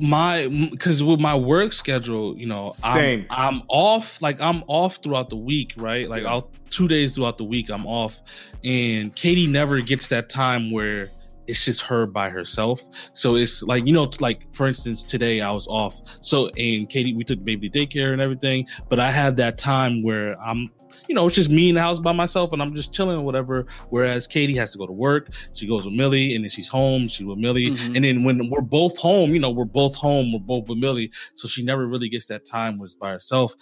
my 0.01 0.49
because 0.71 1.03
with 1.03 1.21
my 1.21 1.35
work 1.35 1.73
schedule, 1.73 2.37
you 2.37 2.47
know, 2.47 2.71
Same. 2.71 3.27
I'm, 3.31 3.57
I'm 3.57 3.63
off 3.69 4.21
like 4.23 4.41
I'm 4.41 4.63
off 4.67 4.97
throughout 5.03 5.29
the 5.29 5.37
week, 5.37 5.73
right? 5.77 6.09
Like 6.09 6.25
I'll 6.25 6.51
two 6.71 6.89
days 6.89 7.15
throughout 7.15 7.39
the 7.39 7.45
week 7.45 7.71
I'm 7.71 7.87
off, 7.87 8.21
and 8.65 9.15
Katie 9.15 9.47
never 9.47 9.81
gets 9.81 10.09
that 10.09 10.29
time 10.29 10.71
where 10.71 11.07
it's 11.47 11.65
just 11.65 11.81
her 11.83 12.07
by 12.07 12.29
herself. 12.31 12.83
So 13.15 13.37
it's 13.37 13.63
like 13.63 13.87
you 13.87 13.93
know, 13.93 14.11
like 14.21 14.43
for 14.55 14.67
instance, 14.67 15.03
today 15.03 15.41
I 15.41 15.51
was 15.51 15.67
off. 15.67 16.01
So 16.21 16.49
and 16.57 16.89
Katie, 16.89 17.15
we 17.15 17.25
took 17.25 17.43
baby 17.45 17.69
to 17.69 17.87
daycare 17.87 18.13
and 18.13 18.21
everything, 18.21 18.67
but 18.89 19.01
I 19.01 19.11
had 19.11 19.37
that 19.39 19.59
time 19.59 20.03
where 20.03 20.41
I'm 20.41 20.71
you 21.09 21.15
know, 21.15 21.27
it's 21.27 21.35
just 21.35 21.51
me 21.51 21.71
in 21.71 21.75
the 21.75 21.81
house 21.81 21.99
by 21.99 22.13
myself 22.13 22.53
and 22.53 22.61
I'm 22.61 22.75
just 22.75 22.93
chilling 22.93 23.19
or 23.19 23.25
whatever. 23.25 23.67
Whereas 23.91 24.27
Katie 24.27 24.57
has 24.57 24.73
to 24.73 24.79
go 24.79 24.87
to 24.87 24.93
work. 24.93 25.29
She 25.55 25.67
goes 25.67 25.85
with 25.85 25.95
Millie 25.95 26.35
and 26.35 26.45
then 26.45 26.51
she's 26.51 26.69
home. 26.69 27.09
She's 27.09 27.27
with 27.27 27.39
Millie. 27.39 27.71
Mhm. 27.71 27.97
And 27.97 28.05
then 28.05 28.25
when 28.25 28.51
we're 28.51 28.61
both 28.61 28.97
home, 28.99 29.31
you 29.31 29.41
know, 29.41 29.51
we're 29.51 29.65
both 29.65 29.95
home, 29.95 30.33
we're 30.33 30.39
both 30.41 30.69
with 30.69 30.79
Millie. 30.79 31.11
So 31.35 31.49
she 31.49 31.65
never 31.65 31.87
really 31.87 32.09
gets 32.09 32.27
that 32.29 32.45
time 32.45 32.79
was 32.79 32.95
by 32.95 33.11
herself. 33.11 33.55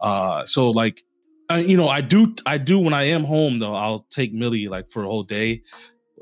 Uh, 0.00 0.44
so 0.46 0.70
like, 0.70 1.02
I, 1.48 1.58
you 1.58 1.76
know, 1.76 1.88
I 1.88 2.00
do, 2.00 2.34
I 2.46 2.56
do 2.56 2.78
when 2.78 2.94
I 2.94 3.04
am 3.04 3.24
home 3.24 3.58
though, 3.58 3.74
I'll 3.74 4.06
take 4.10 4.32
Millie 4.32 4.68
like 4.68 4.90
for 4.90 5.02
a 5.02 5.06
whole 5.06 5.24
day. 5.24 5.62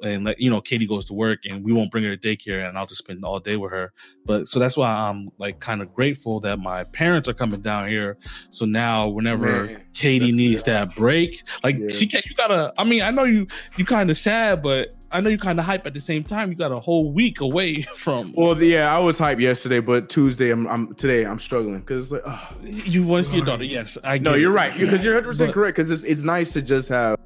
And 0.02 0.24
like 0.24 0.36
you 0.38 0.50
know, 0.50 0.60
Katie 0.60 0.86
goes 0.86 1.04
to 1.06 1.14
work, 1.14 1.40
and 1.48 1.62
we 1.64 1.72
won't 1.72 1.90
bring 1.90 2.04
her 2.04 2.16
to 2.16 2.28
daycare, 2.28 2.68
and 2.68 2.76
I'll 2.78 2.86
just 2.86 3.02
spend 3.02 3.24
all 3.24 3.38
day 3.40 3.56
with 3.56 3.70
her. 3.72 3.92
But 4.24 4.48
so 4.48 4.58
that's 4.58 4.76
why 4.76 4.90
I'm 4.90 5.30
like 5.38 5.60
kind 5.60 5.82
of 5.82 5.92
grateful 5.94 6.40
that 6.40 6.58
my 6.58 6.84
parents 6.84 7.28
are 7.28 7.34
coming 7.34 7.60
down 7.60 7.88
here. 7.88 8.16
So 8.50 8.64
now, 8.64 9.08
whenever 9.08 9.64
Man, 9.66 9.84
Katie 9.94 10.32
needs 10.32 10.62
good. 10.62 10.72
that 10.72 10.94
break, 10.96 11.42
like 11.64 11.78
Yeah. 11.78 11.88
she 11.88 12.06
can't. 12.06 12.24
You 12.26 12.34
gotta. 12.34 12.72
I 12.78 12.84
mean, 12.84 13.02
I 13.02 13.10
know 13.10 13.24
you. 13.24 13.46
You 13.76 13.84
kind 13.84 14.10
of 14.10 14.16
sad, 14.18 14.62
but 14.62 14.96
I 15.12 15.20
know 15.20 15.28
you 15.28 15.38
kind 15.38 15.58
of 15.58 15.64
hype 15.64 15.86
at 15.86 15.94
the 15.94 16.00
same 16.00 16.22
time. 16.22 16.50
You 16.50 16.56
got 16.56 16.70
a 16.70 16.76
whole 16.78 17.12
week 17.12 17.40
away 17.40 17.82
from. 17.96 18.32
Well, 18.36 18.60
yeah, 18.62 18.94
I 18.94 18.98
was 18.98 19.18
hyped 19.18 19.40
yesterday, 19.40 19.80
but 19.80 20.08
Tuesday, 20.08 20.50
I'm, 20.50 20.66
I'm 20.68 20.94
today, 20.94 21.24
I'm 21.24 21.40
struggling 21.40 21.78
because 21.80 22.12
like, 22.12 22.22
oh, 22.26 22.56
you 22.62 23.02
want 23.02 23.24
to 23.24 23.30
see 23.30 23.36
your 23.38 23.46
daughter? 23.46 23.64
Yes, 23.64 23.98
I. 24.04 24.18
no, 24.18 24.34
you're 24.34 24.52
it. 24.52 24.54
right 24.54 24.72
because 24.76 25.04
you're 25.04 25.14
100 25.14 25.26
percent 25.28 25.52
correct 25.52 25.76
because 25.76 25.90
it's 25.90 26.04
it's 26.04 26.22
nice 26.22 26.52
to 26.52 26.62
just 26.62 26.88
have 26.90 27.18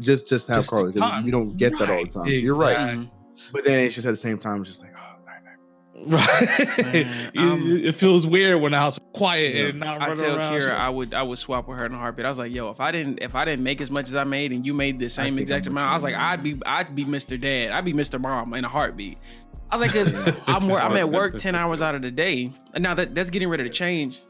just 0.00 0.28
just 0.28 0.48
have 0.48 0.58
Just 0.60 0.70
Carly 0.70 0.92
because 0.92 1.24
you 1.24 1.30
don't 1.30 1.56
get 1.56 1.78
that 1.78 1.90
all 1.90 2.04
the 2.04 2.10
time. 2.10 2.24
So 2.24 2.30
you're 2.30 2.54
right, 2.54 2.72
Exactly. 2.72 3.04
Mm-hmm. 3.06 3.52
but 3.52 3.64
then 3.64 3.78
it's 3.80 3.94
just 3.94 4.06
at 4.06 4.10
the 4.10 4.16
same 4.16 4.38
time, 4.38 4.60
it's 4.62 4.70
just 4.70 4.82
like, 4.82 4.92
oh, 4.96 5.24
night, 5.26 5.42
night. 5.44 6.94
Right. 6.94 7.34
Man, 7.34 7.72
it, 7.78 7.86
it 7.86 7.94
feels 7.96 8.26
weird 8.26 8.60
when 8.60 8.72
the 8.72 8.78
house 8.78 8.98
is 8.98 9.04
quiet 9.12 9.54
Yeah. 9.54 9.64
and 9.66 9.80
not 9.80 9.96
I 10.00 10.08
running 10.08 10.16
tell 10.24 10.36
around. 10.38 10.52
Kira 10.54 10.62
so- 10.68 10.74
I 10.74 10.88
would 10.88 11.14
I 11.14 11.22
would 11.22 11.38
swap 11.38 11.66
with 11.68 11.78
her 11.78 11.86
in 11.86 11.92
a 11.92 11.98
heartbeat. 11.98 12.26
I 12.26 12.28
was 12.28 12.38
like, 12.38 12.54
yo, 12.54 12.70
if 12.70 12.80
I 12.80 12.90
didn't 12.92 13.18
if 13.22 13.34
I 13.34 13.44
didn't 13.44 13.64
make 13.64 13.80
as 13.80 13.90
much 13.90 14.08
as 14.08 14.14
I 14.14 14.24
made 14.24 14.52
and 14.52 14.64
you 14.64 14.74
made 14.74 14.98
the 15.00 15.08
same 15.08 15.38
exact 15.38 15.66
I'm 15.66 15.72
amount, 15.72 15.90
I 15.90 15.94
was 15.94 16.02
like, 16.02 16.14
on 16.14 16.20
I'd 16.20 16.42
be 16.42 16.56
I'd 16.66 16.94
be 16.94 17.04
Mr. 17.04 17.40
Dad. 17.40 17.72
I'd 17.72 17.84
be 17.84 17.92
Mr. 17.92 18.20
Mom 18.20 18.54
in 18.54 18.64
a 18.64 18.68
heartbeat. 18.68 19.18
I 19.70 19.76
was 19.76 19.82
like, 19.82 19.92
cause 19.92 20.12
I'm 20.46 20.70
I'm 20.72 20.96
at 20.96 21.10
work 21.10 21.38
ten 21.38 21.54
hours 21.56 21.82
out 21.82 21.94
of 21.94 22.02
the 22.02 22.10
day. 22.10 22.52
And 22.74 22.82
now 22.82 22.94
that 22.94 23.14
that's 23.14 23.30
getting 23.30 23.48
ready 23.48 23.64
to 23.64 23.68
change 23.70 24.22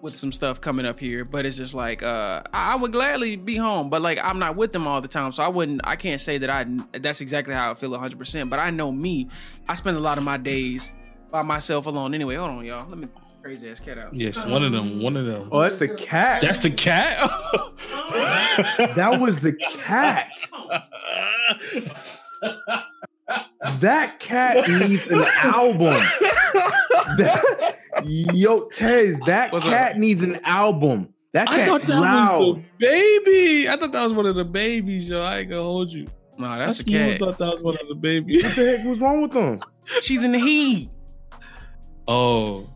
with 0.00 0.16
some 0.16 0.32
stuff 0.32 0.60
coming 0.60 0.86
up 0.86 0.98
here. 1.00 1.24
But 1.24 1.46
it's 1.46 1.56
just 1.56 1.74
like 1.74 2.02
uh 2.02 2.42
I 2.52 2.72
I 2.72 2.76
would 2.76 2.92
gladly 2.92 3.36
be 3.36 3.56
home, 3.56 3.90
but 3.90 4.02
like 4.02 4.18
I'm 4.22 4.38
not 4.38 4.56
with 4.56 4.72
them 4.72 4.86
all 4.86 5.00
the 5.00 5.08
time. 5.08 5.32
So 5.32 5.42
I 5.42 5.48
wouldn't 5.48 5.80
I 5.84 5.96
can't 5.96 6.20
say 6.20 6.38
that 6.38 6.50
I 6.50 6.66
that's 6.98 7.20
exactly 7.20 7.54
how 7.54 7.72
I 7.72 7.74
feel 7.74 7.90
100 7.90 8.18
percent 8.18 8.50
But 8.50 8.58
I 8.58 8.70
know 8.70 8.92
me, 8.92 9.28
I 9.68 9.74
spend 9.74 9.96
a 9.96 10.00
lot 10.00 10.18
of 10.18 10.24
my 10.24 10.36
days 10.36 10.90
by 11.30 11.42
myself 11.42 11.86
alone 11.86 12.14
anyway. 12.14 12.36
Hold 12.36 12.56
on, 12.56 12.64
y'all. 12.64 12.88
Let 12.88 12.98
me 12.98 13.06
crazy 13.42 13.70
ass 13.70 13.80
cat 13.80 13.98
out. 13.98 14.14
yes, 14.14 14.36
one 14.44 14.62
of 14.62 14.72
them. 14.72 15.00
One 15.00 15.16
of 15.16 15.24
them. 15.24 15.48
Oh, 15.50 15.62
that's 15.62 15.78
the 15.78 15.88
cat. 15.88 16.42
That's 16.42 16.58
the 16.58 16.70
cat. 16.70 17.18
that 18.96 19.18
was 19.20 19.40
the 19.40 19.54
cat. 19.54 20.28
That 23.80 24.20
cat 24.20 24.68
needs 24.80 25.06
an 25.06 25.24
album. 25.42 26.02
That- 27.16 27.76
yo, 28.04 28.68
Tez, 28.70 29.20
that 29.26 29.52
What's 29.52 29.64
up? 29.64 29.70
cat 29.72 29.98
needs 29.98 30.22
an 30.22 30.40
album. 30.44 31.12
That 31.32 31.48
I 31.50 31.56
cat 31.56 31.68
thought 31.68 31.82
that 31.82 32.00
loud. 32.00 32.40
was 32.40 32.56
the 32.56 32.62
baby. 32.86 33.68
I 33.68 33.76
thought 33.76 33.92
that 33.92 34.04
was 34.04 34.12
one 34.14 34.26
of 34.26 34.34
the 34.34 34.44
babies, 34.44 35.08
yo. 35.08 35.22
I 35.22 35.40
ain't 35.40 35.50
gonna 35.50 35.62
hold 35.62 35.90
you. 35.90 36.06
No, 36.38 36.56
that's 36.56 36.80
I 36.80 36.82
the 36.84 36.90
smooth 36.90 37.10
cat. 37.10 37.18
thought 37.20 37.38
that 37.38 37.52
was 37.52 37.62
one 37.62 37.76
of 37.80 37.86
the 37.88 37.94
babies. 37.94 38.44
What 38.44 38.56
the 38.56 38.76
heck 38.78 38.86
was 38.86 38.98
wrong 39.00 39.22
with 39.22 39.32
them? 39.32 39.58
She's 40.02 40.22
in 40.22 40.32
the 40.32 40.38
heat. 40.38 40.88
Oh, 42.06 42.68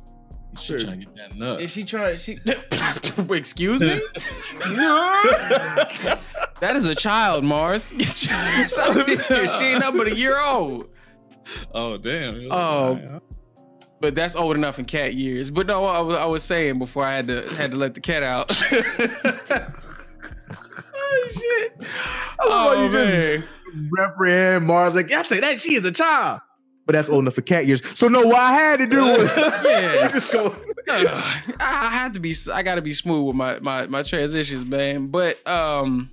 she 0.58 0.66
Sure. 0.66 0.80
trying 0.80 1.00
to 1.00 1.06
get 1.06 1.16
that 1.16 1.36
nut. 1.38 1.60
Is 1.62 1.70
she 1.70 1.82
trying? 1.84 2.18
She 2.18 2.38
excuse 3.30 3.80
me. 3.80 4.00
that 6.62 6.76
is 6.76 6.86
a 6.86 6.94
child, 6.94 7.44
Mars. 7.44 7.90
Get 7.96 8.24
your 8.26 8.34
ass 8.34 8.78
out 8.78 8.96
of 8.96 9.06
here. 9.06 9.48
She 9.48 9.64
ain't 9.64 9.82
up 9.82 9.94
but 9.94 10.06
a 10.06 10.14
year 10.16 10.40
old. 10.40 10.88
Oh 11.74 11.98
damn. 11.98 12.48
Oh. 12.50 13.20
But 14.00 14.14
that's 14.14 14.34
old 14.34 14.56
enough 14.56 14.78
in 14.78 14.84
cat 14.84 15.14
years. 15.14 15.50
But 15.50 15.66
no, 15.66 15.84
I 15.84 16.00
was, 16.00 16.18
I 16.18 16.24
was 16.24 16.42
saying 16.42 16.78
before 16.78 17.04
I 17.04 17.14
had 17.14 17.26
to 17.28 17.42
had 17.54 17.70
to 17.72 17.76
let 17.76 17.94
the 17.94 18.00
cat 18.00 18.22
out. 18.22 18.50
oh 20.94 21.28
shit! 21.32 21.84
How 21.84 22.36
Oh 22.40 22.84
you 22.86 22.92
just 22.92 23.10
man. 23.12 23.44
reprehend 23.90 24.66
Mars 24.66 24.94
like 24.94 25.10
I 25.12 25.22
say 25.22 25.40
that 25.40 25.60
she 25.60 25.74
is 25.74 25.84
a 25.84 25.92
child. 25.92 26.40
But 26.84 26.94
that's 26.94 27.08
old 27.08 27.22
enough 27.22 27.34
for 27.34 27.42
cat 27.42 27.66
years. 27.66 27.80
So 27.96 28.08
no, 28.08 28.22
what 28.26 28.36
I 28.40 28.52
had 28.54 28.78
to 28.80 28.86
do 28.88 29.02
was 29.18 29.32
Yeah. 29.64 30.08
just 30.08 30.32
go. 30.32 30.54
I 30.88 31.42
I 31.60 31.90
have 31.90 32.12
to 32.14 32.20
be. 32.20 32.34
I 32.52 32.62
got 32.64 32.74
to 32.74 32.82
be 32.82 32.92
smooth 32.92 33.26
with 33.28 33.36
my 33.36 33.58
my 33.60 33.86
my 33.86 34.02
transitions, 34.02 34.64
man. 34.64 35.06
But 35.06 35.46
um, 35.46 36.08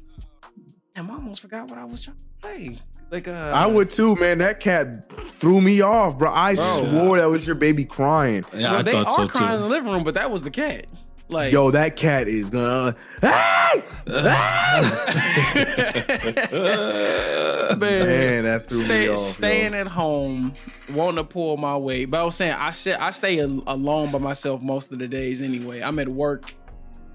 damn, 0.99 1.11
I 1.11 1.15
almost 1.15 1.41
forgot 1.41 1.69
what 1.69 1.79
I 1.79 1.85
was 1.85 2.01
trying 2.01 2.17
to 2.17 2.23
say. 2.43 2.77
Like 3.09 3.27
uh, 3.27 3.51
I 3.53 3.65
would 3.65 3.89
too, 3.89 4.15
man. 4.15 4.39
That 4.39 4.59
cat 4.59 5.09
threw 5.09 5.61
me 5.61 5.81
off, 5.81 6.17
bro. 6.17 6.31
I 6.31 6.55
Bro. 6.55 6.65
swore 6.65 7.17
that 7.17 7.29
was 7.29 7.47
your 7.47 7.55
baby 7.55 7.85
crying. 7.85 8.43
Yeah, 8.53 8.71
Well, 8.71 8.79
I 8.79 8.81
they 8.81 8.91
thought 8.91 9.07
are 9.07 9.13
so 9.13 9.27
crying 9.27 9.55
in 9.55 9.61
the 9.61 9.67
living 9.67 9.91
room, 9.91 10.03
but 10.03 10.13
that 10.15 10.29
was 10.29 10.41
the 10.41 10.51
cat. 10.51 10.85
Like, 11.31 11.53
Yo, 11.53 11.69
that 11.71 11.95
cat 11.95 12.27
is 12.27 12.49
gonna. 12.49 12.95
Ah! 13.21 13.83
man, 17.75 17.79
Man, 17.79 18.43
that 18.45 18.67
threw 18.67 18.79
stay, 18.79 18.99
me 19.01 19.07
off. 19.09 19.19
staying 19.19 19.73
yo. 19.73 19.79
at 19.79 19.87
home, 19.87 20.55
wanting 20.91 21.17
to 21.17 21.23
pull 21.23 21.55
my 21.57 21.77
weight. 21.77 22.05
But 22.05 22.21
I 22.21 22.23
was 22.23 22.35
saying, 22.35 22.53
I 22.53 22.71
stay, 22.71 22.93
I 22.93 23.11
stay 23.11 23.37
alone 23.39 24.11
by 24.11 24.17
myself 24.17 24.63
most 24.63 24.91
of 24.91 24.97
the 24.97 25.07
days 25.07 25.43
anyway. 25.43 25.81
I'm 25.81 25.99
at 25.99 26.09
work, 26.09 26.55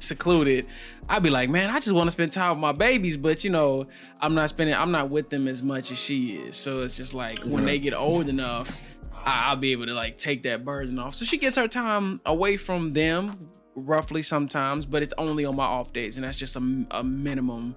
secluded. 0.04 0.66
I'd 1.08 1.22
be 1.22 1.30
like, 1.30 1.50
man, 1.50 1.70
I 1.70 1.80
just 1.80 1.92
want 1.92 2.06
to 2.06 2.10
spend 2.10 2.32
time 2.32 2.50
with 2.50 2.60
my 2.60 2.72
babies, 2.72 3.16
but 3.16 3.44
you 3.44 3.50
know, 3.50 3.86
I'm 4.20 4.34
not 4.34 4.50
spending, 4.50 4.74
I'm 4.74 4.90
not 4.90 5.10
with 5.10 5.30
them 5.30 5.48
as 5.48 5.62
much 5.62 5.90
as 5.90 5.98
she 5.98 6.36
is. 6.36 6.56
So 6.56 6.82
it's 6.82 6.96
just 6.96 7.14
like 7.14 7.38
when 7.40 7.64
they 7.64 7.78
get 7.78 7.94
old 7.94 8.28
enough, 8.28 8.82
I, 9.12 9.46
I'll 9.46 9.56
be 9.56 9.72
able 9.72 9.86
to 9.86 9.94
like 9.94 10.18
take 10.18 10.42
that 10.44 10.64
burden 10.64 10.98
off. 10.98 11.14
So 11.14 11.24
she 11.24 11.38
gets 11.38 11.56
her 11.58 11.68
time 11.68 12.20
away 12.26 12.56
from 12.56 12.92
them, 12.92 13.50
roughly 13.76 14.22
sometimes, 14.22 14.86
but 14.86 15.02
it's 15.02 15.14
only 15.18 15.44
on 15.44 15.56
my 15.56 15.64
off 15.64 15.92
days, 15.92 16.16
and 16.16 16.24
that's 16.24 16.38
just 16.38 16.56
a, 16.56 16.86
a 16.90 17.02
minimum 17.02 17.76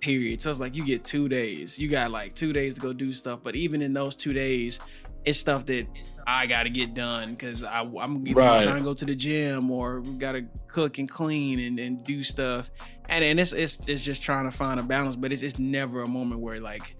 period. 0.00 0.40
So 0.40 0.50
it's 0.50 0.60
like 0.60 0.74
you 0.74 0.84
get 0.84 1.04
two 1.04 1.28
days. 1.28 1.78
You 1.78 1.88
got 1.88 2.10
like 2.10 2.34
two 2.34 2.52
days 2.52 2.76
to 2.76 2.80
go 2.80 2.92
do 2.92 3.12
stuff. 3.12 3.40
But 3.42 3.56
even 3.56 3.82
in 3.82 3.92
those 3.92 4.14
two 4.14 4.32
days, 4.32 4.78
it's 5.24 5.38
stuff 5.38 5.66
that 5.66 5.86
I 6.26 6.46
got 6.46 6.64
to 6.64 6.70
get 6.70 6.92
done 6.94 7.30
because 7.30 7.62
I'm 7.62 7.94
either 8.26 8.34
Right. 8.40 8.64
trying 8.64 8.78
to 8.78 8.82
go 8.82 8.94
to 8.94 9.04
the 9.04 9.14
gym 9.14 9.70
or 9.70 10.00
we 10.00 10.12
got 10.14 10.32
to 10.32 10.44
cook 10.66 10.98
and 10.98 11.08
clean 11.08 11.60
and, 11.60 11.78
and 11.78 12.02
do 12.04 12.22
stuff. 12.24 12.68
And 13.08 13.24
and 13.24 13.38
it's, 13.38 13.52
it's 13.52 13.78
it's 13.86 14.02
just 14.02 14.22
trying 14.22 14.44
to 14.44 14.50
find 14.50 14.80
a 14.80 14.82
balance. 14.82 15.14
But 15.14 15.32
it's 15.32 15.42
it's 15.42 15.58
never 15.58 16.02
a 16.02 16.08
moment 16.08 16.40
where 16.40 16.58
like, 16.58 16.96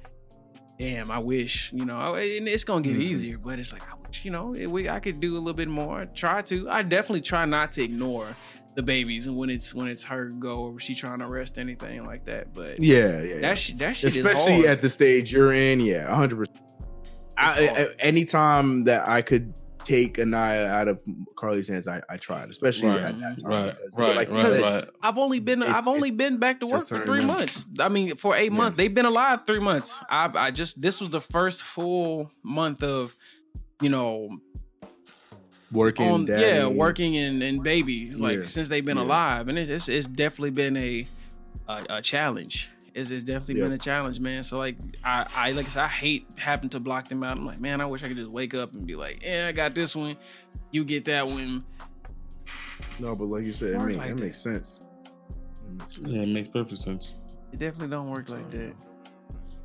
damn, 0.79 1.11
I 1.11 1.19
wish 1.19 1.73
you 1.73 1.85
know. 1.85 2.15
And 2.15 2.47
it's 2.49 2.65
gonna 2.65 2.83
get 2.83 2.97
Mhm. 2.97 3.03
easier. 3.03 3.39
But 3.39 3.59
it's 3.59 3.73
like 3.73 3.83
I 3.83 3.95
wish 4.07 4.25
you 4.25 4.31
know 4.31 4.47
we 4.69 4.89
I 4.89 5.01
could 5.01 5.19
do 5.21 5.33
a 5.33 5.39
little 5.39 5.55
bit 5.55 5.69
more. 5.69 6.07
Try 6.15 6.43
to. 6.43 6.71
I 6.71 6.83
definitely 6.83 7.23
try 7.23 7.45
not 7.47 7.73
to 7.73 7.83
ignore 7.83 8.29
the 8.77 8.83
babies 8.83 9.27
and 9.27 9.35
when 9.37 9.49
it's 9.51 9.75
when 9.75 9.89
it's 9.89 10.03
her 10.05 10.27
go 10.39 10.57
or 10.59 10.79
she 10.79 10.95
trying 10.95 11.19
to 11.19 11.27
rest 11.27 11.59
anything 11.59 12.05
like 12.05 12.27
that. 12.27 12.55
But 12.55 12.81
Yeah, 12.81 13.21
yeah, 13.21 13.23
yeah. 13.23 13.41
that 13.41 13.59
shit, 13.59 13.79
that 13.79 13.97
shit 13.97 14.15
Especially 14.15 14.69
at 14.69 14.81
the 14.81 14.89
stage 14.89 15.33
you're 15.33 15.53
in. 15.53 15.81
Yeah, 15.81 16.09
100. 16.11 16.37
percent 16.37 16.66
I, 17.39 17.67
hard. 17.67 17.79
I, 17.79 17.89
anytime 18.03 18.83
that 18.85 19.09
I 19.09 19.23
could 19.23 19.55
take 19.85 20.19
a 20.19 20.27
night 20.27 20.65
out 20.65 20.89
of 20.89 21.01
Carly's 21.37 21.69
hands, 21.69 21.87
I, 21.87 22.03
I 22.11 22.17
tried, 22.17 22.49
especially 22.51 22.89
Right, 22.89 23.03
at 23.03 23.21
that 23.21 23.39
time. 23.43 23.51
Right, 23.53 23.75
because, 23.77 23.95
right, 23.97 24.17
like 24.17 24.29
you 24.29 24.35
right, 24.35 24.53
said, 24.53 24.63
right. 24.63 24.89
I've 25.03 25.17
only 25.19 25.39
been 25.39 25.63
It- 25.63 25.69
I've 25.69 25.87
only 25.87 26.09
it- 26.09 26.17
been 26.17 26.39
back 26.39 26.59
to 26.61 26.67
to 26.67 26.75
work 26.75 26.89
for 26.89 27.05
three 27.05 27.21
amount. 27.23 27.39
months. 27.41 27.67
I 27.79 27.89
mean, 27.89 28.17
for 28.17 28.35
eight 28.35 28.51
Yeah. 28.51 28.59
months. 28.59 28.77
They've 28.79 28.93
been 28.93 29.05
alive 29.07 29.41
three 29.47 29.61
months. 29.61 30.01
I 30.11 30.29
I 30.35 30.51
just 30.51 30.81
this 30.81 31.01
was 31.01 31.11
the 31.11 31.21
first 31.21 31.63
full 31.63 32.31
month 32.43 32.83
of 32.83 33.15
you 33.81 33.91
know 33.91 34.29
Working, 35.73 36.09
on 36.11 36.25
daddy. 36.27 36.43
yeah 36.43 36.67
working 36.69 37.17
and 37.17 37.43
and 37.43 37.63
babies 37.63 38.19
like 38.19 38.39
Yeah. 38.39 38.47
since 38.47 38.69
they've 38.69 38.85
been 38.85 38.97
Yeah. 38.99 39.03
alive 39.05 39.49
and 39.49 39.59
it's 39.59 39.89
it's 39.89 40.07
definitely 40.07 40.51
been 40.51 40.77
a 40.77 41.07
a, 41.69 41.85
a 41.99 42.03
challenge. 42.03 42.71
It's, 42.97 43.11
it's 43.11 43.25
definitely 43.25 43.61
been 43.61 43.73
a 43.73 43.79
challenge, 43.79 44.21
man. 44.21 44.43
So 44.43 44.57
like 44.57 44.79
I 45.05 45.27
I 45.35 45.53
like 45.53 45.67
I 45.67 45.69
said, 45.69 45.85
I 45.85 45.89
hate 45.89 46.27
having 46.39 46.71
to 46.71 46.81
block 46.81 47.09
them 47.09 47.23
out. 47.23 47.37
I'm 47.37 47.45
like, 47.45 47.61
man, 47.61 47.83
I 47.83 47.85
wish 47.85 48.03
I 48.03 48.09
could 48.09 48.17
just 48.17 48.33
wake 48.33 48.55
up 48.55 48.73
and 48.73 48.87
be 48.87 48.97
like, 48.97 49.21
yeah, 49.23 49.49
I 49.49 49.53
got 49.53 49.75
this 49.75 49.95
one, 49.95 50.17
you 50.71 50.83
get 50.83 51.05
that 51.05 51.29
one. 51.29 51.63
No, 52.99 53.15
but 53.15 53.27
like 53.27 53.45
you 53.45 53.53
said, 53.53 53.75
it, 53.75 53.77
Work 53.77 53.89
make, 53.89 53.97
like 53.99 54.11
it 54.13 54.19
makes 54.19 54.41
sense. 54.41 54.89
It 55.35 55.79
makes 55.79 55.97
sense. 55.97 56.09
Yeah, 56.09 56.23
it 56.23 56.29
makes 56.29 56.49
perfect 56.49 56.81
sense. 56.81 57.13
It 57.53 57.59
definitely 57.59 57.89
don't 57.89 58.09
work 58.09 58.31
like 58.31 58.51
that. 58.53 58.75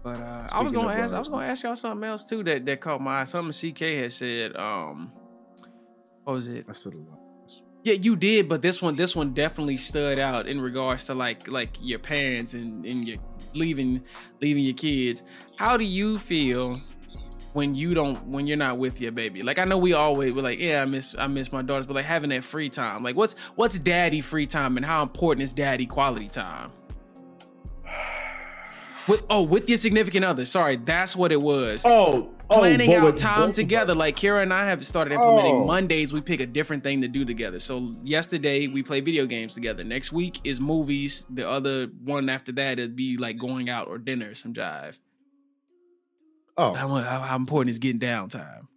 But 0.03 0.17
uh, 0.17 0.47
I 0.51 0.61
was 0.61 0.73
gonna 0.73 0.89
of, 0.89 0.93
ask, 0.93 1.13
I 1.13 1.15
uh, 1.15 1.19
was 1.19 1.29
gonna 1.29 1.45
ask 1.45 1.63
y'all 1.63 1.77
something 1.77 2.09
else 2.09 2.25
too 2.25 2.43
that 2.43 2.65
that 2.65 2.81
caught 2.81 2.99
my 2.99 3.21
eye. 3.21 3.23
Something 3.23 3.71
CK 3.71 3.79
had 3.79 4.11
said. 4.11 4.57
Um, 4.57 5.13
what 6.25 6.33
was 6.33 6.49
it? 6.49 6.65
I 6.67 6.73
still 6.73 6.91
don't 6.91 7.05
know. 7.05 7.20
Yeah, 7.83 7.95
you 7.95 8.15
did, 8.15 8.47
but 8.47 8.61
this 8.61 8.81
one, 8.81 8.95
this 8.95 9.15
one 9.15 9.33
definitely 9.33 9.77
stood 9.77 10.19
out 10.19 10.47
in 10.47 10.61
regards 10.61 11.05
to 11.05 11.15
like 11.15 11.47
like 11.47 11.71
your 11.81 11.99
parents 11.99 12.53
and 12.53 12.85
and 12.85 13.07
your 13.07 13.17
leaving 13.53 14.03
leaving 14.39 14.63
your 14.63 14.75
kids. 14.75 15.23
How 15.55 15.77
do 15.77 15.83
you 15.83 16.19
feel 16.19 16.79
when 17.53 17.73
you 17.73 17.93
don't 17.93 18.23
when 18.27 18.45
you're 18.45 18.57
not 18.57 18.77
with 18.77 19.01
your 19.01 19.11
baby? 19.11 19.41
Like 19.41 19.57
I 19.57 19.65
know 19.65 19.79
we 19.79 19.93
always 19.93 20.31
we're 20.31 20.41
like, 20.41 20.59
yeah, 20.59 20.83
I 20.83 20.85
miss 20.85 21.15
I 21.17 21.25
miss 21.25 21.51
my 21.51 21.63
daughters, 21.63 21.87
but 21.87 21.95
like 21.95 22.05
having 22.05 22.29
that 22.29 22.43
free 22.43 22.69
time. 22.69 23.03
Like 23.03 23.15
what's 23.15 23.35
what's 23.55 23.79
daddy 23.79 24.21
free 24.21 24.45
time 24.45 24.77
and 24.77 24.85
how 24.85 25.01
important 25.01 25.43
is 25.43 25.51
daddy 25.51 25.87
quality 25.87 26.29
time? 26.29 26.71
With 29.07 29.23
oh, 29.31 29.41
with 29.41 29.67
your 29.67 29.79
significant 29.79 30.23
other. 30.23 30.45
Sorry, 30.45 30.75
that's 30.75 31.15
what 31.15 31.31
it 31.31 31.41
was 31.41 31.81
Oh, 31.83 32.29
Oh, 32.51 32.59
planning 32.59 32.89
but 32.89 32.97
out 32.97 33.17
time 33.17 33.47
both 33.47 33.55
together. 33.55 33.95
Like 33.95 34.17
Kira 34.17 34.43
and 34.43 34.53
I 34.53 34.65
have 34.65 34.85
started 34.85 35.13
implementing 35.13 35.55
Oh. 35.55 35.65
Mondays. 35.65 36.13
We 36.13 36.21
pick 36.21 36.39
a 36.39 36.45
different 36.45 36.83
thing 36.83 37.01
to 37.01 37.07
do 37.07 37.25
together. 37.25 37.59
So 37.59 37.95
yesterday 38.03 38.67
we 38.67 38.83
play 38.83 39.01
video 39.01 39.25
games 39.25 39.53
together. 39.53 39.83
Next 39.83 40.11
week 40.11 40.39
is 40.43 40.59
movies. 40.59 41.25
The 41.29 41.49
other 41.49 41.87
one 42.03 42.29
after 42.29 42.51
that 42.53 42.79
it'd 42.79 42.95
be 42.95 43.17
like 43.17 43.37
going 43.37 43.69
out 43.69 43.87
or 43.87 43.97
dinner, 43.97 44.35
some 44.35 44.53
jive. 44.53 44.97
Oh, 46.57 46.73
How, 46.73 46.87
how, 46.89 47.19
how 47.21 47.35
important 47.37 47.71
is 47.71 47.79
getting 47.79 47.99
downtime? 47.99 48.67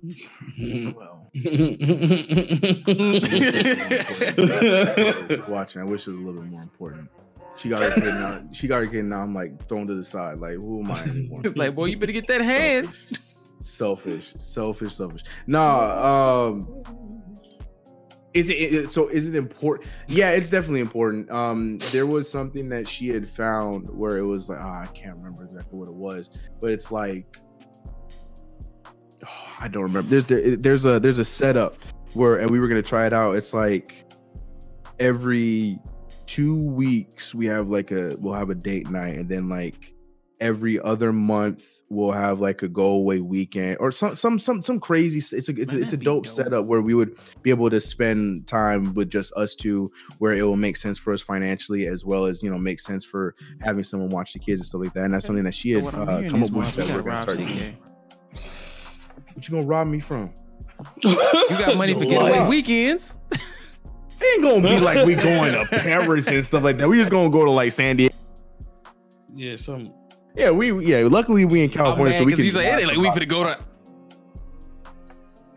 well, 0.94 1.30
watching. 5.48 5.80
I 5.80 5.84
wish 5.84 6.06
it 6.06 6.10
was 6.10 6.20
a 6.20 6.22
little 6.22 6.42
bit 6.42 6.50
more 6.50 6.62
important. 6.62 7.08
She 7.58 7.68
got 7.68 7.80
her 7.80 7.90
kid 7.90 8.04
now. 8.04 8.40
She 8.52 8.68
got 8.68 8.80
her 8.80 8.86
kid 8.86 9.04
now. 9.04 9.20
I'm 9.20 9.34
like 9.34 9.66
thrown 9.68 9.86
to 9.86 9.94
the 9.94 10.04
side. 10.04 10.38
Like, 10.38 10.54
who 10.54 10.82
am 10.84 10.90
I 10.90 11.02
anymore? 11.02 11.40
It's 11.44 11.56
like, 11.56 11.74
boy, 11.74 11.86
you 11.86 11.98
better 11.98 12.12
get 12.12 12.26
that 12.28 12.40
hand. 12.40 12.90
selfish, 13.60 14.32
selfish, 14.38 14.94
selfish. 14.94 15.24
Nah, 15.46 16.50
um, 16.50 16.84
is 18.34 18.50
it, 18.50 18.92
so? 18.92 19.08
Is 19.08 19.28
it 19.28 19.34
important? 19.34 19.88
Yeah, 20.06 20.30
it's 20.30 20.48
definitely 20.48 20.80
important. 20.80 21.28
Um, 21.30 21.78
there 21.90 22.06
was 22.06 22.30
something 22.30 22.68
that 22.68 22.86
she 22.86 23.08
had 23.08 23.28
found 23.28 23.88
where 23.88 24.18
it 24.18 24.24
was 24.24 24.48
like, 24.48 24.60
oh, 24.62 24.68
I 24.68 24.86
can't 24.94 25.16
remember 25.16 25.44
exactly 25.44 25.78
what 25.78 25.88
it 25.88 25.94
was, 25.94 26.30
but 26.60 26.70
it's 26.70 26.92
like, 26.92 27.38
oh, 29.24 29.48
I 29.60 29.66
don't 29.66 29.82
remember. 29.82 30.08
There's 30.08 30.26
there, 30.26 30.56
there's 30.56 30.84
a 30.84 31.00
there's 31.00 31.18
a 31.18 31.24
setup 31.24 31.76
where, 32.14 32.36
and 32.36 32.48
we 32.48 32.60
were 32.60 32.68
gonna 32.68 32.82
try 32.82 33.06
it 33.06 33.12
out. 33.12 33.36
It's 33.36 33.52
like 33.52 34.04
every 35.00 35.78
two 36.28 36.62
weeks 36.70 37.34
we 37.34 37.46
have 37.46 37.68
like 37.68 37.90
a 37.90 38.14
we'll 38.20 38.34
have 38.34 38.50
a 38.50 38.54
date 38.54 38.88
night, 38.90 39.16
and 39.16 39.28
then 39.28 39.48
like 39.48 39.94
every 40.40 40.78
other 40.80 41.12
month 41.12 41.66
we'll 41.88 42.12
have 42.12 42.38
like 42.38 42.62
a 42.62 42.68
go 42.68 42.84
away 42.90 43.18
weekend 43.18 43.76
or 43.80 43.90
some 43.90 44.14
some 44.14 44.38
some 44.38 44.62
some 44.62 44.78
crazy 44.78 45.18
it's 45.18 45.32
a 45.48 45.60
it's, 45.60 45.72
a, 45.72 45.82
it's 45.82 45.92
a 45.94 45.96
dope, 45.96 46.28
setup 46.28 46.64
where 46.64 46.80
we 46.80 46.94
would 46.94 47.10
be 47.42 47.50
able 47.50 47.68
to 47.68 47.80
spend 47.80 48.46
time 48.46 48.94
with 48.94 49.10
just 49.10 49.32
us 49.32 49.56
two 49.56 49.90
where 50.18 50.34
it 50.34 50.42
will 50.42 50.54
make 50.56 50.76
sense 50.76 50.96
for 50.96 51.12
us 51.12 51.20
financially 51.20 51.88
as 51.88 52.04
well 52.04 52.24
as 52.24 52.40
you 52.40 52.48
know 52.48 52.56
make 52.56 52.78
sense 52.78 53.04
for 53.04 53.34
having 53.62 53.82
someone 53.82 54.10
watch 54.10 54.32
the 54.32 54.38
kids 54.38 54.60
and 54.60 54.66
stuff 54.66 54.80
like 54.80 54.92
that 54.92 55.02
and 55.06 55.12
that's 55.14 55.26
something 55.26 55.44
that 55.44 55.54
she 55.54 55.72
had 55.72 55.82
What 55.82 55.94
uh, 55.96 56.22
come 56.30 56.44
up 56.44 56.52
with 56.52 56.72
that 56.76 56.86
we're 56.86 57.02
gonna 57.02 57.22
start 57.22 57.38
CK. 57.38 57.74
what 59.34 59.48
you 59.48 59.54
gonna 59.56 59.66
rob 59.66 59.88
me 59.88 59.98
from 59.98 60.32
You 61.04 61.58
got 61.58 61.76
money 61.76 61.94
for 61.94 62.04
getaway 62.04 62.38
Wow. 62.38 62.48
weekends. 62.48 63.18
it 64.20 64.34
ain't 64.34 64.42
gonna 64.42 64.68
be 64.68 64.80
like 64.80 65.06
we 65.06 65.14
going 65.14 65.52
to 65.52 65.64
Paris 65.66 66.26
and 66.28 66.46
stuff 66.46 66.62
like 66.64 66.78
that 66.78 66.88
we 66.88 66.98
just 66.98 67.10
gonna 67.10 67.30
go 67.30 67.44
to 67.44 67.50
like 67.50 67.72
San 67.72 67.96
Diego 67.96 68.14
yeah, 69.34 69.56
some 69.56 69.86
yeah 70.36 70.50
we 70.50 70.72
yeah 70.84 71.06
luckily 71.08 71.44
we 71.44 71.62
in 71.62 71.70
Oh, 71.70 71.74
California 71.74 72.12
man, 72.12 72.18
so 72.20 72.24
we 72.24 72.32
can 72.34 72.42
he's 72.44 72.56
like, 72.56 72.66
it 72.66 72.78
ain't 72.80 72.88
like 72.88 72.96
we 72.96 73.08
finna 73.08 73.28
go 73.28 73.44
to. 73.44 73.56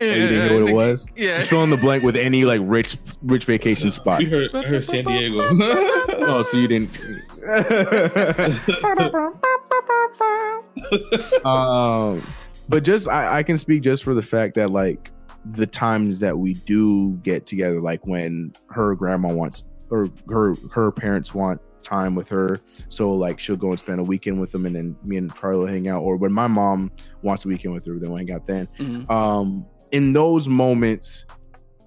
you 0.00 0.12
didn't 0.12 0.48
know 0.48 0.60
what 0.60 0.68
it 0.70 0.74
was 0.74 1.06
Yeah. 1.16 1.36
just 1.38 1.50
fill 1.50 1.64
in 1.64 1.70
the 1.70 1.76
blank 1.76 2.02
with 2.04 2.16
any 2.16 2.44
like 2.44 2.60
rich 2.62 2.96
rich 3.22 3.44
vacation 3.44 3.90
spot 3.92 4.18
we 4.20 4.26
heard, 4.26 4.50
I 4.54 4.62
heard 4.62 4.84
San 4.84 5.04
Diego. 5.04 5.40
oh, 5.50 6.42
so 6.48 6.56
you 6.56 6.68
didn't. 6.68 7.00
um, 11.44 12.22
but 12.68 12.82
just 12.84 13.08
I, 13.08 13.38
I 13.38 13.42
can 13.42 13.58
speak 13.58 13.82
just 13.82 14.04
for 14.04 14.14
the 14.14 14.22
fact 14.22 14.54
that 14.56 14.70
like 14.70 15.10
the 15.44 15.66
times 15.66 16.20
that 16.20 16.38
we 16.38 16.54
do 16.54 17.12
get 17.18 17.46
together, 17.46 17.80
like 17.80 18.06
when 18.06 18.52
her 18.70 18.94
grandma 18.94 19.32
wants 19.32 19.66
or 19.90 20.06
her 20.28 20.54
her 20.72 20.90
parents 20.90 21.34
want 21.34 21.60
time 21.82 22.14
with 22.14 22.28
her, 22.28 22.60
so 22.88 23.12
like 23.12 23.40
she'll 23.40 23.56
go 23.56 23.70
and 23.70 23.78
spend 23.78 24.00
a 24.00 24.04
weekend 24.04 24.40
with 24.40 24.52
them, 24.52 24.66
and 24.66 24.76
then 24.76 24.96
me 25.04 25.16
and 25.16 25.34
Carla 25.34 25.68
hang 25.68 25.88
out. 25.88 26.02
Or 26.02 26.16
when 26.16 26.32
my 26.32 26.46
mom 26.46 26.92
wants 27.22 27.44
a 27.44 27.48
weekend 27.48 27.74
with 27.74 27.84
her, 27.86 27.98
then 27.98 28.10
we'll 28.10 28.18
hang 28.18 28.32
out 28.32 28.46
then. 28.46 28.68
Mhm. 28.78 29.10
Um, 29.10 29.66
in 29.90 30.12
those 30.12 30.48
moments, 30.48 31.26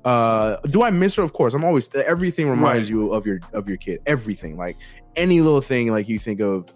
uh, 0.04 0.58
do 0.68 0.84
I 0.84 0.92
miss 0.92 1.16
her? 1.16 1.24
Of 1.24 1.34
course. 1.34 1.54
I'm 1.54 1.64
always 1.64 1.94
everything 1.96 2.50
reminds 2.50 2.90
you 2.90 3.12
of 3.14 3.26
your 3.26 3.40
of 3.54 3.68
your 3.68 3.78
kid. 3.78 4.00
Everything, 4.06 4.58
like 4.58 4.78
any 5.16 5.42
little 5.42 5.62
thing, 5.62 5.92
like 5.92 6.08
you 6.08 6.20
think 6.20 6.42
of 6.42 6.68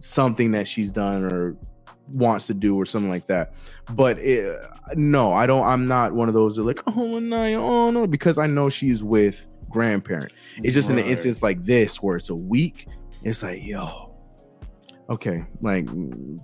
something 0.00 0.50
that 0.52 0.66
she's 0.66 0.90
done 0.90 1.24
or 1.24 1.56
wants 2.12 2.46
to 2.48 2.54
do 2.54 2.76
or 2.76 2.86
something 2.86 3.10
like 3.10 3.26
that. 3.26 3.54
But 3.92 4.18
it, 4.18 4.60
no, 4.94 5.32
I 5.32 5.46
don't. 5.46 5.64
I'm 5.64 5.86
not 5.86 6.12
one 6.12 6.28
of 6.28 6.34
those 6.34 6.56
that 6.56 6.62
are 6.62 6.64
like, 6.64 6.82
oh 6.86 7.18
no, 7.18 7.62
oh 7.62 7.90
no, 7.90 8.06
because 8.06 8.38
I 8.38 8.46
know 8.46 8.68
she's 8.68 9.02
with 9.02 9.46
grandparent. 9.70 10.32
It's 10.58 10.74
just 10.74 10.90
in 10.90 10.98
an 10.98 11.04
instance 11.04 11.42
like 11.42 11.62
this 11.62 12.02
where 12.02 12.16
it's 12.16 12.30
a 12.30 12.34
week. 12.34 12.86
It's 13.22 13.42
like, 13.42 13.64
yo, 13.64 14.14
okay, 15.10 15.44
like, 15.60 15.88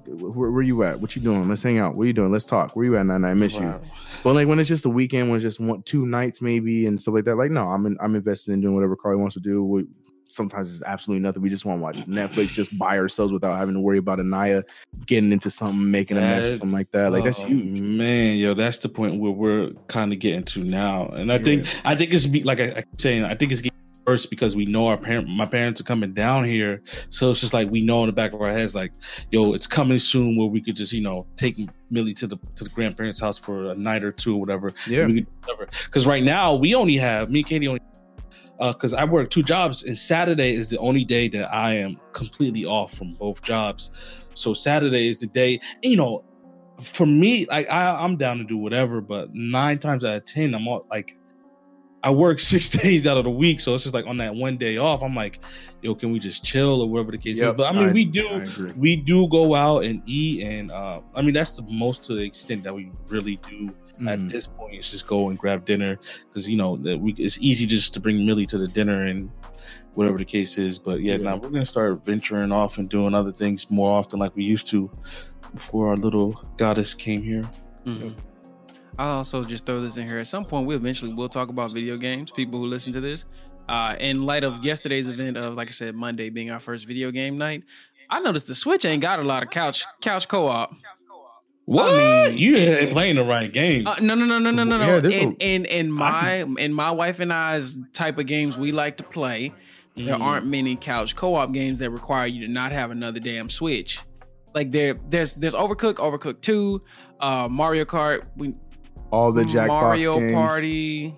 where, 0.07 0.51
where 0.51 0.62
you 0.62 0.83
at? 0.83 1.01
What 1.01 1.17
you 1.17 1.23
doing? 1.23 1.49
Let's 1.49 1.62
hang 1.62 1.79
out. 1.79 1.97
What 1.97 2.05
are 2.05 2.07
you 2.07 2.12
doing? 2.12 2.33
Let's 2.33 2.45
talk. 2.45 2.77
Where 2.77 2.85
you 2.85 2.97
at? 2.97 3.07
Nine, 3.07 3.25
I 3.25 3.35
miss 3.35 3.55
you. 3.55 3.81
But 4.23 4.35
like 4.35 4.49
when 4.49 4.59
it's 4.59 4.69
just 4.69 4.85
a 4.85 4.91
weekend, 4.91 5.29
when 5.29 5.37
it's 5.37 5.43
just 5.43 5.61
one, 5.61 5.83
two 5.83 6.07
nights 6.07 6.43
maybe 6.43 6.87
and 6.87 7.01
stuff 7.01 7.14
like 7.14 7.25
that. 7.25 7.37
Like 7.37 7.51
no, 7.51 7.67
I'm 7.67 7.87
in, 7.87 7.97
I'm 8.01 8.14
invested 8.14 8.53
in 8.53 8.61
doing 8.61 8.75
whatever 8.75 8.97
Carly 8.97 9.19
wants 9.19 9.35
to 9.35 9.41
do. 9.41 9.87
Sometimes 10.29 10.70
it's 10.70 10.83
absolutely 10.83 11.22
nothing. 11.22 11.43
We 11.43 11.49
just 11.51 11.64
want 11.64 11.79
to 11.79 11.83
watch 11.83 11.97
Netflix 12.07 12.49
just 12.49 12.77
by 12.79 12.99
ourselves 12.99 13.33
without 13.33 13.57
having 13.57 13.74
to 13.74 13.81
worry 13.81 13.99
about 13.99 14.18
Anaya 14.20 14.64
getting 15.07 15.31
into 15.33 15.51
something, 15.51 15.91
making 15.91 16.16
a 16.16 16.20
mess 16.20 16.45
or 16.45 16.57
something 16.57 16.77
like 16.77 16.91
that. 16.91 17.12
Like 17.12 17.24
that's 17.24 17.41
Oh, 17.41 17.47
huge. 17.47 17.72
man. 17.81 18.37
Yo, 18.37 18.55
that's 18.55 18.79
the 18.79 18.89
point 18.89 19.16
where 19.20 19.31
we're 19.33 19.70
kind 19.89 20.12
of 20.12 20.18
getting 20.18 20.43
to 20.45 20.64
now, 20.64 21.07
and 21.09 21.33
I 21.33 21.39
think 21.39 21.66
I 21.85 21.95
think 21.95 22.12
it's 22.12 22.27
be 22.27 22.43
like 22.43 22.61
I, 22.61 22.64
I 22.68 22.83
keep 22.83 23.01
saying. 23.01 23.24
I 23.24 23.35
think 23.35 23.53
it's 23.53 23.61
getting 23.61 23.79
worse 24.07 24.24
because 24.27 24.55
we 24.55 24.64
know 24.66 24.87
our 24.87 24.97
parent, 24.97 25.29
my 25.29 25.45
parents 25.47 25.81
are 25.81 25.85
coming 25.85 26.12
down 26.14 26.45
here, 26.45 26.81
so 27.09 27.31
it's 27.31 27.41
just 27.41 27.53
like 27.53 27.68
we 27.70 27.81
know 27.85 28.03
in 28.03 28.07
the 28.07 28.12
back 28.12 28.33
of 28.33 28.41
our 28.41 28.53
heads, 28.53 28.72
like, 28.74 28.93
yo, 29.33 29.53
it's 29.53 29.66
coming 29.66 29.99
soon 29.99 30.37
where 30.37 30.47
we 30.49 30.61
could 30.61 30.77
just 30.77 30.93
you 30.93 31.01
know 31.03 31.27
take 31.37 31.57
Millie 31.91 32.14
to 32.14 32.27
the 32.27 32.37
to 32.57 32.64
the 32.64 32.70
grandparents' 32.70 33.20
house 33.20 33.39
for 33.39 33.66
a 33.66 33.74
night 33.74 34.03
or 34.05 34.12
two 34.12 34.35
or 34.35 34.41
whatever. 34.41 34.72
Yeah. 34.89 35.09
Because 35.87 36.07
right 36.07 36.22
now 36.22 36.55
we 36.55 36.74
only 36.74 36.97
have 36.97 37.31
me, 37.31 37.41
and 37.41 37.49
Katie 37.49 37.68
only. 37.68 37.81
Uh, 38.59 38.72
because 38.72 38.94
I 38.94 39.04
work 39.04 39.30
two 39.30 39.42
jobs, 39.42 39.82
and 39.82 39.96
Saturday 39.96 40.54
is 40.54 40.70
the 40.70 40.78
only 40.78 41.04
day 41.04 41.28
that 41.28 41.52
I 41.52 41.74
am 41.74 41.94
completely 42.12 42.64
off 42.64 42.94
from 42.94 43.12
both 43.14 43.42
jobs. 43.42 43.90
So 44.32 44.54
Saturday 44.54 45.09
is 45.09 45.20
the 45.20 45.26
day, 45.26 45.61
you 45.82 45.96
know, 45.96 46.24
for 46.80 47.07
me, 47.07 47.46
like 47.46 47.70
I, 47.70 47.90
I'm 47.90 48.16
down 48.16 48.38
to 48.38 48.44
do 48.44 48.57
whatever, 48.57 49.00
but 49.00 49.34
nine 49.34 49.78
times 49.78 50.04
out 50.04 50.16
of 50.16 50.24
ten, 50.24 50.54
I'm 50.54 50.66
all 50.68 50.86
like, 50.90 51.16
I 52.03 52.11
work 52.11 52.38
six 52.55 52.68
days 52.68 53.07
out 53.07 53.16
of 53.16 53.24
the 53.24 53.30
week, 53.30 53.59
so 53.61 53.74
it's 53.74 53.82
just 53.84 53.94
like 53.94 54.07
on 54.07 54.16
that 54.18 54.34
one 54.34 54.57
day 54.57 54.76
off, 54.76 55.03
I'm 55.03 55.14
like, 55.14 55.40
yo, 55.82 55.94
can 55.94 56.12
we 56.12 56.18
just 56.18 56.44
chill 56.44 56.80
or 56.82 56.88
whatever 56.88 57.11
the 57.12 57.18
case 57.18 57.40
is? 57.40 57.53
But 57.55 57.64
I 57.64 57.72
mean, 57.72 57.88
I- 57.88 57.92
we 57.92 58.05
do, 58.05 58.42
we 58.76 58.97
do 58.97 59.28
go 59.28 59.55
out 59.55 59.84
and 59.84 60.03
eat, 60.07 60.42
and 60.44 60.70
uh, 60.70 61.01
I 61.14 61.22
mean 61.22 61.34
that's 61.34 61.57
the 61.57 61.62
most 61.70 62.03
to 62.05 62.14
the 62.14 62.22
extent 62.22 62.62
that 62.64 62.74
we 62.74 62.90
really 63.09 63.36
do 63.49 63.68
at 64.09 64.18
Mhm. 64.18 64.30
this 64.30 64.47
point. 64.47 64.74
Is 64.76 64.90
just 64.90 65.07
go 65.07 65.30
and 65.30 65.38
grab 65.38 65.64
dinner 65.64 65.99
because 66.28 66.49
you 66.49 66.57
know 66.59 66.76
that 66.78 66.99
we 66.99 67.12
it's 67.14 67.38
easy 67.40 67.64
just 67.66 67.94
to 67.94 68.01
bring 68.01 68.24
Millie 68.26 68.47
to 68.47 68.59
the 68.59 68.66
dinner 68.68 69.05
and 69.07 69.30
whatever 69.94 70.18
the 70.18 70.24
case 70.24 70.59
is. 70.59 70.78
But 70.78 71.01
yeah, 71.01 71.12
Yeah. 71.16 71.24
now 71.24 71.36
we're 71.38 71.49
gonna 71.49 71.64
start 71.64 72.05
venturing 72.05 72.53
off 72.53 72.76
and 72.78 72.88
doing 72.90 73.14
other 73.14 73.32
things 73.32 73.70
more 73.70 73.97
often 73.97 74.18
like 74.18 74.36
we 74.36 74.44
used 74.44 74.66
to 74.68 74.90
before 75.55 75.88
our 75.88 75.97
little 75.97 76.38
goddess 76.59 76.92
came 76.92 77.22
here. 77.22 77.49
Mhm. 77.86 78.14
I'll 78.99 79.18
also 79.18 79.44
just 79.44 79.66
throw 79.66 79.80
this 79.80 79.97
in 79.97 80.07
here. 80.07 80.18
At 80.18 80.26
some 80.26 80.44
point, 80.44 80.66
we 80.66 80.74
eventually 80.74 81.12
will 81.12 81.28
talk 81.28 81.49
about 81.49 81.72
video 81.72 81.97
games. 81.97 82.30
People 82.30 82.59
who 82.61 82.66
listen 82.66 82.92
to 82.94 83.01
this, 83.01 83.24
uh, 83.68 83.97
in 84.01 84.24
light 84.24 84.42
of 84.44 84.64
yesterday's 84.64 85.09
event 85.09 85.36
of, 85.36 85.55
like 85.55 85.68
I 85.68 85.72
said, 85.72 85.94
Monday 85.94 86.30
being 86.30 86.51
our 86.51 86.61
first 86.61 86.86
video 86.86 87.11
game 87.11 87.36
night, 87.36 87.64
I 88.09 88.20
noticed 88.20 88.47
the 88.47 88.55
Switch 88.55 88.84
ain't 88.84 89.03
got 89.03 89.18
a 89.18 89.22
lot 89.22 89.42
of 89.42 89.51
couch 89.51 89.84
couch 90.01 90.28
co-op. 90.28 90.70
What? 91.64 92.28
mean- 92.30 92.38
you 92.38 92.57
ain't 92.57 92.92
playing 92.92 93.16
the 93.16 93.24
right 93.24 93.53
games. 93.53 93.86
Uh, 93.88 93.97
no, 94.01 94.14
no, 94.14 94.24
no, 94.24 94.38
no, 94.38 94.51
no, 94.51 94.62
no, 94.64 94.97
In, 95.09 95.34
in 95.40 95.64
in 95.64 95.90
my 95.90 96.44
in 96.59 96.72
my 96.72 96.92
wife 96.92 97.18
and 97.18 97.32
I's 97.32 97.76
type 97.92 98.18
of 98.18 98.26
games 98.26 98.57
we 98.57 98.70
like 98.70 98.99
to 98.99 99.03
play, 99.03 99.53
there 99.97 100.14
Mhm. 100.14 100.20
aren't 100.20 100.47
many 100.47 100.76
couch 100.76 101.16
co-op 101.16 101.53
games 101.53 101.78
that 101.80 101.90
require 101.90 102.26
you 102.26 102.47
to 102.47 102.53
not 102.53 102.70
have 102.70 102.92
another 102.92 103.18
damn 103.18 103.49
Switch. 103.51 103.99
Like 104.55 104.70
there, 104.70 104.94
there's 105.11 105.34
there's 105.34 105.55
Overcooked, 105.57 105.94
Overcooked 105.97 106.40
Two, 106.40 106.82
uh, 107.20 107.49
Mario 107.51 107.84
Kart. 107.84 108.28
We 108.36 108.55
all 109.11 109.32
the 109.32 109.44
Jackbox 109.44 109.68
Mario 109.68 110.18
games, 110.20 110.32
Party, 110.32 111.14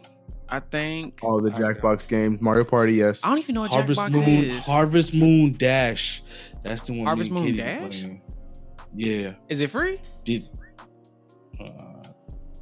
I 0.49 0.61
think. 0.61 1.20
all 1.22 1.41
the 1.41 1.51
Jackbox 1.51 2.09
games, 2.09 2.41
Mario 2.41 2.64
Party, 2.64 2.95
yes. 2.95 3.20
I 3.22 3.28
don't 3.28 3.39
even 3.39 3.55
know 3.55 3.62
what 3.62 3.70
Harvest 3.72 4.01
Jackbox 4.01 4.12
Moon, 4.12 4.26
is. 4.26 4.64
Harvest 4.66 5.14
Moon 5.14 5.53
Dash. 5.53 6.22
That's 6.62 6.82
the 6.82 6.93
one. 6.93 7.07
Harvest 7.07 7.30
Moon 7.30 7.45
Katie 7.45 7.59
Dash? 7.59 8.05
Yeah. 8.95 9.34
is 9.49 9.61
it 9.61 9.70
free? 9.70 10.01
Did. 10.24 10.49
Uh, 11.61 11.88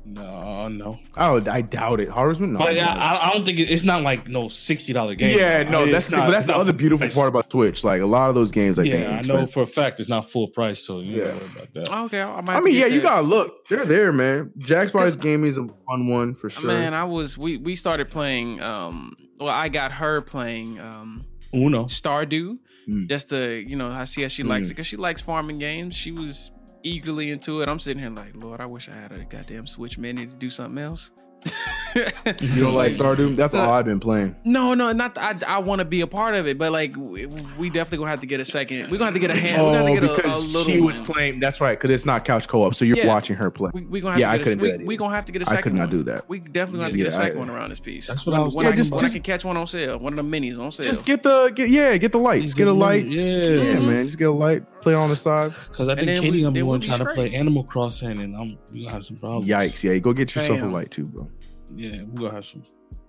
no, 0.09 0.69
no. 0.69 0.99
Oh, 1.17 1.43
I 1.51 1.61
doubt 1.63 2.01
it. 2.01 2.09
Harvest 2.09 2.41
Moon, 2.41 2.53
no. 2.53 2.61
But 2.61 2.75
no. 2.75 2.81
I, 2.81 2.85
I- 2.95 3.29
I 3.29 3.33
don't 3.33 3.45
think 3.45 3.59
it, 3.59 3.65
it's 3.71 3.83
not 3.83 4.03
like 4.03 4.29
no 4.29 4.49
sixty 4.49 4.93
dollar 4.93 5.15
game. 5.17 5.37
yeah, 5.39 5.65
no, 5.65 5.83
It's 5.83 5.93
that's 5.93 6.11
not- 6.11 6.27
but 6.27 6.31
that's 6.33 6.45
it's 6.45 6.47
the 6.47 6.57
other 6.57 6.73
beautiful 6.73 7.05
price. 7.07 7.15
part 7.17 7.29
about 7.29 7.51
Switch. 7.51 7.83
Like 7.83 8.01
a 8.01 8.07
lot 8.07 8.29
of 8.29 8.35
those 8.37 8.51
games, 8.53 8.79
like 8.79 8.87
yeah, 8.87 8.97
they 8.99 9.07
I 9.07 9.23
know 9.23 9.47
for 9.47 9.63
a 9.65 9.67
fact 9.67 9.99
it's 10.01 10.09
not 10.09 10.31
full 10.31 10.49
price, 10.49 10.81
so 10.83 11.01
you 11.01 11.19
Yeah. 11.19 11.25
know 11.33 11.41
about 11.55 11.75
that. 11.75 11.89
Oh, 11.91 12.05
okay, 12.07 12.23
I, 12.23 12.41
might 12.41 12.57
I 12.57 12.61
mean, 12.61 12.75
yeah, 12.75 12.83
get 12.83 12.93
you 12.93 13.01
gotta 13.03 13.23
look. 13.27 13.67
They're 13.69 13.85
there, 13.85 14.13
man. 14.13 14.53
Jackbox 14.59 14.93
Because- 14.93 15.15
gaming 15.17 15.51
is 15.51 15.57
a 15.59 15.67
fun 15.89 16.07
one 16.09 16.35
for 16.35 16.49
sure. 16.51 16.67
Man, 16.69 16.95
I 16.95 17.05
was 17.05 17.37
we 17.37 17.57
we 17.57 17.75
started 17.75 18.09
playing. 18.09 18.61
Um, 18.63 19.15
well, 19.41 19.49
I 19.49 19.69
got 19.69 19.93
her 19.93 20.21
playing 20.21 20.79
um 20.79 21.25
Uno. 21.55 21.85
Stardew 21.85 22.59
Mm. 22.89 23.09
just 23.09 23.31
to 23.31 23.65
you 23.69 23.75
know 23.75 23.89
I 23.91 24.05
see 24.05 24.23
how 24.23 24.29
she 24.29 24.45
likes 24.45 24.69
Mm. 24.69 24.71
it 24.71 24.75
because 24.75 24.87
she 24.87 24.97
likes 24.97 25.21
farming 25.21 25.59
games. 25.59 25.97
She 25.97 26.13
was 26.13 26.53
eagerly 26.87 27.31
into 27.31 27.61
it. 27.61 27.69
I'm 27.69 27.81
sitting 27.81 28.01
here 28.01 28.11
like, 28.11 28.35
Lord, 28.35 28.61
I 28.61 28.67
wish 28.67 28.89
I 28.89 28.95
had 28.95 29.13
a 29.13 29.25
goddamn 29.25 29.67
Switch 29.67 29.99
Mini 29.99 30.27
to 30.27 30.35
do 30.35 30.51
something 30.51 30.79
else. 30.79 31.11
You 32.41 32.63
don't 32.63 32.75
like 32.75 32.93
Stardew? 32.93 33.37
That's 33.37 33.55
uh, 33.55 33.61
all 33.63 33.71
I've 33.73 33.85
been 33.85 34.01
playing. 34.01 34.37
No, 34.45 34.75
no, 34.75 34.93
not. 34.93 35.15
th- 35.15 35.43
I 35.45 35.57
I 35.57 35.59
want 35.59 35.79
to 35.81 35.85
be 35.85 36.01
a 36.03 36.07
part 36.07 36.35
of 36.35 36.47
it, 36.47 36.59
but 36.59 36.73
like 36.73 36.95
we, 36.97 37.27
we 37.59 37.71
definitely 37.71 37.99
gonna 37.99 38.11
have 38.11 38.21
to 38.21 38.27
get 38.27 38.41
a 38.41 38.45
second. 38.45 38.91
We're 38.91 38.99
gonna 38.99 39.07
have 39.07 39.15
to 39.15 39.21
get 39.21 39.31
a 39.31 39.35
hand. 39.37 39.63
we're 39.65 39.73
gonna 39.73 39.91
have 39.91 40.01
to 40.01 40.13
oh, 40.13 40.17
get 40.17 40.25
a, 40.25 40.29
a 40.29 40.33
Oh, 40.33 40.39
because 40.41 40.55
little. 40.55 40.73
she 40.73 40.81
was 40.81 40.97
one. 40.99 41.07
playing. 41.07 41.41
That's 41.41 41.61
right, 41.61 41.79
because 41.79 41.91
it's 41.91 42.05
not 42.07 42.25
couch 42.25 42.49
co-op, 42.49 42.75
so 42.75 42.85
you're 42.85 42.97
Yeah. 42.97 43.07
watching 43.07 43.37
her 43.37 43.51
play. 43.51 43.71
We, 43.75 43.83
we 43.83 44.01
gonna 44.01 44.13
have 44.13 44.21
yeah, 44.21 44.31
I 44.31 44.39
to 44.39 44.45
get 44.45 44.45
couldn't 44.51 44.61
a, 44.61 44.63
do 44.67 44.73
we, 44.73 44.79
that. 44.79 44.87
we 44.87 44.97
gonna 44.97 45.15
have 45.15 45.25
to 45.27 45.33
get 45.33 45.43
a 45.43 45.47
I 45.47 45.49
second. 45.49 45.63
could 45.63 45.75
not 45.75 45.89
one. 45.89 45.99
do 45.99 46.03
that. 46.05 46.29
We 46.29 46.39
definitely 46.41 46.73
gonna 46.79 46.83
have 46.85 46.93
to 46.93 46.99
get 46.99 47.07
a 47.07 47.11
second 47.11 47.37
I- 47.37 47.41
one 47.41 47.51
around 47.51 47.71
this 47.71 47.81
piece. 47.81 48.07
That's 48.07 48.27
what 48.27 48.35
I 48.37 48.41
was 48.41 48.55
When, 48.55 48.67
Yeah, 48.67 48.73
I, 48.73 48.77
just- 48.77 48.93
when 48.93 49.01
just- 49.01 49.15
I 49.15 49.19
can 49.19 49.23
catch 49.23 49.45
one 49.45 49.57
on 49.57 49.67
sale, 49.67 49.99
one 49.99 50.19
of 50.19 50.31
the 50.31 50.39
minis 50.39 50.59
on 50.59 50.73
sale. 50.73 50.87
Just 50.87 51.05
get 51.05 51.23
the 51.23 51.51
get 51.55 51.71
yeah, 51.71 51.97
get 51.97 52.13
the 52.13 52.19
lights, 52.19 52.53
get 52.55 52.67
a 52.69 52.73
light. 52.73 53.07
Yeah, 53.07 53.23
Yeah, 53.43 53.79
man, 53.81 54.07
just 54.07 54.19
get 54.19 54.29
a 54.29 54.33
light, 54.33 54.63
play 54.83 54.95
on 54.95 55.09
the 55.11 55.17
side. 55.17 55.55
Because 55.69 55.89
I 55.89 55.95
think 55.95 56.07
then 56.07 56.21
Katie 56.23 56.37
we- 56.39 56.43
gonna 56.43 56.53
be 56.53 56.63
one 56.63 56.81
trying 56.81 56.99
to 56.99 57.07
play. 57.15 57.35
Animal 57.35 57.65
Crossing, 57.65 58.21
and 58.21 58.37
I'm 58.37 58.59
we 58.73 58.81
gonna 58.83 58.93
have 58.93 59.05
some 59.05 59.17
problems. 59.17 59.47
Yikes! 59.47 59.83
Yeah, 59.83 59.97
go 59.99 60.13
get 60.13 60.35
yourself 60.35 60.63
a 60.63 60.67
light 60.67 60.91
too, 60.91 61.05
bro. 61.07 61.29
Yeah, 61.75 62.03
we're 62.03 62.23
gonna 62.23 62.35
have 62.35 62.45
some 62.45 62.63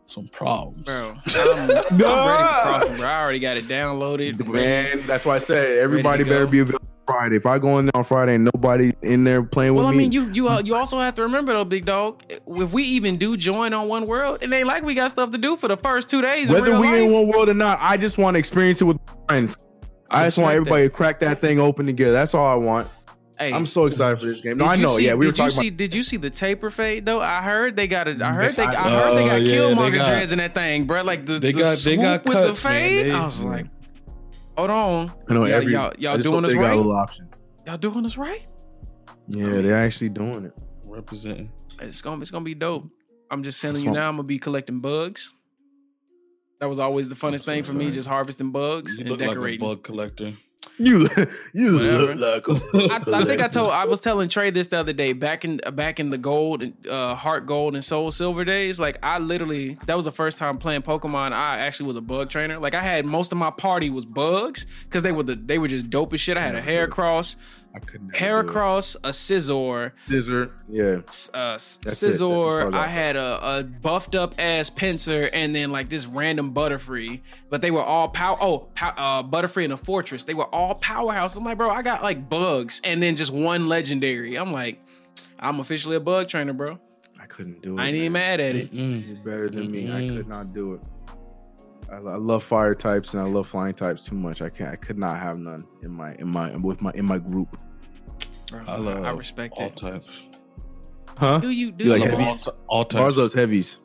some 0.06 0.28
problems, 0.30 0.86
bro. 0.86 1.16
I'm, 1.36 1.60
I'm 1.60 1.70
ready 1.70 2.00
for 2.00 2.62
crossing, 2.62 2.98
bro. 2.98 3.08
I 3.08 3.22
already 3.22 3.40
got 3.40 3.58
it 3.58 3.66
downloaded. 3.66 4.46
Man, 4.48 5.06
that's 5.06 5.26
why 5.26 5.36
I 5.36 5.40
said 5.40 5.78
everybody 5.80 6.24
better 6.24 6.48
be 6.48 6.60
available 6.60 6.88
Friday. 7.08 7.38
If 7.38 7.46
I 7.46 7.58
go 7.58 7.80
in 7.80 7.86
there 7.86 7.96
on 7.96 8.04
Friday 8.04 8.36
and 8.36 8.50
nobody 8.54 8.94
in 9.02 9.24
there 9.24 9.42
playing 9.44 9.74
with 9.74 9.84
me, 9.84 9.86
Well, 9.86 9.94
I 9.94 9.98
mean, 9.98 10.12
you 10.12 10.30
you 10.32 10.50
you 10.62 10.76
also 10.76 11.00
have 11.00 11.16
to 11.16 11.24
remember 11.24 11.54
though, 11.54 11.66
big 11.66 11.86
dog. 11.86 12.22
If 12.30 12.72
we 12.72 12.84
even 12.84 13.18
do 13.18 13.38
join 13.38 13.74
on 13.74 13.88
One 13.88 14.06
World, 14.08 14.40
it 14.42 14.52
ain't 14.52 14.68
like 14.68 14.84
we 14.84 14.94
got 14.94 15.12
stuff 15.12 15.32
to 15.32 15.38
do 15.38 15.58
for 15.58 15.68
the 15.68 15.78
first 15.78 16.10
two 16.10 16.22
days. 16.22 16.52
whether 16.52 16.80
we 16.80 16.88
life. 16.88 17.02
in 17.02 17.12
one 17.12 17.28
world 17.28 17.50
or 17.50 17.54
not, 17.54 17.80
I 17.82 17.98
just 17.98 18.18
want 18.18 18.36
to 18.36 18.40
experience 18.40 18.82
it 18.82 18.86
with 18.86 19.00
friends. 19.28 19.58
I 20.10 20.26
just 20.26 20.38
want 20.38 20.54
Respect 20.54 20.56
everybody 20.56 20.84
to 20.84 20.90
crack 20.90 21.20
that 21.20 21.42
thing 21.42 21.60
open 21.60 21.86
together. 21.86 22.14
That's 22.14 22.34
all 22.34 22.48
I 22.48 22.56
want. 22.56 22.88
Hey, 23.40 23.54
I'm 23.54 23.68
so 23.68 23.86
excited 23.86 24.20
for 24.20 24.26
this 24.26 24.42
game. 24.42 24.58
No, 24.58 24.66
did 24.66 24.70
I 24.72 24.74
you 24.76 24.82
know. 24.82 24.90
see- 24.98 25.06
yeah, 25.06 25.14
we 25.14 25.26
were 25.28 25.32
did 25.32 25.38
you 25.38 25.44
talking 25.46 25.52
see? 25.62 25.68
about. 25.68 25.78
Did 25.78 25.94
you 25.94 26.04
see 26.04 26.18
the 26.18 26.30
taper 26.30 26.70
fade 26.72 27.06
though? 27.06 27.22
I 27.22 27.42
heard 27.44 27.76
they 27.76 27.88
got 27.88 28.08
it. 28.08 28.20
I 28.22 28.34
heard 28.34 28.56
they. 28.56 28.64
I 28.64 28.72
I- 28.72 28.90
heard 28.90 29.16
they 29.18 29.26
got 29.26 29.34
Oh, 29.34 29.44
yeah, 29.44 29.56
Killmonger 29.56 29.92
they 29.92 29.98
got- 29.98 30.08
dreads 30.08 30.32
in 30.32 30.38
that 30.40 30.54
thing, 30.56 30.86
bro. 30.86 31.04
Like 31.04 31.26
the 31.28 31.34
They 31.40 31.52
the 31.52 31.60
got- 31.60 31.70
they 31.70 31.76
swoop 31.76 32.02
got 32.02 32.26
with 32.26 32.34
cuts, 32.34 32.62
the 32.62 32.68
fade. 32.68 33.06
They- 33.08 33.12
I 33.12 33.26
was 33.26 33.40
like, 33.42 33.66
hold 34.58 34.70
on, 34.72 35.12
I 35.30 35.34
know 35.34 35.46
y'all, 35.46 35.54
every. 35.56 35.74
y'all, 35.74 35.94
y'all 36.00 36.16
just 36.18 36.24
doing 36.24 36.42
this 36.42 36.52
they 36.54 36.58
got 36.58 36.64
a 36.64 36.68
right? 36.70 36.78
little 36.78 36.92
option. 36.96 37.30
Y'all 37.68 37.78
doing 37.78 38.02
this 38.04 38.18
right? 38.18 38.46
Yeah, 39.28 39.62
they're 39.62 39.78
actually 39.78 40.10
doing 40.10 40.46
it. 40.46 40.54
representing. 40.90 41.52
It's 41.82 42.02
gonna 42.02 42.22
it's 42.22 42.32
gonna 42.32 42.44
be 42.46 42.56
dope. 42.56 42.90
I'm 43.30 43.44
just 43.44 43.62
telling 43.62 43.84
you 43.84 43.92
now. 43.92 44.08
I'm 44.10 44.16
gonna 44.16 44.24
be 44.24 44.40
collecting 44.40 44.80
bugs. 44.80 45.32
That 46.60 46.70
was 46.70 46.80
always 46.80 47.08
the 47.08 47.14
funnest 47.14 47.46
thing 47.46 47.64
for 47.64 47.74
me, 47.74 47.92
just 47.92 48.08
harvesting 48.08 48.50
bugs 48.52 48.94
You 48.98 49.02
and 49.02 49.10
look 49.10 49.20
like 49.20 49.28
a 49.30 49.34
decorating. 49.34 49.60
bug 49.60 49.84
collector. 49.84 50.32
You, 50.80 51.08
you 51.54 51.76
Whatever. 51.76 52.16
look 52.16 52.48
like. 52.48 52.62
a- 52.74 53.12
I, 53.16 53.20
I 53.22 53.26
think 53.26 53.42
I 53.42 53.48
told 53.48 53.72
I 53.72 53.86
was 53.86 54.00
telling 54.00 54.30
Trey 54.30 54.50
this 54.52 54.68
the 54.68 54.78
other 54.78 54.94
day 54.94 55.14
back 55.14 55.44
in 55.46 55.58
back 55.74 56.00
in 56.00 56.10
the 56.12 56.18
gold 56.18 56.62
and 56.62 56.74
uh, 56.88 57.16
HeartGold 57.16 57.70
and 57.70 57.78
SoulSilver 57.78 58.46
days. 58.46 58.80
Like 58.80 58.98
I 59.02 59.18
literally 59.20 59.78
that 59.86 59.96
was 59.96 60.06
the 60.06 60.12
first 60.12 60.38
time 60.38 60.58
playing 60.58 60.82
Pokemon. 60.84 61.32
I 61.34 61.60
actually 61.60 61.88
was 61.88 61.96
a 61.96 62.02
bug 62.02 62.30
trainer. 62.30 62.60
Like 62.60 62.76
I 62.76 62.82
had 62.82 63.06
most 63.06 63.32
of 63.32 63.38
my 63.38 63.50
party 63.52 63.90
was 63.90 64.06
bugs 64.06 64.66
because 64.84 65.04
they 65.04 65.12
were 65.12 65.24
the 65.24 65.36
they 65.36 65.58
were 65.58 65.68
just 65.68 65.90
dope 65.90 66.14
as 66.14 66.20
shit. 66.20 66.38
I 66.38 66.42
had 66.42 66.56
a 66.56 66.62
Heracross, 66.62 67.36
I 67.78 67.86
couldn't. 67.86 68.14
Heracross, 68.14 68.96
a 69.04 69.10
Scizor. 69.10 69.94
Scizor. 69.96 70.52
Yeah. 70.68 70.86
uh, 71.34 71.52
That's 71.52 71.78
it. 71.78 71.82
That's 71.84 72.04
as 72.04 72.20
Scizor. 72.22 72.42
far 72.42 72.68
as 72.70 72.74
I 72.76 72.84
I 72.84 72.88
had 72.88 73.16
a, 73.16 73.58
a 73.60 73.64
buffed 73.64 74.16
up 74.16 74.36
ass 74.40 74.70
Pinsir, 74.70 75.30
and 75.34 75.56
then 75.56 75.72
like 75.72 75.90
this 75.90 76.06
random 76.08 76.54
Butterfree. 76.54 77.22
But 77.50 77.62
they 77.62 77.72
were 77.72 77.84
all 77.84 78.10
power. 78.10 78.38
Oh, 78.42 78.70
pow- 78.76 78.94
uh, 78.98 79.24
Butterfree 79.24 79.64
and 79.66 79.74
a 79.74 79.78
Forretress. 79.78 80.26
They 80.26 80.34
were 80.34 80.54
all 80.54 80.76
powerhouse. 80.76 81.36
I'm 81.36 81.44
like, 81.44 81.58
bro, 81.58 81.70
I 81.70 81.82
got 81.82 82.02
like 82.04 82.30
bugs, 82.30 82.82
and 82.84 83.02
then 83.02 83.16
just 83.16 83.32
one 83.32 83.68
legendary. 83.68 84.38
I'm 84.38 84.52
like, 84.52 84.80
I'm 85.40 85.60
officially 85.60 85.96
a 85.98 86.00
bug 86.00 86.28
trainer, 86.30 86.54
bro. 86.54 86.80
I 87.22 87.26
couldn't 87.26 87.62
do 87.62 87.78
it. 87.78 87.82
I 87.82 87.88
ain't 87.88 87.96
even 87.98 88.12
mad 88.14 88.40
at 88.40 88.56
it. 88.56 88.74
Mm-mm. 88.74 89.06
You're 89.08 89.18
better 89.18 89.50
than 89.50 89.70
me. 89.72 89.92
I 89.92 90.08
could 90.08 90.28
not 90.28 90.54
do 90.54 90.74
it. 90.74 90.82
I, 91.92 91.96
I 91.96 92.16
love 92.18 92.44
fire 92.44 92.76
types 92.76 93.14
and 93.14 93.22
I 93.22 93.26
love 93.26 93.48
flying 93.48 93.74
types 93.74 94.02
too 94.02 94.16
much. 94.16 94.42
I 94.42 94.50
can't. 94.50 94.72
I 94.72 94.76
could 94.76 94.98
not 94.98 95.18
have 95.18 95.38
none 95.40 95.66
in 95.84 95.92
my 95.92 96.14
in 96.16 96.28
my 96.28 96.56
with 96.58 96.82
my 96.82 96.92
in 96.96 97.06
my 97.06 97.18
group. 97.18 97.50
Bro, 98.52 98.62
I 98.68 98.78
love 98.78 99.04
I 99.04 99.12
respect 99.12 99.56
all 99.58 99.68
it. 99.68 99.76
types. 99.76 100.24
Huh? 101.18 101.40
Do 101.40 101.50
you 101.50 101.72
do 101.72 101.86
You 101.86 101.92
like 101.96 102.04
you? 102.04 102.12
All, 102.12 102.18
heavies? 102.20 102.46
t- 102.46 102.52
all 102.68 102.84
types. 102.86 103.16
Barzo's 103.18 103.34
heavies. 103.34 103.80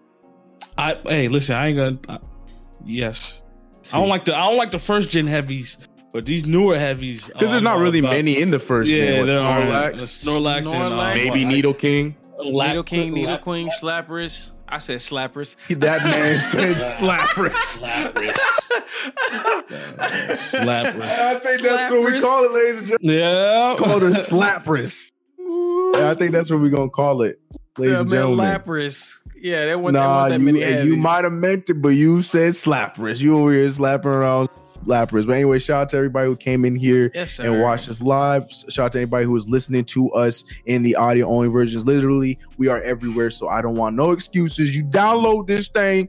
I 0.79 0.95
hey, 1.05 1.29
listen, 1.29 1.57
I 1.57 1.69
ain't 1.69 1.77
gonna. 1.77 1.99
I, 2.09 2.19
yes, 2.85 3.41
I 3.93 3.99
don't 3.99 4.09
like 4.09 4.25
the 4.25 4.37
I 4.37 4.43
don't 4.49 4.57
like 4.57 4.71
the 4.71 4.79
first 4.79 5.09
gen 5.11 5.27
heavies, 5.27 5.79
but 6.13 6.25
these 6.27 6.45
newer 6.47 6.79
heavies 6.79 7.27
because 7.29 7.51
there's 7.51 7.63
not 7.63 7.79
really 7.79 7.99
about- 8.01 8.13
many 8.13 8.41
in 8.41 8.51
the 8.51 8.59
first 8.59 8.91
Yeah, 8.91 9.05
game. 9.07 9.19
What, 9.21 9.27
there 9.27 9.43
are 9.43 9.93
Snorlax, 9.93 9.95
Snorlax, 10.25 10.57
and 10.59 10.67
Snorlax. 10.67 11.13
uh, 11.13 11.15
maybe 11.35 11.45
Nidoking. 11.45 12.15
Lap- 12.39 12.69
Needle 12.71 12.83
King, 12.83 13.13
Nido 13.15 13.31
Lap- 13.33 13.43
Queen, 13.43 13.69
Slappers. 13.71 14.51
I 14.73 14.79
said 14.79 14.99
Slappers. 15.01 15.57
That 15.81 16.03
man 16.05 16.39
said 16.39 16.77
slapper. 16.77 17.49
Slappers. 17.51 18.35
Slappers. 20.37 21.03
I 21.03 21.39
think 21.39 21.63
that's 21.63 21.93
what 21.93 22.05
we 22.05 22.21
call 22.21 22.45
it, 22.45 22.53
ladies 22.53 22.79
and 22.79 22.87
gentlemen. 22.89 23.19
Yeah. 23.19 23.77
Call 23.79 24.01
her 24.01 24.11
slappers. 24.11 25.11
Yeah, 25.39 26.11
I 26.11 26.15
think 26.15 26.33
that's 26.33 26.51
what 26.51 26.61
we're 26.61 26.71
gonna 26.71 26.89
call 26.89 27.23
it, 27.23 27.39
ladies 27.77 27.93
Yeah, 27.93 28.01
and 28.01 28.11
man, 28.11 28.19
gentlemen. 28.21 28.47
Lapras. 28.47 29.19
Yeah, 29.37 29.65
there 29.67 29.79
wasn't, 29.79 29.95
there 29.95 30.03
Nah, 30.05 30.23
wasn't 30.25 30.45
that 30.45 30.53
you, 30.53 30.61
many 30.61 30.89
you 30.91 30.97
might 30.97 31.25
have 31.25 31.33
meant 31.33 31.69
it, 31.69 31.75
but 31.75 31.91
you 31.91 32.23
said 32.23 32.53
slappers. 32.53 33.21
You 33.21 33.39
over 33.39 33.53
here 33.53 33.69
slapping 33.69 34.11
around 34.11 34.49
slappers. 34.85 35.27
But 35.27 35.35
anyway, 35.35 35.59
shout 35.59 35.83
out 35.83 35.89
to 35.91 35.97
everybody 35.97 36.29
who 36.29 36.37
came 36.37 36.65
in 36.65 36.77
here 36.77 37.11
Yes, 37.15 37.39
and 37.39 37.61
watched 37.63 37.89
us 37.89 38.01
live. 38.01 38.51
Shout 38.51 38.87
out 38.87 38.93
to 38.93 38.99
anybody 38.99 39.25
who 39.25 39.37
is 39.37 39.49
listening 39.49 39.85
to 39.87 40.11
us 40.13 40.45
in 40.67 40.83
the 40.83 40.97
audio 40.97 41.27
only 41.29 41.49
versions. 41.49 41.85
Literally, 41.87 42.39
we 42.59 42.69
are 42.69 42.81
everywhere, 42.83 43.31
so 43.31 43.49
I 43.49 43.63
don't 43.63 43.75
want 43.75 43.97
no 43.97 44.11
excuses. 44.13 44.75
You 44.77 44.85
download 44.85 45.47
this 45.47 45.69
thing 45.69 46.09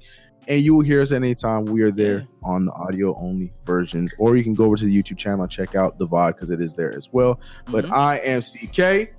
and 0.49 0.61
you 0.61 0.75
will 0.75 0.83
hear 0.83 1.01
us 1.01 1.13
anytime 1.13 1.63
we 1.63 1.81
are 1.83 1.91
there 1.91 2.27
on 2.43 2.65
the 2.65 2.73
audio 2.73 3.15
only 3.17 3.53
versions. 3.63 4.13
Or 4.19 4.35
you 4.35 4.43
can 4.43 4.53
go 4.53 4.65
over 4.65 4.75
to 4.75 4.83
the 4.85 5.01
YouTube 5.03 5.17
channel 5.17 5.43
and 5.43 5.49
check 5.51 5.73
out 5.75 5.97
the 5.97 6.05
VOD 6.05 6.35
because 6.35 6.49
it 6.49 6.59
is 6.59 6.75
there 6.75 6.93
as 6.97 7.07
well. 7.13 7.39
But 7.71 7.85
Mhm. 7.85 7.93
I 7.93 8.17
am 8.17 8.41
CK. 8.41 9.13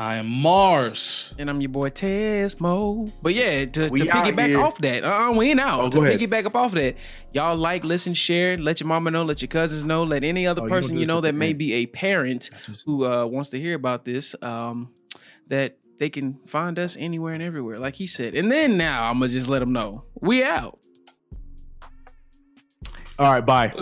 I 0.00 0.14
am 0.16 0.26
Mars. 0.28 1.32
And 1.40 1.50
I'm 1.50 1.60
your 1.60 1.70
boy 1.70 1.90
Tesmo. 1.90 3.10
But 3.20 3.34
yeah, 3.34 3.64
to, 3.64 3.88
We 3.88 3.98
to 3.98 4.06
piggyback 4.06 4.46
here. 4.46 4.60
off 4.60 4.78
that, 4.78 5.02
uh, 5.04 5.32
we 5.34 5.50
ain't 5.50 5.58
out. 5.58 5.80
Oh, 5.80 5.90
to 5.90 5.98
piggyback 5.98 6.46
up 6.46 6.54
off 6.54 6.70
that, 6.72 6.94
y'all 7.32 7.56
like, 7.56 7.82
listen, 7.82 8.14
share, 8.14 8.56
let 8.56 8.78
your 8.80 8.86
mama 8.86 9.10
know, 9.10 9.24
let 9.24 9.42
your 9.42 9.48
cousins 9.48 9.82
know, 9.82 10.04
let 10.04 10.22
any 10.22 10.46
other 10.46 10.62
Oh, 10.62 10.68
person 10.68 10.90
gonna 10.90 11.00
you 11.00 11.06
know 11.06 11.20
that 11.22 11.34
may 11.34 11.52
be 11.52 11.72
a 11.74 11.86
parent 11.86 12.48
who 12.86 13.04
uh, 13.06 13.26
wants 13.26 13.48
to 13.50 13.58
hear 13.58 13.74
about 13.74 14.04
this, 14.04 14.36
um, 14.40 14.92
that 15.48 15.78
they 15.98 16.08
can 16.10 16.38
find 16.46 16.78
us 16.78 16.96
anywhere 16.96 17.34
and 17.34 17.42
everywhere, 17.42 17.80
like 17.80 17.96
he 17.96 18.06
said. 18.06 18.36
And 18.36 18.52
then 18.52 18.76
now 18.76 19.02
I'm 19.10 19.14
gonna 19.18 19.32
just 19.32 19.48
let 19.48 19.58
them 19.58 19.72
know 19.72 20.04
we 20.20 20.44
out. 20.44 20.78
All 23.18 23.32
right, 23.32 23.44
bye. 23.44 23.72